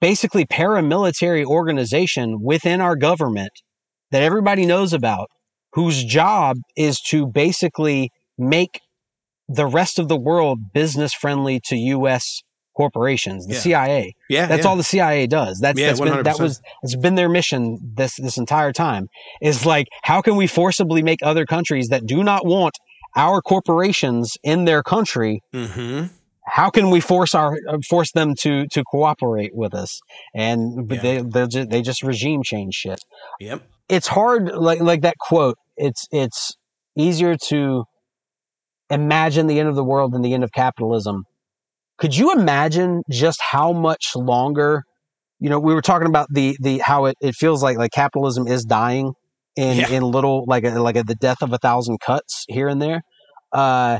basically 0.00 0.44
paramilitary 0.44 1.44
organization 1.44 2.38
within 2.42 2.80
our 2.80 2.96
government 2.96 3.50
that 4.10 4.22
everybody 4.22 4.64
knows 4.66 4.92
about, 4.92 5.28
whose 5.72 6.04
job 6.04 6.56
is 6.76 7.00
to 7.00 7.26
basically 7.26 8.10
make 8.38 8.80
the 9.48 9.66
rest 9.66 9.98
of 9.98 10.08
the 10.08 10.18
world 10.18 10.58
business 10.72 11.12
friendly 11.14 11.60
to 11.64 11.76
U.S. 11.76 12.42
corporations, 12.76 13.46
the 13.46 13.54
Yeah. 13.54 13.60
CIA. 13.60 14.12
yeah, 14.28 14.46
That's 14.46 14.64
yeah. 14.64 14.68
all 14.70 14.76
the 14.76 14.82
CIA 14.84 15.26
does. 15.26 15.58
That's, 15.60 15.78
Yeah, 15.78 15.88
that's 15.88 16.00
been, 16.00 16.22
that 16.22 16.38
was 16.38 16.60
it's 16.82 16.96
been 16.96 17.14
their 17.16 17.28
mission 17.28 17.78
this 17.82 18.16
this 18.16 18.36
entire 18.38 18.72
time. 18.72 19.08
Is 19.42 19.66
like 19.66 19.86
how 20.04 20.20
can 20.22 20.36
we 20.36 20.46
forcibly 20.46 21.02
make 21.02 21.18
other 21.22 21.44
countries 21.44 21.88
that 21.88 22.06
do 22.06 22.22
not 22.22 22.46
want 22.46 22.74
our 23.16 23.40
corporations 23.40 24.36
in 24.44 24.64
their 24.64 24.82
country 24.82 25.40
Mm-hmm. 25.54 26.06
How 26.50 26.70
can 26.70 26.90
we 26.90 27.00
force 27.00 27.34
our 27.34 27.56
uh, 27.68 27.78
force 27.88 28.12
them 28.12 28.34
to 28.40 28.66
to 28.68 28.82
cooperate 28.84 29.52
with 29.54 29.74
us 29.74 30.00
and 30.34 30.88
but 30.88 31.02
Yeah. 31.02 31.02
they 31.02 31.22
they 31.22 31.46
just, 31.46 31.70
they 31.70 31.82
just 31.82 32.02
regime 32.02 32.42
change 32.42 32.74
shit 32.74 33.00
Yep. 33.40 33.62
it's 33.88 34.06
hard 34.08 34.48
like 34.54 34.80
like 34.80 35.02
that 35.02 35.16
quote 35.20 35.56
it's 35.76 36.06
it's 36.10 36.56
easier 36.96 37.36
to 37.48 37.84
imagine 38.90 39.46
the 39.46 39.60
end 39.60 39.68
of 39.68 39.74
the 39.76 39.84
world 39.84 40.12
than 40.12 40.22
the 40.22 40.32
end 40.34 40.44
of 40.44 40.52
capitalism 40.52 41.24
could 41.98 42.16
you 42.16 42.32
imagine 42.32 43.02
just 43.10 43.40
how 43.50 43.72
much 43.72 44.12
longer 44.16 44.82
you 45.40 45.50
know 45.50 45.58
we 45.60 45.74
were 45.74 45.82
talking 45.82 46.08
about 46.08 46.26
the 46.32 46.56
the 46.60 46.78
how 46.78 47.04
it, 47.06 47.16
it 47.20 47.34
feels 47.34 47.62
like 47.62 47.76
like 47.76 47.90
capitalism 47.92 48.46
is 48.46 48.64
dying 48.64 49.12
in 49.56 49.78
Yeah. 49.78 49.88
in 49.90 50.02
little 50.04 50.44
like 50.46 50.64
a, 50.64 50.80
like 50.80 50.96
a, 50.96 51.02
the 51.02 51.16
death 51.16 51.42
of 51.42 51.52
a 51.52 51.58
thousand 51.58 51.98
cuts 52.00 52.44
here 52.48 52.68
and 52.68 52.80
there 52.80 53.02
uh 53.52 53.98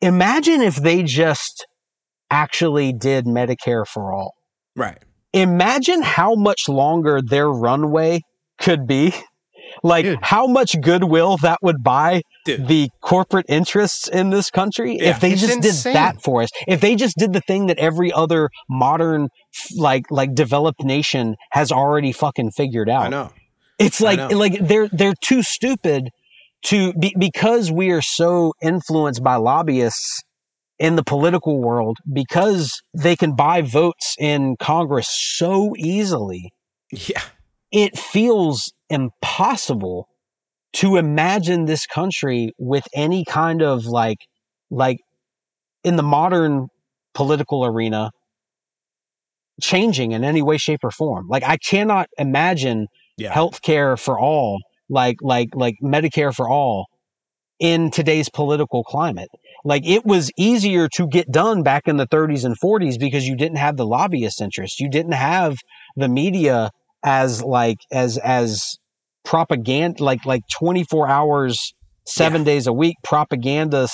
imagine 0.00 0.62
if 0.62 0.76
they 0.76 1.02
just 1.02 1.66
actually 2.30 2.92
did 2.92 3.24
medicare 3.26 3.86
for 3.86 4.12
all 4.12 4.34
Right. 4.76 4.98
imagine 5.32 6.02
how 6.02 6.34
much 6.34 6.68
longer 6.68 7.20
their 7.22 7.48
runway 7.50 8.20
could 8.58 8.86
be 8.86 9.12
like 9.84 10.04
Dude. 10.04 10.18
how 10.22 10.46
much 10.46 10.80
goodwill 10.80 11.36
that 11.38 11.58
would 11.62 11.82
buy 11.82 12.22
Dude. 12.44 12.66
the 12.68 12.88
corporate 13.00 13.46
interests 13.48 14.08
in 14.08 14.30
this 14.30 14.50
country 14.50 14.96
Yeah. 14.98 15.10
if 15.10 15.20
they 15.20 15.32
It's 15.32 15.40
just 15.40 15.56
insane. 15.56 15.92
did 15.92 15.96
that 15.96 16.22
for 16.22 16.42
us 16.42 16.48
if 16.66 16.80
they 16.80 16.94
just 16.96 17.16
did 17.16 17.32
the 17.32 17.40
thing 17.40 17.66
that 17.66 17.78
every 17.78 18.12
other 18.12 18.48
modern 18.68 19.28
like 19.76 20.04
like 20.10 20.34
developed 20.34 20.82
nation 20.82 21.36
has 21.52 21.70
already 21.72 22.12
fucking 22.12 22.50
figured 22.52 22.88
out 22.90 23.06
I 23.06 23.08
know. 23.08 23.30
it's 23.78 24.00
like 24.00 24.18
know. 24.18 24.28
like 24.36 24.58
they're 24.60 24.88
they're 24.88 25.14
too 25.24 25.42
stupid 25.42 26.08
to 26.64 26.92
be, 26.94 27.14
because 27.18 27.70
we 27.72 27.90
are 27.90 28.02
so 28.02 28.52
influenced 28.62 29.22
by 29.22 29.36
lobbyists 29.36 30.22
in 30.78 30.96
the 30.96 31.04
political 31.04 31.60
world 31.60 31.98
because 32.12 32.80
they 32.94 33.16
can 33.16 33.36
buy 33.36 33.62
votes 33.62 34.16
in 34.18 34.56
Congress 34.58 35.08
so 35.10 35.74
easily. 35.76 36.50
Yeah. 36.90 37.22
It 37.70 37.98
feels 37.98 38.72
impossible 38.88 40.08
to 40.74 40.96
imagine 40.96 41.64
this 41.66 41.86
country 41.86 42.52
with 42.58 42.84
any 42.94 43.24
kind 43.24 43.62
of 43.62 43.86
like 43.86 44.18
like 44.70 44.98
in 45.84 45.96
the 45.96 46.02
modern 46.02 46.68
political 47.14 47.64
arena 47.64 48.10
changing 49.60 50.12
in 50.12 50.24
any 50.24 50.42
way 50.42 50.56
shape 50.56 50.80
or 50.82 50.90
form. 50.90 51.26
Like 51.28 51.42
I 51.44 51.56
cannot 51.56 52.08
imagine 52.18 52.86
Yeah. 53.16 53.34
healthcare 53.34 53.98
for 53.98 54.18
all, 54.18 54.58
like 54.90 55.16
like 55.22 55.48
like 55.54 55.76
Medicare 55.82 56.34
for 56.34 56.48
all 56.48 56.86
in 57.60 57.90
today's 57.90 58.28
political 58.28 58.82
climate. 58.84 59.28
Like 59.64 59.86
it 59.86 60.04
was 60.06 60.30
easier 60.38 60.88
to 60.94 61.06
get 61.06 61.30
done 61.30 61.62
back 61.62 61.86
in 61.86 61.98
the 61.98 62.06
30s 62.06 62.44
and 62.44 62.56
40s 62.58 62.98
because 62.98 63.28
you 63.28 63.36
didn't 63.36 63.58
have 63.58 63.76
the 63.76 63.86
lobbyist 63.86 64.40
interest. 64.40 64.80
You 64.80 64.90
didn't 64.90 65.12
have 65.12 65.56
the 65.96 66.08
media 66.08 66.70
as 67.04 67.42
like 67.42 67.78
as 67.92 68.18
as 68.18 68.76
propaganda 69.24 70.02
like 70.02 70.24
like 70.24 70.42
24 70.58 71.08
hours 71.08 71.74
7 72.06 72.42
days 72.44 72.66
a 72.66 72.72
week 72.72 72.96
propaganda 73.04 73.86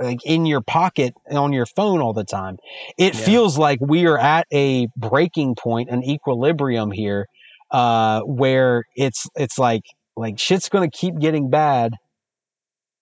like 0.00 0.18
in 0.24 0.44
your 0.46 0.60
pocket 0.60 1.14
and 1.26 1.38
on 1.38 1.52
your 1.52 1.66
phone 1.66 2.00
all 2.00 2.12
the 2.12 2.24
time. 2.24 2.56
It 2.98 3.14
Yeah. 3.14 3.24
feels 3.24 3.56
like 3.58 3.78
we 3.80 4.06
are 4.06 4.18
at 4.18 4.46
a 4.52 4.88
breaking 4.96 5.54
point, 5.54 5.88
an 5.90 6.02
equilibrium 6.02 6.90
here 6.90 7.26
uh, 7.70 8.20
where 8.22 8.84
it's 8.96 9.26
it's 9.36 9.58
like 9.58 9.82
like 10.22 10.38
shit's 10.38 10.68
gonna 10.68 10.90
keep 10.90 11.18
getting 11.18 11.50
bad, 11.50 11.92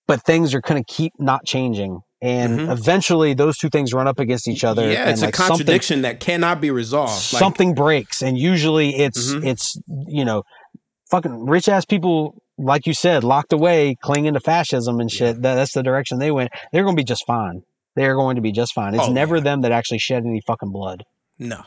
but 0.07 0.23
things 0.25 0.55
are 0.55 0.61
gonna 0.61 0.85
keep 0.85 1.13
not 1.19 1.45
changing, 1.45 2.01
and 2.21 2.59
Mhm. 2.61 2.73
eventually 2.73 3.35
those 3.35 3.57
two 3.59 3.69
things 3.71 3.93
run 3.93 4.09
up 4.09 4.19
against 4.19 4.49
each 4.49 4.65
other. 4.65 4.91
Yeah, 4.91 5.03
and 5.03 5.11
it's 5.11 5.23
a 5.23 5.27
like 5.27 5.37
something- 5.37 5.59
contradiction 5.59 6.03
that 6.03 6.21
cannot 6.21 6.61
be 6.61 6.71
resolved. 6.71 7.13
Like, 7.33 7.39
something 7.41 7.75
breaks, 7.75 8.23
and 8.23 8.37
usually 8.39 8.97
it's 8.97 9.33
Mhm. 9.33 9.47
it's 9.47 9.77
you 10.09 10.25
know, 10.25 10.43
fucking 11.11 11.47
rich 11.47 11.69
ass 11.69 11.85
people. 11.85 12.35
Like 12.63 12.87
you 12.87 12.93
said, 12.93 13.25
locked 13.25 13.55
away, 13.55 13.97
clinging 14.03 14.35
to 14.35 14.41
fascism 14.41 15.01
and 15.01 15.11
shit. 15.11 15.41
That, 15.41 15.55
that's 15.55 15.73
the 15.73 15.83
direction 15.83 16.19
they 16.19 16.31
went. 16.31 16.51
They're 16.73 16.83
going 16.83 16.95
to 16.95 17.01
be 17.01 17.05
just 17.07 17.25
fine. 17.27 17.63
They're 17.97 18.15
going 18.15 18.37
to 18.37 18.43
be 18.43 18.53
just 18.53 18.75
fine. 18.75 18.95
It's 18.95 19.05
Oh, 19.09 19.13
never 19.13 19.37
yeah. 19.37 19.43
them 19.45 19.63
that 19.63 19.73
actually 19.73 19.99
shed 19.99 20.25
any 20.27 20.43
fucking 20.47 20.71
blood. 20.71 21.05
no. 21.39 21.63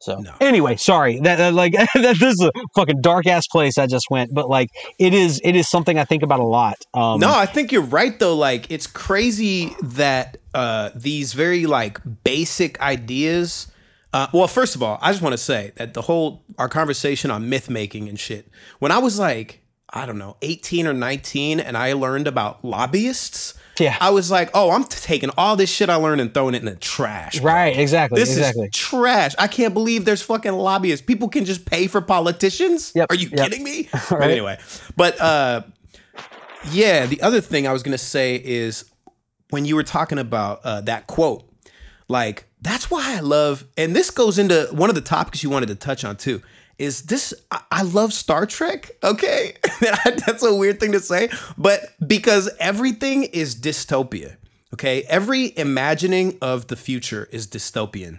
So 0.00 0.16
No. 0.16 0.34
anyway, 0.40 0.76
sorry 0.76 1.18
that, 1.20 1.36
that 1.36 1.54
like 1.54 1.72
that, 1.94 2.16
this 2.18 2.20
is 2.22 2.40
a 2.40 2.50
fucking 2.74 3.00
dark 3.00 3.26
ass 3.26 3.46
place 3.46 3.78
I 3.78 3.86
just 3.86 4.06
went, 4.10 4.34
but 4.34 4.48
like 4.50 4.68
it 4.98 5.14
is 5.14 5.40
it 5.44 5.56
is 5.56 5.68
something 5.68 5.98
I 5.98 6.04
think 6.04 6.22
about 6.22 6.40
a 6.40 6.44
lot. 6.44 6.76
Um, 6.92 7.20
No, 7.20 7.32
I 7.34 7.46
think 7.46 7.72
you're 7.72 7.82
right 7.82 8.18
though. 8.18 8.34
Like 8.36 8.70
it's 8.70 8.86
crazy 8.86 9.74
that 9.82 10.36
uh, 10.52 10.90
these 10.94 11.32
very 11.32 11.66
like 11.66 12.00
basic 12.24 12.80
ideas. 12.80 13.68
Uh, 14.12 14.28
well, 14.32 14.46
first 14.46 14.76
of 14.76 14.82
all, 14.82 14.98
I 15.02 15.10
just 15.10 15.22
want 15.22 15.32
to 15.32 15.38
say 15.38 15.72
that 15.76 15.94
the 15.94 16.02
whole 16.02 16.44
our 16.58 16.68
conversation 16.68 17.30
on 17.30 17.48
myth 17.48 17.68
making 17.70 18.08
and 18.08 18.20
shit. 18.20 18.48
When 18.78 18.92
I 18.92 18.98
was 18.98 19.18
like, 19.18 19.62
I 19.90 20.06
don't 20.06 20.18
know, 20.18 20.36
18 20.42 20.86
or 20.86 20.92
19, 20.92 21.58
and 21.60 21.76
I 21.76 21.94
learned 21.94 22.28
about 22.28 22.64
lobbyists. 22.64 23.54
Yeah. 23.78 23.96
I 24.00 24.10
was 24.10 24.30
like, 24.30 24.50
oh, 24.54 24.70
I'm 24.70 24.84
taking 24.84 25.30
all 25.36 25.56
this 25.56 25.70
shit 25.70 25.90
I 25.90 25.96
learned 25.96 26.20
and 26.20 26.32
throwing 26.32 26.54
it 26.54 26.58
in 26.58 26.66
the 26.66 26.76
trash. 26.76 27.40
bro. 27.40 27.52
right, 27.52 27.76
exactly, 27.76 28.20
This 28.20 28.36
exactly. 28.36 28.66
is 28.66 28.70
trash. 28.72 29.34
I 29.38 29.48
can't 29.48 29.74
believe 29.74 30.04
there's 30.04 30.22
fucking 30.22 30.52
lobbyists. 30.52 31.04
People 31.04 31.28
can 31.28 31.44
just 31.44 31.66
pay 31.66 31.86
for 31.86 32.00
politicians. 32.00 32.92
Yep, 32.94 33.10
Are 33.10 33.14
you 33.16 33.28
yep. 33.32 33.50
kidding 33.50 33.64
me? 33.64 33.88
But 34.10 34.22
anyway, 34.30 34.58
but 34.96 35.20
uh, 35.20 35.62
yeah, 36.70 37.06
the 37.06 37.20
other 37.22 37.40
thing 37.40 37.66
I 37.66 37.72
was 37.72 37.82
gonna 37.82 37.98
say 37.98 38.36
is 38.42 38.84
when 39.50 39.64
you 39.64 39.76
were 39.76 39.82
talking 39.82 40.18
about 40.18 40.60
uh, 40.64 40.80
that 40.82 41.06
quote, 41.06 41.48
like 42.08 42.46
that's 42.60 42.90
why 42.90 43.16
I 43.16 43.20
love, 43.20 43.64
and 43.76 43.94
this 43.94 44.10
goes 44.10 44.38
into 44.38 44.68
one 44.72 44.88
of 44.88 44.94
the 44.94 45.00
topics 45.00 45.42
you 45.42 45.50
wanted 45.50 45.68
to 45.68 45.74
touch 45.74 46.04
on 46.04 46.16
too. 46.16 46.42
Is 46.78 47.02
this? 47.02 47.32
I, 47.70 47.82
love 47.82 48.12
Star 48.12 48.46
Trek. 48.46 48.90
Okay, 49.02 49.54
that's 49.80 50.42
a 50.42 50.54
weird 50.54 50.80
thing 50.80 50.92
to 50.92 51.00
say, 51.00 51.28
but 51.56 51.80
because 52.04 52.50
everything 52.58 53.24
is 53.24 53.54
dystopia. 53.54 54.36
Okay, 54.72 55.02
every 55.08 55.56
imagining 55.56 56.36
of 56.42 56.66
the 56.66 56.74
future 56.76 57.28
is 57.30 57.46
dystopian. 57.46 58.18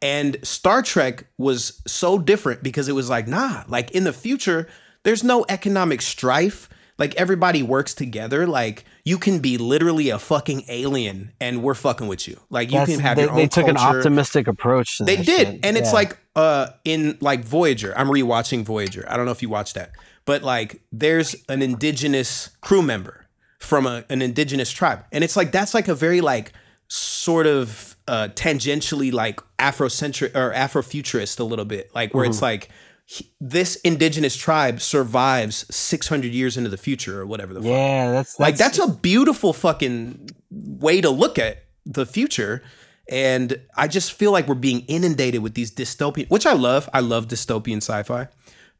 And 0.00 0.38
Star 0.42 0.80
Trek 0.80 1.26
was 1.36 1.82
so 1.86 2.18
different 2.18 2.62
because 2.62 2.88
it 2.88 2.92
was 2.94 3.10
like, 3.10 3.28
nah, 3.28 3.64
like 3.68 3.90
in 3.90 4.04
the 4.04 4.12
future, 4.14 4.66
there's 5.02 5.22
no 5.22 5.44
economic 5.50 6.00
strife. 6.00 6.70
Like 6.96 7.14
everybody 7.16 7.62
works 7.62 7.92
together. 7.92 8.46
Like 8.46 8.84
you 9.04 9.18
can 9.18 9.40
be 9.40 9.58
literally 9.58 10.08
a 10.08 10.18
fucking 10.18 10.64
alien 10.68 11.32
and 11.38 11.62
we're 11.62 11.74
fucking 11.74 12.08
with 12.08 12.26
you. 12.28 12.38
Like 12.48 12.68
you 12.68 12.78
That's- 12.78 12.88
can 12.96 13.00
have 13.00 13.16
they, 13.16 13.24
your 13.24 13.32
own 13.32 13.36
they 13.36 13.46
took 13.48 13.68
an 13.68 13.76
optimistic 13.76 14.48
approach. 14.48 14.98
To 14.98 15.04
They 15.04 15.16
did, 15.16 15.26
shit. 15.26 15.60
and 15.64 15.76
it's 15.76 15.92
like 15.92 16.16
uh 16.36 16.68
in 16.84 17.18
like 17.20 17.44
Voyager. 17.44 17.92
I'm 17.96 18.08
rewatching 18.08 18.64
Voyager. 18.64 19.04
I 19.08 19.16
don't 19.16 19.26
know 19.26 19.32
if 19.32 19.42
you 19.42 19.48
watched 19.48 19.74
that, 19.74 19.90
but 20.24 20.42
like 20.42 20.80
there's 20.92 21.34
an 21.48 21.62
indigenous 21.62 22.50
crew 22.60 22.82
member 22.82 23.26
from 23.58 23.86
a, 23.86 24.04
an 24.08 24.22
indigenous 24.22 24.70
tribe, 24.70 25.04
and 25.12 25.22
it's 25.24 25.36
like 25.36 25.52
that's 25.52 25.74
like 25.74 25.88
a 25.88 25.94
very 25.94 26.20
like 26.20 26.52
sort 26.88 27.46
of 27.46 27.96
uh 28.08 28.28
tangentially 28.34 29.12
like 29.12 29.40
Afrocentric 29.58 30.34
or 30.34 30.52
Afrofuturist 30.52 31.38
a 31.40 31.44
little 31.44 31.64
bit, 31.64 31.94
like 31.94 32.14
where 32.14 32.24
Mm-hmm. 32.24 32.30
it's 32.30 32.42
like. 32.42 32.68
he- 33.06 33.30
This 33.40 33.74
indigenous 33.82 34.36
tribe 34.36 34.80
survives 34.80 35.66
600 35.74 36.32
years 36.32 36.56
into 36.56 36.70
the 36.70 36.76
future, 36.78 37.20
or 37.20 37.26
whatever 37.26 37.52
the 37.54 37.60
fuck. 37.60 37.68
yeah, 37.68 38.12
that's, 38.12 38.32
that's 38.36 38.40
Like 38.40 38.56
that's 38.56 38.78
a 38.78 38.88
beautiful 38.88 39.52
fucking 39.52 40.30
way 40.50 41.00
to 41.00 41.10
look 41.10 41.36
at 41.38 41.64
the 41.84 42.06
future. 42.06 42.62
And 43.10 43.60
I 43.76 43.88
just 43.88 44.12
feel 44.12 44.30
like 44.30 44.46
we're 44.46 44.54
being 44.54 44.80
inundated 44.86 45.42
with 45.42 45.54
these 45.54 45.70
dystopian, 45.72 46.30
which 46.30 46.46
I 46.46 46.52
love. 46.52 46.88
I 46.94 47.00
love 47.00 47.26
dystopian 47.26 47.78
sci-fi, 47.78 48.28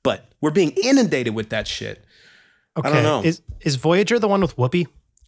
but 0.05 0.27
we're 0.41 0.53
being 0.53 0.71
inundated 0.83 1.35
with 1.35 1.51
that 1.51 1.67
shit. 1.67 2.05
Okay. 2.77 2.89
don't 2.93 3.03
know. 3.03 3.23
Is 3.23 3.43
is 3.61 3.75
Voyager 3.77 4.19
the 4.21 4.29
one 4.29 4.41
with 4.41 4.57
Whoopi? 4.57 4.87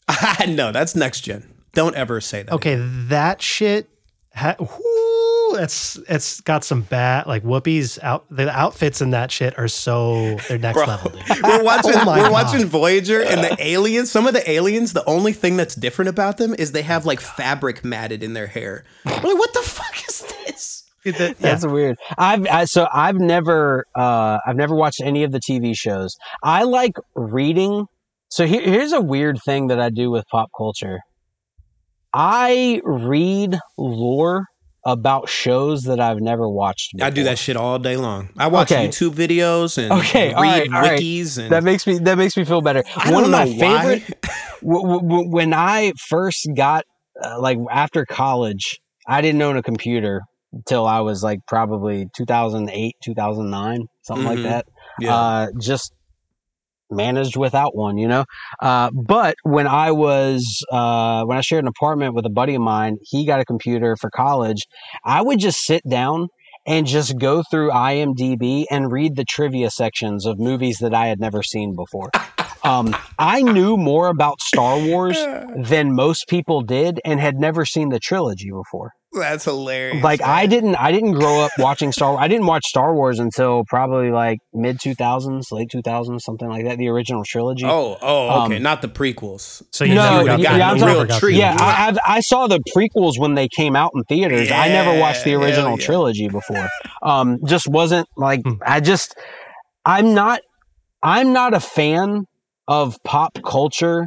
no, 0.48 0.70
that's 0.70 0.94
next 0.94 1.22
gen. 1.22 1.52
Don't 1.74 1.96
ever 1.96 2.20
say 2.20 2.44
that. 2.44 2.52
Okay, 2.54 2.76
that 3.08 3.42
shit. 3.42 3.88
Ha- 4.34 4.56
whoo, 5.52 5.58
that's 5.58 5.96
it's 6.08 6.40
got 6.40 6.64
some 6.64 6.82
bad 6.82 7.26
like 7.26 7.42
Whoopi's 7.42 7.98
out. 8.00 8.24
The 8.30 8.50
outfits 8.50 9.00
in 9.00 9.10
that 9.10 9.30
shit 9.30 9.58
are 9.58 9.68
so 9.68 10.36
they're 10.48 10.58
next 10.58 10.78
level. 10.78 11.10
Dude. 11.10 11.42
We're 11.42 11.62
watching. 11.62 11.92
Oh 11.94 12.06
we're 12.06 12.16
God. 12.16 12.32
watching 12.32 12.66
Voyager, 12.66 13.20
and 13.22 13.42
the 13.44 13.56
aliens. 13.60 14.10
Some 14.10 14.26
of 14.26 14.32
the 14.34 14.48
aliens. 14.50 14.92
The 14.92 15.04
only 15.04 15.32
thing 15.32 15.56
that's 15.56 15.74
different 15.74 16.08
about 16.08 16.38
them 16.38 16.54
is 16.58 16.72
they 16.72 16.82
have 16.82 17.06
like 17.06 17.20
fabric 17.20 17.84
matted 17.84 18.22
in 18.22 18.32
their 18.32 18.46
hair. 18.48 18.84
I'm 19.06 19.14
like, 19.22 19.24
what 19.38 19.52
the 19.54 19.60
fuck 19.60 19.96
is 20.08 20.20
this? 20.20 20.84
Dude, 21.04 21.14
the- 21.16 21.28
yeah. 21.28 21.34
That's 21.38 21.66
weird. 21.66 21.96
I've 22.16 22.46
I, 22.46 22.64
so 22.64 22.86
I've 22.92 23.16
never 23.16 23.84
uh, 23.94 24.38
I've 24.46 24.56
never 24.56 24.74
watched 24.74 25.00
any 25.02 25.24
of 25.24 25.32
the 25.32 25.40
TV 25.40 25.76
shows. 25.76 26.16
I 26.42 26.62
like 26.64 26.92
reading. 27.14 27.86
So 28.28 28.46
here, 28.46 28.62
here's 28.62 28.92
a 28.92 29.00
weird 29.00 29.38
thing 29.44 29.66
that 29.66 29.78
I 29.80 29.90
do 29.90 30.10
with 30.10 30.24
pop 30.30 30.48
culture. 30.56 31.00
I 32.14 32.80
read 32.84 33.58
lore 33.78 34.44
about 34.84 35.28
shows 35.28 35.82
that 35.82 36.00
I've 36.00 36.20
never 36.20 36.48
watched. 36.48 36.92
I 37.00 37.10
do 37.10 37.22
that 37.24 37.38
shit 37.38 37.56
all 37.56 37.78
day 37.78 37.96
long. 37.96 38.30
I 38.36 38.48
watch 38.48 38.72
Okay. 38.72 38.88
YouTube 38.88 39.10
videos 39.14 39.78
and 39.78 39.92
Okay, 39.92 40.28
read 40.28 40.34
all 40.34 40.42
right, 40.42 40.72
all 40.72 40.80
right. 40.80 41.00
wikis 41.00 41.38
and 41.38 41.50
That 41.50 41.62
makes 41.64 41.86
me 41.86 41.98
that 41.98 42.18
makes 42.18 42.36
me 42.36 42.44
feel 42.44 42.60
better. 42.60 42.82
I 42.96 43.12
One 43.12 43.24
of 43.24 43.30
my 43.30 43.46
favorite 43.46 44.02
w- 44.62 45.00
w- 45.00 45.28
when 45.30 45.54
I 45.54 45.92
first 46.08 46.48
got 46.56 46.84
uh, 47.22 47.40
like 47.40 47.58
after 47.70 48.04
college, 48.04 48.80
I 49.06 49.20
didn't 49.20 49.40
own 49.42 49.56
a 49.56 49.62
computer 49.62 50.22
until 50.52 50.86
I 50.86 51.00
was 51.00 51.22
like 51.22 51.38
probably 51.46 52.06
2008, 52.16 52.94
2009, 53.04 53.86
something 54.02 54.26
Mhm. 54.26 54.28
like 54.34 54.42
that. 54.44 54.66
Yeah. 55.00 55.14
Uh, 55.14 55.46
just 55.60 55.92
managed 56.92 57.36
without 57.36 57.74
one, 57.74 57.98
you 57.98 58.08
know. 58.08 58.24
Uh, 58.60 58.90
but 58.92 59.36
when 59.42 59.66
I 59.66 59.90
was 59.92 60.64
uh, 60.70 61.24
when 61.24 61.38
I 61.38 61.40
shared 61.40 61.64
an 61.64 61.68
apartment 61.68 62.14
with 62.14 62.26
a 62.26 62.30
buddy 62.30 62.54
of 62.54 62.62
mine, 62.62 62.98
he 63.02 63.26
got 63.26 63.40
a 63.40 63.44
computer 63.44 63.96
for 63.96 64.10
college. 64.10 64.66
I 65.04 65.22
would 65.22 65.38
just 65.38 65.60
sit 65.60 65.82
down 65.88 66.28
and 66.66 66.86
just 66.86 67.18
go 67.18 67.42
through 67.42 67.70
IMDb 67.70 68.64
and 68.70 68.92
read 68.92 69.16
the 69.16 69.24
trivia 69.24 69.70
sections 69.70 70.26
of 70.26 70.38
movies 70.38 70.78
that 70.78 70.94
I 70.94 71.08
had 71.08 71.18
never 71.18 71.42
seen 71.42 71.74
before. 71.74 72.10
Um, 72.64 72.94
I 73.18 73.42
knew 73.42 73.76
more 73.76 74.06
about 74.06 74.40
Star 74.40 74.78
Wars 74.78 75.16
than 75.56 75.96
most 75.96 76.28
people 76.28 76.62
did, 76.62 77.00
and 77.04 77.18
had 77.18 77.34
never 77.34 77.64
seen 77.64 77.88
the 77.88 77.98
trilogy 77.98 78.52
before. 78.52 78.92
That's 79.14 79.44
hilarious. 79.44 80.02
Like 80.02 80.22
I 80.22 80.46
didn't, 80.46 80.76
I 80.76 80.90
didn't 80.90 81.12
grow 81.12 81.40
up 81.40 81.52
watching 81.58 81.92
Star. 81.92 82.16
I 82.18 82.28
didn't 82.28 82.46
watch 82.46 82.64
Star 82.64 82.94
Wars 82.94 83.18
until 83.18 83.64
probably 83.68 84.10
like 84.10 84.38
mid 84.54 84.80
two 84.80 84.94
thousands, 84.94 85.48
late 85.52 85.68
two 85.70 85.82
thousands, 85.82 86.24
something 86.24 86.48
like 86.48 86.64
that. 86.64 86.78
The 86.78 86.88
original 86.88 87.22
trilogy. 87.26 87.66
Oh, 87.66 87.98
oh, 88.00 88.44
okay. 88.46 88.56
Um, 88.56 88.62
Not 88.62 88.80
the 88.80 88.88
prequels. 88.88 89.62
So 89.70 89.84
you 89.84 89.94
No, 89.94 90.24
never 90.24 90.40
yeah, 90.42 90.56
got 90.58 90.58
the- 90.58 90.64
I'm 90.64 90.76
you 90.76 90.80
talking 90.80 90.94
never 90.96 91.06
got 91.08 91.20
treat. 91.20 91.36
Yeah, 91.36 91.56
I, 91.58 91.88
I've, 91.88 91.98
I 92.06 92.20
saw 92.20 92.46
the 92.46 92.60
prequels 92.74 93.18
when 93.18 93.34
they 93.34 93.48
came 93.48 93.76
out 93.76 93.92
in 93.94 94.02
theaters. 94.04 94.50
I 94.50 94.68
never 94.68 94.98
watched 94.98 95.24
the 95.24 95.34
original 95.34 95.78
yeah. 95.78 95.84
trilogy 95.84 96.28
before. 96.28 96.68
Um, 97.02 97.38
just 97.46 97.68
wasn't 97.68 98.08
like 98.16 98.40
Hmm. 98.44 98.54
I 98.66 98.80
just 98.80 99.14
I'm 99.84 100.14
not 100.14 100.40
I'm 101.02 101.32
not 101.34 101.52
a 101.52 101.60
fan 101.60 102.24
of 102.68 102.96
pop 103.04 103.38
culture 103.44 104.06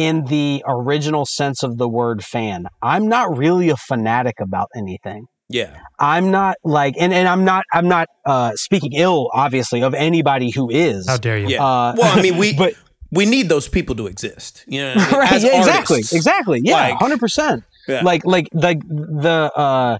in 0.00 0.24
the 0.24 0.62
original 0.66 1.24
sense 1.26 1.62
of 1.62 1.76
the 1.78 1.88
word 1.88 2.24
fan. 2.24 2.66
I'm 2.82 3.08
not 3.08 3.36
really 3.36 3.68
a 3.70 3.76
fanatic 3.76 4.36
about 4.40 4.68
anything. 4.76 5.26
Yeah. 5.48 5.76
I'm 5.98 6.30
not 6.30 6.56
like 6.64 6.94
and, 6.98 7.12
and 7.12 7.26
I'm 7.28 7.44
not 7.44 7.64
I'm 7.72 7.88
not 7.88 8.06
uh 8.24 8.52
speaking 8.54 8.92
ill 8.94 9.30
obviously 9.34 9.82
of 9.82 9.94
anybody 9.94 10.50
who 10.54 10.70
is. 10.70 11.08
How 11.08 11.16
dare 11.16 11.38
you? 11.38 11.48
Yeah. 11.48 11.64
Uh, 11.64 11.94
well, 11.96 12.18
I 12.18 12.22
mean, 12.22 12.36
we 12.36 12.54
but 12.62 12.74
we 13.10 13.26
need 13.26 13.48
those 13.48 13.66
people 13.68 13.94
to 13.96 14.06
exist. 14.06 14.64
You 14.68 14.80
know, 14.82 14.94
what 14.94 14.98
I 15.08 15.10
mean? 15.10 15.20
right, 15.20 15.32
As 15.32 15.44
yeah, 15.44 15.58
exactly, 15.58 15.94
artists. 15.96 16.12
exactly, 16.14 16.60
yeah, 16.62 16.74
Like- 16.74 16.94
hundred 16.98 17.18
percent. 17.20 17.64
Yeah. 17.88 18.02
Like, 18.02 18.24
like, 18.24 18.46
like 18.52 18.78
the, 18.86 19.50
uh, 19.56 19.98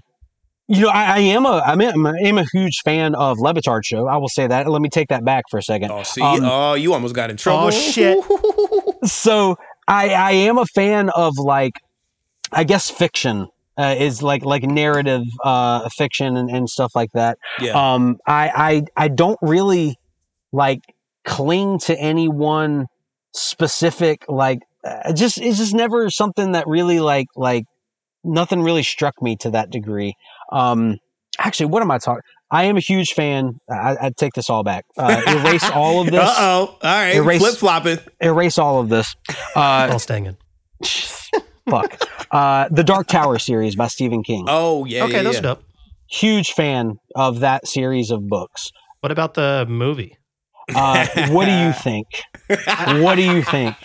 you 0.69 0.81
know, 0.83 0.89
I, 0.89 1.15
I 1.15 1.19
am 1.35 1.45
a, 1.45 1.61
I'm 1.65 1.81
a, 1.81 1.87
I 2.09 2.27
am 2.29 2.37
a 2.37 2.45
huge 2.53 2.77
fan 2.85 3.15
of 3.15 3.37
Le 3.39 3.53
Batard 3.53 3.81
show. 3.83 4.07
I 4.07 4.15
will 4.15 4.29
say 4.29 4.47
that. 4.47 4.69
Let 4.69 4.81
me 4.81 4.87
take 4.87 5.09
that 5.09 5.25
back 5.25 5.43
for 5.51 5.57
a 5.57 5.63
second. 5.63 5.91
Oh, 5.91 6.03
see, 6.03 6.21
Um, 6.21 6.39
oh, 6.43 6.73
you 6.75 6.93
almost 6.93 7.13
got 7.13 7.29
in 7.29 7.35
trouble. 7.35 7.65
Oh, 7.67 7.71
shit. 7.71 8.17
So 9.03 9.57
I, 9.87 10.09
I 10.09 10.31
am 10.31 10.57
a 10.57 10.65
fan 10.65 11.09
of 11.09 11.33
like, 11.37 11.73
I 12.51 12.63
guess 12.63 12.89
fiction 12.89 13.47
uh, 13.77 13.95
is 13.97 14.21
like, 14.21 14.43
like 14.43 14.63
narrative, 14.63 15.23
uh, 15.43 15.87
fiction 15.89 16.37
and, 16.37 16.49
and 16.49 16.69
stuff 16.69 16.95
like 16.95 17.11
that. 17.13 17.37
yeah. 17.59 17.71
Um, 17.71 18.17
I, 18.27 18.83
I, 18.95 19.05
I 19.05 19.07
don't 19.07 19.39
really 19.41 19.97
like 20.51 20.81
cling 21.25 21.79
to 21.79 21.97
any 21.97 22.27
one 22.27 22.87
specific 23.33 24.25
like. 24.27 24.59
Uh, 24.83 25.13
just 25.13 25.37
it's 25.37 25.59
just 25.59 25.75
never 25.75 26.09
something 26.09 26.53
that 26.53 26.67
really 26.67 26.99
like 26.99 27.27
like 27.35 27.65
nothing 28.23 28.63
really 28.63 28.81
struck 28.81 29.21
me 29.21 29.35
to 29.35 29.51
that 29.51 29.69
degree. 29.69 30.15
Um, 30.51 30.97
actually, 31.37 31.67
what 31.67 31.83
am 31.83 31.91
I 31.91 31.99
talking? 31.99 32.23
I 32.51 32.65
am 32.65 32.75
a 32.75 32.81
huge 32.81 33.13
fan. 33.13 33.59
I, 33.69 33.95
I 34.01 34.11
take 34.15 34.33
this 34.33 34.49
all 34.49 34.63
back. 34.63 34.85
Uh, 34.97 35.21
erase 35.27 35.63
all 35.71 36.01
of 36.01 36.07
this. 36.11 36.19
Uh 36.19 36.35
oh. 36.37 36.65
All 36.67 36.77
right. 36.83 37.15
Erase- 37.15 37.39
Flip 37.41 37.55
flopping. 37.55 37.97
Erase 38.19 38.57
all 38.57 38.79
of 38.79 38.89
this. 38.89 39.15
Uh, 39.55 39.87
All 39.91 39.99
staying 39.99 40.25
in. 40.25 40.37
fuck. 41.69 41.97
Uh, 42.31 42.67
the 42.71 42.83
Dark 42.83 43.07
Tower 43.07 43.39
series 43.39 43.75
by 43.75 43.87
Stephen 43.87 44.23
King. 44.23 44.45
Oh 44.49 44.85
yeah. 44.85 45.03
okay, 45.05 45.13
yeah, 45.13 45.23
those 45.23 45.35
yeah. 45.35 45.41
dope. 45.41 45.63
Huge 46.09 46.51
fan 46.51 46.95
of 47.15 47.39
that 47.39 47.67
series 47.67 48.11
of 48.11 48.27
books. 48.27 48.71
What 48.99 49.11
about 49.11 49.33
the 49.35 49.65
movie? 49.69 50.17
Uh, 50.75 51.07
what 51.29 51.45
do 51.45 51.51
you 51.51 51.71
think? 51.73 52.07
What 53.01 53.15
do 53.15 53.21
you 53.23 53.41
think? 53.43 53.75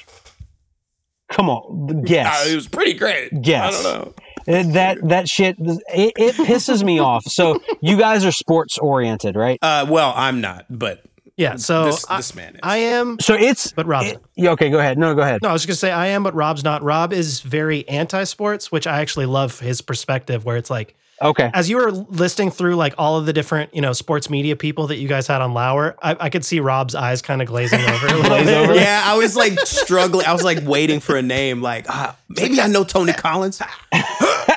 Come 1.30 1.48
on, 1.50 2.04
Uh, 2.08 2.44
it 2.48 2.54
was 2.54 2.68
pretty 2.68 2.94
great. 2.94 3.30
Guess. 3.42 3.80
I 3.80 3.82
don't 3.92 4.06
know. 4.06 4.14
Uh, 4.48 4.62
That 4.72 4.98
that 5.08 5.28
shit 5.28 5.56
it, 5.58 6.12
it 6.16 6.34
pisses 6.36 6.82
me 6.84 6.98
off. 6.98 7.24
So 7.24 7.60
you 7.80 7.96
guys 7.96 8.24
are 8.24 8.32
sports 8.32 8.78
oriented, 8.78 9.36
right? 9.36 9.58
Uh, 9.62 9.86
well, 9.88 10.12
I'm 10.16 10.40
not, 10.40 10.66
but 10.70 11.02
Yeah. 11.36 11.56
So 11.56 11.86
this, 11.86 12.04
I, 12.08 12.16
this 12.18 12.34
man 12.34 12.54
is. 12.54 12.60
I 12.62 12.76
am, 12.78 13.18
So 13.20 13.34
it's 13.34 13.72
but 13.72 13.86
Rob's. 13.86 14.12
it- 14.12 14.18
yeah, 14.36 14.50
okay. 14.50 14.70
Go 14.70 14.78
ahead. 14.78 14.98
No, 14.98 15.14
go 15.14 15.22
ahead. 15.22 15.40
no, 15.42 15.48
I 15.48 15.52
was 15.52 15.62
just 15.64 15.68
gonna 15.68 15.76
say 15.76 15.92
I 15.92 16.08
am, 16.08 16.22
but 16.22 16.34
Rob's 16.34 16.62
not. 16.64 16.82
Rob 16.82 17.12
is 17.12 17.40
very 17.40 17.88
anti-sports, 17.88 18.70
which 18.72 18.86
I 18.86 19.00
actually 19.00 19.26
love 19.26 19.60
his 19.60 19.80
perspective, 19.80 20.44
where 20.44 20.56
it's 20.56 20.70
like 20.70 20.94
Okay. 21.22 21.50
as 21.54 21.70
you 21.70 21.78
were 21.78 21.90
listing 21.92 22.50
through 22.50 22.76
like 22.76 22.92
all 22.98 23.16
of 23.16 23.24
the 23.24 23.32
different 23.32 23.74
you 23.74 23.80
know 23.80 23.94
sports 23.94 24.28
media 24.28 24.54
people 24.54 24.88
that 24.88 24.96
you 24.98 25.08
guys 25.08 25.26
had 25.26 25.40
on 25.40 25.54
Lour, 25.54 25.96
I, 26.02 26.14
I 26.20 26.28
could 26.28 26.44
see 26.44 26.60
Rob's 26.60 26.94
eyes 26.94 27.22
kind 27.22 27.40
of 27.40 27.48
glazing 27.48 27.80
over. 27.80 28.06
A 28.06 28.10
little 28.10 28.22
Glaze 28.24 28.44
bit. 28.44 28.56
over? 28.58 28.74
yeah, 28.74 29.02
I 29.02 29.16
was 29.16 29.34
like 29.34 29.58
struggling. 29.60 30.26
I 30.26 30.34
was 30.34 30.42
like 30.44 30.58
waiting 30.66 31.00
for 31.00 31.16
a 31.16 31.22
name. 31.22 31.62
Like 31.62 31.86
ah, 31.88 32.14
maybe 32.28 32.60
I 32.60 32.66
know 32.66 32.84
Tony 32.84 33.14
Collins. 33.14 33.62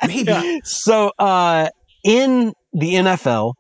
maybe. 0.10 0.62
So 0.64 1.12
uh, 1.20 1.70
in 2.04 2.54
the 2.74 2.94
NFL, 2.96 3.54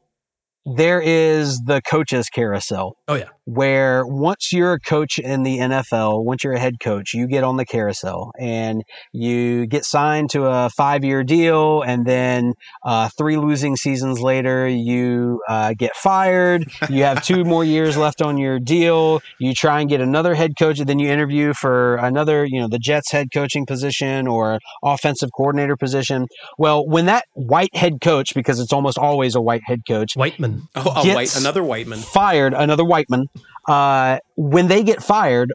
there 0.76 1.02
is 1.02 1.62
the 1.66 1.82
coaches 1.82 2.28
carousel. 2.30 2.96
Oh, 3.10 3.16
yeah. 3.16 3.30
Where 3.46 4.06
once 4.06 4.54
you're 4.54 4.74
a 4.74 4.80
coach 4.80 5.18
in 5.18 5.42
the 5.42 5.58
NFL, 5.58 6.24
once 6.24 6.44
you're 6.44 6.54
a 6.54 6.60
head 6.60 6.76
coach, 6.80 7.16
you 7.16 7.26
get 7.26 7.44
on 7.44 7.58
the 7.58 7.66
carousel 7.66 8.32
and 8.40 8.84
you 9.12 9.66
get 9.66 9.84
signed 9.84 10.30
to 10.30 10.46
a 10.46 10.70
five 10.78 11.04
year 11.04 11.24
deal. 11.24 11.82
And 11.82 12.06
then 12.06 12.54
uh, 12.86 13.10
three 13.18 13.38
losing 13.38 13.76
seasons 13.76 14.20
later, 14.20 14.68
you 14.68 15.42
uh, 15.50 15.74
get 15.78 15.96
fired. 15.96 16.66
You 16.90 17.04
have 17.04 17.24
two 17.24 17.44
more 17.44 17.64
years 17.64 17.98
left 17.98 18.22
on 18.22 18.38
your 18.38 18.60
deal. 18.60 19.22
You 19.40 19.54
try 19.54 19.80
and 19.80 19.90
get 19.90 20.02
another 20.02 20.34
head 20.34 20.54
coach, 20.58 20.80
and 20.80 20.90
then 20.90 20.98
you 20.98 21.08
interview 21.08 21.54
for 21.54 21.98
another, 21.98 22.46
you 22.46 22.60
know, 22.60 22.68
the 22.68 22.80
Jets 22.80 23.12
head 23.12 23.28
coaching 23.32 23.66
position 23.66 24.28
or 24.28 24.60
offensive 24.84 25.30
coordinator 25.36 25.78
position. 25.78 26.26
Well, 26.58 26.86
when 26.88 27.06
that 27.06 27.26
white 27.34 27.76
head 27.76 28.02
coach, 28.02 28.34
because 28.34 28.60
it's 28.60 28.74
almost 28.74 28.98
always 28.98 29.36
a 29.36 29.42
white 29.42 29.62
head 29.66 29.82
coach, 29.88 30.14
Whiteman. 30.16 30.64
Oh, 30.76 30.92
a 30.96 31.14
white, 31.14 31.36
another 31.38 31.64
white 31.64 31.86
man. 31.86 32.00
fired, 32.00 32.54
another 32.54 32.86
Whiteman, 33.00 33.28
uh, 33.68 34.20
when 34.36 34.68
they 34.68 34.84
get 34.84 35.02
fired, 35.04 35.52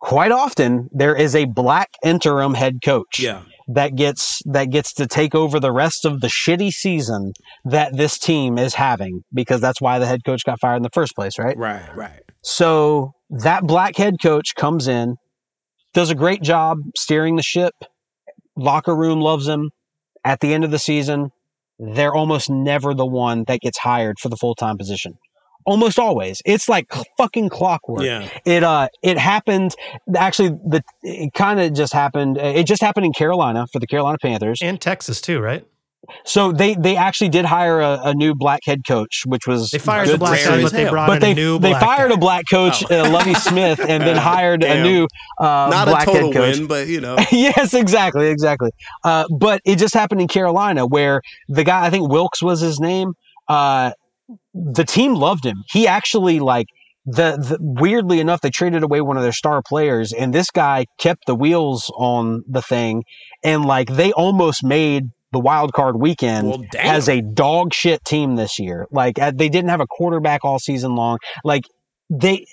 quite 0.00 0.32
often 0.32 0.88
there 0.92 1.14
is 1.14 1.34
a 1.34 1.44
black 1.44 1.88
interim 2.04 2.54
head 2.54 2.74
coach 2.84 3.18
Yeah. 3.18 3.42
that 3.68 3.94
gets 3.96 4.40
that 4.46 4.66
gets 4.70 4.92
to 4.94 5.06
take 5.06 5.34
over 5.34 5.60
the 5.60 5.72
rest 5.72 6.04
of 6.04 6.20
the 6.20 6.28
shitty 6.28 6.70
season 6.70 7.32
that 7.64 7.96
this 7.96 8.18
team 8.18 8.58
is 8.58 8.74
having 8.74 9.22
because 9.32 9.60
that's 9.60 9.80
why 9.80 9.98
the 9.98 10.06
head 10.06 10.20
coach 10.24 10.42
got 10.44 10.60
fired 10.60 10.76
in 10.76 10.82
the 10.82 10.90
first 10.92 11.14
place, 11.14 11.38
right? 11.38 11.56
Right. 11.56 11.94
Right. 11.96 12.20
So 12.42 13.12
that 13.30 13.64
black 13.64 13.96
head 13.96 14.14
coach 14.22 14.54
comes 14.56 14.88
in, 14.88 15.16
does 15.94 16.10
a 16.10 16.14
great 16.14 16.42
job 16.42 16.78
steering 16.96 17.36
the 17.36 17.42
ship. 17.42 17.74
Locker 18.56 18.94
room 18.96 19.20
loves 19.20 19.46
him. 19.46 19.70
At 20.24 20.40
the 20.40 20.52
end 20.54 20.64
of 20.64 20.70
the 20.70 20.78
season, 20.78 21.30
they're 21.78 22.14
almost 22.14 22.50
never 22.50 22.92
the 22.94 23.06
one 23.06 23.44
that 23.46 23.60
gets 23.60 23.78
hired 23.78 24.18
for 24.18 24.28
the 24.28 24.36
full 24.36 24.54
time 24.54 24.76
position. 24.76 25.12
Almost 25.68 25.98
always. 25.98 26.40
It's 26.46 26.68
like 26.68 26.86
fucking 27.18 27.50
clockwork. 27.50 28.02
Yeah. 28.02 28.26
It 28.46 28.64
uh 28.64 28.88
it 29.02 29.18
happened 29.18 29.74
actually 30.16 30.48
the 30.48 30.82
it 31.02 31.34
kind 31.34 31.60
of 31.60 31.74
just 31.74 31.92
happened 31.92 32.38
it 32.38 32.66
just 32.66 32.80
happened 32.80 33.04
in 33.06 33.12
Carolina 33.12 33.66
for 33.72 33.78
the 33.78 33.86
Carolina 33.86 34.16
Panthers. 34.20 34.60
And 34.62 34.80
Texas, 34.80 35.20
too, 35.20 35.40
right? 35.40 35.66
So 36.24 36.52
they 36.52 36.74
they 36.74 36.96
actually 36.96 37.28
did 37.28 37.44
hire 37.44 37.80
a, 37.80 38.00
a 38.04 38.14
new 38.14 38.34
black 38.34 38.60
head 38.64 38.80
coach, 38.88 39.24
which 39.26 39.46
was 39.46 39.70
They 39.70 39.78
fired 39.78 40.06
good 40.06 40.14
the 40.14 40.18
black 40.18 40.40
to 40.40 40.48
rare 40.48 40.56
guy, 40.58 40.62
but 40.62 40.72
they 40.72 40.88
brought 40.88 41.06
but 41.08 41.14
in 41.16 41.20
they 41.20 41.32
a 41.32 41.34
new 41.34 41.58
they 41.58 41.70
black 41.70 41.82
fired 41.82 42.08
guy. 42.08 42.14
a 42.14 42.18
black 42.18 42.44
coach, 42.50 42.82
Oh. 42.90 43.04
uh, 43.04 43.10
Lovie 43.10 43.34
Smith, 43.34 43.78
and 43.80 44.02
then 44.02 44.16
hired 44.32 44.64
a 44.64 44.82
new 44.82 45.04
uh, 45.38 45.68
Not 45.70 45.88
a 45.88 45.90
black 45.90 46.06
total 46.06 46.32
head 46.32 46.34
coach. 46.34 46.58
win, 46.60 46.66
but 46.66 46.86
you 46.88 47.02
know. 47.02 47.16
yes, 47.30 47.74
exactly, 47.74 48.28
exactly. 48.28 48.70
Uh, 49.04 49.24
but 49.38 49.60
it 49.66 49.76
just 49.76 49.92
happened 49.92 50.22
in 50.22 50.28
Carolina 50.28 50.86
where 50.86 51.20
the 51.48 51.62
guy, 51.64 51.84
I 51.84 51.90
think 51.90 52.08
Wilks 52.08 52.42
was 52.42 52.60
his 52.60 52.80
name. 52.80 53.12
Uh, 53.48 53.92
the 54.72 54.84
team 54.84 55.14
loved 55.14 55.44
him. 55.44 55.64
He 55.70 55.86
actually 55.86 56.40
like 56.40 56.66
the, 57.06 57.36
the 57.36 57.56
weirdly 57.60 58.20
enough, 58.20 58.40
they 58.42 58.50
traded 58.50 58.82
away 58.82 59.00
one 59.00 59.16
of 59.16 59.22
their 59.22 59.32
star 59.32 59.62
players, 59.66 60.12
and 60.12 60.34
this 60.34 60.50
guy 60.50 60.86
kept 60.98 61.26
the 61.26 61.34
wheels 61.34 61.90
on 61.96 62.42
the 62.46 62.60
thing, 62.60 63.04
and 63.42 63.64
like 63.64 63.88
they 63.88 64.12
almost 64.12 64.62
made 64.62 65.04
the 65.32 65.38
wild 65.38 65.72
card 65.72 65.96
weekend 65.96 66.48
Well, 66.48 66.62
as 66.78 67.08
a 67.08 67.20
dog 67.20 67.74
shit 67.74 68.04
team 68.04 68.36
this 68.36 68.58
year. 68.58 68.86
Like 68.90 69.16
they 69.16 69.48
didn't 69.48 69.68
have 69.68 69.80
a 69.80 69.86
quarterback 69.86 70.44
all 70.44 70.58
season 70.58 70.96
long. 70.96 71.18
Like 71.44 71.64
they 72.10 72.46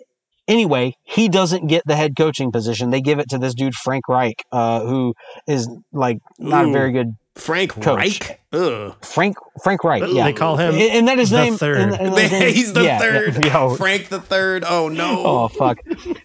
anyway, 0.48 0.94
he 1.04 1.30
doesn't 1.30 1.68
get 1.68 1.84
the 1.86 1.96
head 1.96 2.16
coaching 2.18 2.52
position. 2.52 2.90
They 2.90 3.02
give 3.02 3.20
it 3.20 3.30
to 3.30 3.38
this 3.38 3.54
dude 3.54 3.76
Frank 3.76 4.08
Reich, 4.08 4.44
uh, 4.52 4.82
who 4.82 5.14
is 5.48 5.70
like 5.92 6.20
not 6.40 6.66
a 6.66 6.72
very 6.72 6.92
good 6.92 7.16
Frank 7.36 7.74
Coach. 7.74 7.86
Reich. 7.98 8.40
Ugh. 8.54 8.96
Frank 9.02 9.38
Frank 9.64 9.84
Reich. 9.84 10.04
Yeah, 10.08 10.24
They 10.26 10.34
call 10.34 10.56
him 10.58 10.74
And- 10.76 10.82
and 10.82 11.08
that 11.10 11.18
his 11.18 11.30
the 11.32 11.38
name. 11.44 11.58
third. 11.58 11.78
and- 11.78 11.94
and 11.94 12.16
that 12.16 12.32
name- 12.40 12.54
He's 12.54 12.74
the 12.74 12.84
yeah, 12.84 13.00
third. 13.00 13.44
yeah, 13.46 13.54
yo, 13.54 13.76
Frank 13.76 14.08
the 14.10 14.22
third. 14.22 14.64
Oh 14.66 14.88
no. 14.90 15.24
Oh 15.26 15.48
fuck. 15.50 15.80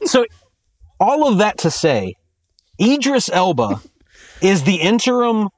So 0.04 0.24
all 1.00 1.26
of 1.28 1.38
that 1.38 1.58
to 1.58 1.70
say, 1.70 2.14
Idris 2.80 3.28
Elba 3.32 3.80
is 4.40 4.62
the 4.62 4.76
interim 4.76 5.48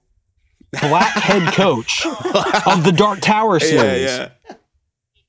black 0.80 1.12
head 1.14 1.52
coach 1.54 2.06
of 2.06 2.84
the 2.84 2.92
Dark 2.96 3.20
Tower 3.20 3.58
yeah, 3.60 3.66
series. 3.68 4.04
yeah. 4.04 4.28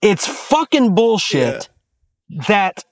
It's 0.02 0.26
fucking 0.28 0.96
bullshit 0.96 1.70
that 2.48 2.84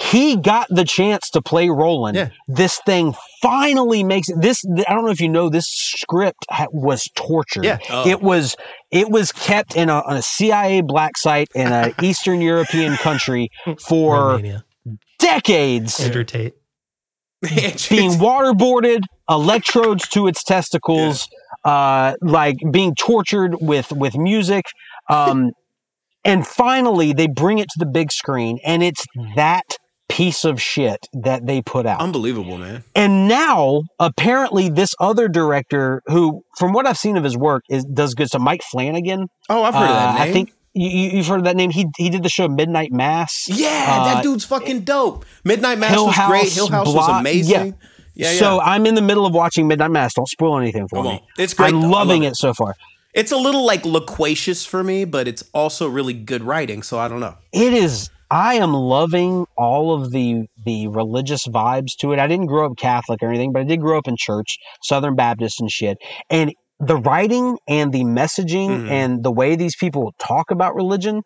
he 0.00 0.36
got 0.36 0.68
the 0.70 0.84
chance 0.84 1.28
to 1.30 1.42
play 1.42 1.68
Roland. 1.68 2.16
Yeah. 2.16 2.28
This 2.46 2.80
thing 2.86 3.14
finally 3.42 4.04
makes 4.04 4.28
it. 4.28 4.40
This 4.40 4.62
I 4.86 4.94
don't 4.94 5.04
know 5.04 5.10
if 5.10 5.20
you 5.20 5.28
know 5.28 5.48
this 5.48 5.66
script 5.68 6.46
ha- 6.50 6.66
was 6.72 7.08
tortured. 7.16 7.64
Yeah. 7.64 7.78
Oh. 7.90 8.06
It 8.06 8.22
was 8.22 8.54
it 8.92 9.10
was 9.10 9.32
kept 9.32 9.74
in 9.76 9.88
a, 9.88 9.94
on 9.94 10.16
a 10.16 10.22
CIA 10.22 10.82
black 10.82 11.18
site 11.18 11.48
in 11.54 11.66
an 11.72 11.94
Eastern 12.02 12.40
European 12.40 12.96
country 12.96 13.48
for 13.88 14.28
Romania. 14.36 14.64
decades 15.18 15.98
Andrew 16.00 16.24
Tate. 16.24 16.54
being 17.88 18.12
waterboarded, 18.12 19.00
electrodes 19.28 20.08
to 20.08 20.26
its 20.28 20.42
testicles, 20.44 21.28
uh, 21.64 22.14
like 22.20 22.56
being 22.70 22.94
tortured 22.94 23.56
with 23.60 23.90
with 23.92 24.16
music, 24.16 24.64
um, 25.08 25.50
and 26.24 26.46
finally 26.46 27.12
they 27.12 27.26
bring 27.26 27.58
it 27.58 27.68
to 27.70 27.78
the 27.80 27.86
big 27.86 28.12
screen, 28.12 28.58
and 28.64 28.82
it's 28.82 29.04
that 29.36 29.64
piece 30.18 30.44
of 30.44 30.60
shit 30.60 31.00
that 31.12 31.46
they 31.46 31.62
put 31.62 31.86
out. 31.86 32.00
Unbelievable, 32.00 32.58
man. 32.58 32.82
and 32.94 33.28
now 33.28 33.82
apparently 34.00 34.68
this 34.68 34.92
other 35.00 35.28
director, 35.28 36.02
who 36.06 36.42
from 36.58 36.72
what 36.72 36.86
I've 36.86 36.98
seen 36.98 37.16
of 37.16 37.24
his 37.24 37.36
work, 37.36 37.62
is 37.70 37.84
does 37.84 38.14
good. 38.14 38.28
So 38.28 38.38
Mike 38.38 38.62
Flanagan, 38.70 39.28
Oh, 39.48 39.62
I've 39.62 39.74
heard 39.74 39.82
of 39.82 39.88
that 39.88 40.08
uh, 40.20 40.24
name. 40.24 40.30
I 40.30 40.32
think. 40.32 40.52
You, 40.74 40.88
you've 40.90 41.26
heard 41.26 41.38
of 41.38 41.44
that 41.44 41.56
name? 41.56 41.70
He 41.70 41.86
he 41.96 42.08
did 42.10 42.22
the 42.22 42.28
show 42.28 42.46
Midnight 42.48 42.92
Mass. 42.92 43.32
Yeah, 43.48 43.86
Uh, 43.88 44.04
that 44.14 44.22
dude's 44.22 44.44
fucking 44.44 44.80
dope. 44.82 45.24
Midnight 45.44 45.78
Mass 45.78 45.90
Hill 45.92 46.06
was 46.06 46.16
great. 46.28 46.52
Hill 46.52 46.68
House 46.68 46.92
was 46.94 47.08
amazing. 47.20 47.74
Yeah, 48.14 48.32
yeah. 48.32 48.38
So 48.38 48.60
I'm 48.60 48.86
in 48.86 48.94
the 48.94 49.02
middle 49.02 49.24
of 49.26 49.32
watching 49.34 49.66
Midnight 49.66 49.90
Mass. 49.92 50.14
Don't 50.14 50.28
spoil 50.28 50.58
anything 50.58 50.86
for 50.88 51.02
me. 51.02 51.22
It's 51.38 51.54
great. 51.54 51.72
I'm 51.72 51.80
though. 51.80 51.88
Loving 51.88 52.22
love 52.22 52.32
it 52.32 52.36
so 52.36 52.52
far. 52.54 52.74
It's 53.14 53.32
a 53.32 53.36
little 53.36 53.64
like 53.64 53.84
loquacious 53.84 54.66
for 54.66 54.84
me, 54.84 55.04
but 55.04 55.26
it's 55.26 55.42
also 55.52 55.88
really 55.88 56.12
good 56.12 56.42
writing. 56.42 56.82
So 56.82 56.98
I 56.98 57.08
don't 57.08 57.20
know. 57.20 57.36
It 57.52 57.72
is. 57.72 58.10
I 58.30 58.54
am 58.56 58.72
loving 58.74 59.46
all 59.56 59.94
of 59.94 60.10
the 60.12 60.42
the 60.64 60.88
religious 60.88 61.46
vibes 61.46 61.96
to 62.00 62.12
it. 62.12 62.18
I 62.18 62.26
didn't 62.26 62.46
grow 62.46 62.66
up 62.66 62.76
Catholic 62.76 63.22
or 63.22 63.28
anything, 63.30 63.52
but 63.52 63.60
I 63.60 63.64
did 63.64 63.80
grow 63.80 63.96
up 63.98 64.06
in 64.08 64.16
church, 64.18 64.58
Southern 64.82 65.14
Baptist 65.14 65.60
and 65.60 65.70
shit. 65.70 65.96
And 66.28 66.52
the 66.80 66.96
writing 66.96 67.58
and 67.66 67.92
the 67.92 68.04
messaging 68.04 68.68
Mhm. 68.68 68.90
and 68.90 69.24
the 69.24 69.32
way 69.32 69.56
these 69.56 69.74
people 69.76 70.12
talk 70.20 70.50
about 70.50 70.74
religion, 70.74 71.22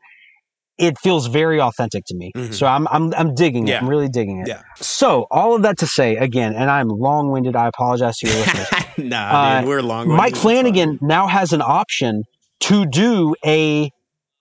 it 0.79 0.97
feels 0.99 1.27
very 1.27 1.61
authentic 1.61 2.05
to 2.07 2.17
me. 2.17 2.31
Mhm. 2.37 2.55
So 2.55 2.67
I'm 2.67 2.87
I'm 2.89 3.13
I'm 3.15 3.35
digging 3.35 3.69
it. 3.69 3.83
I'm 3.83 3.89
really 3.89 4.09
digging 4.09 4.41
it. 4.41 4.49
Yeah. 4.49 4.63
So 4.77 5.27
all 5.31 5.55
of 5.57 5.63
that 5.63 5.79
to 5.79 5.87
say 5.87 6.17
again, 6.17 6.55
and 6.55 6.71
I'm 6.71 6.89
long 6.89 7.31
winded. 7.33 7.57
I 7.57 7.67
apologize 7.67 8.17
to 8.19 8.29
your 8.29 8.37
listeners. 8.39 8.69
nah, 8.99 9.17
Uh, 9.17 9.61
dude, 9.61 9.69
we're 9.69 9.83
long. 9.83 10.09
Mike 10.09 10.37
Flanagan 10.37 10.99
now 11.03 11.27
has 11.27 11.53
an 11.53 11.63
option 11.63 12.23
to 12.61 12.87
do 12.87 13.35
a 13.45 13.91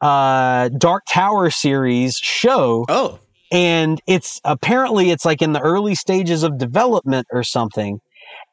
uh, 0.02 0.70
Dark 0.78 1.04
Tower 1.10 1.50
series 1.50 2.16
show, 2.22 2.86
Oh, 2.90 3.20
and 3.52 4.02
it's 4.08 4.40
apparently 4.44 5.12
it's 5.12 5.26
like 5.26 5.42
in 5.42 5.54
the 5.54 5.60
early 5.62 5.96
stages 5.96 6.44
of 6.44 6.58
development 6.58 7.28
or 7.32 7.44
something. 7.44 8.00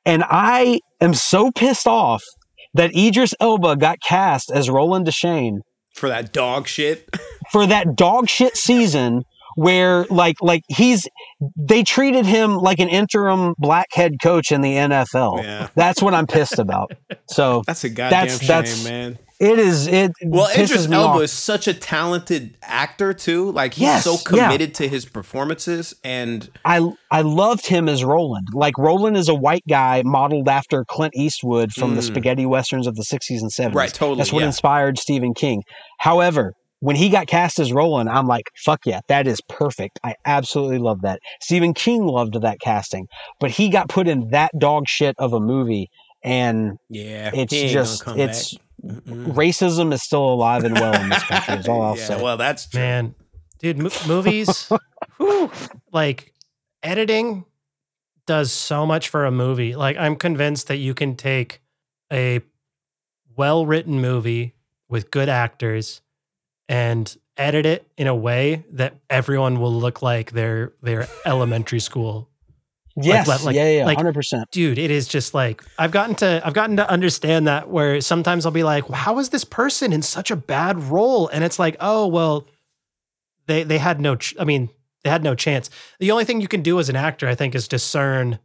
And 0.04 0.24
I 0.28 0.80
am 1.00 1.14
so 1.14 1.50
pissed 1.52 1.86
off 1.86 2.22
that 2.74 2.94
Idris 2.96 3.34
Elba 3.40 3.76
got 3.76 3.98
cast 4.06 4.50
as 4.50 4.68
Roland 4.70 5.06
Deschain 5.06 5.58
for 5.94 6.08
that 6.08 6.32
dog 6.32 6.66
shit. 6.68 7.08
for 7.52 7.66
that 7.66 7.96
dog 7.96 8.28
shit 8.28 8.56
season 8.56 9.22
where 9.56 10.04
like 10.04 10.36
like 10.40 10.62
he's 10.68 11.06
they 11.56 11.82
treated 11.82 12.24
him 12.24 12.56
like 12.56 12.78
an 12.78 12.88
interim 12.88 13.54
black 13.58 13.86
head 13.92 14.12
coach 14.22 14.52
in 14.52 14.60
the 14.60 14.74
NFL. 14.74 15.42
Yeah. 15.42 15.68
That's 15.74 16.00
what 16.02 16.14
I'm 16.14 16.26
pissed 16.26 16.58
about. 16.58 16.92
So 17.28 17.62
That's 17.66 17.84
a 17.84 17.88
goddamn 17.90 18.10
That's- 18.28 18.38
shame, 18.38 18.46
that's- 18.48 18.84
man. 18.84 19.18
It 19.40 19.58
is 19.58 19.86
it 19.86 20.12
Well, 20.24 20.48
Idris 20.52 20.90
Elba 20.90 20.96
off. 20.96 21.22
is 21.22 21.32
such 21.32 21.68
a 21.68 21.74
talented 21.74 22.56
actor 22.62 23.12
too. 23.14 23.52
Like 23.52 23.74
he's 23.74 23.82
Yes, 23.82 24.04
so 24.04 24.12
yeah. 24.34 24.46
committed 24.48 24.74
to 24.76 24.88
his 24.88 25.04
performances, 25.04 25.94
and 26.02 26.48
I 26.64 26.80
I 27.10 27.20
loved 27.22 27.66
him 27.66 27.88
as 27.88 28.02
Roland. 28.04 28.48
Like 28.52 28.76
Roland 28.78 29.16
is 29.16 29.28
a 29.28 29.34
white 29.34 29.64
guy 29.68 30.02
modeled 30.04 30.48
after 30.48 30.84
Clint 30.84 31.14
Eastwood 31.16 31.72
from 31.72 31.94
the 31.94 32.00
Mm. 32.00 32.04
spaghetti 32.06 32.46
westerns 32.46 32.86
of 32.86 32.96
the 32.96 33.04
60s 33.04 33.40
and 33.42 33.52
70s. 33.52 33.74
right, 33.76 33.92
totally. 33.94 34.18
That's 34.18 34.32
what 34.32 34.40
yeah. 34.40 34.46
inspired 34.46 34.98
Stephen 34.98 35.34
King. 35.34 35.62
However, 36.00 36.52
when 36.80 36.94
he 36.96 37.08
got 37.08 37.26
cast 37.26 37.58
as 37.58 37.72
Roland, 37.72 38.08
I'm 38.08 38.26
like, 38.26 38.44
fuck 38.64 38.80
yeah, 38.86 39.00
that 39.08 39.26
is 39.26 39.40
perfect. 39.48 39.98
I 40.04 40.14
absolutely 40.24 40.78
love 40.78 41.00
that. 41.02 41.18
Stephen 41.40 41.74
King 41.74 42.06
loved 42.06 42.40
that 42.40 42.58
casting, 42.60 43.06
but 43.40 43.50
he 43.50 43.68
got 43.68 43.88
put 43.88 44.06
in 44.08 44.28
that 44.30 44.50
dog 44.58 44.84
shit 44.88 45.14
of 45.18 45.32
a 45.32 45.40
movie, 45.40 45.88
and 46.22 46.76
yeah, 46.88 47.30
it's 47.34 47.52
he 47.52 47.60
ain't 47.60 47.74
gonna 47.74 47.84
just 47.84 48.08
it's 48.16 48.54
back. 48.54 48.62
Mm-mm. 48.88 49.34
racism 49.34 49.92
is 49.92 50.02
still 50.02 50.24
alive 50.32 50.64
and 50.64 50.74
well 50.74 50.94
in 51.00 51.08
this 51.10 51.22
country. 51.28 51.54
Is 51.56 51.68
all 51.68 51.82
I'll 51.82 51.96
yeah, 51.96 52.04
say. 52.06 52.22
well, 52.22 52.36
that's 52.36 52.68
true. 52.68 52.80
Man, 52.80 53.14
dude, 53.58 53.78
mo- 53.78 53.90
movies, 54.06 54.70
whew, 55.18 55.50
like 55.92 56.32
editing 56.82 57.44
does 58.26 58.52
so 58.52 58.86
much 58.86 59.08
for 59.08 59.24
a 59.24 59.30
movie. 59.30 59.74
Like, 59.74 59.96
I'm 59.96 60.16
convinced 60.16 60.68
that 60.68 60.76
you 60.76 60.94
can 60.94 61.16
take 61.16 61.60
a 62.12 62.40
well 63.36 63.66
written 63.66 64.00
movie 64.00 64.54
with 64.88 65.10
good 65.10 65.28
actors 65.28 66.00
and 66.68 67.16
edit 67.36 67.64
it 67.66 67.86
in 67.96 68.06
a 68.06 68.14
way 68.14 68.64
that 68.72 68.96
everyone 69.08 69.60
will 69.60 69.72
look 69.72 70.02
like 70.02 70.32
they're 70.32 70.72
they're 70.82 71.08
elementary 71.24 71.80
school. 71.80 72.28
Yes, 73.06 73.44
like- 73.44 73.54
yeah, 73.56 73.68
yeah, 73.78 73.84
like- 73.84 73.96
hundred 73.96 74.14
percent. 74.14 74.50
Dude, 74.50 74.78
it 74.78 74.90
is 74.90 75.06
just 75.08 75.34
like 75.34 75.62
I've 75.78 75.90
gotten 75.92 76.14
to 76.16 76.40
I've 76.44 76.54
gotten 76.54 76.76
to 76.76 76.88
understand 76.90 77.46
that 77.46 77.68
where 77.68 78.00
sometimes 78.00 78.44
I'll 78.46 78.52
be 78.52 78.64
like, 78.64 78.88
how 78.88 79.18
is 79.18 79.28
this 79.30 79.44
person 79.44 79.92
in 79.92 80.02
such 80.02 80.30
a 80.30 80.36
bad 80.36 80.78
role? 80.78 81.28
And 81.28 81.44
it's 81.44 81.58
like, 81.58 81.76
oh 81.80 82.06
well, 82.06 82.46
they 83.46 83.62
they 83.62 83.78
had 83.78 84.00
no 84.00 84.16
ch- 84.16 84.34
I 84.38 84.44
mean, 84.44 84.68
they 85.04 85.10
had 85.10 85.22
no 85.22 85.34
chance. 85.34 85.70
The 86.00 86.10
only 86.10 86.24
thing 86.24 86.40
you 86.40 86.48
can 86.48 86.62
do 86.62 86.78
as 86.78 86.88
an 86.88 86.96
actor, 86.96 87.28
I 87.28 87.34
think, 87.34 87.54
is 87.54 87.68
discern 87.68 88.38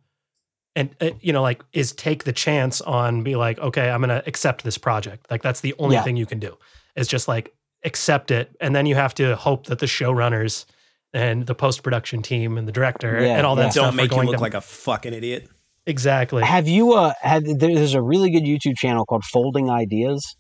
and 0.75 0.89
uh, 1.01 1.11
you 1.21 1.31
know 1.31 1.43
like 1.43 1.63
is 1.71 1.91
take 1.91 2.23
the 2.23 2.34
chance 2.34 2.81
on 2.81 3.21
be 3.21 3.35
like 3.35 3.59
okay 3.59 3.91
i'm 3.91 4.01
gonna 4.01 4.23
accept 4.25 4.63
this 4.63 4.75
project 4.75 5.27
like 5.30 5.43
that's 5.43 5.61
the 5.61 5.75
only 5.77 5.95
Yeah. 5.97 6.01
thing 6.01 6.17
you 6.17 6.25
can 6.25 6.39
do 6.39 6.57
is 6.95 7.07
just 7.07 7.27
like 7.27 7.53
accept 7.85 8.31
it 8.31 8.55
and 8.59 8.75
then 8.75 8.88
you 8.88 8.95
have 8.95 9.13
to 9.15 9.35
hope 9.35 9.67
that 9.67 9.77
the 9.77 9.85
showrunners 9.85 10.65
and 11.14 11.45
the 11.45 11.56
post-production 11.56 12.22
team 12.22 12.57
and 12.57 12.68
the 12.68 12.72
director 12.72 13.22
Yeah, 13.22 13.38
and 13.38 13.45
all 13.45 13.56
that 13.57 13.65
yeah. 13.65 13.69
stuff 13.69 13.85
Don't 13.88 13.95
make 13.95 14.11
are 14.11 14.22
you 14.23 14.27
look 14.30 14.38
to 14.38 14.41
like 14.41 14.53
a 14.56 14.61
fucking 14.61 15.14
idiot. 15.14 15.48
exactly 15.85 16.44
Have 16.44 16.68
you 16.68 16.94
uh 16.94 17.14
had 17.22 17.44
there's 17.60 17.94
a 17.94 18.02
really 18.02 18.30
good 18.31 18.44
YouTube 18.44 18.76
channel 18.77 19.06
called 19.06 19.23
Folding 19.23 19.69
Ideas 19.69 20.35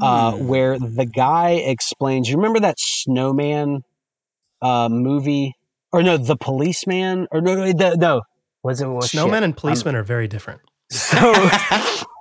uh 0.00 0.32
Hmm. 0.32 0.46
where 0.46 0.78
the 0.78 1.04
guy 1.06 1.50
explains 1.52 2.28
you 2.28 2.36
remember 2.36 2.60
that 2.60 2.76
snowman 2.78 3.82
uh 4.62 4.88
movie 4.88 5.54
or 5.92 6.02
no 6.02 6.16
the 6.16 6.36
policeman 6.36 7.26
or 7.32 7.40
no 7.40 7.54
no 7.54 7.72
the, 7.72 7.96
no 7.96 8.22
was 8.62 8.80
it 8.80 8.86
was 8.88 9.10
snowmen 9.10 9.42
and 9.42 9.56
policemen 9.56 9.94
are 9.96 10.02
very 10.02 10.26
different 10.28 10.60
so 10.90 11.16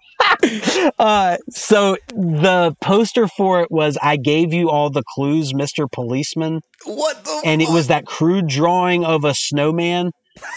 uh 1.00 1.38
so 1.50 1.98
the 2.10 2.76
poster 2.82 3.28
for 3.28 3.62
it 3.62 3.72
was 3.72 3.98
I 4.02 4.18
gave 4.18 4.54
you 4.54 4.70
all 4.70 4.90
the 4.90 5.04
clues 5.16 5.54
Mr. 5.54 5.92
Policeman 5.92 6.62
What 6.86 7.24
the? 7.24 7.42
and 7.46 7.62
it 7.62 7.70
was 7.70 7.88
that 7.88 8.06
crude 8.06 8.48
drawing 8.48 9.04
of 9.06 9.24
a 9.24 9.34
snowman 9.34 10.12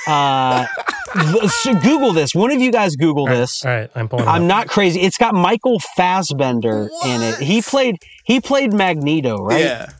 uh 0.06 0.66
so 1.48 1.74
Google 1.74 2.12
this 2.12 2.34
one 2.34 2.50
of 2.50 2.60
you 2.60 2.70
guys 2.70 2.94
Google 2.96 3.22
all 3.22 3.28
right, 3.28 3.36
this 3.36 3.64
all 3.64 3.70
right 3.72 3.90
i'm 3.94 4.08
pulling 4.08 4.28
I'm 4.28 4.42
up. 4.42 4.48
not 4.48 4.68
crazy. 4.68 5.00
It's 5.00 5.16
got 5.18 5.34
Michael 5.34 5.78
Fassbender 5.96 6.88
in 7.04 7.22
it. 7.22 7.36
He 7.38 7.62
played 7.62 7.96
he 8.24 8.40
played 8.40 8.72
Magneto, 8.72 9.38
right? 9.38 9.64
Yeah. 9.64 9.90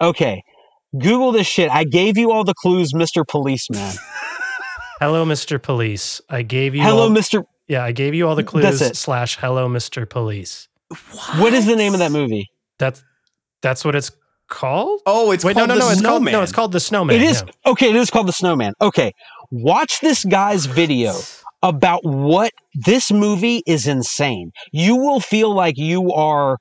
Okay. 0.00 0.42
Google 0.98 1.32
this 1.32 1.46
shit. 1.46 1.70
I 1.70 1.84
gave 1.84 2.18
you 2.18 2.32
all 2.32 2.44
the 2.44 2.54
clues, 2.54 2.92
Mr. 2.92 3.26
Policeman. 3.26 3.94
hello 5.00 5.24
mr 5.24 5.60
police 5.60 6.20
i 6.30 6.42
gave 6.42 6.76
you 6.76 6.82
Hello, 6.82 7.02
all, 7.04 7.10
Mr. 7.10 7.42
yeah 7.68 7.82
i 7.84 7.92
gave 7.92 8.14
you 8.14 8.26
all 8.28 8.34
the 8.34 8.42
That's 8.42 8.50
clues 8.50 8.82
it. 8.82 8.96
slash 8.96 9.36
hello 9.38 9.68
mr 9.68 10.08
police 10.08 10.68
What 11.36 11.52
is 11.54 11.66
the 11.66 11.76
name 11.76 11.92
of 11.94 12.00
that 12.00 12.12
movie? 12.12 12.48
that's 12.78 13.02
that's 13.62 13.84
what 13.84 13.94
it's 13.94 14.10
called 14.48 15.00
Oh, 15.06 15.30
it's 15.30 15.44
wait 15.44 15.56
no 15.56 15.66
called 15.66 15.68
no 15.70 15.74
the 15.76 15.80
no 15.80 15.90
it's 15.90 16.02
called 16.02 16.22
no 16.24 16.42
it's 16.42 16.52
called 16.52 16.72
the 16.72 16.80
snowman 16.80 17.16
It 17.16 17.22
is 17.22 17.42
yeah. 17.46 17.70
okay, 17.72 17.88
it 17.90 17.96
is 17.96 18.10
called 18.10 18.28
The 18.28 18.32
Snowman. 18.32 18.74
Okay. 18.80 19.12
Watch 19.50 20.00
this 20.00 20.24
guy's 20.24 20.66
video 20.66 21.14
about 21.62 22.00
what 22.04 22.50
this 22.74 23.10
movie 23.12 23.62
is 23.66 23.86
insane. 23.86 24.50
You 24.72 24.96
will 24.96 25.20
feel 25.20 25.54
like 25.54 25.78
you 25.78 26.12
are 26.12 26.58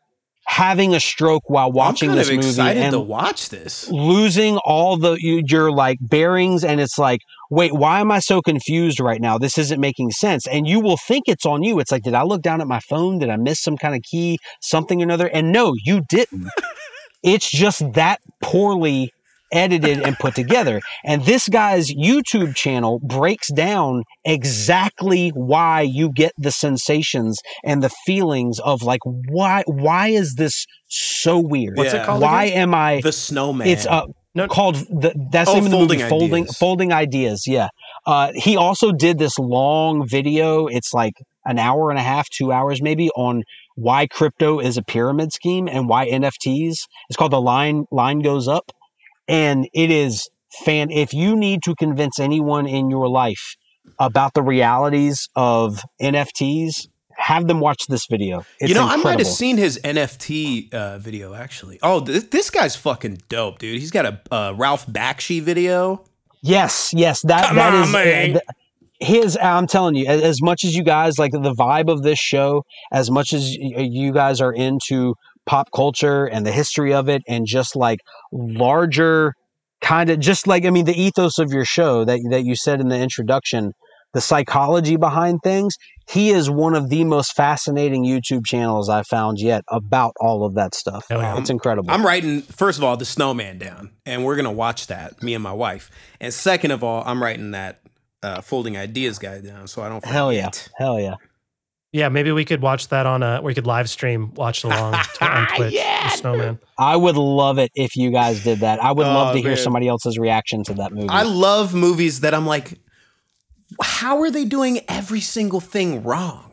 having 0.48 0.94
a 0.94 1.00
stroke 1.00 1.50
while 1.50 1.72
watching 1.72 2.10
I'm 2.10 2.16
kind 2.16 2.20
this 2.20 2.30
of 2.30 2.36
movie 2.36 2.48
excited 2.48 2.84
and 2.84 2.92
to 2.94 3.00
watch 3.00 3.50
this. 3.50 3.90
losing 3.90 4.58
all 4.66 4.98
the 4.98 5.18
your 5.22 5.72
like 5.72 5.98
bearings 6.02 6.64
and 6.64 6.82
it's 6.82 6.98
like 6.98 7.22
wait 7.50 7.74
why 7.74 8.00
am 8.00 8.12
i 8.12 8.20
so 8.20 8.42
confused 8.42 9.00
right 9.00 9.22
now? 9.22 9.38
This 9.38 9.58
isn't 9.58 9.80
making 9.80 10.12
sense. 10.12 10.48
And 10.48 10.68
you 10.68 10.80
will 10.80 10.98
think 10.98 11.26
it's 11.28 11.46
on 11.46 11.64
you. 11.64 11.80
It's 11.80 11.92
like 11.92 12.04
did 12.04 12.14
i 12.16 12.24
look 12.24 12.42
down 12.42 12.60
at 12.62 12.68
my 12.68 12.80
phone? 12.80 13.20
Did 13.20 13.30
i 13.30 13.38
miss 13.38 13.62
some 13.62 13.78
kind 13.78 13.96
of 13.96 14.02
key 14.04 14.40
something 14.62 15.00
or 15.02 15.04
another? 15.04 15.28
And 15.28 15.52
no 15.52 15.74
you 15.86 16.04
didn't. 16.10 16.50
It's 17.24 17.52
just 17.52 17.94
that 17.94 18.20
poorly 18.42 19.14
edited 19.52 20.02
and 20.02 20.18
put 20.18 20.36
together. 20.36 20.80
And 21.04 21.24
this 21.26 21.48
guy's 21.48 21.92
youtube 21.94 22.56
channel 22.56 23.00
breaks 23.04 23.52
down 23.52 24.04
exactly 24.26 25.30
why 25.30 25.82
you 25.82 26.12
get 26.14 26.32
the 26.38 26.52
sensations 26.52 27.40
and 27.64 27.82
the 27.84 27.90
feelings 28.06 28.60
of 28.60 28.82
like 28.84 29.02
why 29.30 29.64
why 29.68 30.08
is 30.10 30.36
this 30.38 30.66
so 30.88 31.40
weird? 31.40 31.78
What's 31.78 31.94
it 31.94 32.06
called 32.06 32.22
why 32.22 32.46
again? 32.46 32.58
am 32.64 32.76
i 32.76 33.02
The 33.02 33.12
Snowman. 33.12 33.68
it's 33.68 33.86
uh, 33.86 34.06
No- 34.36 34.48
called 34.48 34.76
the 34.76 35.14
that's 35.32 35.50
the 35.52 35.58
Oh, 35.58 35.62
name 35.62 35.66
of 35.66 35.72
the 35.72 35.78
movie 35.78 35.98
Folding 35.98 36.10
folding 36.10 36.44
Ideas. 36.44 36.58
folding 36.58 36.94
ideas 36.94 37.44
yeah. 37.48 37.68
Uh 38.06 38.32
he 38.36 38.56
also 38.58 38.92
did 38.92 39.18
this 39.20 39.38
long 39.38 40.08
video. 40.08 40.68
It's 40.68 40.94
like 40.94 41.14
an 41.46 41.58
hour 41.60 41.90
and 41.90 42.00
a 42.00 42.04
half 42.04 42.28
two 42.38 42.52
hours 42.52 42.82
maybe 42.82 43.10
on 43.16 43.44
why 43.76 44.08
crypto 44.08 44.60
is 44.60 44.78
a 44.78 44.84
pyramid 44.84 45.32
scheme 45.34 45.68
and 45.68 45.88
why 45.90 46.08
nfts 46.08 46.76
it's 47.10 47.18
called 47.18 47.32
the 47.32 47.42
line 47.42 47.86
line 47.92 48.20
goes 48.20 48.48
up 48.48 48.72
and 49.32 49.68
it 49.74 49.90
is 49.90 50.30
fan 50.66 50.92
if 50.92 51.14
you 51.14 51.36
need 51.36 51.64
to 51.64 51.74
convince 51.76 52.20
anyone 52.20 52.68
in 52.68 52.90
your 52.90 53.08
life 53.08 53.56
about 54.00 54.34
the 54.34 54.44
realities 54.44 55.28
of 55.36 55.82
nfts 56.02 56.88
have 57.18 57.48
them 57.48 57.60
watch 57.60 57.82
this 57.88 58.06
video 58.10 58.44
it's 58.60 58.70
you 58.70 58.76
know, 58.76 58.86
I 58.88 58.96
might 58.98 59.20
have 59.20 59.28
seen 59.28 59.58
his 59.58 59.80
NFT 59.84 60.74
uh, 60.74 60.98
video 60.98 61.34
actually. 61.34 61.78
Oh, 61.84 62.04
th- 62.04 62.30
this 62.32 62.50
guy's 62.50 62.76
fucking 62.76 63.22
dope, 63.30 63.60
dude. 63.60 63.80
He's 63.80 63.92
got 63.92 64.06
a 64.06 64.22
uh, 64.34 64.54
Ralph 64.58 64.86
Bakshi 64.88 65.40
video. 65.42 66.04
Yes, 66.42 66.92
yes, 66.94 67.22
that 67.24 67.46
Come 67.48 67.58
that 67.58 67.74
on, 67.74 67.84
is 67.84 67.90
uh, 67.90 67.92
man. 67.94 68.30
th- 68.32 68.44
his. 69.00 69.38
I'm 69.38 69.68
telling 69.68 69.96
you, 69.96 70.06
as, 70.08 70.22
as 70.22 70.42
much 70.42 70.64
as 70.64 70.74
you 70.76 70.84
guys 70.84 71.20
like 71.20 71.32
the 71.32 71.54
vibe 71.54 71.90
of 71.92 72.02
this 72.02 72.18
show, 72.20 72.64
as 72.92 73.12
much 73.12 73.34
as 73.34 73.56
y- 73.60 73.88
you 73.90 74.12
guys 74.14 74.42
are 74.42 74.54
into 74.54 75.14
pop 75.46 75.70
culture 75.74 76.26
and 76.26 76.46
the 76.46 76.52
history 76.52 76.94
of 76.94 77.10
it, 77.10 77.22
and 77.28 77.46
just 77.46 77.76
like 77.76 78.00
larger 78.32 79.34
kind 79.82 80.10
of 80.10 80.20
just 80.20 80.48
like 80.48 80.66
I 80.66 80.70
mean 80.70 80.86
the 80.86 81.00
ethos 81.00 81.40
of 81.40 81.52
your 81.52 81.66
show 81.66 82.06
that 82.06 82.20
that 82.30 82.46
you 82.46 82.56
said 82.56 82.80
in 82.80 82.88
the 82.88 82.98
introduction, 82.98 83.74
the 84.14 84.22
psychology 84.22 84.96
behind 84.96 85.40
things. 85.44 85.76
He 86.10 86.32
is 86.32 86.50
one 86.50 86.76
of 86.76 86.90
the 86.90 87.04
most 87.06 87.36
fascinating 87.36 88.04
YouTube 88.04 88.46
channels 88.46 88.90
I 88.90 89.04
found 89.04 89.40
yet 89.40 89.64
about 89.70 90.14
all 90.20 90.46
of 90.46 90.56
that 90.56 90.76
stuff. 90.76 91.06
Hell 91.10 91.22
yeah. 91.22 91.38
It's 91.38 91.50
incredible. 91.50 91.90
I'm 91.90 92.06
writing 92.06 92.42
first 92.42 92.78
of 92.78 92.84
all 92.84 92.98
the 92.98 93.06
Snowman 93.06 93.58
down, 93.58 93.92
and 94.06 94.26
we're 94.26 94.36
gonna 94.36 94.52
watch 94.52 94.88
that, 94.88 95.22
me 95.24 95.34
and 95.34 95.44
my 95.44 95.54
wife. 95.54 95.90
And 96.20 96.34
second 96.34 96.72
of 96.72 96.84
all, 96.84 97.04
I'm 97.06 97.22
writing 97.22 97.52
that 97.52 97.82
uh, 98.24 98.42
folding 98.42 98.78
ideas 98.78 99.20
guy 99.20 99.42
down, 99.42 99.68
so 99.68 99.82
I 99.82 99.90
don't. 99.90 100.02
Forget. 100.02 100.14
Hell 100.14 100.34
yeah, 100.34 100.50
hell 100.78 101.00
yeah. 101.00 101.16
Yeah, 101.94 102.08
maybe 102.10 102.32
we 102.32 102.46
could 102.46 102.62
watch 102.62 102.88
that 102.88 103.06
on 103.06 103.22
a. 103.22 103.42
We 103.42 103.54
could 103.54 103.68
live 103.68 103.90
stream, 103.90 104.34
watch 104.36 104.64
along 104.66 104.94
to, 105.16 105.26
on 105.30 105.48
Twitch. 105.56 105.74
Yeah, 105.74 106.08
Snowman. 106.10 106.60
I 106.78 106.96
would 106.96 107.18
love 107.18 107.60
it 107.60 107.72
if 107.76 107.96
you 107.98 108.12
guys 108.12 108.44
did 108.44 108.60
that. 108.60 108.82
I 108.82 108.92
would 108.94 109.06
Oh, 109.06 109.14
love 109.14 109.36
to 109.36 109.42
hear 109.42 109.58
somebody 109.58 109.88
else's 109.90 110.18
reaction 110.18 110.64
to 110.66 110.74
that 110.76 110.94
movie. 110.94 111.10
I 111.10 111.24
love 111.24 111.74
movies 111.74 112.22
that 112.22 112.34
I'm 112.34 112.46
like, 112.46 112.80
how 113.82 114.22
are 114.22 114.32
they 114.32 114.46
doing 114.46 114.80
every 114.88 115.20
single 115.22 115.60
thing 115.60 116.04
wrong? 116.04 116.48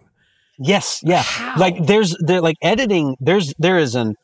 yes, 0.60 1.00
yeah. 1.04 1.22
How? 1.22 1.58
Like 1.60 1.86
there's 1.86 2.16
there 2.20 2.40
like 2.40 2.56
editing. 2.62 3.16
There's 3.20 3.54
there 3.60 3.78
is 3.78 3.94
an 3.94 4.16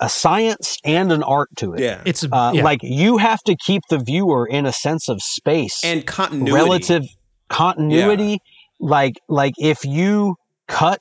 a 0.00 0.08
science 0.08 0.78
and 0.86 1.12
an 1.12 1.22
art 1.22 1.50
to 1.56 1.74
it. 1.74 1.80
Yeah, 1.80 2.00
It's 2.06 2.24
Uh, 2.24 2.52
yeah. 2.54 2.64
Like 2.64 2.80
you 2.82 3.18
have 3.18 3.40
to 3.42 3.54
keep 3.56 3.82
the 3.90 3.98
viewer 3.98 4.46
in 4.46 4.64
a 4.64 4.72
sense 4.72 5.08
of 5.10 5.20
space 5.22 5.80
and 5.84 6.06
continuity. 6.06 6.52
relative 6.52 7.02
continuity. 7.50 8.38
Like 8.80 9.14
like 9.28 9.52
if 9.58 9.84
you 9.84 10.36
cut 10.72 11.00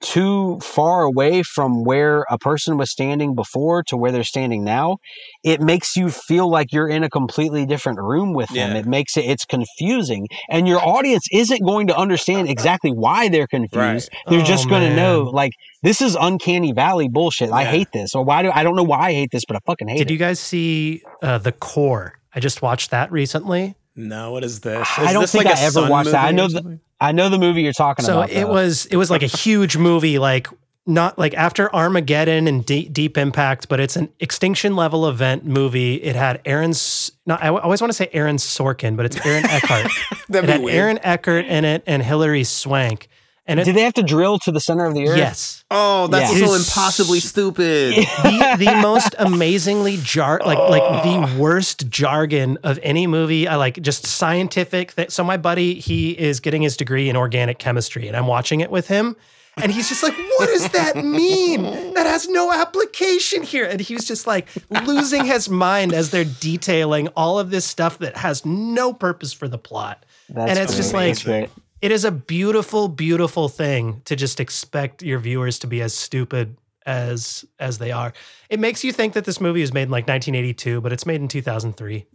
too 0.00 0.58
far 0.60 1.02
away 1.04 1.44
from 1.44 1.84
where 1.84 2.24
a 2.28 2.36
person 2.36 2.76
was 2.76 2.90
standing 2.90 3.36
before 3.36 3.84
to 3.84 3.96
where 3.96 4.10
they're 4.10 4.24
standing 4.24 4.64
now, 4.64 4.96
it 5.44 5.60
makes 5.60 5.96
you 5.96 6.08
feel 6.10 6.50
like 6.50 6.72
you're 6.72 6.88
in 6.88 7.04
a 7.04 7.08
completely 7.08 7.64
different 7.66 8.00
room 8.00 8.32
with 8.32 8.48
them. 8.48 8.72
Yeah. 8.72 8.78
It 8.78 8.86
makes 8.86 9.16
it 9.16 9.24
it's 9.26 9.44
confusing, 9.44 10.26
and 10.50 10.66
your 10.66 10.80
audience 10.80 11.24
isn't 11.32 11.62
going 11.64 11.86
to 11.86 11.96
understand 11.96 12.48
exactly 12.48 12.90
why 12.90 13.28
they're 13.28 13.46
confused. 13.46 14.10
They're 14.26 14.40
Oh, 14.40 14.44
just 14.44 14.68
going 14.68 14.82
to 14.82 14.88
man. 14.88 14.96
know 14.96 15.22
like 15.22 15.52
this 15.82 16.00
is 16.00 16.16
uncanny 16.20 16.72
valley 16.72 17.08
bullshit. 17.08 17.50
I 17.52 17.64
hate 17.64 17.92
this, 17.92 18.14
or 18.16 18.24
why 18.24 18.42
do 18.42 18.50
I 18.52 18.64
don't 18.64 18.74
know 18.74 18.82
why 18.82 19.08
I 19.08 19.12
hate 19.12 19.30
this, 19.30 19.44
but 19.46 19.56
I 19.56 19.60
fucking 19.66 19.86
hate 19.88 19.98
Did 19.98 20.02
it. 20.02 20.04
Did 20.08 20.14
you 20.14 20.18
guys 20.18 20.40
see 20.40 21.02
uh, 21.22 21.38
the 21.38 21.52
Core? 21.52 22.14
I 22.34 22.40
just 22.40 22.60
watched 22.60 22.90
that 22.90 23.12
recently. 23.12 23.76
No, 23.94 24.32
what 24.32 24.42
is 24.44 24.60
this? 24.60 24.88
I 24.96 25.12
don't 25.12 25.22
this 25.22 25.32
think 25.32 25.44
like 25.44 25.56
I 25.56 25.60
a 25.60 25.66
ever 25.66 25.88
watched 25.88 26.12
that. 26.12 26.24
I 26.26 26.30
know 26.30 26.48
the- 26.48 26.78
I 27.00 27.12
know 27.12 27.28
the 27.28 27.38
movie 27.38 27.62
you're 27.62 27.72
talking 27.72 28.04
so 28.04 28.18
about. 28.18 28.30
it 28.30 28.46
though. 28.46 28.52
was 28.52 28.86
it 28.86 28.96
was 28.96 29.10
like 29.10 29.22
a 29.22 29.26
huge 29.26 29.76
movie 29.76 30.18
like 30.20 30.46
not 30.86 31.18
like 31.18 31.34
after 31.34 31.72
armageddon 31.74 32.46
and 32.48 32.64
D- 32.64 32.88
deep 32.88 33.18
impact 33.18 33.68
but 33.68 33.80
it's 33.80 33.96
an 33.96 34.08
extinction 34.20 34.74
level 34.76 35.08
event 35.08 35.44
movie 35.44 35.94
it 35.96 36.16
had 36.16 36.40
aaron's 36.44 37.12
no 37.26 37.34
i 37.40 37.48
always 37.48 37.80
want 37.80 37.90
to 37.90 37.96
say 37.96 38.08
aaron 38.12 38.36
sorkin 38.36 38.96
but 38.96 39.06
it's 39.06 39.24
aaron 39.26 39.44
eckhart 39.46 39.86
it 40.10 40.18
That'd 40.28 40.46
be 40.48 40.52
had 40.52 40.62
weird. 40.62 40.76
aaron 40.76 40.98
eckhart 41.04 41.44
in 41.46 41.64
it 41.64 41.82
and 41.86 42.02
hilary 42.02 42.42
swank 42.44 43.08
and 43.46 43.58
it 43.58 43.64
Did 43.64 43.74
they 43.76 43.82
have 43.82 43.94
to 43.94 44.02
drill 44.02 44.38
to 44.40 44.52
the 44.52 44.60
center 44.60 44.84
of 44.86 44.94
the 44.94 45.08
earth? 45.08 45.16
yes 45.18 45.64
Oh, 45.70 46.06
that's 46.08 46.38
Yeah. 46.38 46.46
so 46.46 46.54
impossibly 46.54 47.18
stupid. 47.20 47.94
the, 48.22 48.56
the 48.58 48.78
most 48.82 49.14
amazingly 49.18 49.98
jar 50.02 50.40
like 50.44 50.58
like 50.58 51.02
the 51.02 51.34
oh. 51.34 51.38
worst 51.38 51.88
jargon 51.88 52.58
of 52.62 52.78
any 52.82 53.06
movie. 53.06 53.48
I 53.48 53.56
like 53.56 53.80
just 53.80 54.06
scientific. 54.06 54.94
Th- 54.94 55.10
so 55.10 55.24
my 55.24 55.36
buddy, 55.38 55.74
he 55.80 56.10
is 56.10 56.40
getting 56.40 56.62
his 56.62 56.76
degree 56.76 57.08
in 57.08 57.16
organic 57.16 57.58
chemistry, 57.58 58.06
and 58.06 58.16
I'm 58.16 58.26
watching 58.26 58.60
it 58.60 58.70
with 58.70 58.88
him, 58.88 59.16
And 59.56 59.70
he's 59.72 59.88
just 59.88 60.02
like, 60.02 60.14
what 60.38 60.46
does 60.46 60.68
that 60.70 60.96
mean? 60.96 61.62
That 61.94 62.06
has 62.06 62.28
no 62.28 62.52
application 62.52 63.42
here. 63.42 63.64
And 63.66 63.80
he 63.80 63.94
was 63.94 64.04
just 64.06 64.26
like 64.26 64.48
losing 64.86 65.24
his 65.26 65.48
mind 65.48 65.92
as 65.92 66.10
they're 66.10 66.24
detailing 66.40 67.08
all 67.16 67.38
of 67.38 67.50
this 67.50 67.64
stuff 67.64 67.98
that 67.98 68.16
has 68.16 68.44
no 68.46 68.92
purpose 68.92 69.32
for 69.32 69.48
the 69.48 69.58
plot. 69.58 70.04
That's 70.28 70.50
and 70.50 70.58
it's 70.58 70.72
great. 70.72 70.76
just 70.76 70.92
like 70.94 71.08
That's 71.08 71.24
great. 71.24 71.50
It 71.82 71.92
is 71.92 72.04
a 72.04 72.12
beautiful, 72.12 72.88
beautiful 72.88 73.48
thing 73.48 74.02
to 74.06 74.16
just 74.16 74.40
expect 74.40 75.02
your 75.02 75.18
viewers 75.18 75.58
to 75.60 75.66
be 75.66 75.82
as 75.82 75.92
stupid 75.94 76.56
as 76.86 77.44
as 77.58 77.78
they 77.78 77.92
are. 77.92 78.12
It 78.48 78.60
makes 78.60 78.82
you 78.84 78.92
think 78.92 79.14
that 79.14 79.24
this 79.24 79.40
movie 79.40 79.60
was 79.60 79.74
made 79.74 79.84
in 79.84 79.90
like 79.90 80.08
1982, 80.08 80.80
but 80.80 80.92
it's 80.92 81.06
made 81.06 81.20
in 81.20 81.28
2003. 81.28 82.06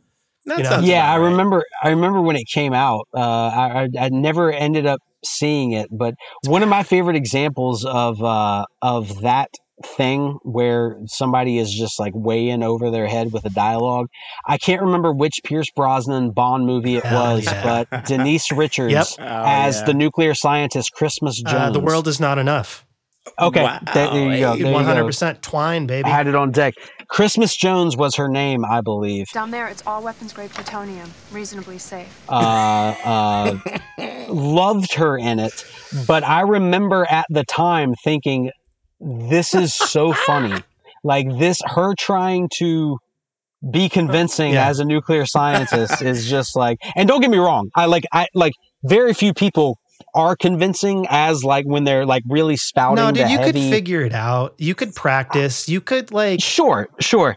That 0.45 0.57
You 0.57 0.63
know? 0.63 0.69
sounds 0.69 0.87
yeah, 0.87 1.11
I 1.11 1.17
right. 1.17 1.25
remember. 1.29 1.63
I 1.83 1.89
remember 1.89 2.21
when 2.21 2.37
it 2.37 2.47
came 2.47 2.73
out. 2.73 3.07
Uh, 3.13 3.19
I, 3.19 3.83
I 3.99 4.05
I 4.05 4.09
never 4.09 4.51
ended 4.51 4.85
up 4.85 5.01
seeing 5.25 5.73
it, 5.73 5.87
but 5.91 6.15
one 6.45 6.63
of 6.63 6.69
my 6.69 6.83
favorite 6.83 7.17
examples 7.17 7.83
of 7.85 8.23
uh, 8.23 8.65
of 8.81 9.21
that 9.21 9.49
thing 9.85 10.39
where 10.43 10.97
somebody 11.05 11.59
is 11.59 11.71
just 11.73 11.99
like 11.99 12.13
way 12.15 12.49
in 12.49 12.63
over 12.63 12.89
their 12.89 13.07
head 13.07 13.31
with 13.31 13.45
a 13.45 13.49
dialogue. 13.51 14.07
I 14.47 14.57
can't 14.57 14.81
remember 14.81 15.11
which 15.13 15.41
Pierce 15.43 15.69
Brosnan 15.75 16.31
Bond 16.31 16.65
movie 16.65 16.95
it 16.95 17.03
Hell 17.05 17.35
was, 17.35 17.45
yeah. 17.45 17.85
but 17.89 18.05
Denise 18.05 18.51
Richards 18.51 18.91
Yep. 18.93 19.07
Oh, 19.19 19.43
as 19.45 19.79
yeah. 19.79 19.85
the 19.85 19.93
nuclear 19.93 20.33
scientist 20.33 20.93
Christmas 20.93 21.39
Jones. 21.41 21.53
Uh, 21.53 21.69
the 21.71 21.79
world 21.79 22.07
is 22.07 22.19
not 22.19 22.37
enough. 22.39 22.85
Okay, 23.39 23.61
Wow, 23.61 23.79
there, 23.93 24.09
there 24.09 24.33
you 24.33 24.39
go. 24.39 24.55
There 24.55 24.57
you 24.57 24.63
go. 24.63 24.69
100% 24.71 25.41
twine, 25.41 25.85
baby. 25.85 26.05
I 26.05 26.09
had 26.09 26.27
it 26.27 26.33
on 26.35 26.51
deck. 26.51 26.73
Christmas 27.09 27.55
Jones 27.55 27.95
was 27.97 28.15
her 28.15 28.29
name, 28.29 28.63
I 28.65 28.79
believe. 28.81 29.27
Down 29.33 29.51
there, 29.51 29.67
it's 29.67 29.83
all 29.85 30.01
weapons 30.01 30.31
grade 30.33 30.49
plutonium, 30.49 31.11
reasonably 31.31 31.77
safe. 31.77 32.23
uh, 32.29 32.95
uh, 33.03 33.57
loved 34.29 34.93
her 34.93 35.17
in 35.17 35.39
it, 35.39 35.65
but 36.07 36.23
I 36.23 36.41
remember 36.41 37.05
at 37.09 37.25
the 37.29 37.43
time 37.43 37.93
thinking, 38.03 38.49
"This 38.99 39.53
is 39.53 39.73
so 39.73 40.13
funny." 40.13 40.61
Like 41.03 41.27
this, 41.37 41.59
her 41.65 41.93
trying 41.97 42.49
to 42.57 42.97
be 43.71 43.89
convincing 43.89 44.53
Yeah. 44.53 44.67
as 44.67 44.79
a 44.79 44.85
nuclear 44.85 45.25
scientist 45.25 46.01
is 46.01 46.29
just 46.29 46.55
like. 46.55 46.77
And 46.95 47.07
don't 47.07 47.21
get 47.21 47.29
me 47.29 47.37
wrong, 47.37 47.69
I 47.75 47.85
like 47.85 48.03
I 48.11 48.27
like 48.33 48.53
very 48.83 49.13
few 49.13 49.33
people 49.33 49.79
are 50.13 50.35
convincing 50.35 51.07
as 51.09 51.43
like 51.43 51.65
when 51.65 51.83
they're 51.83 52.05
like 52.05 52.23
really 52.27 52.55
spouting. 52.57 53.03
no, 53.03 53.11
dude, 53.11 53.27
the 53.27 53.31
you 53.31 53.37
could 53.39 53.55
figure 53.55 54.01
it 54.01 54.13
out. 54.13 54.53
You 54.57 54.75
could 54.75 54.93
practice. 54.95 55.67
You 55.69 55.81
could 55.81 56.11
like 56.11 56.41
Sure, 56.41 56.87
sure. 56.99 57.35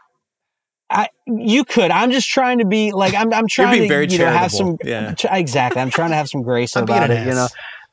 I, 0.90 1.08
you 1.26 1.64
could. 1.64 1.90
I'm 1.92 2.10
just 2.10 2.28
trying 2.28 2.58
to 2.58 2.66
be 2.66 2.90
like 2.92 3.14
I'm. 3.14 3.32
I'm 3.32 3.46
trying 3.48 3.70
being 3.72 3.82
to 3.82 3.88
very 3.88 4.06
you 4.08 4.18
know 4.18 4.26
have 4.26 4.50
some 4.50 4.76
yeah. 4.82 5.14
tr- 5.14 5.28
exactly. 5.30 5.80
I'm 5.80 5.90
trying 5.90 6.10
to 6.10 6.16
have 6.16 6.28
some 6.28 6.42
grace 6.42 6.74
about 6.76 7.10
an 7.10 7.16
it. 7.16 7.26
You 7.28 7.34
know, 7.34 7.48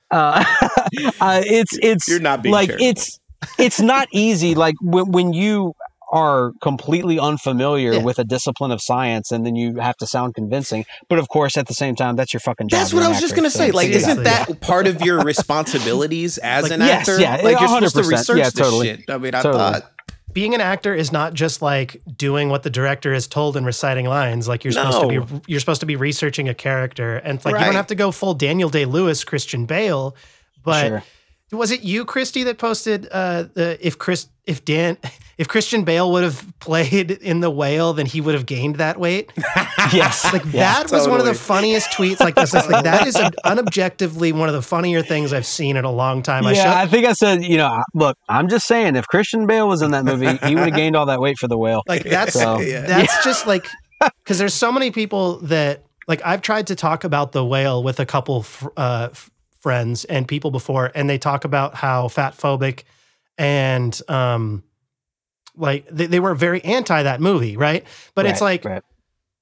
uh, 0.09 0.43
uh, 1.21 1.41
it's 1.45 1.77
it's 1.81 2.07
You're 2.09 2.19
not 2.19 2.41
being 2.41 2.53
like 2.53 2.69
charitable. 2.69 2.89
it's 2.89 3.19
it's 3.59 3.79
not 3.79 4.07
easy. 4.11 4.55
Like 4.55 4.75
when 4.81 5.11
when 5.11 5.33
you 5.33 5.73
are 6.11 6.53
completely 6.61 7.19
unfamiliar 7.19 7.93
Yeah. 7.95 7.99
with 8.01 8.17
a 8.17 8.23
discipline 8.23 8.71
of 8.71 8.81
science, 8.81 9.29
and 9.31 9.45
then 9.45 9.55
you 9.57 9.75
have 9.75 9.97
to 9.97 10.07
sound 10.07 10.35
convincing. 10.35 10.85
But 11.09 11.19
of 11.19 11.27
course, 11.27 11.57
at 11.57 11.67
the 11.67 11.73
same 11.73 11.95
time, 11.95 12.15
that's 12.15 12.33
your 12.33 12.39
fucking 12.39 12.69
job. 12.69 12.79
That's 12.79 12.93
what 12.93 13.03
I 13.03 13.07
an 13.07 13.11
was 13.11 13.19
just 13.19 13.35
gonna 13.35 13.49
so 13.49 13.59
say. 13.59 13.71
Like, 13.71 13.87
Seriously, 13.87 14.11
isn't 14.11 14.23
that 14.23 14.61
part 14.61 14.87
of 14.87 15.01
your 15.01 15.19
responsibilities 15.21 16.37
as 16.43 16.63
Like, 16.63 16.71
an 16.71 16.79
yes, 16.81 17.09
actor? 17.09 17.19
yeah, 17.21 17.35
like 17.43 17.59
you're 17.59 17.67
supposed 17.67 17.95
to 17.95 18.01
100%. 18.03 18.09
research 18.09 18.37
Yeah, 18.37 18.43
this 18.45 18.53
totally. 18.53 18.87
shit. 18.87 19.09
I 19.09 19.17
mean, 19.17 19.35
I 19.35 19.41
Totally. 19.41 19.63
thought 19.63 19.91
being 20.31 20.53
an 20.53 20.61
actor 20.61 20.93
is 20.93 21.11
not 21.11 21.33
just 21.33 21.61
like 21.61 22.01
doing 22.15 22.49
what 22.49 22.63
the 22.63 22.69
director 22.69 23.11
is 23.13 23.27
told 23.27 23.57
and 23.57 23.65
reciting 23.65 24.05
lines. 24.05 24.47
Like 24.47 24.63
you're 24.63 24.71
supposed 24.73 25.01
to 25.01 25.07
be 25.25 25.41
you're 25.47 25.59
supposed 25.59 25.79
to 25.81 25.85
be 25.87 25.95
researching 25.97 26.47
a 26.47 26.53
character, 26.53 27.17
and 27.17 27.35
it's 27.37 27.45
like 27.45 27.55
you 27.59 27.65
don't 27.65 27.73
have 27.75 27.87
to 27.87 27.95
go 27.95 28.11
full 28.11 28.33
Daniel 28.33 28.69
Day 28.69 28.85
Lewis, 28.85 29.23
Christian 29.25 29.65
Bale. 29.65 30.15
But 30.63 30.87
Sure. 30.87 31.03
Was 31.51 31.71
it 31.71 31.81
you, 31.81 32.03
Kristi, 32.03 32.43
that 32.45 32.57
posted 32.57 33.07
uh, 33.11 33.43
the 33.53 33.77
if 33.85 33.97
Chris 33.97 34.27
if 34.45 34.65
Dan 34.65 34.97
if 35.37 35.47
Christian 35.47 35.83
Bale 35.85 36.11
would 36.11 36.23
have 36.23 36.45
played 36.59 37.09
in 37.11 37.39
the 37.39 37.49
whale, 37.49 37.93
then 37.93 38.05
he 38.05 38.19
would 38.19 38.33
have 38.33 38.45
gained 38.45 38.75
that 38.77 38.99
weight. 38.99 39.31
yes, 39.93 40.31
Like 40.33 40.43
yeah. 40.45 40.81
that 40.83 40.91
was 40.91 41.07
one 41.07 41.19
of 41.21 41.25
the 41.25 41.33
funniest 41.33 41.89
tweets. 41.91 42.19
Like 42.19 42.35
this, 42.35 42.53
like 42.53 42.83
that 42.83 43.07
is 43.07 43.15
an, 43.15 43.31
unobjectively 43.45 44.33
one 44.33 44.49
of 44.49 44.55
the 44.55 44.61
funnier 44.61 45.01
things 45.01 45.31
I've 45.31 45.45
seen 45.45 45.77
in 45.77 45.85
a 45.85 45.91
long 45.91 46.21
time. 46.21 46.45
I 46.45 46.51
yeah, 46.53 46.63
showed, 46.63 46.73
I 46.79 46.87
think 46.87 47.05
I 47.05 47.13
said, 47.13 47.43
you 47.43 47.57
know, 47.57 47.81
look, 47.93 48.17
I'm 48.27 48.49
just 48.49 48.67
saying, 48.67 48.95
if 48.95 49.07
Christian 49.07 49.47
Bale 49.47 49.67
was 49.67 49.81
in 49.81 49.91
that 49.91 50.03
movie, 50.05 50.37
he 50.47 50.55
would 50.55 50.65
have 50.65 50.75
gained 50.75 50.95
all 50.95 51.05
that 51.05 51.19
weight 51.21 51.37
for 51.37 51.47
the 51.47 51.57
whale. 51.57 51.83
like 51.87 52.03
that's 52.03 52.33
So- 52.33 52.59
Yeah. 52.59 52.81
that's 52.81 53.23
just 53.23 53.47
like 53.47 53.67
because 54.23 54.37
there's 54.37 54.53
so 54.53 54.71
many 54.71 54.91
people 54.91 55.37
that 55.39 55.83
like 56.07 56.21
I've 56.25 56.41
tried 56.41 56.67
to 56.67 56.75
talk 56.75 57.03
about 57.03 57.31
the 57.31 57.45
whale 57.45 57.83
with 57.83 57.99
a 57.99 58.05
couple 58.05 58.45
uh, 58.75 59.09
f- 59.11 59.29
friends 59.67 60.05
and 60.05 60.25
people 60.29 60.49
before, 60.49 60.93
and 60.95 61.09
they 61.09 61.17
talk 61.17 61.43
about 61.43 61.75
how 61.75 62.07
fat 62.07 62.37
phobic 62.37 62.83
and 63.37 64.01
um 64.07 64.63
like 65.57 65.85
they, 65.89 66.05
they 66.05 66.21
were 66.21 66.35
very 66.35 66.63
anti 66.63 67.03
that 67.03 67.19
movie, 67.19 67.57
right? 67.57 67.85
But 68.15 68.27
it's 68.27 68.39
like 68.39 68.63
right. 68.63 68.81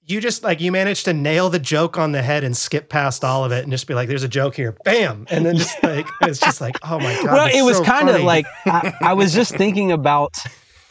you 0.04 0.20
just 0.20 0.42
like 0.42 0.62
you 0.62 0.72
managed 0.72 1.06
to 1.06 1.14
nail 1.14 1.52
the 1.52 1.60
joke 1.60 2.00
on 2.00 2.12
the 2.12 2.24
head 2.24 2.44
and 2.44 2.58
skip 2.58 2.90
past 2.90 3.24
all 3.24 3.46
of 3.46 3.52
it 3.52 3.62
and 3.62 3.72
just 3.72 3.86
be 3.86 3.94
like, 3.94 4.08
"There's 4.08 4.24
a 4.24 4.28
joke 4.28 4.56
here, 4.56 4.76
bam!" 4.84 5.28
And 5.30 5.46
then 5.46 5.58
just 5.58 5.84
like 5.84 6.08
it's 6.24 6.40
just 6.40 6.60
like, 6.60 6.76
oh 6.90 6.98
my 6.98 7.14
god. 7.22 7.26
well, 7.26 7.50
it 7.54 7.62
was 7.62 7.78
so 7.78 7.84
kind 7.84 8.10
of 8.10 8.22
like 8.24 8.48
I, 8.66 8.94
I 9.00 9.14
was 9.14 9.32
just 9.32 9.54
thinking 9.54 9.92
about 9.92 10.34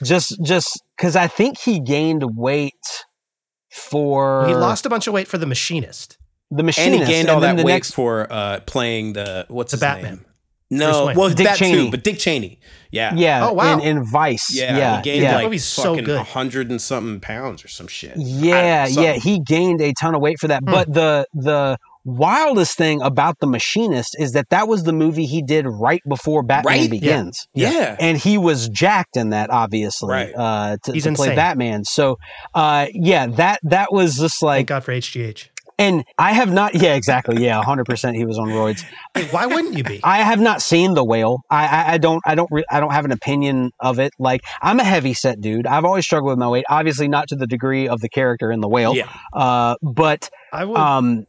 just 0.04 0.40
just 0.44 0.80
because 0.96 1.16
I 1.16 1.26
think 1.26 1.58
he 1.58 1.80
gained 1.80 2.22
weight 2.36 3.04
for 3.72 4.46
he 4.46 4.54
lost 4.54 4.86
a 4.86 4.88
bunch 4.88 5.08
of 5.08 5.12
weight 5.12 5.26
for 5.26 5.38
the 5.38 5.46
machinist. 5.46 6.18
The 6.54 6.60
and 6.60 6.66
machinist, 6.66 7.06
he 7.08 7.12
gained 7.12 7.28
all 7.28 7.40
then 7.40 7.56
that 7.56 7.62
the 7.62 7.66
weight 7.66 7.72
next 7.74 7.90
for 7.92 8.26
uh, 8.32 8.60
playing 8.66 9.12
the 9.14 9.46
what's 9.48 9.72
The 9.72 9.76
his 9.76 9.80
Batman. 9.80 10.14
name? 10.14 10.24
No, 10.70 11.12
well, 11.14 11.28
Dick 11.28 11.46
that 11.46 11.56
Cheney. 11.58 11.84
too, 11.84 11.90
but 11.90 12.02
Dick 12.02 12.18
Cheney. 12.18 12.58
Yeah, 12.90 13.14
yeah, 13.14 13.46
Oh, 13.48 13.52
wow. 13.52 13.74
in, 13.78 13.80
in 13.98 14.04
Vice, 14.04 14.54
yeah, 14.54 14.76
yeah, 14.76 14.96
he 14.96 15.02
gained 15.02 15.22
yeah. 15.22 15.34
like 15.36 15.44
movie's 15.44 15.64
so 15.64 15.94
good. 15.96 16.08
a 16.08 16.22
hundred 16.24 16.70
and 16.70 16.80
something 16.80 17.20
pounds 17.20 17.64
or 17.64 17.68
some 17.68 17.86
shit. 17.86 18.12
Yeah, 18.16 18.86
know, 18.90 19.02
yeah, 19.02 19.12
he 19.14 19.40
gained 19.40 19.80
a 19.80 19.92
ton 20.00 20.14
of 20.14 20.20
weight 20.20 20.38
for 20.40 20.48
that. 20.48 20.62
Hmm. 20.64 20.70
But 20.72 20.92
the 20.92 21.26
the 21.34 21.76
wildest 22.04 22.76
thing 22.76 23.00
about 23.02 23.38
the 23.40 23.46
machinist 23.46 24.14
is 24.18 24.32
that 24.32 24.48
that 24.50 24.68
was 24.68 24.82
the 24.84 24.92
movie 24.92 25.24
he 25.26 25.42
did 25.42 25.66
right 25.66 26.02
before 26.08 26.42
Batman 26.42 26.72
Right? 26.74 26.82
Yeah. 26.82 26.88
Begins. 26.88 27.48
yeah, 27.54 27.96
And 27.98 28.18
he 28.18 28.36
was 28.36 28.68
jacked 28.68 29.16
in 29.16 29.30
that, 29.30 29.48
obviously, 29.50 30.10
Right. 30.10 30.32
uh, 30.36 30.76
to, 30.84 30.92
He's 30.92 31.04
to 31.04 31.12
play. 31.14 31.34
Batman. 31.34 31.84
So, 31.84 32.18
uh, 32.54 32.86
yeah, 32.92 33.26
that 33.28 33.60
that 33.64 33.92
was 33.92 34.16
just 34.16 34.42
like 34.42 34.68
Thank 34.68 34.70
like, 34.70 34.82
God 34.82 34.84
for 34.84 34.92
HGH. 34.92 35.48
And 35.78 36.04
I 36.18 36.32
have 36.32 36.52
not, 36.52 36.74
yeah, 36.74 36.94
exactly, 36.94 37.44
yeah, 37.44 37.62
hundred 37.62 37.84
percent, 37.86 38.16
he 38.16 38.24
was 38.24 38.38
on 38.38 38.48
roids. 38.48 38.84
Why 39.30 39.46
wouldn't 39.46 39.74
you 39.76 39.84
be? 39.84 40.00
I 40.04 40.18
have 40.18 40.40
not 40.40 40.62
seen 40.62 40.94
the 40.94 41.04
whale. 41.04 41.38
I 41.50 41.66
I, 41.66 41.92
I 41.94 41.98
don't 41.98 42.22
I 42.26 42.34
don't 42.34 42.48
re- 42.50 42.64
I 42.70 42.80
don't 42.80 42.92
have 42.92 43.04
an 43.04 43.12
opinion 43.12 43.70
of 43.80 43.98
it. 43.98 44.12
Like 44.18 44.42
I'm 44.62 44.80
a 44.80 44.84
heavy 44.84 45.14
set 45.14 45.40
dude. 45.40 45.66
I've 45.66 45.84
always 45.84 46.04
struggled 46.04 46.30
with 46.30 46.38
my 46.38 46.48
weight. 46.48 46.64
Obviously, 46.68 47.08
not 47.08 47.28
to 47.28 47.36
the 47.36 47.46
degree 47.46 47.88
of 47.88 48.00
the 48.00 48.08
character 48.08 48.50
in 48.50 48.60
the 48.60 48.68
whale. 48.68 48.94
yeah. 48.94 49.08
Uh, 49.32 49.76
but 49.82 50.30
I 50.52 50.64
would. 50.64 50.76
um, 50.76 51.26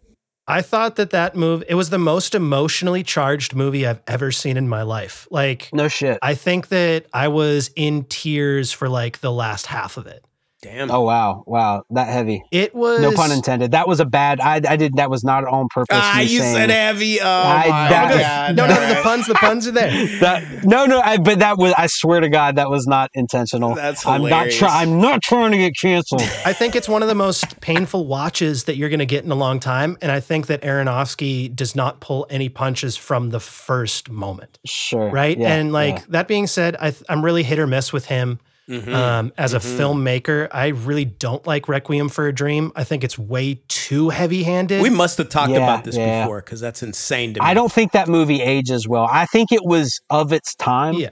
I 0.48 0.62
thought 0.62 0.96
that 0.98 1.10
that 1.10 1.36
move. 1.36 1.64
It 1.68 1.74
was 1.76 1.90
the 1.90 1.98
most 1.98 2.36
emotionally 2.36 3.02
charged 3.02 3.56
movie 3.56 3.88
I've 3.88 4.02
ever 4.06 4.32
seen 4.32 4.58
in 4.58 4.70
my 4.70 4.84
life. 4.84 5.28
Like, 5.32 5.70
no 5.74 5.88
shit. 5.88 6.20
I 6.22 6.36
think 6.36 6.68
that 6.68 7.08
I 7.14 7.30
was 7.30 7.72
in 7.76 8.04
tears 8.04 8.72
for 8.72 8.88
like 8.88 9.22
the 9.22 9.32
last 9.32 9.66
half 9.66 9.98
of 9.98 10.06
it. 10.06 10.24
Damn. 10.61 10.90
Oh 10.90 11.02
wow, 11.02 11.44
wow, 11.45 11.84
that 11.91 12.07
heavy. 12.07 12.41
It 12.52 12.73
was 12.73 12.99
No 12.99 13.11
pun 13.11 13.32
intended. 13.32 13.72
That 13.72 13.88
was 13.88 13.99
a 13.99 14.06
bad. 14.06 14.40
I, 14.40 14.56
I 14.68 14.77
did. 14.77 14.95
That 14.95 15.11
was 15.11 15.23
not 15.23 15.45
on 15.45 15.68
purpose. 15.69 15.95
ah, 15.99 16.22
you 16.22 16.40
saying- 16.40 16.56
said 16.56 16.69
heavy. 16.72 17.19
Oh 17.22 17.26
I- 17.27 17.68
my 17.69 17.90
that- 17.90 18.56
god. 18.56 18.56
No, 18.56 18.65
no, 18.68 18.88
the 18.95 19.02
puns, 19.03 19.27
the 19.27 19.36
puns 19.36 19.68
are 19.68 19.72
there. 19.72 19.91
that. 20.22 20.64
No, 20.64 20.86
no. 20.88 21.02
I, 21.02 21.18
but 21.18 21.40
that 21.40 21.57
was. 21.60 21.73
I 21.77 21.86
swear 21.88 22.19
to 22.19 22.30
God, 22.30 22.56
that 22.56 22.69
was 22.69 22.88
not 22.88 23.11
intentional. 23.14 23.76
That's 23.76 24.06
I'm 24.07 24.23
not 24.23 24.49
trying. 24.49 24.90
I'm 24.94 25.02
not 25.02 25.22
trying 25.22 25.52
to 25.52 25.57
get 25.57 25.73
canceled. 25.80 26.22
I 26.45 26.53
think 26.53 26.76
it's 26.76 26.90
one 26.90 27.03
of 27.03 27.10
the 27.10 27.15
most 27.15 27.60
painful 27.61 28.07
watches 28.07 28.64
that 28.64 28.76
you're 28.76 28.90
going 28.90 28.99
to 28.99 29.06
get 29.06 29.23
in 29.23 29.32
a 29.32 29.36
long 29.36 29.60
time, 29.60 29.98
and 30.02 30.11
I 30.11 30.19
think 30.19 30.48
that 30.48 30.61
Aronofsky 30.61 31.53
does 31.56 31.76
not 31.76 31.99
pull 31.99 32.26
any 32.30 32.49
punches 32.49 32.95
from 32.98 33.30
the 33.30 33.40
first 33.40 34.10
moment, 34.10 34.57
Sure. 34.65 35.10
right? 35.11 35.38
Yeah, 35.38 35.53
and 35.56 35.72
like 35.72 35.98
yeah. 35.98 36.03
that 36.10 36.27
being 36.27 36.48
said, 36.48 36.76
I, 36.80 36.94
I'm 37.10 37.23
really 37.23 37.44
hit 37.44 37.60
or 37.60 37.68
miss 37.68 37.94
with 37.94 38.06
him. 38.06 38.40
Mhm. 38.70 38.94
Um, 38.94 39.34
as 39.38 39.54
a 39.54 39.60
Mhm. 39.60 39.78
filmmaker, 39.78 40.48
I 40.52 40.68
really 40.70 41.06
don't 41.06 41.46
like 41.46 41.68
Requiem 41.68 42.10
for 42.10 42.28
a 42.28 42.34
Dream. 42.34 42.72
I 42.76 42.84
think 42.84 43.04
it's 43.04 43.18
way 43.18 43.62
too 43.68 44.10
heavy-handed. 44.10 44.82
we 44.82 44.90
must 44.90 45.18
have 45.20 45.30
talked 45.30 45.52
Yeah, 45.52 45.58
about 45.58 45.84
this 45.84 45.96
yeah. 45.96 46.24
before 46.24 46.42
because 46.42 46.62
that's 46.62 46.82
insane 46.82 47.34
to 47.36 47.42
me. 47.42 47.46
I 47.46 47.54
don't 47.54 47.72
think 47.72 47.92
that 47.92 48.08
movie 48.08 48.42
ages 48.42 48.88
well. 48.88 49.08
I 49.12 49.26
think 49.28 49.52
it 49.52 49.64
was 49.64 50.00
of 50.10 50.34
its 50.34 50.56
time. 50.56 50.96
Yeah. 50.96 51.10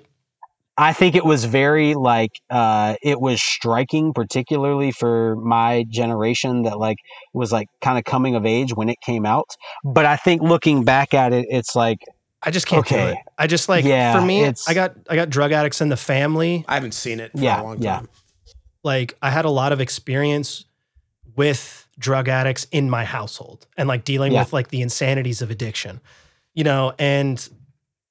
I 0.76 0.92
think 0.92 1.14
it 1.14 1.24
was 1.24 1.46
very 1.46 1.94
like 1.94 2.32
uh 2.50 2.96
it 3.04 3.22
was 3.22 3.40
striking 3.44 4.12
particularly 4.12 4.92
for 4.92 5.36
my 5.36 5.86
generation 5.92 6.64
that 6.64 6.80
like 6.80 6.98
was 7.32 7.52
like 7.52 7.68
kind 7.82 8.00
of 8.00 8.06
coming 8.06 8.34
of 8.34 8.44
age 8.48 8.72
when 8.74 8.90
it 8.90 8.98
came 9.06 9.24
out. 9.24 9.46
But 9.84 10.08
I 10.08 10.16
think 10.16 10.42
looking 10.42 10.84
back 10.84 11.14
at 11.14 11.32
it 11.32 11.46
it's 11.50 11.76
like 11.76 12.00
I 12.45 12.52
just 12.52 12.68
can't 12.68 12.86
do 12.86 12.95
Okay. 12.95 13.11
it. 13.14 13.18
I 13.38 13.48
just 13.48 13.70
like 13.70 13.86
Yeah, 13.86 14.14
for 14.14 14.22
me, 14.26 14.41
it's- 14.41 14.68
I 14.68 14.74
got 14.74 14.95
I 15.10 15.15
got 15.15 15.30
drug 15.30 15.52
addicts 15.52 15.82
in 15.82 15.90
the 15.90 15.98
family. 15.98 16.65
I 16.68 16.74
haven't 16.76 16.94
seen 16.94 17.20
it 17.20 17.32
for 17.32 17.40
Yeah, 17.40 17.61
a 17.61 17.64
long 17.64 17.82
yeah. 17.82 17.95
time. 17.98 18.10
Like 18.84 19.15
I 19.22 19.30
had 19.30 19.45
a 19.45 19.49
lot 19.49 19.72
of 19.72 19.80
experience 19.80 20.65
with 21.36 21.88
drug 21.98 22.28
addicts 22.28 22.65
in 22.72 22.90
my 22.90 23.06
household 23.06 23.65
and 23.78 23.88
like 23.88 24.03
dealing 24.03 24.34
Yeah. 24.34 24.41
with 24.41 24.53
like 24.53 24.70
the 24.70 24.82
insanities 24.82 25.41
of 25.41 25.49
addiction. 25.52 26.02
You 26.53 26.64
know, 26.64 26.94
and 26.99 27.48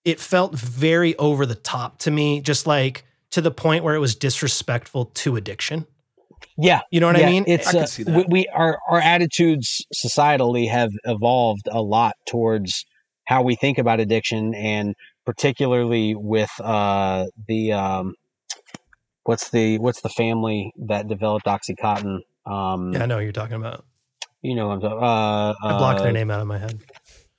it 0.05 0.19
felt 0.19 0.55
very 0.55 1.15
over 1.17 1.47
the 1.47 1.55
top 1.55 1.99
to 1.99 2.11
me, 2.11 2.41
just 2.41 2.67
like 2.67 3.05
to 3.31 3.41
the 3.41 3.51
point 3.53 3.85
where 3.85 3.95
it 3.95 4.01
was 4.01 4.15
disrespectful 4.17 5.07
to 5.07 5.37
addiction. 5.37 5.87
Yeah, 6.59 6.81
You 6.91 7.01
know 7.01 7.07
what 7.07 7.19
yeah, 7.19 7.27
I 7.29 7.31
mean? 7.31 7.45
It's 7.47 7.69
I 7.69 7.73
can 7.73 7.83
uh, 7.83 7.87
see 7.87 8.05
we, 8.05 8.25
we 8.29 8.47
our 8.49 8.79
our 8.89 8.99
attitudes 9.01 9.87
societally 9.95 10.69
have 10.69 10.91
evolved 11.05 11.69
a 11.71 11.81
lot 11.81 12.15
towards 12.27 12.85
how 13.25 13.43
we 13.43 13.55
think 13.57 13.79
about 13.79 14.01
addiction, 14.01 14.55
and 14.55 14.95
particularly 15.25 16.15
with 16.15 16.51
uh, 16.61 17.27
the 17.49 17.73
um, 17.73 18.15
what's 19.25 19.51
the 19.51 19.79
what's 19.79 20.01
the 20.01 20.09
family 20.09 20.73
that 20.87 21.09
developed 21.09 21.47
OxyContin? 21.47 22.21
Um, 22.47 22.93
yeah, 22.93 23.03
I 23.05 23.07
know 23.07 23.17
what 23.17 23.23
you're 23.23 23.33
talking 23.33 23.57
about. 23.57 23.85
you 24.43 24.55
know, 24.57 24.69
what 24.69 24.75
I'm 24.75 24.81
talking- 24.81 24.99
uh, 25.03 25.55
I 25.75 25.79
blocked 25.79 26.01
uh, 26.01 26.03
their 26.05 26.13
name 26.13 26.31
out 26.31 26.41
of 26.41 26.47
my 26.47 26.59
head. 26.59 26.81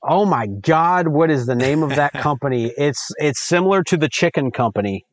Oh 0.01 0.25
my 0.25 0.47
God! 0.47 1.07
What 1.09 1.29
is 1.31 1.45
the 1.45 1.55
name 1.55 1.83
of 1.83 1.89
that 1.95 2.13
company? 2.27 2.71
It's 2.77 3.11
it's 3.17 3.41
similar 3.47 3.83
to 3.83 3.97
the 3.97 4.09
chicken 4.09 4.51
company. 4.51 5.05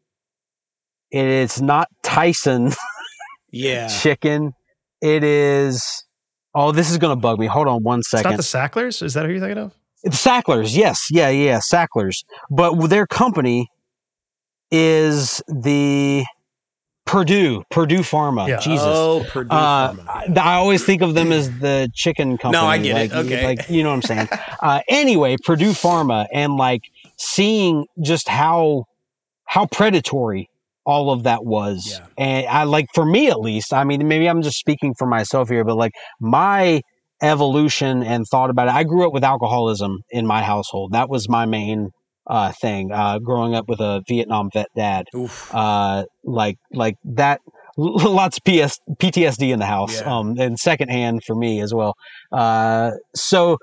It's 1.11 1.61
not 1.61 1.89
Tyson 2.03 2.73
Yeah. 3.53 3.89
Chicken. 3.89 4.53
It 5.01 5.25
is. 5.25 6.05
Oh, 6.55 6.71
this 6.73 6.91
is 6.91 6.99
gonna 6.99 7.17
bug 7.17 7.39
me. 7.41 7.47
Hold 7.47 7.67
on 7.69 7.83
one 7.83 8.03
second 8.03 8.35
It's 8.39 8.47
second. 8.49 8.63
not 8.63 8.73
the 8.73 8.81
Sacklers. 8.83 9.03
Is 9.03 9.15
that 9.15 9.27
who 9.27 9.33
you're 9.33 9.41
thinking 9.41 9.59
of? 9.59 9.73
It's 10.03 10.19
Sacklers, 10.19 10.77
yes, 10.77 11.09
yeah, 11.11 11.29
yeah, 11.29 11.61
Sacklers. 11.61 12.25
But 12.51 12.75
their 12.89 13.07
company 13.07 13.69
is 14.71 15.43
the 15.49 16.25
Purdue, 17.07 17.65
Purdue 17.71 17.99
Pharma. 18.01 18.47
Yeah. 18.49 18.59
Jesus. 18.59 18.87
Oh, 18.87 19.27
Purdue 19.29 19.51
Uh, 19.51 19.93
Pharma. 19.95 20.39
I 20.39 20.53
I 20.53 20.55
always 20.55 20.85
think 20.85 21.03
of 21.03 21.15
them 21.15 21.33
as 21.33 21.51
the 21.59 21.89
chicken 21.95 22.39
company. 22.39 22.63
No, 22.63 22.67
I 22.69 22.79
get 22.79 22.97
it. 22.97 23.11
like, 23.13 23.27
Okay. 23.27 23.45
Like, 23.45 23.69
you 23.69 23.83
know 23.83 23.89
what 23.91 23.97
I'm 23.97 24.03
saying? 24.03 24.29
uh, 24.63 24.81
anyway, 24.89 25.37
Purdue 25.45 25.73
Pharma 25.73 26.27
and 26.33 26.57
like 26.57 26.83
seeing 27.19 27.85
just 28.01 28.29
how, 28.29 28.85
how 29.47 29.67
predatory 29.67 30.49
all 30.87 31.11
of 31.11 31.25
that 31.25 31.45
was. 31.45 31.85
Yeah. 31.91 32.07
And 32.17 32.47
I 32.47 32.63
like, 32.65 32.87
for 32.95 33.05
me 33.05 33.29
at 33.29 33.41
least, 33.41 33.73
I 33.73 33.83
mean, 33.85 34.07
maybe 34.07 34.29
I'm 34.29 34.43
just 34.43 34.59
speaking 34.59 34.95
for 34.97 35.07
myself 35.07 35.49
here, 35.49 35.65
but 35.65 35.77
like 35.77 35.93
my 36.21 36.81
evolution 37.23 38.03
and 38.03 38.27
thought 38.27 38.51
about 38.51 38.69
it, 38.69 38.75
I 38.75 38.85
grew 38.85 39.07
up 39.07 39.13
with 39.13 39.25
alcoholism 39.25 39.99
in 40.11 40.27
my 40.27 40.43
household. 40.43 40.93
That 40.93 41.09
was 41.09 41.29
my 41.29 41.47
main 41.47 41.91
uh, 42.27 42.53
thing, 42.53 42.93
uh, 42.93 43.19
growing 43.19 43.55
up 43.55 43.69
with 43.69 43.81
a 43.81 44.03
Vietnam 44.09 44.51
vet 44.53 44.69
dad 44.77 45.07
uh 45.53 46.05
like 46.23 46.57
like 46.73 46.95
that 47.05 47.41
lots 47.77 48.37
of 48.39 48.45
PS, 48.45 48.79
PTSD 49.01 49.53
in 49.53 49.59
the 49.59 49.67
house 49.67 50.01
Yeah. 50.01 50.19
um 50.19 50.37
and 50.39 50.57
secondhand 50.59 51.23
for 51.27 51.35
me 51.35 51.61
as 51.61 51.75
well 51.75 51.95
uh 52.31 52.93
so 53.17 53.59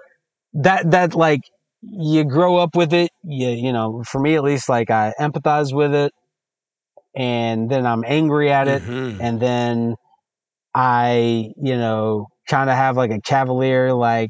that 0.54 0.92
that 0.92 1.16
like 1.16 1.40
you 1.82 2.26
grow 2.26 2.58
up 2.58 2.76
with 2.76 2.92
it 2.94 3.10
you 3.24 3.48
you 3.50 3.72
know 3.72 4.04
for 4.06 4.20
me 4.20 4.36
at 4.36 4.44
least 4.44 4.68
like 4.68 4.90
I 4.90 5.14
empathize 5.20 5.74
with 5.74 5.94
it 5.94 6.12
and 7.16 7.70
then 7.70 7.86
I'm 7.86 8.04
angry 8.06 8.52
at 8.52 8.68
it 8.68 8.82
Mhm. 8.84 9.18
and 9.22 9.40
then 9.40 9.96
I, 10.76 11.52
you 11.58 11.76
know, 11.78 12.28
kind 12.48 12.69
of 12.69 12.76
have 12.76 12.98
like 12.98 13.11
a 13.11 13.22
cavalier, 13.22 13.94
like, 13.94 14.30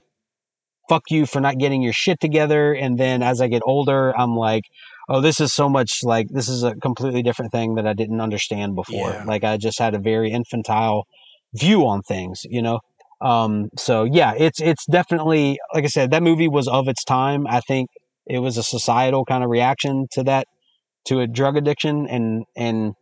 fuck 0.90 1.04
you 1.10 1.26
for 1.26 1.42
not 1.42 1.58
getting 1.58 1.82
your 1.82 1.94
shit 1.94 2.20
together. 2.20 2.74
And 2.74 2.98
then 2.98 3.22
as 3.22 3.42
I 3.42 3.48
get 3.48 3.62
older, 3.66 4.18
I'm 4.18 4.36
like, 4.36 4.64
oh, 5.10 5.22
this 5.22 5.40
is 5.40 5.54
so 5.54 5.70
much 5.70 6.00
like, 6.04 6.28
this 6.30 6.48
is 6.48 6.64
a 6.64 6.76
completely 6.76 7.22
different 7.24 7.52
thing 7.52 7.76
that 7.76 7.86
I 7.88 7.94
didn't 7.94 8.22
understand 8.22 8.76
before. 8.76 9.12
Yeah. 9.12 9.24
Like, 9.26 9.44
I 9.44 9.58
just 9.58 9.80
had 9.80 9.96
a 9.96 10.00
very 10.00 10.32
infantile 10.32 11.04
view 11.54 11.86
on 11.88 12.02
things, 12.02 12.42
you 12.46 12.62
know? 12.62 12.80
Um, 13.20 13.70
so 13.78 14.04
yeah, 14.04 14.34
it's, 14.38 14.62
it's 14.62 14.86
definitely, 14.86 15.58
like 15.74 15.84
I 15.84 15.88
said, 15.88 16.12
that 16.12 16.24
movie 16.24 16.48
was 16.48 16.68
of 16.68 16.88
its 16.88 17.04
time. 17.04 17.48
I 17.48 17.62
think 17.62 17.90
it 18.26 18.40
was 18.40 18.58
a 18.58 18.64
societal 18.64 19.26
kind 19.26 19.44
of 19.44 19.50
reaction 19.50 20.08
to 20.12 20.24
that, 20.24 20.46
to 21.08 21.22
a 21.22 21.28
drug 21.28 21.58
addiction 21.58 22.08
and, 22.08 22.46
and, 22.56 22.94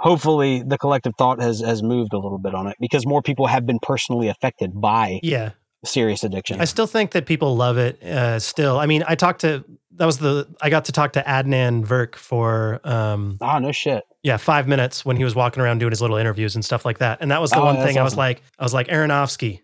hopefully 0.00 0.62
the 0.66 0.78
collective 0.78 1.12
thought 1.18 1.40
has 1.40 1.60
has 1.60 1.82
moved 1.82 2.12
a 2.12 2.18
little 2.18 2.38
bit 2.38 2.54
on 2.54 2.66
it 2.66 2.76
because 2.80 3.06
more 3.06 3.22
people 3.22 3.46
have 3.46 3.66
been 3.66 3.78
personally 3.80 4.28
affected 4.28 4.72
by 4.80 5.20
Yeah. 5.22 5.50
serious 5.84 6.24
addiction. 6.24 6.60
I 6.60 6.64
still 6.64 6.86
think 6.86 7.12
that 7.12 7.26
people 7.26 7.54
love 7.56 7.78
it. 7.78 8.02
Uh, 8.02 8.38
still, 8.38 8.78
I 8.78 8.86
mean, 8.86 9.04
I 9.06 9.14
talked 9.14 9.42
to 9.42 9.64
that 9.96 10.06
was 10.06 10.18
the 10.18 10.48
I 10.62 10.70
got 10.70 10.86
to 10.86 10.92
talk 10.92 11.12
to 11.14 11.22
Adnan 11.22 11.84
Verk 11.84 12.16
for 12.16 12.80
um, 12.84 13.36
Ah, 13.42 13.58
no 13.58 13.70
shit. 13.72 14.02
yeah 14.22 14.38
five 14.38 14.66
minutes 14.66 15.04
when 15.04 15.16
he 15.16 15.24
was 15.24 15.34
walking 15.34 15.62
around 15.62 15.78
doing 15.78 15.90
his 15.92 16.00
little 16.00 16.16
interviews 16.16 16.54
and 16.54 16.64
stuff 16.64 16.84
like 16.86 16.98
that. 16.98 17.18
And 17.20 17.30
that 17.30 17.40
was 17.40 17.50
the 17.50 17.60
Oh, 17.60 17.64
one 17.64 17.76
thing 17.76 17.98
I 17.98 18.02
was 18.02 18.16
like, 18.16 18.42
I 18.58 18.62
was 18.62 18.72
like 18.74 18.88
Aronofsky. 18.88 19.60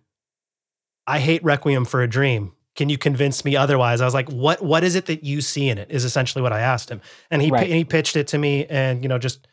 I 1.07 1.19
hate 1.21 1.43
Requiem 1.45 1.85
for 1.85 2.03
a 2.03 2.09
Dream. 2.09 2.53
Can 2.75 2.89
you 2.91 2.99
convince 2.99 3.45
me 3.45 3.57
otherwise? 3.57 4.01
I 4.03 4.05
was 4.05 4.13
like, 4.13 4.29
what 4.31 4.61
What 4.63 4.85
is 4.85 4.95
it 4.97 5.07
that 5.07 5.25
you 5.25 5.41
see 5.41 5.69
in 5.71 5.79
it? 5.79 5.91
Is 5.91 6.05
essentially 6.05 6.43
what 6.43 6.53
I 6.53 6.61
asked 6.61 6.91
him, 6.91 7.01
and 7.31 7.41
he 7.41 7.51
Right. 7.51 7.67
he 7.71 7.85
pitched 7.85 8.17
it 8.17 8.27
to 8.29 8.39
me, 8.39 8.67
and 8.67 9.03
you 9.03 9.09
know 9.09 9.19
just 9.19 9.47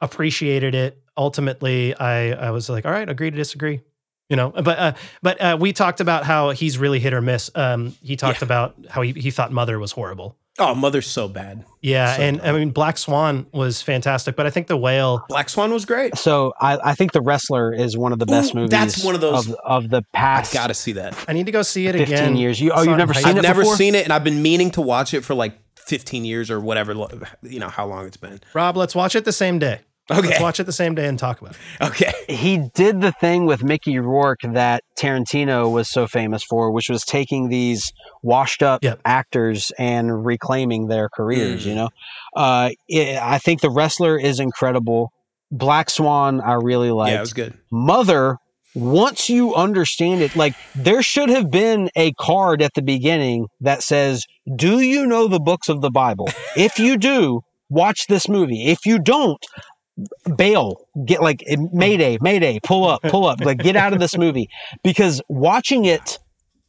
appreciated 0.00 0.74
it. 0.74 1.02
Ultimately, 1.16 1.94
I 1.94 2.32
I 2.32 2.50
was 2.50 2.68
like, 2.68 2.84
all 2.86 2.92
right, 2.92 3.08
agree 3.08 3.30
to 3.30 3.36
disagree. 3.36 3.80
You 4.28 4.36
know, 4.36 4.50
but 4.50 4.78
uh, 4.78 4.92
but 5.22 5.40
uh, 5.40 5.56
we 5.60 5.72
talked 5.72 6.00
about 6.00 6.24
how 6.24 6.50
he's 6.50 6.78
really 6.78 6.98
hit 6.98 7.14
or 7.14 7.20
miss. 7.20 7.50
Um, 7.54 7.94
he 8.02 8.16
talked 8.16 8.40
Yeah. 8.40 8.46
about 8.46 8.74
how 8.90 9.02
he, 9.02 9.12
he 9.12 9.30
thought 9.30 9.52
Mother 9.52 9.78
was 9.78 9.92
horrible. 9.92 10.36
Oh, 10.58 10.74
Mother's 10.74 11.06
so 11.06 11.28
bad. 11.28 11.64
Yeah, 11.82 12.16
So 12.16 12.22
and 12.22 12.40
I 12.42 12.50
mean 12.52 12.70
Black 12.70 12.96
Swan 12.98 13.46
was 13.52 13.82
fantastic, 13.82 14.34
but 14.36 14.46
I 14.46 14.50
think 14.50 14.66
the 14.66 14.76
whale. 14.76 15.24
Black 15.28 15.48
Swan 15.48 15.70
was 15.72 15.84
great. 15.84 16.16
So 16.16 16.54
I, 16.60 16.78
I 16.82 16.94
think 16.94 17.12
The 17.12 17.20
Wrestler 17.20 17.72
is 17.74 17.96
one 17.96 18.12
of 18.12 18.18
the 18.18 18.24
best 18.26 18.52
Ooh, 18.54 18.58
movies. 18.60 18.70
that's 18.70 19.04
one 19.04 19.14
of 19.14 19.20
those- 19.20 19.48
of, 19.50 19.56
of 19.84 19.90
the 19.90 19.98
I 20.14 20.16
past 20.18 20.52
gotta 20.54 20.72
see 20.74 20.92
that. 20.92 21.14
I 21.28 21.32
need 21.34 21.44
to 21.46 21.52
go 21.52 21.60
see 21.62 21.86
it 21.86 21.92
15 21.94 22.14
again. 22.16 22.36
years. 22.36 22.58
You- 22.60 22.72
oh, 22.74 22.82
you've 22.82 22.96
never 22.96 23.12
high 23.12 23.20
seen 23.20 23.28
I've 23.28 23.36
it 23.36 23.40
school. 23.40 23.48
never 23.50 23.60
before? 23.62 23.76
seen 23.76 23.94
it, 23.94 24.04
and 24.04 24.12
I've 24.14 24.24
been 24.24 24.40
meaning 24.42 24.70
to 24.72 24.80
watch 24.80 25.12
it 25.14 25.24
for 25.24 25.34
like 25.34 25.56
15 25.76 26.24
years 26.24 26.50
or 26.50 26.58
whatever. 26.58 26.94
You 27.42 27.60
know 27.60 27.68
how 27.68 27.86
long 27.86 28.06
it's 28.06 28.16
been. 28.16 28.40
Rob, 28.54 28.76
let's 28.78 28.94
watch 28.94 29.14
it 29.14 29.24
the 29.26 29.32
same 29.32 29.58
day. 29.60 29.80
Okay. 30.10 30.28
Let's 30.28 30.40
watch 30.40 30.60
it 30.60 30.64
the 30.64 30.72
same 30.72 30.94
day 30.94 31.06
and 31.08 31.18
talk 31.18 31.40
about 31.40 31.54
it. 31.54 31.84
Okay. 31.86 32.12
He 32.28 32.58
did 32.74 33.00
the 33.00 33.10
thing 33.12 33.44
with 33.46 33.64
Mickey 33.64 33.98
Rourke 33.98 34.40
that 34.44 34.84
Tarantino 34.98 35.70
was 35.72 35.90
so 35.90 36.06
famous 36.06 36.44
for, 36.44 36.70
which 36.70 36.88
was 36.88 37.04
taking 37.04 37.48
these 37.48 37.92
washed 38.22 38.62
up 38.62 38.84
Yep. 38.84 39.00
actors 39.04 39.72
and 39.78 40.24
reclaiming 40.24 40.86
their 40.86 41.08
careers. 41.08 41.64
Mm. 41.64 41.68
You 41.68 41.74
know, 41.74 41.88
uh, 42.36 42.70
it, 42.88 43.18
I 43.20 43.38
think 43.38 43.60
The 43.62 43.70
Wrestler 43.70 44.16
is 44.18 44.38
incredible. 44.38 45.10
Black 45.50 45.90
Swan, 45.90 46.40
I 46.40 46.54
really 46.54 46.90
like. 46.92 47.10
yeah, 47.10 47.18
it 47.18 47.20
was 47.20 47.32
good. 47.32 47.54
mother 47.72 48.36
once 48.74 49.30
you 49.30 49.54
understand 49.54 50.20
it 50.20 50.36
like 50.36 50.54
there 50.74 51.02
should 51.02 51.30
have 51.30 51.50
been 51.50 51.88
a 51.96 52.12
card 52.20 52.60
at 52.60 52.74
the 52.74 52.82
beginning 52.82 53.46
that 53.60 53.82
says 53.82 54.26
do 54.54 54.80
you 54.80 55.06
know 55.06 55.26
the 55.28 55.40
books 55.40 55.70
of 55.70 55.80
the 55.80 55.90
bible 55.90 56.28
if 56.58 56.78
you 56.78 56.98
do 56.98 57.40
watch 57.70 58.06
this 58.08 58.28
movie 58.28 58.66
if 58.66 58.84
you 58.84 58.98
don't 58.98 59.42
bail 60.36 60.76
get 61.06 61.22
like 61.22 61.42
mayday 61.72 62.18
mayday 62.20 62.58
pull 62.62 62.86
up 62.86 63.00
pull 63.02 63.24
up 63.26 63.40
like 63.40 63.58
get 63.58 63.76
out 63.76 63.92
of 63.92 63.98
this 63.98 64.16
movie. 64.16 64.48
Because 64.84 65.22
watching 65.28 65.84
it 65.86 66.18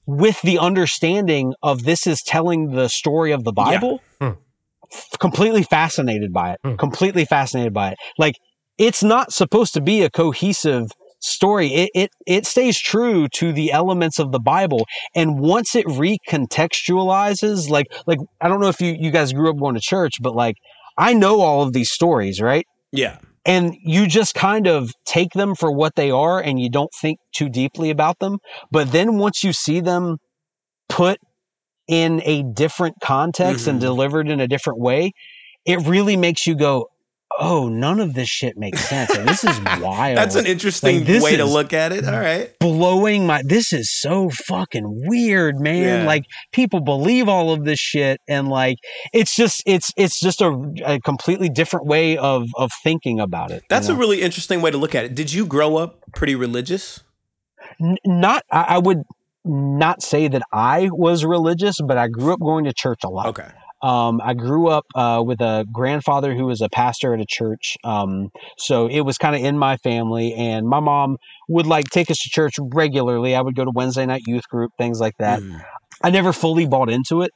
with 0.05 0.41
the 0.41 0.57
understanding 0.59 1.53
of 1.61 1.83
this 1.83 2.07
is 2.07 2.21
telling 2.21 2.71
the 2.71 2.87
story 2.87 3.31
of 3.31 3.43
the 3.43 3.51
bible 3.51 4.01
Hmm. 4.21 4.31
f- 4.91 5.09
completely 5.19 5.63
fascinated 5.63 6.31
by 6.31 6.53
it 6.53 6.59
Hmm. 6.63 6.75
completely 6.75 7.25
fascinated 7.25 7.73
by 7.73 7.91
it. 7.91 7.97
Like 8.17 8.35
it's 8.77 9.03
not 9.03 9.33
supposed 9.33 9.73
to 9.73 9.81
be 9.81 10.03
a 10.03 10.09
cohesive 10.09 10.91
story. 11.19 11.67
It, 11.73 11.89
it 11.95 12.09
it 12.25 12.45
stays 12.45 12.79
true 12.79 13.27
to 13.33 13.51
the 13.51 13.71
elements 13.71 14.19
of 14.19 14.31
the 14.31 14.39
bible. 14.39 14.85
And 15.15 15.39
once 15.39 15.75
it 15.75 15.85
recontextualizes 15.87 17.69
like 17.69 17.87
like 18.05 18.19
i 18.41 18.47
don't 18.47 18.59
know 18.61 18.67
if 18.69 18.79
you 18.81 18.95
you 18.99 19.11
guys 19.11 19.33
grew 19.33 19.49
up 19.49 19.57
going 19.59 19.75
to 19.75 19.81
church 19.81 20.13
but 20.21 20.35
like 20.35 20.55
i 20.97 21.13
know 21.13 21.41
all 21.41 21.61
of 21.63 21.73
these 21.73 21.91
stories 21.91 22.39
right 22.41 22.65
Yeah. 22.91 23.17
and 23.45 23.75
you 23.81 24.07
just 24.07 24.33
kind 24.35 24.67
of 24.67 24.91
take 25.05 25.31
them 25.31 25.55
for 25.55 25.71
what 25.71 25.95
they 25.95 26.11
are 26.11 26.41
and 26.41 26.59
you 26.59 26.69
don't 26.69 26.91
think 27.01 27.17
too 27.33 27.49
deeply 27.49 27.89
about 27.89 28.19
them 28.19 28.39
but 28.71 28.91
then 28.91 29.17
once 29.17 29.43
you 29.43 29.53
see 29.53 29.79
them 29.79 30.17
put 30.89 31.17
in 31.87 32.21
a 32.25 32.43
different 32.43 32.95
context 33.01 33.67
and 33.67 33.77
Mhm. 33.79 33.81
delivered 33.81 34.29
in 34.29 34.39
a 34.41 34.47
different 34.47 34.79
way 34.79 35.11
it 35.65 35.79
really 35.87 36.17
makes 36.17 36.45
you 36.47 36.55
go 36.55 36.87
oh 37.39 37.67
none 37.69 37.99
of 37.99 38.13
this 38.13 38.27
shit 38.29 38.57
makes 38.57 38.79
sense 38.87 39.09
and 39.15 39.27
this 39.27 39.43
is 39.43 39.59
wild 39.81 40.17
That's 40.17 40.35
an 40.35 40.45
interesting 40.45 41.05
Like, 41.05 41.21
way 41.23 41.37
to 41.37 41.45
look 41.45 41.73
at 41.73 41.91
it. 41.91 42.05
All 42.05 42.19
right. 42.19 42.51
blowing 42.59 43.27
my 43.27 43.41
this 43.45 43.73
is 43.73 43.91
so 43.99 44.29
fucking 44.47 45.03
weird 45.07 45.59
man 45.59 46.01
Yeah. 46.01 46.05
like 46.07 46.23
people 46.51 46.79
believe 46.79 47.27
all 47.27 47.51
of 47.51 47.65
this 47.65 47.79
shit 47.79 48.19
and 48.27 48.47
like 48.47 48.77
it's 49.13 49.35
just 49.35 49.61
it's 49.65 49.91
it's 49.97 50.19
just 50.19 50.41
a, 50.41 50.51
a 50.85 50.99
completely 51.01 51.49
different 51.49 51.85
way 51.85 52.17
of 52.17 52.47
of 52.55 52.71
thinking 52.83 53.19
about 53.19 53.51
it 53.51 53.55
you 53.63 53.67
That's 53.69 53.89
a 53.89 53.95
really 53.95 54.21
interesting 54.21 54.61
way 54.61 54.71
to 54.71 54.77
look 54.77 54.95
at 54.95 55.05
it. 55.05 55.13
Did 55.15 55.33
you 55.33 55.45
grow 55.45 55.77
up 55.77 55.99
pretty 56.15 56.35
religious? 56.35 57.01
N- 57.81 57.97
not 58.05 58.43
I, 58.51 58.61
I 58.61 58.77
would 58.77 59.03
not 59.49 60.01
say 60.01 60.27
that 60.27 60.41
i 60.51 60.89
was 60.91 61.23
religious 61.23 61.75
but 61.85 61.97
i 61.97 62.07
grew 62.09 62.33
up 62.33 62.39
going 62.39 62.65
to 62.65 62.73
church 62.73 62.99
a 63.05 63.09
lot 63.09 63.27
Okay. 63.27 63.47
Um, 63.87 64.19
I 64.21 64.33
grew 64.33 64.67
up 64.67 64.83
uh, 64.95 65.23
with 65.25 65.39
a 65.39 65.65
grandfather 65.71 66.35
who 66.35 66.45
was 66.45 66.59
a 66.59 66.67
pastor 66.67 67.13
at 67.13 67.21
a 67.21 67.25
church. 67.25 67.77
Um, 67.85 68.29
so 68.57 68.87
it 68.89 69.01
was 69.01 69.17
kind 69.17 69.33
of 69.33 69.41
in 69.41 69.57
my 69.57 69.77
family, 69.77 70.33
and 70.33 70.67
my 70.67 70.81
mom 70.81 71.15
would 71.47 71.67
like 71.67 71.85
take 71.89 72.11
us 72.11 72.17
to 72.17 72.29
church 72.29 72.55
regularly. 72.59 73.33
I 73.33 73.39
would 73.39 73.55
go 73.55 73.63
to 73.63 73.71
Wednesday 73.73 74.05
night 74.05 74.23
youth 74.27 74.49
group, 74.49 74.71
things 74.77 74.99
like 74.99 75.15
that. 75.19 75.39
Mm. 75.39 75.63
I 76.03 76.09
never 76.09 76.33
fully 76.33 76.65
bought 76.65 76.89
into 76.89 77.21
it. 77.21 77.31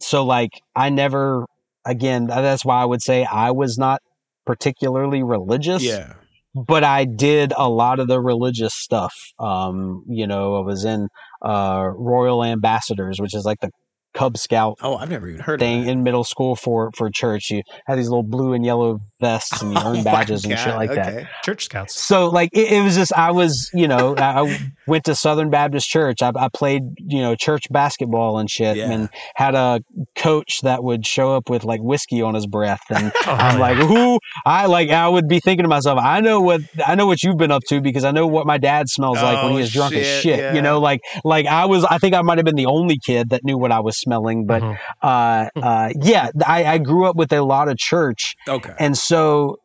So 0.00 0.24
like 0.24 0.50
I 0.74 0.88
never 0.88 1.44
again, 1.84 2.26
that's 2.26 2.64
why 2.64 2.80
I 2.80 2.84
would 2.86 3.02
say 3.02 3.24
I 3.24 3.50
was 3.50 3.76
not 3.76 4.00
particularly 4.46 5.22
religious. 5.22 5.82
Yeah. 5.82 6.14
But 6.54 6.84
I 6.84 7.04
did 7.04 7.52
a 7.56 7.68
lot 7.68 7.98
of 7.98 8.08
the 8.08 8.20
religious 8.20 8.74
stuff. 8.74 9.14
Um, 9.38 10.04
you 10.08 10.26
know, 10.26 10.56
I 10.56 10.60
was 10.60 10.84
in 10.84 11.08
uh, 11.40 11.90
Royal 11.94 12.44
Ambassadors, 12.44 13.20
which 13.20 13.34
is 13.34 13.44
like 13.46 13.60
the 13.60 13.70
Cub 14.14 14.36
Scout 14.36 14.78
Oh, 14.82 14.96
I've 14.96 15.10
never 15.10 15.28
even 15.28 15.40
heard 15.40 15.60
thing 15.60 15.80
of 15.80 15.86
that. 15.86 15.92
in 15.92 16.02
middle 16.02 16.24
school 16.24 16.54
for 16.56 16.90
for 16.96 17.10
church. 17.10 17.50
You 17.50 17.62
had 17.86 17.98
these 17.98 18.08
little 18.08 18.22
blue 18.22 18.52
and 18.52 18.64
yellow 18.64 19.00
vests 19.20 19.62
and 19.62 19.72
you 19.72 19.78
Oh 19.82 20.02
badges 20.04 20.44
and 20.44 20.58
shit 20.58 20.66
God, 20.68 20.76
like 20.76 20.94
that. 20.94 21.26
Church 21.44 21.64
Scouts. 21.64 21.94
So 22.00 22.28
like 22.28 22.50
it, 22.52 22.72
it 22.72 22.82
was 22.82 22.94
just 22.96 23.12
I 23.14 23.30
was 23.30 23.70
you 23.74 23.88
know 23.88 24.14
I 24.16 24.40
I 24.42 24.58
went 24.86 25.04
to 25.04 25.14
Southern 25.14 25.50
Baptist 25.50 25.88
Church. 25.88 26.22
I, 26.22 26.32
I 26.36 26.48
played 26.52 26.82
you 26.98 27.20
know 27.22 27.34
church 27.34 27.64
basketball 27.70 28.38
and 28.38 28.50
shit, 28.50 28.76
Yeah. 28.76 28.90
and 28.90 29.08
had 29.34 29.54
a 29.54 29.80
coach 30.16 30.60
that 30.62 30.82
would 30.84 31.06
show 31.06 31.34
up 31.34 31.48
with 31.48 31.64
like 31.64 31.80
whiskey 31.82 32.22
on 32.22 32.34
his 32.34 32.46
breath, 32.46 32.80
and 32.90 33.12
Oh, 33.26 33.30
I'm 33.32 33.50
hell 33.52 33.60
like, 33.60 33.76
who? 33.78 34.18
I 34.44 34.66
like 34.66 34.90
I 34.90 35.08
would 35.08 35.28
be 35.28 35.40
thinking 35.40 35.64
to 35.64 35.68
myself, 35.68 35.98
I 36.02 36.20
know 36.20 36.40
what 36.40 36.60
I 36.86 36.94
know 36.94 37.06
what 37.06 37.22
you've 37.22 37.36
been 37.38 37.50
up 37.52 37.62
to 37.68 37.80
because 37.80 38.04
I 38.04 38.10
know 38.10 38.26
what 38.26 38.46
my 38.46 38.58
dad 38.58 38.88
smells 38.88 39.22
like 39.22 39.42
when 39.42 39.52
Oh, 39.52 39.56
he 39.56 39.62
is 39.62 39.72
drunk 39.72 39.94
as 39.94 40.04
shit, 40.06 40.22
shit. 40.22 40.38
yeah. 40.38 40.54
You 40.54 40.62
know, 40.62 40.80
like 40.80 41.00
like 41.24 41.46
I 41.46 41.64
was. 41.66 41.84
I 41.84 41.98
think 41.98 42.14
I 42.14 42.22
might 42.22 42.38
have 42.38 42.44
been 42.44 42.56
the 42.56 42.66
only 42.66 42.98
kid 43.04 43.30
that 43.30 43.42
knew 43.44 43.56
what 43.58 43.70
I 43.72 43.80
was 43.80 43.98
smelling, 44.02 44.46
but 44.46 44.62
Mhm. 44.62 44.78
uh, 45.02 45.48
uh, 45.60 45.88
yeah, 46.00 46.28
I, 46.46 46.64
I 46.74 46.78
grew 46.78 47.06
up 47.06 47.16
with 47.16 47.32
a 47.32 47.42
lot 47.42 47.68
of 47.68 47.76
church, 47.78 48.34
Okay. 48.48 48.74
and 48.78 48.96
so 48.96 49.56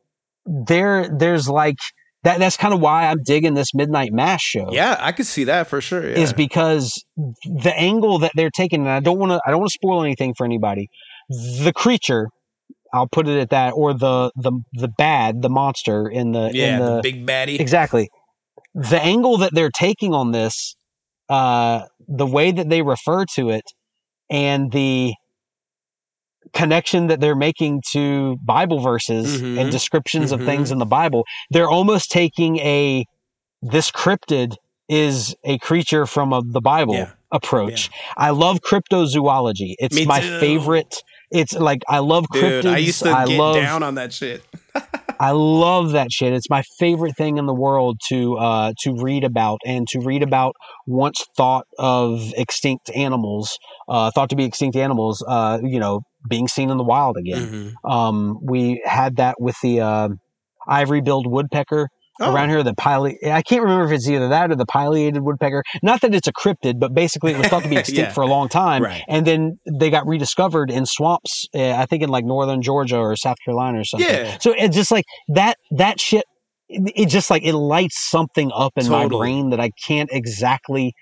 there 0.46 1.08
there's 1.10 1.48
like 1.50 1.76
that. 2.24 2.40
That's 2.40 2.58
kind 2.58 2.74
of 2.74 2.80
why 2.80 3.08
I'm 3.08 3.22
digging 3.24 3.54
this 3.54 3.74
midnight 3.74 4.12
mass 4.14 4.42
show 4.42 4.70
Yeah, 4.72 4.98
I 5.00 5.12
could 5.12 5.26
see 5.26 5.44
that 5.46 5.68
for 5.68 5.82
sure. 5.82 6.08
Yeah. 6.10 6.18
is 6.20 6.34
because 6.34 6.92
the 7.46 7.74
angle 7.76 8.20
that 8.20 8.32
they're 8.36 8.50
taking, 8.56 8.82
and 8.82 8.90
I 8.90 9.00
don't 9.02 9.20
want 9.20 9.32
to, 9.34 9.42
I 9.46 9.52
don't 9.52 9.60
want 9.60 9.70
to 9.70 9.74
spoil 9.82 10.04
anything 10.04 10.34
for 10.38 10.46
anybody. 10.46 10.88
The 11.30 11.74
creature, 11.76 12.28
I'll 12.94 13.08
put 13.12 13.28
it 13.28 13.38
at 13.40 13.50
that, 13.50 13.72
or 13.76 13.94
the 13.94 14.32
the 14.38 14.54
the 14.74 14.88
bad, 14.98 15.42
the 15.42 15.50
monster 15.50 16.08
in 16.08 16.32
the 16.32 16.52
yeah, 16.54 16.78
in 16.78 16.80
the, 16.86 16.96
the, 16.96 17.02
big 17.04 17.26
baddie. 17.28 17.60
exactly 17.60 18.08
the 18.74 19.02
angle 19.02 19.38
that 19.40 19.52
they're 19.56 19.72
taking 19.72 20.14
on 20.14 20.32
this, 20.32 20.76
uh, 21.30 21.82
the 22.08 22.26
way 22.28 22.52
that 22.52 22.70
they 22.70 22.82
refer 22.84 23.26
to 23.36 23.50
it, 23.50 23.64
and 24.30 24.72
the 24.72 25.14
connection 26.54 27.08
that 27.08 27.20
they're 27.20 27.36
making 27.36 27.82
to 27.91 28.38
Bible 28.44 28.80
verses 28.80 29.41
Mhm. 29.41 29.60
and 29.60 29.72
descriptions 29.72 30.32
of 30.32 30.40
Mhm. 30.41 30.45
things 30.45 30.72
in 30.72 30.78
the 30.78 30.86
Bible, 30.86 31.24
they're 31.52 31.70
almost 31.70 32.10
taking 32.12 32.58
a 32.60 33.06
this 33.62 33.90
cryptid 33.91 34.56
is 34.88 35.36
a 35.44 35.58
creature 35.58 36.06
from 36.06 36.32
a, 36.32 36.41
the 36.45 36.62
Bible 36.62 36.94
Yeah. 36.94 37.10
approach. 37.32 37.90
I 38.16 38.30
love 38.30 38.60
cryptozoology. 38.62 39.74
It's 39.80 39.95
Me 39.95 40.06
my 40.06 40.22
too. 40.22 40.40
favorite. 40.40 40.95
It's 41.32 41.54
like 41.54 41.82
I 41.90 41.99
love 41.99 42.26
cryptids. 42.34 42.62
Dude, 42.62 42.66
I 42.68 42.78
used 42.78 43.04
to 43.04 43.10
I 43.10 43.26
get 43.26 43.38
love 43.40 43.56
down 43.56 43.84
on 43.84 43.95
that 43.95 44.14
shit. 44.14 44.44
I 45.19 45.31
love 45.31 45.91
that 45.91 46.11
shit. 46.11 46.34
It's 46.34 46.49
my 46.49 46.64
favorite 46.80 47.15
thing 47.18 47.38
in 47.38 47.45
the 47.45 47.53
world 47.53 47.99
to 48.10 48.38
uh, 48.38 48.73
to 48.81 48.95
read 48.95 49.23
about 49.23 49.60
and 49.65 49.88
to 49.89 49.99
read 49.99 50.23
about 50.23 50.56
once 50.85 51.26
thought 51.35 51.65
of 51.80 52.34
extinct 52.35 52.89
animals, 52.95 53.57
uh, 53.88 54.11
thought 54.11 54.30
to 54.30 54.35
be 54.35 54.45
extinct 54.45 54.76
animals, 54.76 55.23
uh, 55.27 55.60
you 55.64 55.80
know, 55.80 56.02
being 56.30 56.48
seen 56.48 56.69
in 56.69 56.77
the 56.77 56.84
wild 56.84 57.18
again. 57.18 57.73
Mhm. 57.85 57.89
Um, 57.89 58.39
we 58.41 58.81
had 58.85 59.15
that 59.18 59.39
with 59.39 59.56
the 59.61 59.81
uh, 59.81 60.10
ivory-billed 60.68 61.27
woodpecker 61.27 61.89
Oh, 62.19 62.34
around 62.34 62.49
here. 62.49 62.64
The 62.64 62.73
pile, 62.73 63.06
I 63.06 63.41
can't 63.41 63.61
remember 63.61 63.85
if 63.85 63.91
it's 63.91 64.07
either 64.07 64.27
that 64.30 64.52
or 64.52 64.56
the 64.56 64.65
pileated 64.65 65.22
woodpecker. 65.22 65.64
Not 65.84 66.02
that 66.02 66.15
it's 66.15 66.27
a 66.27 66.34
cryptid, 66.34 66.80
but 66.80 66.94
basically 66.94 67.34
it 67.34 67.38
was 67.38 67.48
thought 67.48 67.64
to 67.64 67.69
be 67.69 67.77
extinct 67.84 67.99
Yeah. 68.10 68.11
for 68.14 68.22
a 68.22 68.27
long 68.27 68.49
time, 68.49 68.84
Right. 68.84 69.03
and 69.07 69.26
then 69.27 69.60
they 69.72 69.89
got 69.89 70.07
rediscovered 70.07 70.72
in 70.72 70.85
swamps. 70.85 71.45
Uh, 71.53 71.72
I 71.72 71.85
think 71.85 72.02
in 72.03 72.10
like 72.10 72.26
northern 72.26 72.61
Georgia 72.61 72.98
or 72.98 73.15
South 73.15 73.38
Carolina 73.45 73.80
or 73.80 73.84
something. 73.84 74.10
Yeah. 74.10 74.38
So 74.39 74.53
it's 74.57 74.76
just 74.76 74.91
like 74.91 75.06
that 75.30 75.57
that 75.72 75.99
shit 75.99 76.23
it, 76.69 76.91
it 76.95 77.06
just 77.10 77.30
like 77.30 77.44
it 77.44 77.53
lights 77.53 77.98
something 78.10 78.52
up 78.53 78.73
in 78.76 78.89
my 78.89 79.07
brain 79.07 79.52
that 79.52 79.60
I 79.60 79.72
can't 79.88 80.10
exactly 80.11 80.94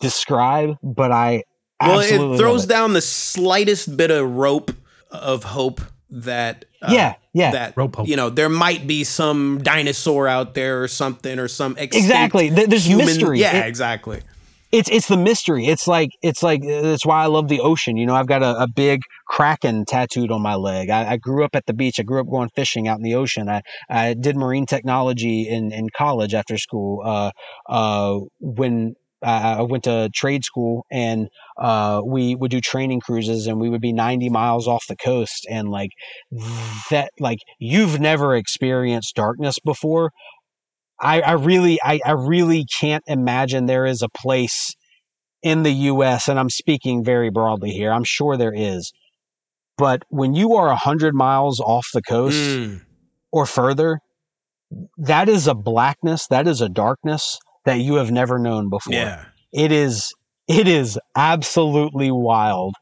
describe, 0.00 0.76
but 0.82 1.12
I 1.12 1.42
Well, 1.80 2.00
absolutely 2.00 2.34
it 2.36 2.38
throws 2.38 2.66
down 2.66 2.92
the 2.92 3.00
slightest 3.00 3.96
bit 3.96 4.10
of 4.10 4.30
rope 4.36 4.70
of 5.10 5.44
hope 5.44 5.80
that 6.12 6.66
uh, 6.82 6.90
yeah, 6.92 7.14
yeah. 7.32 7.50
that 7.52 7.76
Rope 7.76 7.96
hope. 7.96 8.06
you 8.06 8.16
know 8.16 8.28
there 8.30 8.48
might 8.50 8.86
be 8.86 9.02
some 9.02 9.60
dinosaur 9.62 10.28
out 10.28 10.54
there 10.54 10.82
or 10.82 10.88
something 10.88 11.38
or 11.38 11.48
some 11.48 11.74
Exactly. 11.78 12.50
Th- 12.50 12.68
There's 12.68 12.86
human, 12.86 13.06
mystery. 13.06 13.40
Yeah, 13.40 13.64
It- 13.64 13.66
exactly. 13.68 14.20
it's 14.72 14.88
it's 14.90 15.08
the 15.08 15.16
mystery. 15.16 15.66
It's 15.66 15.86
like 15.88 16.10
it's 16.22 16.42
like 16.42 16.62
that's 16.62 17.04
why 17.06 17.22
I 17.22 17.26
love 17.26 17.48
the 17.48 17.60
ocean. 17.60 17.96
You 17.96 18.06
know, 18.06 18.14
I've 18.14 18.26
got 18.26 18.42
a, 18.42 18.62
a 18.62 18.66
big 18.68 19.00
kraken 19.28 19.84
tattooed 19.86 20.30
on 20.30 20.42
my 20.42 20.54
leg. 20.54 20.90
I, 20.90 21.12
I 21.12 21.16
grew 21.16 21.44
up 21.44 21.54
at 21.54 21.64
the 21.66 21.72
beach. 21.74 21.98
I 21.98 22.02
grew 22.02 22.20
up 22.20 22.26
going 22.28 22.50
fishing 22.54 22.88
out 22.88 22.98
in 22.98 23.02
the 23.02 23.14
ocean. 23.14 23.48
I, 23.48 23.62
I 23.88 24.12
did 24.14 24.36
marine 24.36 24.66
technology 24.66 25.48
in, 25.48 25.72
in 25.72 25.88
college 25.96 26.34
after 26.34 26.58
school. 26.58 27.00
Uh, 27.04 27.30
uh, 27.68 28.18
when 28.40 28.94
I 29.22 29.54
I 29.58 29.62
went 29.62 29.84
to 29.84 30.10
trade 30.14 30.44
school 30.44 30.86
and 30.90 31.28
uh, 31.60 32.02
we 32.04 32.34
would 32.34 32.50
do 32.50 32.60
training 32.60 33.00
cruises 33.00 33.46
and 33.46 33.60
we 33.60 33.68
would 33.68 33.80
be 33.80 33.92
90 33.92 34.28
miles 34.30 34.66
off 34.66 34.84
the 34.88 34.96
coast 34.96 35.46
and 35.50 35.68
like 35.68 35.90
that 36.90 37.10
like 37.20 37.38
you've 37.58 38.00
never 38.00 38.34
experienced 38.36 39.14
darkness 39.14 39.56
before 39.64 40.10
I, 41.00 41.20
I 41.20 41.32
really 41.32 41.78
I, 41.82 42.00
I 42.04 42.12
really 42.12 42.64
can't 42.80 43.02
imagine 43.06 43.66
there 43.66 43.86
is 43.86 44.02
a 44.02 44.08
place 44.08 44.74
in 45.42 45.64
the 45.64 45.72
US 45.72 46.28
and 46.28 46.38
I'm 46.38 46.50
speaking 46.50 47.04
very 47.04 47.30
broadly 47.30 47.70
here. 47.70 47.92
I'm 47.92 48.04
sure 48.04 48.36
there 48.36 48.54
is. 48.54 48.92
But 49.76 50.02
when 50.08 50.34
you 50.34 50.54
are 50.54 50.68
100 50.68 51.14
miles 51.14 51.58
off 51.58 51.86
the 51.92 52.02
coast 52.02 52.38
Mm, 52.38 52.82
or 53.32 53.46
further, 53.46 53.98
that 54.96 55.28
is 55.28 55.48
a 55.48 55.54
blackness, 55.54 56.26
that 56.28 56.46
is 56.46 56.60
a 56.60 56.68
darkness 56.68 57.38
that 57.64 57.80
you 57.80 57.94
have 57.96 58.10
never 58.10 58.38
known 58.38 58.68
before. 58.68 58.94
yeah. 58.94 59.24
It 59.52 59.72
is 59.72 60.12
it 60.48 60.66
is 60.66 60.98
absolutely 61.16 62.10
wild 62.10 62.74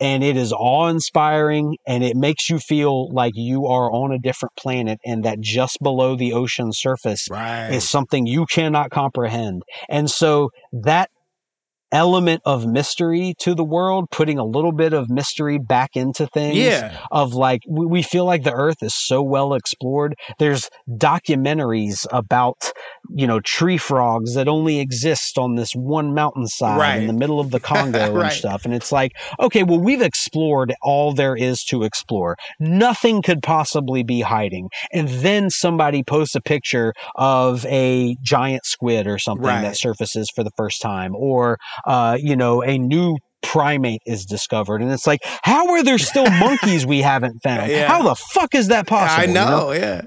and 0.00 0.22
it 0.22 0.36
is 0.36 0.52
awe-inspiring 0.52 1.76
and 1.86 2.04
it 2.04 2.16
makes 2.16 2.48
you 2.48 2.58
feel 2.58 3.12
like 3.12 3.32
you 3.34 3.66
are 3.66 3.90
on 3.90 4.12
a 4.12 4.18
different 4.18 4.54
planet 4.56 4.98
and 5.04 5.24
that 5.24 5.40
just 5.40 5.78
below 5.82 6.16
the 6.16 6.32
ocean 6.32 6.72
surface 6.72 7.26
Right. 7.30 7.70
is 7.72 7.88
something 7.88 8.26
you 8.26 8.46
cannot 8.46 8.90
comprehend. 8.90 9.62
And 9.88 10.10
so 10.10 10.50
that 10.72 11.10
element 11.92 12.42
of 12.44 12.66
mystery 12.66 13.34
to 13.40 13.54
the 13.54 13.64
world, 13.64 14.10
putting 14.10 14.38
a 14.38 14.44
little 14.44 14.72
bit 14.72 14.92
of 14.92 15.08
mystery 15.08 15.58
back 15.58 15.90
into 15.94 16.26
things. 16.28 16.56
yeah. 16.56 16.98
Of 17.10 17.32
like, 17.34 17.62
we, 17.68 17.86
we 17.86 18.02
feel 18.02 18.24
like 18.24 18.42
the 18.44 18.52
earth 18.52 18.82
is 18.82 18.94
so 18.94 19.22
well 19.22 19.54
explored. 19.54 20.14
There's 20.38 20.68
documentaries 20.88 22.06
about, 22.10 22.72
you 23.14 23.26
know, 23.26 23.40
tree 23.40 23.78
frogs 23.78 24.34
that 24.34 24.48
only 24.48 24.80
exist 24.80 25.38
on 25.38 25.54
this 25.54 25.72
one 25.72 26.14
mountainside 26.14 26.78
Right. 26.78 26.98
in 26.98 27.06
the 27.06 27.12
middle 27.12 27.40
of 27.40 27.50
the 27.50 27.60
Congo 27.60 27.98
and 28.20 28.32
stuff. 28.32 28.64
And 28.64 28.74
it's 28.74 28.92
like, 28.92 29.12
okay, 29.40 29.62
well, 29.62 29.80
we've 29.80 30.02
explored 30.02 30.74
all 30.82 31.12
there 31.14 31.36
is 31.36 31.62
to 31.64 31.82
explore. 31.82 32.36
Nothing 32.60 33.22
could 33.22 33.42
possibly 33.42 34.02
be 34.02 34.20
hiding. 34.20 34.68
And 34.92 35.08
then 35.08 35.50
somebody 35.50 36.02
posts 36.02 36.34
a 36.34 36.40
picture 36.40 36.92
of 37.16 37.64
a 37.66 38.16
giant 38.22 38.64
squid 38.64 39.06
or 39.06 39.18
something 39.18 39.38
Right. 39.46 39.62
that 39.62 39.76
surfaces 39.76 40.30
for 40.34 40.42
the 40.44 40.50
first 40.56 40.80
time, 40.82 41.14
or 41.16 41.58
uh, 41.84 42.18
you 42.20 42.36
know, 42.36 42.62
a 42.62 42.78
new 42.78 43.16
primate 43.42 44.02
is 44.06 44.24
discovered, 44.24 44.82
and 44.82 44.92
it's 44.92 45.06
like, 45.06 45.20
how 45.42 45.70
are 45.70 45.82
there 45.82 45.98
still 45.98 46.28
monkeys 46.30 46.86
we 46.86 47.00
haven't 47.00 47.38
found? 47.42 47.70
Yeah. 47.70 47.88
How 47.88 48.02
the 48.02 48.14
fuck 48.14 48.54
is 48.54 48.68
that 48.68 48.86
possible? 48.86 49.22
I 49.22 49.26
you 49.26 49.34
know, 49.34 49.72
yeah. 49.72 50.02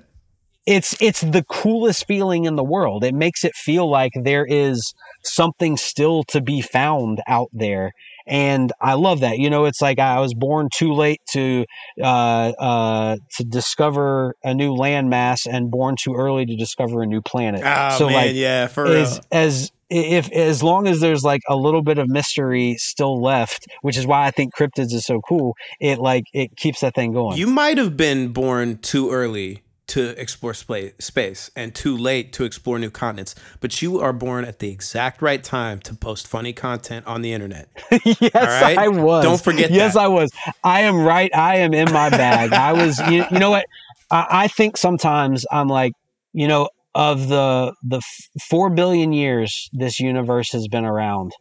it's 0.65 0.99
it's 1.02 1.22
the 1.22 1.43
coolest 1.43 2.06
feeling 2.07 2.45
in 2.45 2.56
the 2.56 2.64
world. 2.64 3.03
It 3.03 3.15
makes 3.15 3.43
it 3.43 3.56
feel 3.56 3.89
like 3.89 4.11
there 4.15 4.45
is 4.45 4.93
something 5.23 5.77
still 5.77 6.23
to 6.26 6.41
be 6.41 6.61
found 6.61 7.22
out 7.27 7.49
there. 7.53 7.91
And 8.27 8.72
I 8.80 8.93
love 8.93 9.22
that. 9.22 9.39
You 9.39 9.49
know, 9.49 9.65
it's 9.65 9.81
like 9.81 9.98
I 9.98 10.19
was 10.19 10.34
born 10.34 10.69
too 10.73 10.93
late 10.93 11.22
to 11.31 11.65
uh, 12.02 12.52
uh, 12.60 13.18
to 13.38 13.43
discover 13.43 14.35
a 14.43 14.53
new 14.53 14.73
landmass, 14.73 15.48
and 15.52 15.72
born 15.72 15.95
too 16.02 16.14
early 16.14 16.45
to 16.45 16.56
discover 16.56 17.02
a 17.02 17.07
new 17.07 17.22
planet. 17.22 17.61
Oh 17.65 17.98
so 17.98 18.06
man, 18.06 18.15
like, 18.15 18.35
yeah, 18.35 18.68
for 18.68 18.84
real. 18.84 18.93
as 18.93 19.22
as 19.31 19.72
if 19.92 20.32
as 20.32 20.64
long 20.64 20.88
as 20.88 21.00
there's 21.02 21.24
like 21.24 21.42
a 21.50 21.56
little 21.56 21.84
bit 21.84 21.98
of 21.98 22.08
mystery 22.08 22.76
still 22.78 23.22
left, 23.22 23.68
which 23.82 23.98
is 23.98 24.08
why 24.08 24.26
I 24.26 24.32
think 24.32 24.56
cryptids 24.56 24.94
is 24.94 25.06
so 25.06 25.20
cool. 25.28 25.56
It 25.80 26.00
like 26.00 26.24
it 26.34 26.56
keeps 26.56 26.80
that 26.80 26.96
thing 26.96 27.14
going. 27.14 27.38
You 27.38 27.48
might 27.48 27.78
have 27.78 27.98
been 27.98 28.30
born 28.30 28.78
too 28.78 29.12
early 29.12 29.64
to 29.88 30.18
explore 30.20 30.54
spa- 30.54 30.94
space 31.00 31.52
and 31.54 31.76
too 31.76 31.98
late 31.98 32.32
to 32.32 32.46
explore 32.46 32.80
new 32.80 32.90
continents, 32.90 33.36
but 33.60 33.82
you 33.82 34.00
are 34.00 34.14
born 34.14 34.46
at 34.46 34.60
the 34.60 34.70
exact 34.70 35.22
right 35.22 35.44
time 35.44 35.82
to 35.82 35.94
post 35.94 36.28
funny 36.28 36.54
content 36.54 37.06
on 37.06 37.22
the 37.22 37.34
internet. 37.34 37.68
yes, 38.06 38.32
right? 38.34 38.78
I 38.78 38.88
was. 38.88 39.26
Don't 39.26 39.42
forget 39.42 39.70
Yes, 39.70 39.96
that. 39.96 40.04
I 40.04 40.08
was. 40.08 40.32
I 40.64 40.82
am 40.82 40.96
right. 40.96 41.30
I 41.36 41.58
am 41.58 41.74
in 41.74 41.92
my 41.92 42.10
bag. 42.10 42.54
I 42.54 42.72
was. 42.72 43.00
You, 43.10 43.26
you 43.30 43.40
know 43.40 43.50
what? 43.50 43.66
I, 44.10 44.28
I 44.30 44.48
think 44.48 44.78
sometimes 44.78 45.46
I'm 45.52 45.68
like, 45.68 45.92
you 46.32 46.48
know, 46.48 46.70
of 46.94 47.28
the 47.30 47.74
the 47.84 47.98
f- 47.98 48.42
four 48.50 48.70
billion 48.70 49.14
years 49.14 49.70
this 49.74 50.00
universe 50.00 50.52
has 50.52 50.68
been 50.68 50.86
around, 50.86 51.32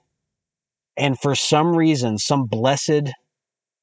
and 0.96 1.18
for 1.18 1.34
some 1.34 1.76
reason, 1.76 2.18
some 2.18 2.44
blessed, 2.46 3.10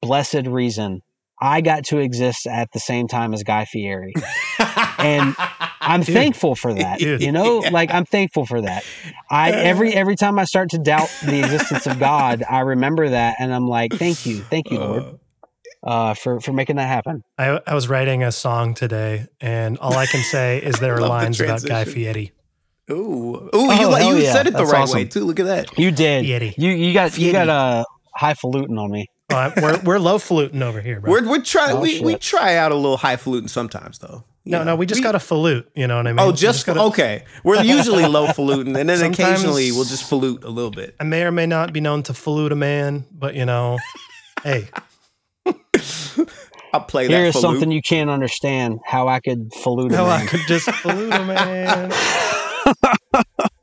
blessed 0.02 0.46
reason, 0.46 1.00
I 1.40 1.60
got 1.60 1.84
to 1.86 1.98
exist 1.98 2.46
at 2.46 2.68
the 2.72 2.80
same 2.80 3.06
time 3.08 3.34
as 3.34 3.42
Guy 3.42 3.64
Fieri. 3.64 4.12
and 4.98 5.34
I'm 5.80 6.00
Dude. 6.02 6.14
thankful 6.14 6.54
for 6.54 6.74
that. 6.74 6.98
Dude. 7.00 7.22
You 7.22 7.32
know, 7.32 7.62
Yeah. 7.62 7.70
like 7.70 7.92
I'm 7.94 8.04
thankful 8.04 8.44
for 8.44 8.60
that. 8.60 8.84
I 9.30 9.52
uh. 9.52 9.56
every 9.56 9.94
every 9.94 10.16
time 10.16 10.38
I 10.38 10.44
start 10.44 10.70
to 10.70 10.78
doubt 10.78 11.08
the 11.24 11.38
existence 11.40 11.86
of 11.86 11.98
God, 11.98 12.42
I 12.48 12.60
remember 12.60 13.08
that 13.10 13.36
and 13.38 13.54
I'm 13.54 13.66
like, 13.66 13.92
thank 13.94 14.26
you, 14.26 14.38
thank 14.42 14.70
you, 14.70 14.78
Lord, 14.78 15.02
oh. 15.02 15.20
Uh, 15.82 16.14
for 16.14 16.40
for 16.40 16.52
making 16.52 16.76
that 16.76 16.88
happen. 16.88 17.22
I, 17.38 17.60
I 17.66 17.74
was 17.74 17.88
writing 17.88 18.22
a 18.22 18.32
song 18.32 18.74
today, 18.74 19.26
and 19.40 19.78
all 19.78 19.94
I 19.96 20.06
can 20.06 20.22
say 20.22 20.58
is 20.58 20.78
there 20.80 20.94
are 20.96 21.00
Love 21.00 21.08
the 21.08 21.14
lines 21.14 21.40
about 21.40 21.62
Guy 21.62 21.84
transition. 21.84 21.92
Fieri. 21.94 22.32
Ooh, 22.90 22.94
ooh, 22.96 23.50
Oh, 23.52 23.98
you 23.98 24.16
you 24.16 24.22
yeah. 24.24 24.32
said 24.32 24.46
it 24.46 24.52
the 24.52 24.58
That's 24.60 24.72
right 24.72 24.82
awesome. 24.82 24.96
way 24.98 25.04
too. 25.04 25.24
Look 25.24 25.38
at 25.40 25.46
that. 25.46 25.78
You 25.78 25.90
did. 25.90 26.24
Fieri. 26.24 26.54
You 26.56 26.70
you 26.70 26.92
got 26.94 27.16
you 27.18 27.32
got 27.32 27.46
Fieri. 27.46 27.50
a 27.50 27.84
highfalutin 28.16 28.78
on 28.78 28.90
me. 28.90 29.06
Oh, 29.30 29.36
I- 29.36 29.52
we're 29.60 29.80
we're 29.80 29.98
low 29.98 30.16
falutin 30.18 30.62
over 30.62 30.80
here, 30.80 31.00
bro. 31.00 31.12
We're 31.12 31.28
we're 31.28 31.42
try 31.42 31.72
Oh, 31.72 31.80
we, 31.80 32.00
we 32.00 32.16
try 32.16 32.56
out 32.56 32.72
a 32.72 32.74
little 32.74 32.96
highfalutin 32.96 33.48
sometimes 33.48 33.98
though. 33.98 34.24
No, 34.46 34.58
know, 34.60 34.64
no, 34.64 34.76
we 34.76 34.86
just 34.86 35.02
got 35.02 35.14
a 35.14 35.18
falute. 35.20 35.70
You 35.74 35.86
know 35.86 35.98
what 35.98 36.06
I 36.06 36.12
mean? 36.14 36.20
Oh, 36.20 36.28
We 36.30 36.32
just, 36.36 36.66
okay. 36.66 37.24
We're 37.44 37.62
usually 37.62 38.06
low 38.06 38.28
falutin, 38.28 38.74
and 38.78 38.88
then 38.88 38.96
Sometimes- 38.96 39.18
occasionally 39.42 39.70
we'll 39.72 39.84
just 39.84 40.08
falute 40.08 40.42
a 40.42 40.48
little 40.48 40.70
bit. 40.70 40.96
I 40.98 41.04
may 41.04 41.22
or 41.24 41.30
may 41.30 41.44
not 41.44 41.74
be 41.74 41.80
known 41.82 42.02
to 42.04 42.14
falute 42.14 42.50
a 42.52 42.56
man, 42.56 43.04
but 43.12 43.34
you 43.34 43.44
know, 43.44 43.76
hey, 44.42 44.68
I'll 46.74 46.82
play 46.82 47.08
Here 47.08 47.22
that 47.22 47.28
is 47.28 47.32
falute. 47.34 47.42
something 47.54 47.70
you 47.70 47.80
can't 47.82 48.10
understand. 48.10 48.80
How 48.84 49.08
I 49.08 49.20
could 49.20 49.50
falutin. 49.54 49.92
no, 49.92 50.06
I 50.06 50.26
could 50.26 50.40
just 50.46 50.70
falute 50.70 51.12
a 51.12 51.24
man. 51.24 51.92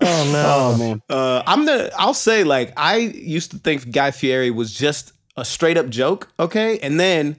Oh 0.08 0.30
no! 0.32 0.44
Oh 0.48 0.78
man. 0.78 1.02
Uh, 1.10 1.42
I'm 1.48 1.66
the. 1.66 1.92
I'll 1.98 2.14
say 2.14 2.44
like 2.44 2.74
I 2.78 2.98
used 2.98 3.52
to 3.52 3.58
think 3.58 3.92
Guy 3.92 4.12
Fieri 4.12 4.52
was 4.52 4.74
just 4.74 5.14
a 5.36 5.44
straight 5.46 5.78
up 5.78 5.90
joke. 5.90 6.32
Okay, 6.40 6.78
and 6.80 7.00
then 7.00 7.38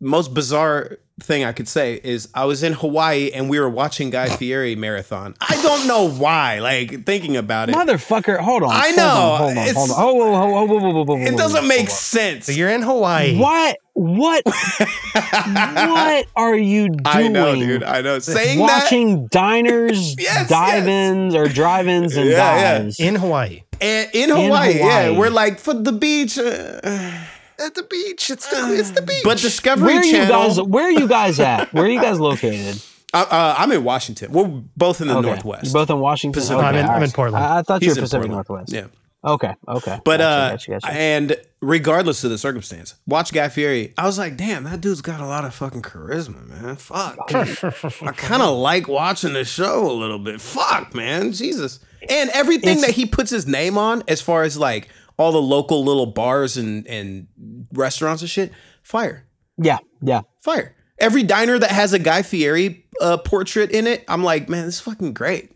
most 0.00 0.32
bizarre 0.34 0.98
thing 1.20 1.44
I 1.44 1.52
could 1.52 1.66
say 1.66 1.98
is 2.04 2.28
I 2.34 2.44
was 2.44 2.62
in 2.62 2.74
Hawaii 2.74 3.30
and 3.32 3.48
we 3.48 3.58
were 3.58 3.70
watching 3.70 4.10
Guy 4.10 4.28
Fieri 4.28 4.76
marathon. 4.76 5.34
I 5.40 5.60
don't 5.62 5.86
know 5.88 6.10
why. 6.10 6.58
Like 6.58 7.06
thinking 7.06 7.36
about 7.38 7.70
it, 7.70 7.74
motherfucker. 7.74 8.38
hold 8.38 8.62
on. 8.62 8.70
I 8.72 8.90
know. 8.90 9.08
hold 9.08 9.54
know, 9.54 9.60
on, 9.62 9.66
hold 9.66 9.68
on, 9.68 9.74
hold 9.74 9.90
on. 9.90 9.96
Oh, 9.98 10.14
whoa, 10.14 10.30
whoa, 10.30 10.46
whoa, 10.50 10.64
whoa, 10.66 10.78
whoa, 10.78 11.04
whoa, 11.04 11.16
whoa, 11.16 11.26
it 11.26 11.36
doesn't 11.38 11.66
make 11.66 11.88
sense. 11.88 12.46
So 12.46 12.52
you're 12.52 12.68
in 12.68 12.82
Hawaii. 12.82 13.38
What? 13.38 13.78
What? 13.94 14.42
what 15.14 16.26
are 16.36 16.54
you 16.56 16.88
doing? 16.88 17.00
I 17.06 17.28
know, 17.28 17.54
dude. 17.54 17.82
I 17.82 18.02
know. 18.02 18.18
Saying 18.18 18.58
that 18.58 18.82
Watching 18.82 19.26
diners, 19.28 20.16
Yes, 20.18 20.48
dive-ins, 20.50 21.34
or 21.34 21.48
drive-ins 21.48 22.14
and 22.16 22.28
Yeah, 22.28 22.36
yeah. 22.56 22.78
dives. 22.78 23.00
in 23.00 23.14
Hawaii. 23.14 23.62
and 23.80 24.10
in 24.12 24.28
Hawaii, 24.28 24.74
yeah, 24.76 25.04
Hawaii. 25.04 25.16
we're 25.18 25.30
like 25.30 25.58
for 25.58 25.72
the 25.72 25.92
beach. 25.92 26.38
Uh, 26.38 27.10
At 27.58 27.74
the 27.74 27.82
beach. 27.84 28.30
It's 28.30 28.46
the 28.48 28.74
it's 28.78 28.90
the 28.90 29.02
beach. 29.06 29.22
but 29.24 29.38
Discovery 29.38 29.86
Where 29.86 30.00
are 30.00 30.04
you 30.04 30.12
Channel. 30.12 30.46
guys? 30.48 30.60
Where 30.62 30.84
are 30.84 30.90
you 30.90 31.08
guys 31.08 31.40
at? 31.40 31.72
Where 31.72 31.84
are 31.84 31.88
you 31.88 32.00
guys 32.00 32.20
located? 32.20 32.82
uh, 33.14 33.26
uh, 33.30 33.54
I'm 33.58 33.72
in 33.72 33.82
Washington. 33.84 34.32
We're 34.32 34.46
both 34.76 35.00
in 35.00 35.08
the 35.08 35.16
Okay. 35.16 35.26
Northwest. 35.28 35.64
You're 35.64 35.72
both 35.72 35.90
in 35.90 35.98
Washington. 36.00 36.42
Okay, 36.42 36.54
I'm 36.54 36.74
in- 36.74 36.86
I'm 36.86 37.02
in. 37.02 37.10
Portland. 37.10 37.42
I, 37.44 37.58
I 37.58 37.62
thought 37.62 37.82
He's 37.82 37.88
you 37.88 37.94
were 37.94 37.98
in 38.00 38.04
Pacific 38.04 38.30
Portland. 38.30 38.48
Northwest. 38.48 38.72
Yeah. 38.72 38.86
Okay. 39.24 39.54
Okay. 39.66 40.00
But 40.04 40.18
Gotcha, 40.18 40.24
uh, 40.24 40.50
gotcha, 40.50 40.70
gotcha. 40.70 40.86
and 40.92 41.36
regardless 41.60 42.22
of 42.22 42.30
the 42.30 42.38
circumstance, 42.38 42.94
watch 43.08 43.32
Guy 43.32 43.48
Fieri. 43.48 43.92
I 43.98 44.06
was 44.06 44.18
like, 44.18 44.36
damn, 44.36 44.62
that 44.64 44.80
dude's 44.80 45.00
got 45.00 45.18
a 45.20 45.26
lot 45.26 45.44
of 45.44 45.52
fucking 45.52 45.82
charisma, 45.82 46.46
man. 46.46 46.76
Fuck. 46.76 47.16
I 47.34 48.12
kind 48.12 48.42
of 48.42 48.56
like 48.58 48.86
watching 48.86 49.32
the 49.32 49.44
show 49.44 49.90
a 49.90 49.94
little 49.94 50.20
bit. 50.20 50.40
Fuck, 50.40 50.94
man, 50.94 51.32
Jesus. 51.32 51.80
And 52.08 52.30
everything 52.34 52.78
It's- 52.78 52.86
that 52.86 52.94
he 52.94 53.06
puts 53.06 53.30
his 53.30 53.48
name 53.48 53.76
on, 53.78 54.04
as 54.06 54.20
far 54.20 54.44
as 54.44 54.56
like 54.56 54.88
all 55.18 55.32
the 55.32 55.40
local 55.42 55.84
little 55.84 56.06
bars 56.06 56.56
and 56.56 56.86
and 56.86 57.26
restaurants 57.72 58.22
and 58.22 58.30
shit, 58.30 58.52
fire, 58.82 59.26
yeah. 59.58 59.78
Yeah. 60.02 60.22
fire. 60.40 60.74
Every 60.98 61.22
diner 61.22 61.58
that 61.58 61.70
has 61.70 61.92
a 61.92 61.98
Guy 61.98 62.22
Fieri 62.22 62.86
uh, 63.00 63.18
portrait 63.18 63.70
in 63.70 63.86
it, 63.86 64.04
I'm 64.08 64.22
like, 64.24 64.48
man, 64.48 64.64
this 64.66 64.76
is 64.76 64.80
fucking 64.80 65.12
great. 65.12 65.52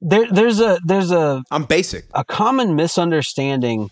There, 0.00 0.26
there's 0.30 0.60
a 0.60 0.78
there's 0.84 1.10
a 1.10 1.42
I'm 1.50 1.64
basic. 1.64 2.06
a 2.14 2.24
common 2.24 2.74
misunderstanding 2.76 3.90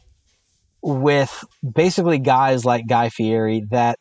with 0.82 1.44
basically 1.74 2.18
guys 2.18 2.64
like 2.64 2.86
Guy 2.88 3.08
Fieri 3.08 3.64
that 3.70 3.98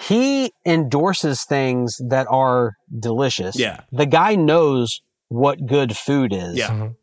he 0.00 0.52
endorses 0.66 1.44
things 1.44 1.96
that 2.08 2.26
are 2.30 2.72
delicious. 2.98 3.58
Yeah. 3.58 3.80
The 3.92 4.06
guy 4.06 4.34
knows 4.34 5.00
what 5.28 5.64
good 5.66 5.96
food 5.96 6.32
is. 6.32 6.56
Yeah. 6.56 6.70
Mhm. 6.70 6.96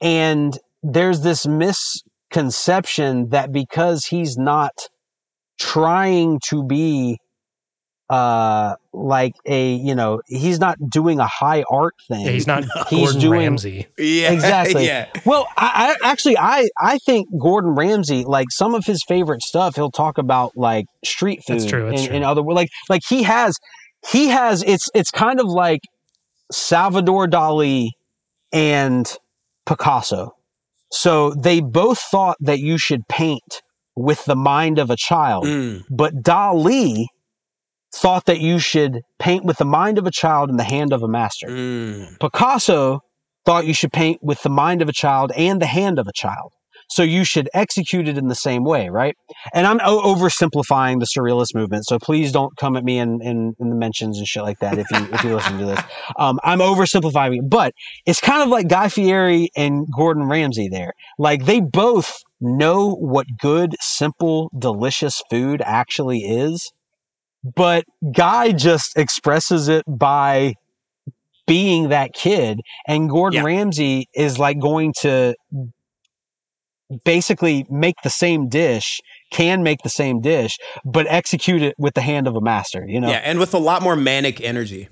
And 0.00 0.58
there's 0.82 1.20
this 1.20 1.46
misconception 2.32 3.28
that 3.30 3.52
because 3.52 4.06
he's 4.06 4.36
not 4.36 4.72
trying 5.58 6.40
to 6.48 6.64
be 6.64 7.18
uh 8.10 8.74
like 8.92 9.32
a 9.46 9.74
you 9.74 9.94
know 9.94 10.20
he's 10.26 10.58
not 10.58 10.76
doing 10.90 11.18
a 11.18 11.26
high 11.26 11.64
art 11.70 11.94
thing 12.08 12.26
Yeah, 12.26 12.32
he's 12.32 12.46
not 12.46 12.64
He's 12.88 12.98
Gordon 13.12 13.20
doing- 13.20 13.40
Ramsay. 13.40 13.86
Yeah, 13.96 14.32
Exactly. 14.32 14.86
Yeah. 14.86 15.06
Well, 15.24 15.46
I, 15.56 15.94
I 16.02 16.10
actually 16.10 16.36
I 16.36 16.68
I 16.78 16.98
think 16.98 17.28
Gordon 17.40 17.70
Ramsay 17.74 18.24
like 18.24 18.48
some 18.50 18.74
of 18.74 18.84
his 18.84 19.02
favorite 19.06 19.40
stuff 19.42 19.76
he'll 19.76 19.90
talk 19.90 20.18
about 20.18 20.52
like 20.56 20.86
street 21.04 21.42
food 21.46 21.60
That's 21.60 21.66
true, 21.70 21.86
that's 21.86 22.00
and, 22.02 22.08
true. 22.08 22.16
and 22.16 22.24
other 22.24 22.42
like 22.42 22.68
like 22.90 23.02
he 23.08 23.22
has 23.22 23.56
he 24.10 24.26
has 24.28 24.62
it's 24.64 24.88
it's 24.94 25.10
kind 25.10 25.40
of 25.40 25.46
like 25.46 25.80
Salvador 26.50 27.26
Dali 27.28 27.88
and 28.52 29.06
Picasso. 29.64 30.34
So 30.92 31.32
they 31.34 31.60
both 31.60 31.98
thought 31.98 32.36
that 32.40 32.60
you 32.60 32.76
should 32.78 33.08
paint 33.08 33.62
with 33.96 34.24
the 34.26 34.36
mind 34.36 34.78
of 34.78 34.90
a 34.90 34.96
child, 34.96 35.44
Mm. 35.44 35.84
but 35.90 36.22
Dali 36.22 37.06
thought 37.94 38.26
that 38.26 38.40
you 38.40 38.58
should 38.58 39.00
paint 39.18 39.44
with 39.44 39.58
the 39.58 39.64
mind 39.64 39.98
of 39.98 40.06
a 40.06 40.10
child 40.10 40.50
and 40.50 40.58
the 40.58 40.64
hand 40.64 40.92
of 40.92 41.02
a 41.02 41.08
master. 41.08 41.46
Mm. 41.48 42.18
Picasso 42.20 43.00
thought 43.44 43.66
you 43.66 43.74
should 43.74 43.92
paint 43.92 44.22
with 44.22 44.42
the 44.42 44.48
mind 44.50 44.82
of 44.82 44.88
a 44.88 44.92
child 44.92 45.32
and 45.36 45.60
the 45.60 45.66
hand 45.66 45.98
of 45.98 46.06
a 46.06 46.12
child. 46.14 46.52
So 46.94 47.02
you 47.02 47.24
should 47.24 47.48
execute 47.54 48.06
it 48.08 48.18
in 48.18 48.28
the 48.28 48.34
same 48.34 48.64
way, 48.64 48.88
right? 48.90 49.16
And 49.54 49.66
I'm 49.66 49.80
o- 49.82 50.14
oversimplifying 50.14 51.00
the 51.00 51.06
surrealist 51.06 51.54
movement, 51.54 51.86
so 51.86 51.98
please 51.98 52.32
don't 52.32 52.54
come 52.58 52.76
at 52.76 52.84
me 52.84 52.98
in, 52.98 53.20
in, 53.22 53.54
in 53.58 53.70
the 53.70 53.74
mentions 53.76 54.18
and 54.18 54.26
shit 54.26 54.42
like 54.42 54.58
that 54.58 54.78
if 54.78 54.90
you 54.90 54.98
if 55.12 55.24
you 55.24 55.34
listen 55.34 55.58
to 55.58 55.66
this. 55.66 55.80
Um, 56.18 56.38
I'm 56.44 56.58
oversimplifying 56.58 57.36
it, 57.38 57.48
but 57.48 57.72
it's 58.06 58.20
kind 58.20 58.42
of 58.42 58.48
like 58.48 58.68
Guy 58.68 58.88
Fieri 58.88 59.48
and 59.56 59.86
Gordon 59.96 60.24
Ramsay 60.28 60.68
there. 60.68 60.92
Like 61.18 61.46
they 61.46 61.60
both 61.60 62.12
know 62.40 62.94
what 62.94 63.26
good, 63.40 63.74
simple, 63.80 64.50
delicious 64.58 65.22
food 65.30 65.62
actually 65.64 66.18
is, 66.20 66.70
but 67.56 67.84
Guy 68.14 68.52
just 68.52 68.96
expresses 68.96 69.68
it 69.68 69.84
by 69.88 70.54
being 71.46 71.88
that 71.88 72.12
kid 72.12 72.60
and 72.86 73.08
Gordon 73.08 73.38
Yeah. 73.38 73.44
Ramsay 73.46 74.06
is 74.14 74.38
like 74.38 74.60
going 74.60 74.92
to 75.00 75.34
basically 77.04 77.66
make 77.70 77.96
the 78.04 78.10
same 78.10 78.48
dish 78.48 79.00
can 79.30 79.62
make 79.62 79.82
the 79.82 79.88
same 79.88 80.20
dish 80.20 80.58
but 80.84 81.06
execute 81.08 81.62
it 81.62 81.74
with 81.78 81.94
the 81.94 82.00
hand 82.00 82.26
of 82.26 82.36
a 82.36 82.40
master 82.40 82.84
you 82.86 83.00
know 83.00 83.08
Yeah, 83.08 83.20
and 83.24 83.38
with 83.38 83.54
a 83.54 83.58
lot 83.58 83.82
more 83.82 83.96
manic 83.96 84.40
energy. 84.40 84.88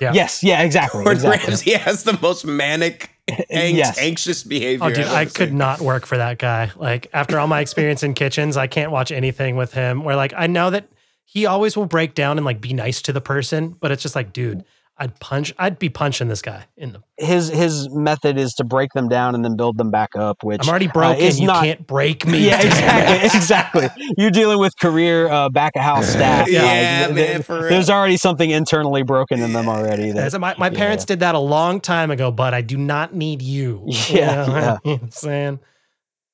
Yeah. 0.00 0.12
yes 0.14 0.42
yeah 0.42 0.62
exactly 0.62 1.04
Gordon 1.04 1.24
exactly 1.24 1.48
Ramsay 1.50 1.72
has 1.72 2.04
the 2.04 2.18
most 2.22 2.44
manic, 2.46 3.10
ang- 3.50 3.76
Yes. 3.82 3.98
anxious 3.98 4.42
behavior. 4.42 4.86
Oh, 4.86 4.88
dude, 4.90 5.04
I've 5.04 5.28
I 5.28 5.30
could 5.30 5.52
not 5.52 5.80
work 5.80 6.06
for 6.06 6.16
that 6.16 6.38
guy. 6.38 6.70
Like 6.76 7.08
after 7.12 7.38
all 7.38 7.46
my 7.46 7.60
experience 7.60 8.02
in 8.02 8.14
kitchens, 8.14 8.56
I 8.56 8.66
can't 8.66 8.90
watch 8.90 9.12
anything 9.12 9.56
with 9.56 9.72
him. 9.74 10.02
Where 10.04 10.16
like 10.16 10.32
I 10.36 10.46
know 10.46 10.70
that 10.70 10.88
he 11.24 11.44
always 11.46 11.76
will 11.76 11.86
break 11.86 12.14
down 12.14 12.38
and 12.38 12.44
like 12.46 12.60
be 12.60 12.72
nice 12.72 13.02
to 13.02 13.12
the 13.12 13.20
person, 13.20 13.76
but 13.80 13.90
it's 13.92 14.02
just 14.02 14.14
like, 14.16 14.32
dude, 14.32 14.64
I'd 15.00 15.18
punch, 15.18 15.54
I'd 15.58 15.78
be 15.78 15.88
punching 15.88 16.28
this 16.28 16.42
guy 16.42 16.66
in 16.76 16.92
the. 16.92 17.02
his 17.16 17.48
his 17.48 17.88
method 17.90 18.36
is 18.38 18.52
to 18.54 18.64
break 18.64 18.90
them 18.92 19.08
down 19.08 19.34
and 19.34 19.42
then 19.42 19.56
build 19.56 19.78
them 19.78 19.90
back 19.90 20.10
up 20.14 20.44
which 20.44 20.60
I'm 20.62 20.68
already 20.68 20.88
uh, 20.88 20.92
broken. 20.92 21.22
is 21.24 21.40
you 21.40 21.46
not 21.46 21.64
can't 21.64 21.86
break 21.86 22.26
me. 22.26 22.38
yeah 22.46 22.60
exactly 22.60 23.16
exactly 23.38 23.88
you're 24.18 24.30
dealing 24.30 24.58
with 24.58 24.74
career 24.78 25.26
uh, 25.28 25.48
back 25.48 25.74
of 25.74 25.80
house 25.82 26.06
staff 26.06 26.48
Yeah, 26.50 26.62
Like, 26.64 27.14
man, 27.14 27.14
th- 27.16 27.44
for 27.46 27.60
real. 27.60 27.68
there's 27.70 27.88
already 27.88 28.18
something 28.18 28.50
internally 28.50 29.02
broken 29.02 29.40
in 29.40 29.52
them 29.54 29.68
already 29.70 30.12
that, 30.12 30.32
So 30.32 30.38
my, 30.38 30.54
my 30.58 30.68
Yeah. 30.68 30.76
parents 30.78 31.06
did 31.06 31.20
that 31.20 31.34
a 31.34 31.38
long 31.38 31.80
time 31.80 32.10
ago, 32.10 32.30
but 32.30 32.52
I 32.52 32.60
do 32.60 32.76
not 32.76 33.14
need 33.14 33.40
you. 33.40 33.82
Yeah, 33.88 34.44
You 34.46 34.52
know 34.52 34.58
yeah. 34.58 34.76
what 34.82 35.00
I'm 35.02 35.10
saying? 35.10 35.60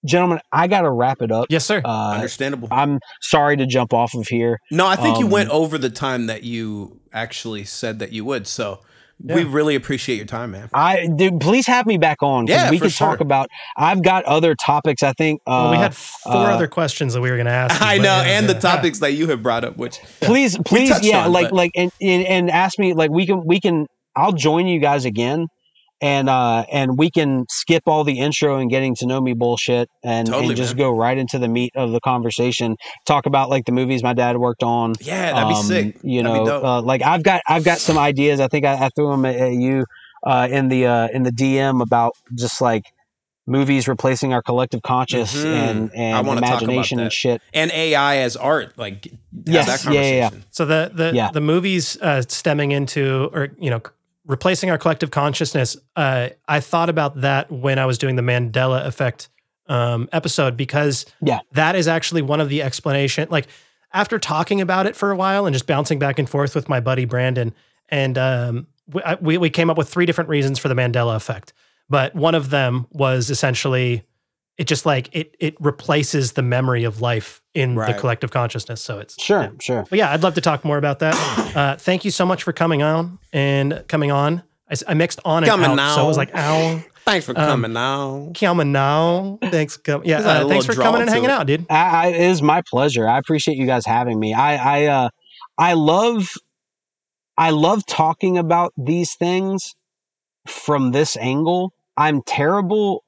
gentlemen 0.04 0.38
i 0.52 0.66
gotta 0.68 0.90
wrap 0.90 1.20
it 1.20 1.32
up 1.32 1.46
Yes, 1.50 1.64
sir. 1.64 1.82
uh, 1.84 2.12
Understandable. 2.12 2.68
i'm 2.70 2.98
sorry 3.22 3.56
to 3.56 3.66
jump 3.66 3.92
off 3.92 4.14
of 4.14 4.26
here 4.28 4.58
no, 4.70 4.86
I 4.86 4.94
think 4.94 5.18
you 5.18 5.24
um, 5.26 5.32
went 5.32 5.50
over 5.50 5.78
the 5.78 5.90
time 5.90 6.26
that 6.26 6.42
you 6.44 6.95
actually 7.12 7.64
said 7.64 7.98
that 7.98 8.12
you 8.12 8.24
would. 8.24 8.46
So 8.46 8.80
we 9.18 9.44
really 9.44 9.74
appreciate 9.74 10.16
your 10.16 10.26
time, 10.26 10.50
man. 10.50 10.68
I 10.74 11.06
dude, 11.06 11.40
please 11.40 11.66
have 11.66 11.86
me 11.86 11.96
back 11.96 12.22
on 12.22 12.46
Yeah, 12.46 12.70
we 12.70 12.78
for 12.78 12.84
could 12.86 12.94
talk 12.94 13.20
about. 13.20 13.48
I've 13.76 14.02
got 14.02 14.24
other 14.24 14.54
topics. 14.54 15.02
I 15.02 15.12
think. 15.14 15.40
Uh, 15.46 15.50
well, 15.50 15.70
we 15.70 15.76
had 15.78 15.94
four 15.96 16.34
uh, 16.34 16.54
other 16.54 16.66
questions 16.66 17.14
that 17.14 17.22
we 17.22 17.30
were 17.30 17.36
going 17.36 17.46
to 17.46 17.52
ask. 17.52 17.80
you, 17.80 17.86
I 17.86 17.96
know, 17.96 18.04
yeah, 18.04 18.22
and 18.22 18.46
yeah. 18.46 18.52
the 18.52 18.60
topics 18.60 18.98
that 18.98 19.12
you 19.12 19.28
have 19.28 19.42
brought 19.42 19.64
up, 19.64 19.78
which 19.78 20.00
please, 20.20 20.58
please, 20.58 20.90
touched 20.90 21.04
yeah, 21.04 21.24
on, 21.24 21.32
like, 21.32 21.46
but- 21.46 21.54
like, 21.54 21.70
and, 21.74 21.90
and 22.00 22.26
and 22.26 22.50
ask 22.50 22.78
me 22.78 22.92
like 22.94 23.10
we 23.10 23.26
can 23.26 23.44
we 23.44 23.60
can. 23.60 23.86
I'll 24.14 24.32
join 24.32 24.66
you 24.66 24.80
guys 24.80 25.04
again. 25.04 25.48
And 26.00 26.28
uh 26.28 26.64
and 26.70 26.98
we 26.98 27.10
can 27.10 27.44
skip 27.48 27.82
all 27.86 28.04
the 28.04 28.18
intro 28.18 28.58
and 28.58 28.68
getting 28.70 28.94
to 28.94 29.06
know 29.06 29.20
me 29.20 29.32
bullshit 29.32 29.88
and, 30.04 30.26
Totally, 30.28 30.48
and 30.48 30.56
just 30.56 30.72
man. 30.76 30.78
go 30.78 30.90
right 30.90 31.16
into 31.16 31.38
the 31.38 31.48
meat 31.48 31.72
of 31.74 31.92
the 31.92 32.00
conversation 32.00 32.76
talk 33.06 33.24
about 33.26 33.48
like 33.48 33.64
the 33.64 33.72
movies 33.72 34.02
my 34.02 34.12
dad 34.12 34.36
worked 34.36 34.62
on 34.62 34.94
Yeah, 35.00 35.32
that'd 35.32 35.48
be 35.48 35.54
Um, 35.54 35.62
sick. 35.64 35.96
you 36.02 36.22
That'd 36.22 36.46
know 36.46 36.62
uh, 36.64 36.82
like 36.82 37.02
i've 37.02 37.22
got 37.22 37.40
i've 37.48 37.64
got 37.64 37.78
some 37.78 37.96
ideas 37.98 38.40
i 38.40 38.48
think 38.48 38.64
i, 38.66 38.74
I 38.86 38.88
threw 38.94 39.10
them 39.10 39.24
at, 39.24 39.36
at 39.36 39.52
you 39.54 39.84
uh 40.26 40.48
in 40.50 40.68
the 40.68 40.86
uh 40.86 41.08
in 41.14 41.22
the 41.22 41.30
dm 41.32 41.82
about 41.82 42.12
just 42.34 42.60
like 42.60 42.82
movies 43.46 43.86
replacing 43.88 44.32
our 44.34 44.42
collective 44.42 44.82
conscious 44.82 45.32
Mhm. 45.32 45.46
and 45.46 45.90
I 45.92 45.94
and 46.18 46.26
wanna 46.26 46.40
talk 46.42 46.62
about 46.62 46.68
imagination 46.68 46.98
and 47.00 47.12
shit 47.12 47.42
and 47.54 47.70
AI 47.70 48.16
as 48.18 48.36
art, 48.36 48.76
like 48.76 49.04
have 49.06 49.12
Yes, 49.46 49.66
that 49.84 49.94
yeah, 49.94 50.00
yeah, 50.02 50.14
yeah. 50.16 50.30
So 50.50 50.64
the 50.66 50.90
the 50.92 51.12
Yeah. 51.14 51.30
the 51.30 51.40
movies 51.40 51.96
uh, 52.02 52.22
stemming 52.28 52.72
into 52.72 53.30
or 53.32 53.48
you 53.58 53.70
know 53.70 53.80
replacing 54.26 54.70
our 54.70 54.78
collective 54.78 55.10
consciousness. 55.10 55.76
Uh, 55.94 56.30
I 56.48 56.60
thought 56.60 56.88
about 56.88 57.20
that 57.20 57.50
when 57.50 57.78
I 57.78 57.86
was 57.86 57.98
doing 57.98 58.16
the 58.16 58.22
Mandela 58.22 58.84
effect 58.86 59.28
um, 59.68 60.08
episode 60.12 60.56
because 60.56 61.06
Yeah. 61.22 61.40
that 61.52 61.74
is 61.76 61.88
actually 61.88 62.22
one 62.22 62.40
of 62.40 62.48
the 62.48 62.62
explanation. 62.62 63.28
Like 63.30 63.46
after 63.92 64.18
talking 64.18 64.60
about 64.60 64.86
it 64.86 64.94
for 64.96 65.10
a 65.10 65.16
while 65.16 65.46
and 65.46 65.54
just 65.54 65.66
bouncing 65.66 65.98
back 65.98 66.18
and 66.18 66.28
forth 66.28 66.54
with 66.54 66.68
my 66.68 66.80
buddy 66.80 67.04
Brandon, 67.04 67.54
and 67.88 68.18
um, 68.18 68.66
we, 68.92 69.02
I, 69.02 69.14
we 69.16 69.38
we 69.38 69.50
came 69.50 69.70
up 69.70 69.78
with 69.78 69.88
three 69.88 70.06
different 70.06 70.28
reasons 70.30 70.58
for 70.58 70.68
the 70.68 70.74
Mandela 70.74 71.16
effect. 71.16 71.52
But 71.88 72.14
one 72.14 72.34
of 72.34 72.50
them 72.50 72.86
was 72.90 73.30
essentially 73.30 74.04
it 74.58 74.66
just 74.66 74.86
like 74.86 75.08
it 75.12 75.34
it 75.38 75.54
replaces 75.60 76.32
the 76.32 76.42
memory 76.42 76.84
of 76.84 77.00
life 77.00 77.42
in 77.56 77.74
Right. 77.76 77.92
the 77.94 77.98
collective 78.00 78.30
consciousness. 78.30 78.80
So 78.80 78.98
it's 78.98 79.20
sure 79.22 79.42
yeah. 79.42 79.50
sure 79.60 79.86
But 79.88 79.98
yeah, 79.98 80.12
I'd 80.12 80.22
love 80.22 80.34
to 80.34 80.40
talk 80.40 80.64
more 80.64 80.78
about 80.78 80.98
that. 81.00 81.14
Uh, 81.56 81.74
thank 81.74 82.04
you 82.04 82.10
so 82.10 82.26
much 82.26 82.42
for 82.42 82.52
coming 82.52 82.82
on 82.82 83.18
and 83.32 83.82
coming 83.88 84.10
on. 84.12 84.42
I 84.86 84.92
mixed 84.92 85.20
on 85.24 85.42
and 85.42 85.48
Coming 85.50 85.78
out, 85.78 85.94
so 85.94 86.04
it 86.04 86.06
was 86.06 86.18
like 86.18 86.34
ow, 86.34 86.82
Thanks 87.06 87.24
for 87.24 87.30
Um, 87.38 87.46
coming 87.46 87.72
now. 87.72 88.30
coming 88.34 88.72
now. 88.72 89.38
Thanks, 89.40 89.78
com- 89.78 90.02
yeah. 90.04 90.18
Uh, 90.18 90.48
thanks 90.48 90.66
for 90.66 90.74
coming 90.74 91.00
and 91.00 91.08
hanging 91.08 91.26
it. 91.26 91.30
out, 91.30 91.46
dude. 91.46 91.64
I, 91.70 91.74
I, 91.76 92.06
it 92.08 92.20
is 92.20 92.42
my 92.42 92.60
pleasure. 92.68 93.08
I 93.08 93.16
appreciate 93.16 93.56
you 93.56 93.64
guys 93.64 93.86
having 93.86 94.18
me. 94.20 94.34
I, 94.34 94.56
I, 94.56 94.86
uh, 94.86 95.08
I 95.56 95.72
love, 95.74 96.28
I 97.38 97.50
love 97.50 97.86
talking 97.86 98.36
about 98.36 98.74
these 98.76 99.14
things 99.14 99.74
from 100.46 100.90
this 100.92 101.16
angle. 101.16 101.72
I'm 101.96 102.20
terrible 102.22 103.02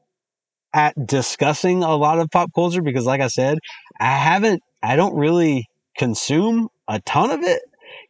at 0.72 0.94
discussing 1.06 1.82
a 1.82 1.96
lot 1.96 2.18
of 2.18 2.30
pop 2.30 2.50
culture 2.54 2.80
because, 2.82 3.04
like 3.04 3.20
I 3.20 3.28
said, 3.28 3.58
I 4.00 4.16
haven't, 4.16 4.62
I 4.82 4.96
don't 4.96 5.14
really 5.16 5.66
consume 5.96 6.68
a 6.88 7.00
ton 7.00 7.30
of 7.30 7.42
it. 7.42 7.60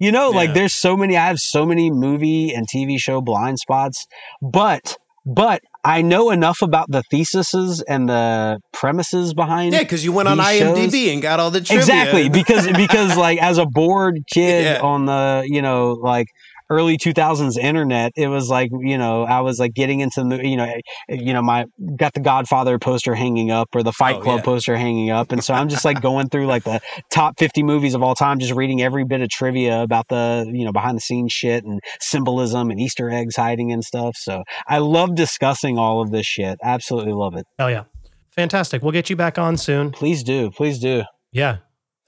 You 0.00 0.12
know, 0.12 0.30
like 0.30 0.54
there's 0.54 0.74
so 0.74 0.96
many, 0.96 1.16
I 1.16 1.26
have 1.26 1.38
so 1.38 1.64
many 1.66 1.90
movie 1.90 2.52
and 2.52 2.66
TV 2.72 2.98
show 2.98 3.20
blind 3.20 3.58
spots, 3.58 4.06
but, 4.42 4.96
but 5.26 5.60
I 5.84 6.02
know 6.02 6.30
enough 6.30 6.58
about 6.62 6.86
the 6.90 7.02
theses 7.10 7.82
and 7.88 8.08
the 8.08 8.58
premises 8.72 9.34
behind 9.34 9.72
Yeah, 9.72 9.82
because 9.82 10.04
you 10.04 10.12
went 10.12 10.28
on 10.28 10.38
IMDb 10.38 10.90
shows- 10.90 11.12
and 11.12 11.22
got 11.22 11.40
all 11.40 11.50
the 11.50 11.60
trivia. 11.60 11.80
exactly 11.80 12.28
because 12.28 12.66
because 12.72 13.16
like 13.26 13.38
as 13.40 13.58
a 13.58 13.66
bored 13.66 14.18
kid 14.32 14.64
Yeah. 14.64 14.80
on 14.82 15.06
the 15.06 15.44
you 15.46 15.62
know 15.62 15.92
like 15.92 16.26
early 16.70 16.96
2000s 16.98 17.56
internet 17.56 18.12
it 18.16 18.28
was 18.28 18.48
like 18.50 18.70
you 18.80 18.98
know 18.98 19.24
i 19.24 19.40
was 19.40 19.58
like 19.58 19.72
getting 19.74 20.00
into 20.00 20.22
the 20.24 20.46
you 20.46 20.56
know 20.56 20.64
eh, 20.64 20.80
eh, 21.08 21.14
you 21.18 21.32
know 21.32 21.40
my 21.42 21.64
got 21.96 22.12
the 22.14 22.20
godfather 22.20 22.78
poster 22.78 23.14
hanging 23.14 23.50
up 23.50 23.68
or 23.74 23.82
the 23.82 23.92
fight 23.92 24.16
Oh, 24.16 24.20
club 24.22 24.38
yeah. 24.40 24.44
poster 24.44 24.76
hanging 24.76 25.10
up. 25.10 25.32
And 25.32 25.42
so 25.42 25.54
i'm 25.54 25.68
just 25.68 25.84
like 25.84 26.00
going 26.02 26.28
through 26.28 26.46
like 26.46 26.64
the 26.64 26.80
top 27.10 27.38
50 27.38 27.62
movies 27.62 27.94
of 27.94 28.02
all 28.02 28.14
time 28.14 28.38
just 28.38 28.52
reading 28.54 28.82
every 28.82 29.04
bit 29.04 29.20
of 29.20 29.28
trivia 29.30 29.82
about 29.82 30.08
the 30.08 30.50
you 30.52 30.64
know 30.64 30.72
behind 30.72 30.96
the 30.96 31.00
scenes 31.00 31.32
shit 31.32 31.64
and 31.64 31.80
symbolism 32.00 32.70
and 32.70 32.80
easter 32.80 33.10
eggs 33.10 33.36
hiding 33.36 33.72
and 33.72 33.82
stuff. 33.84 34.16
So 34.16 34.42
i 34.66 34.78
love 34.78 35.14
discussing 35.14 35.78
all 35.78 36.00
of 36.02 36.10
this 36.10 36.26
shit. 36.26 36.58
Absolutely 36.62 37.12
love 37.12 37.34
it. 37.36 37.46
Hell 37.58 37.70
yeah, 37.70 37.84
fantastic. 38.32 38.82
We'll 38.82 38.92
get 38.92 39.08
you 39.10 39.16
back 39.16 39.38
on 39.38 39.56
soon. 39.56 39.90
please 39.90 40.22
do. 40.22 40.50
Please 40.50 40.78
do. 40.78 41.04
Yeah, 41.32 41.58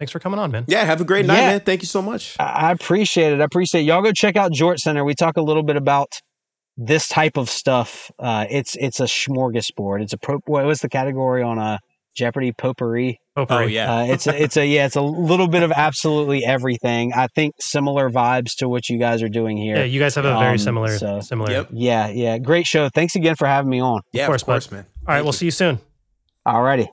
thanks 0.01 0.11
for 0.11 0.19
coming 0.19 0.41
on, 0.41 0.51
man. 0.51 0.65
Yeah, 0.67 0.85
have 0.85 1.01
a 1.01 1.05
great 1.05 1.27
night, 1.27 1.39
Yeah. 1.39 1.47
man. 1.51 1.61
Thank 1.61 1.83
you 1.83 1.87
so 1.87 2.03
much. 2.03 2.35
I 2.41 2.45
I 2.45 2.73
appreciate 2.73 3.33
it. 3.33 3.41
I 3.41 3.45
appreciate 3.45 3.83
it. 3.83 3.85
y'all. 3.85 4.03
Go 4.03 4.11
check 4.11 4.35
out 4.37 4.51
Jorts 4.51 4.79
Center. 4.79 5.05
We 5.05 5.15
talk 5.15 5.37
a 5.37 5.43
little 5.43 5.63
bit 5.63 5.77
about 5.77 6.09
this 6.77 7.07
type 7.07 7.37
of 7.37 7.49
stuff. 7.49 8.11
Uh, 8.19 8.47
it's 8.51 8.75
it's 8.81 8.99
a 8.99 9.05
smorgasbord. 9.05 10.03
It's 10.03 10.13
a 10.13 10.19
pro. 10.19 10.39
What 10.47 10.65
was 10.65 10.81
the 10.81 10.89
category 10.89 11.43
on 11.45 11.59
a 11.59 11.79
Jeopardy 12.17 12.53
potpourri? 12.53 13.21
Potpourri. 13.37 13.65
Oh 13.65 13.67
yeah. 13.69 13.93
Uh, 13.95 14.05
it's 14.07 14.27
a, 14.27 14.43
it's 14.43 14.57
a 14.57 14.67
yeah. 14.67 14.87
It's 14.87 14.97
a 14.97 15.03
little 15.03 15.47
bit 15.49 15.63
of 15.63 15.71
absolutely 15.73 16.45
everything. 16.45 17.13
I 17.15 17.27
think 17.29 17.55
similar 17.61 18.09
vibes 18.11 18.57
to 18.59 18.69
what 18.69 18.89
you 18.89 18.99
guys 18.99 19.23
are 19.23 19.29
doing 19.29 19.57
here. 19.59 19.77
Yeah, 19.77 19.85
you 19.85 20.01
guys 20.01 20.15
have 20.17 20.25
a 20.25 20.33
very 20.39 20.53
Um, 20.53 20.59
similar 20.59 20.97
so- 20.99 21.21
similar. 21.21 21.51
Yep. 21.53 21.69
yeah, 21.73 22.09
yeah. 22.09 22.39
Great 22.39 22.67
show. 22.67 22.89
Thanks 22.89 23.15
again 23.15 23.37
for 23.37 23.47
having 23.47 23.71
me 23.71 23.81
on. 23.81 24.01
yeah, 24.13 24.27
course, 24.27 24.43
of 24.43 24.47
course, 24.47 24.71
man. 24.73 24.87
All 25.07 25.15
right, 25.15 25.17
Thank 25.17 25.25
we'll 25.25 25.29
you. 25.35 25.39
see 25.39 25.45
you 25.47 25.51
soon. 25.51 25.81
Alrighty. 26.49 26.89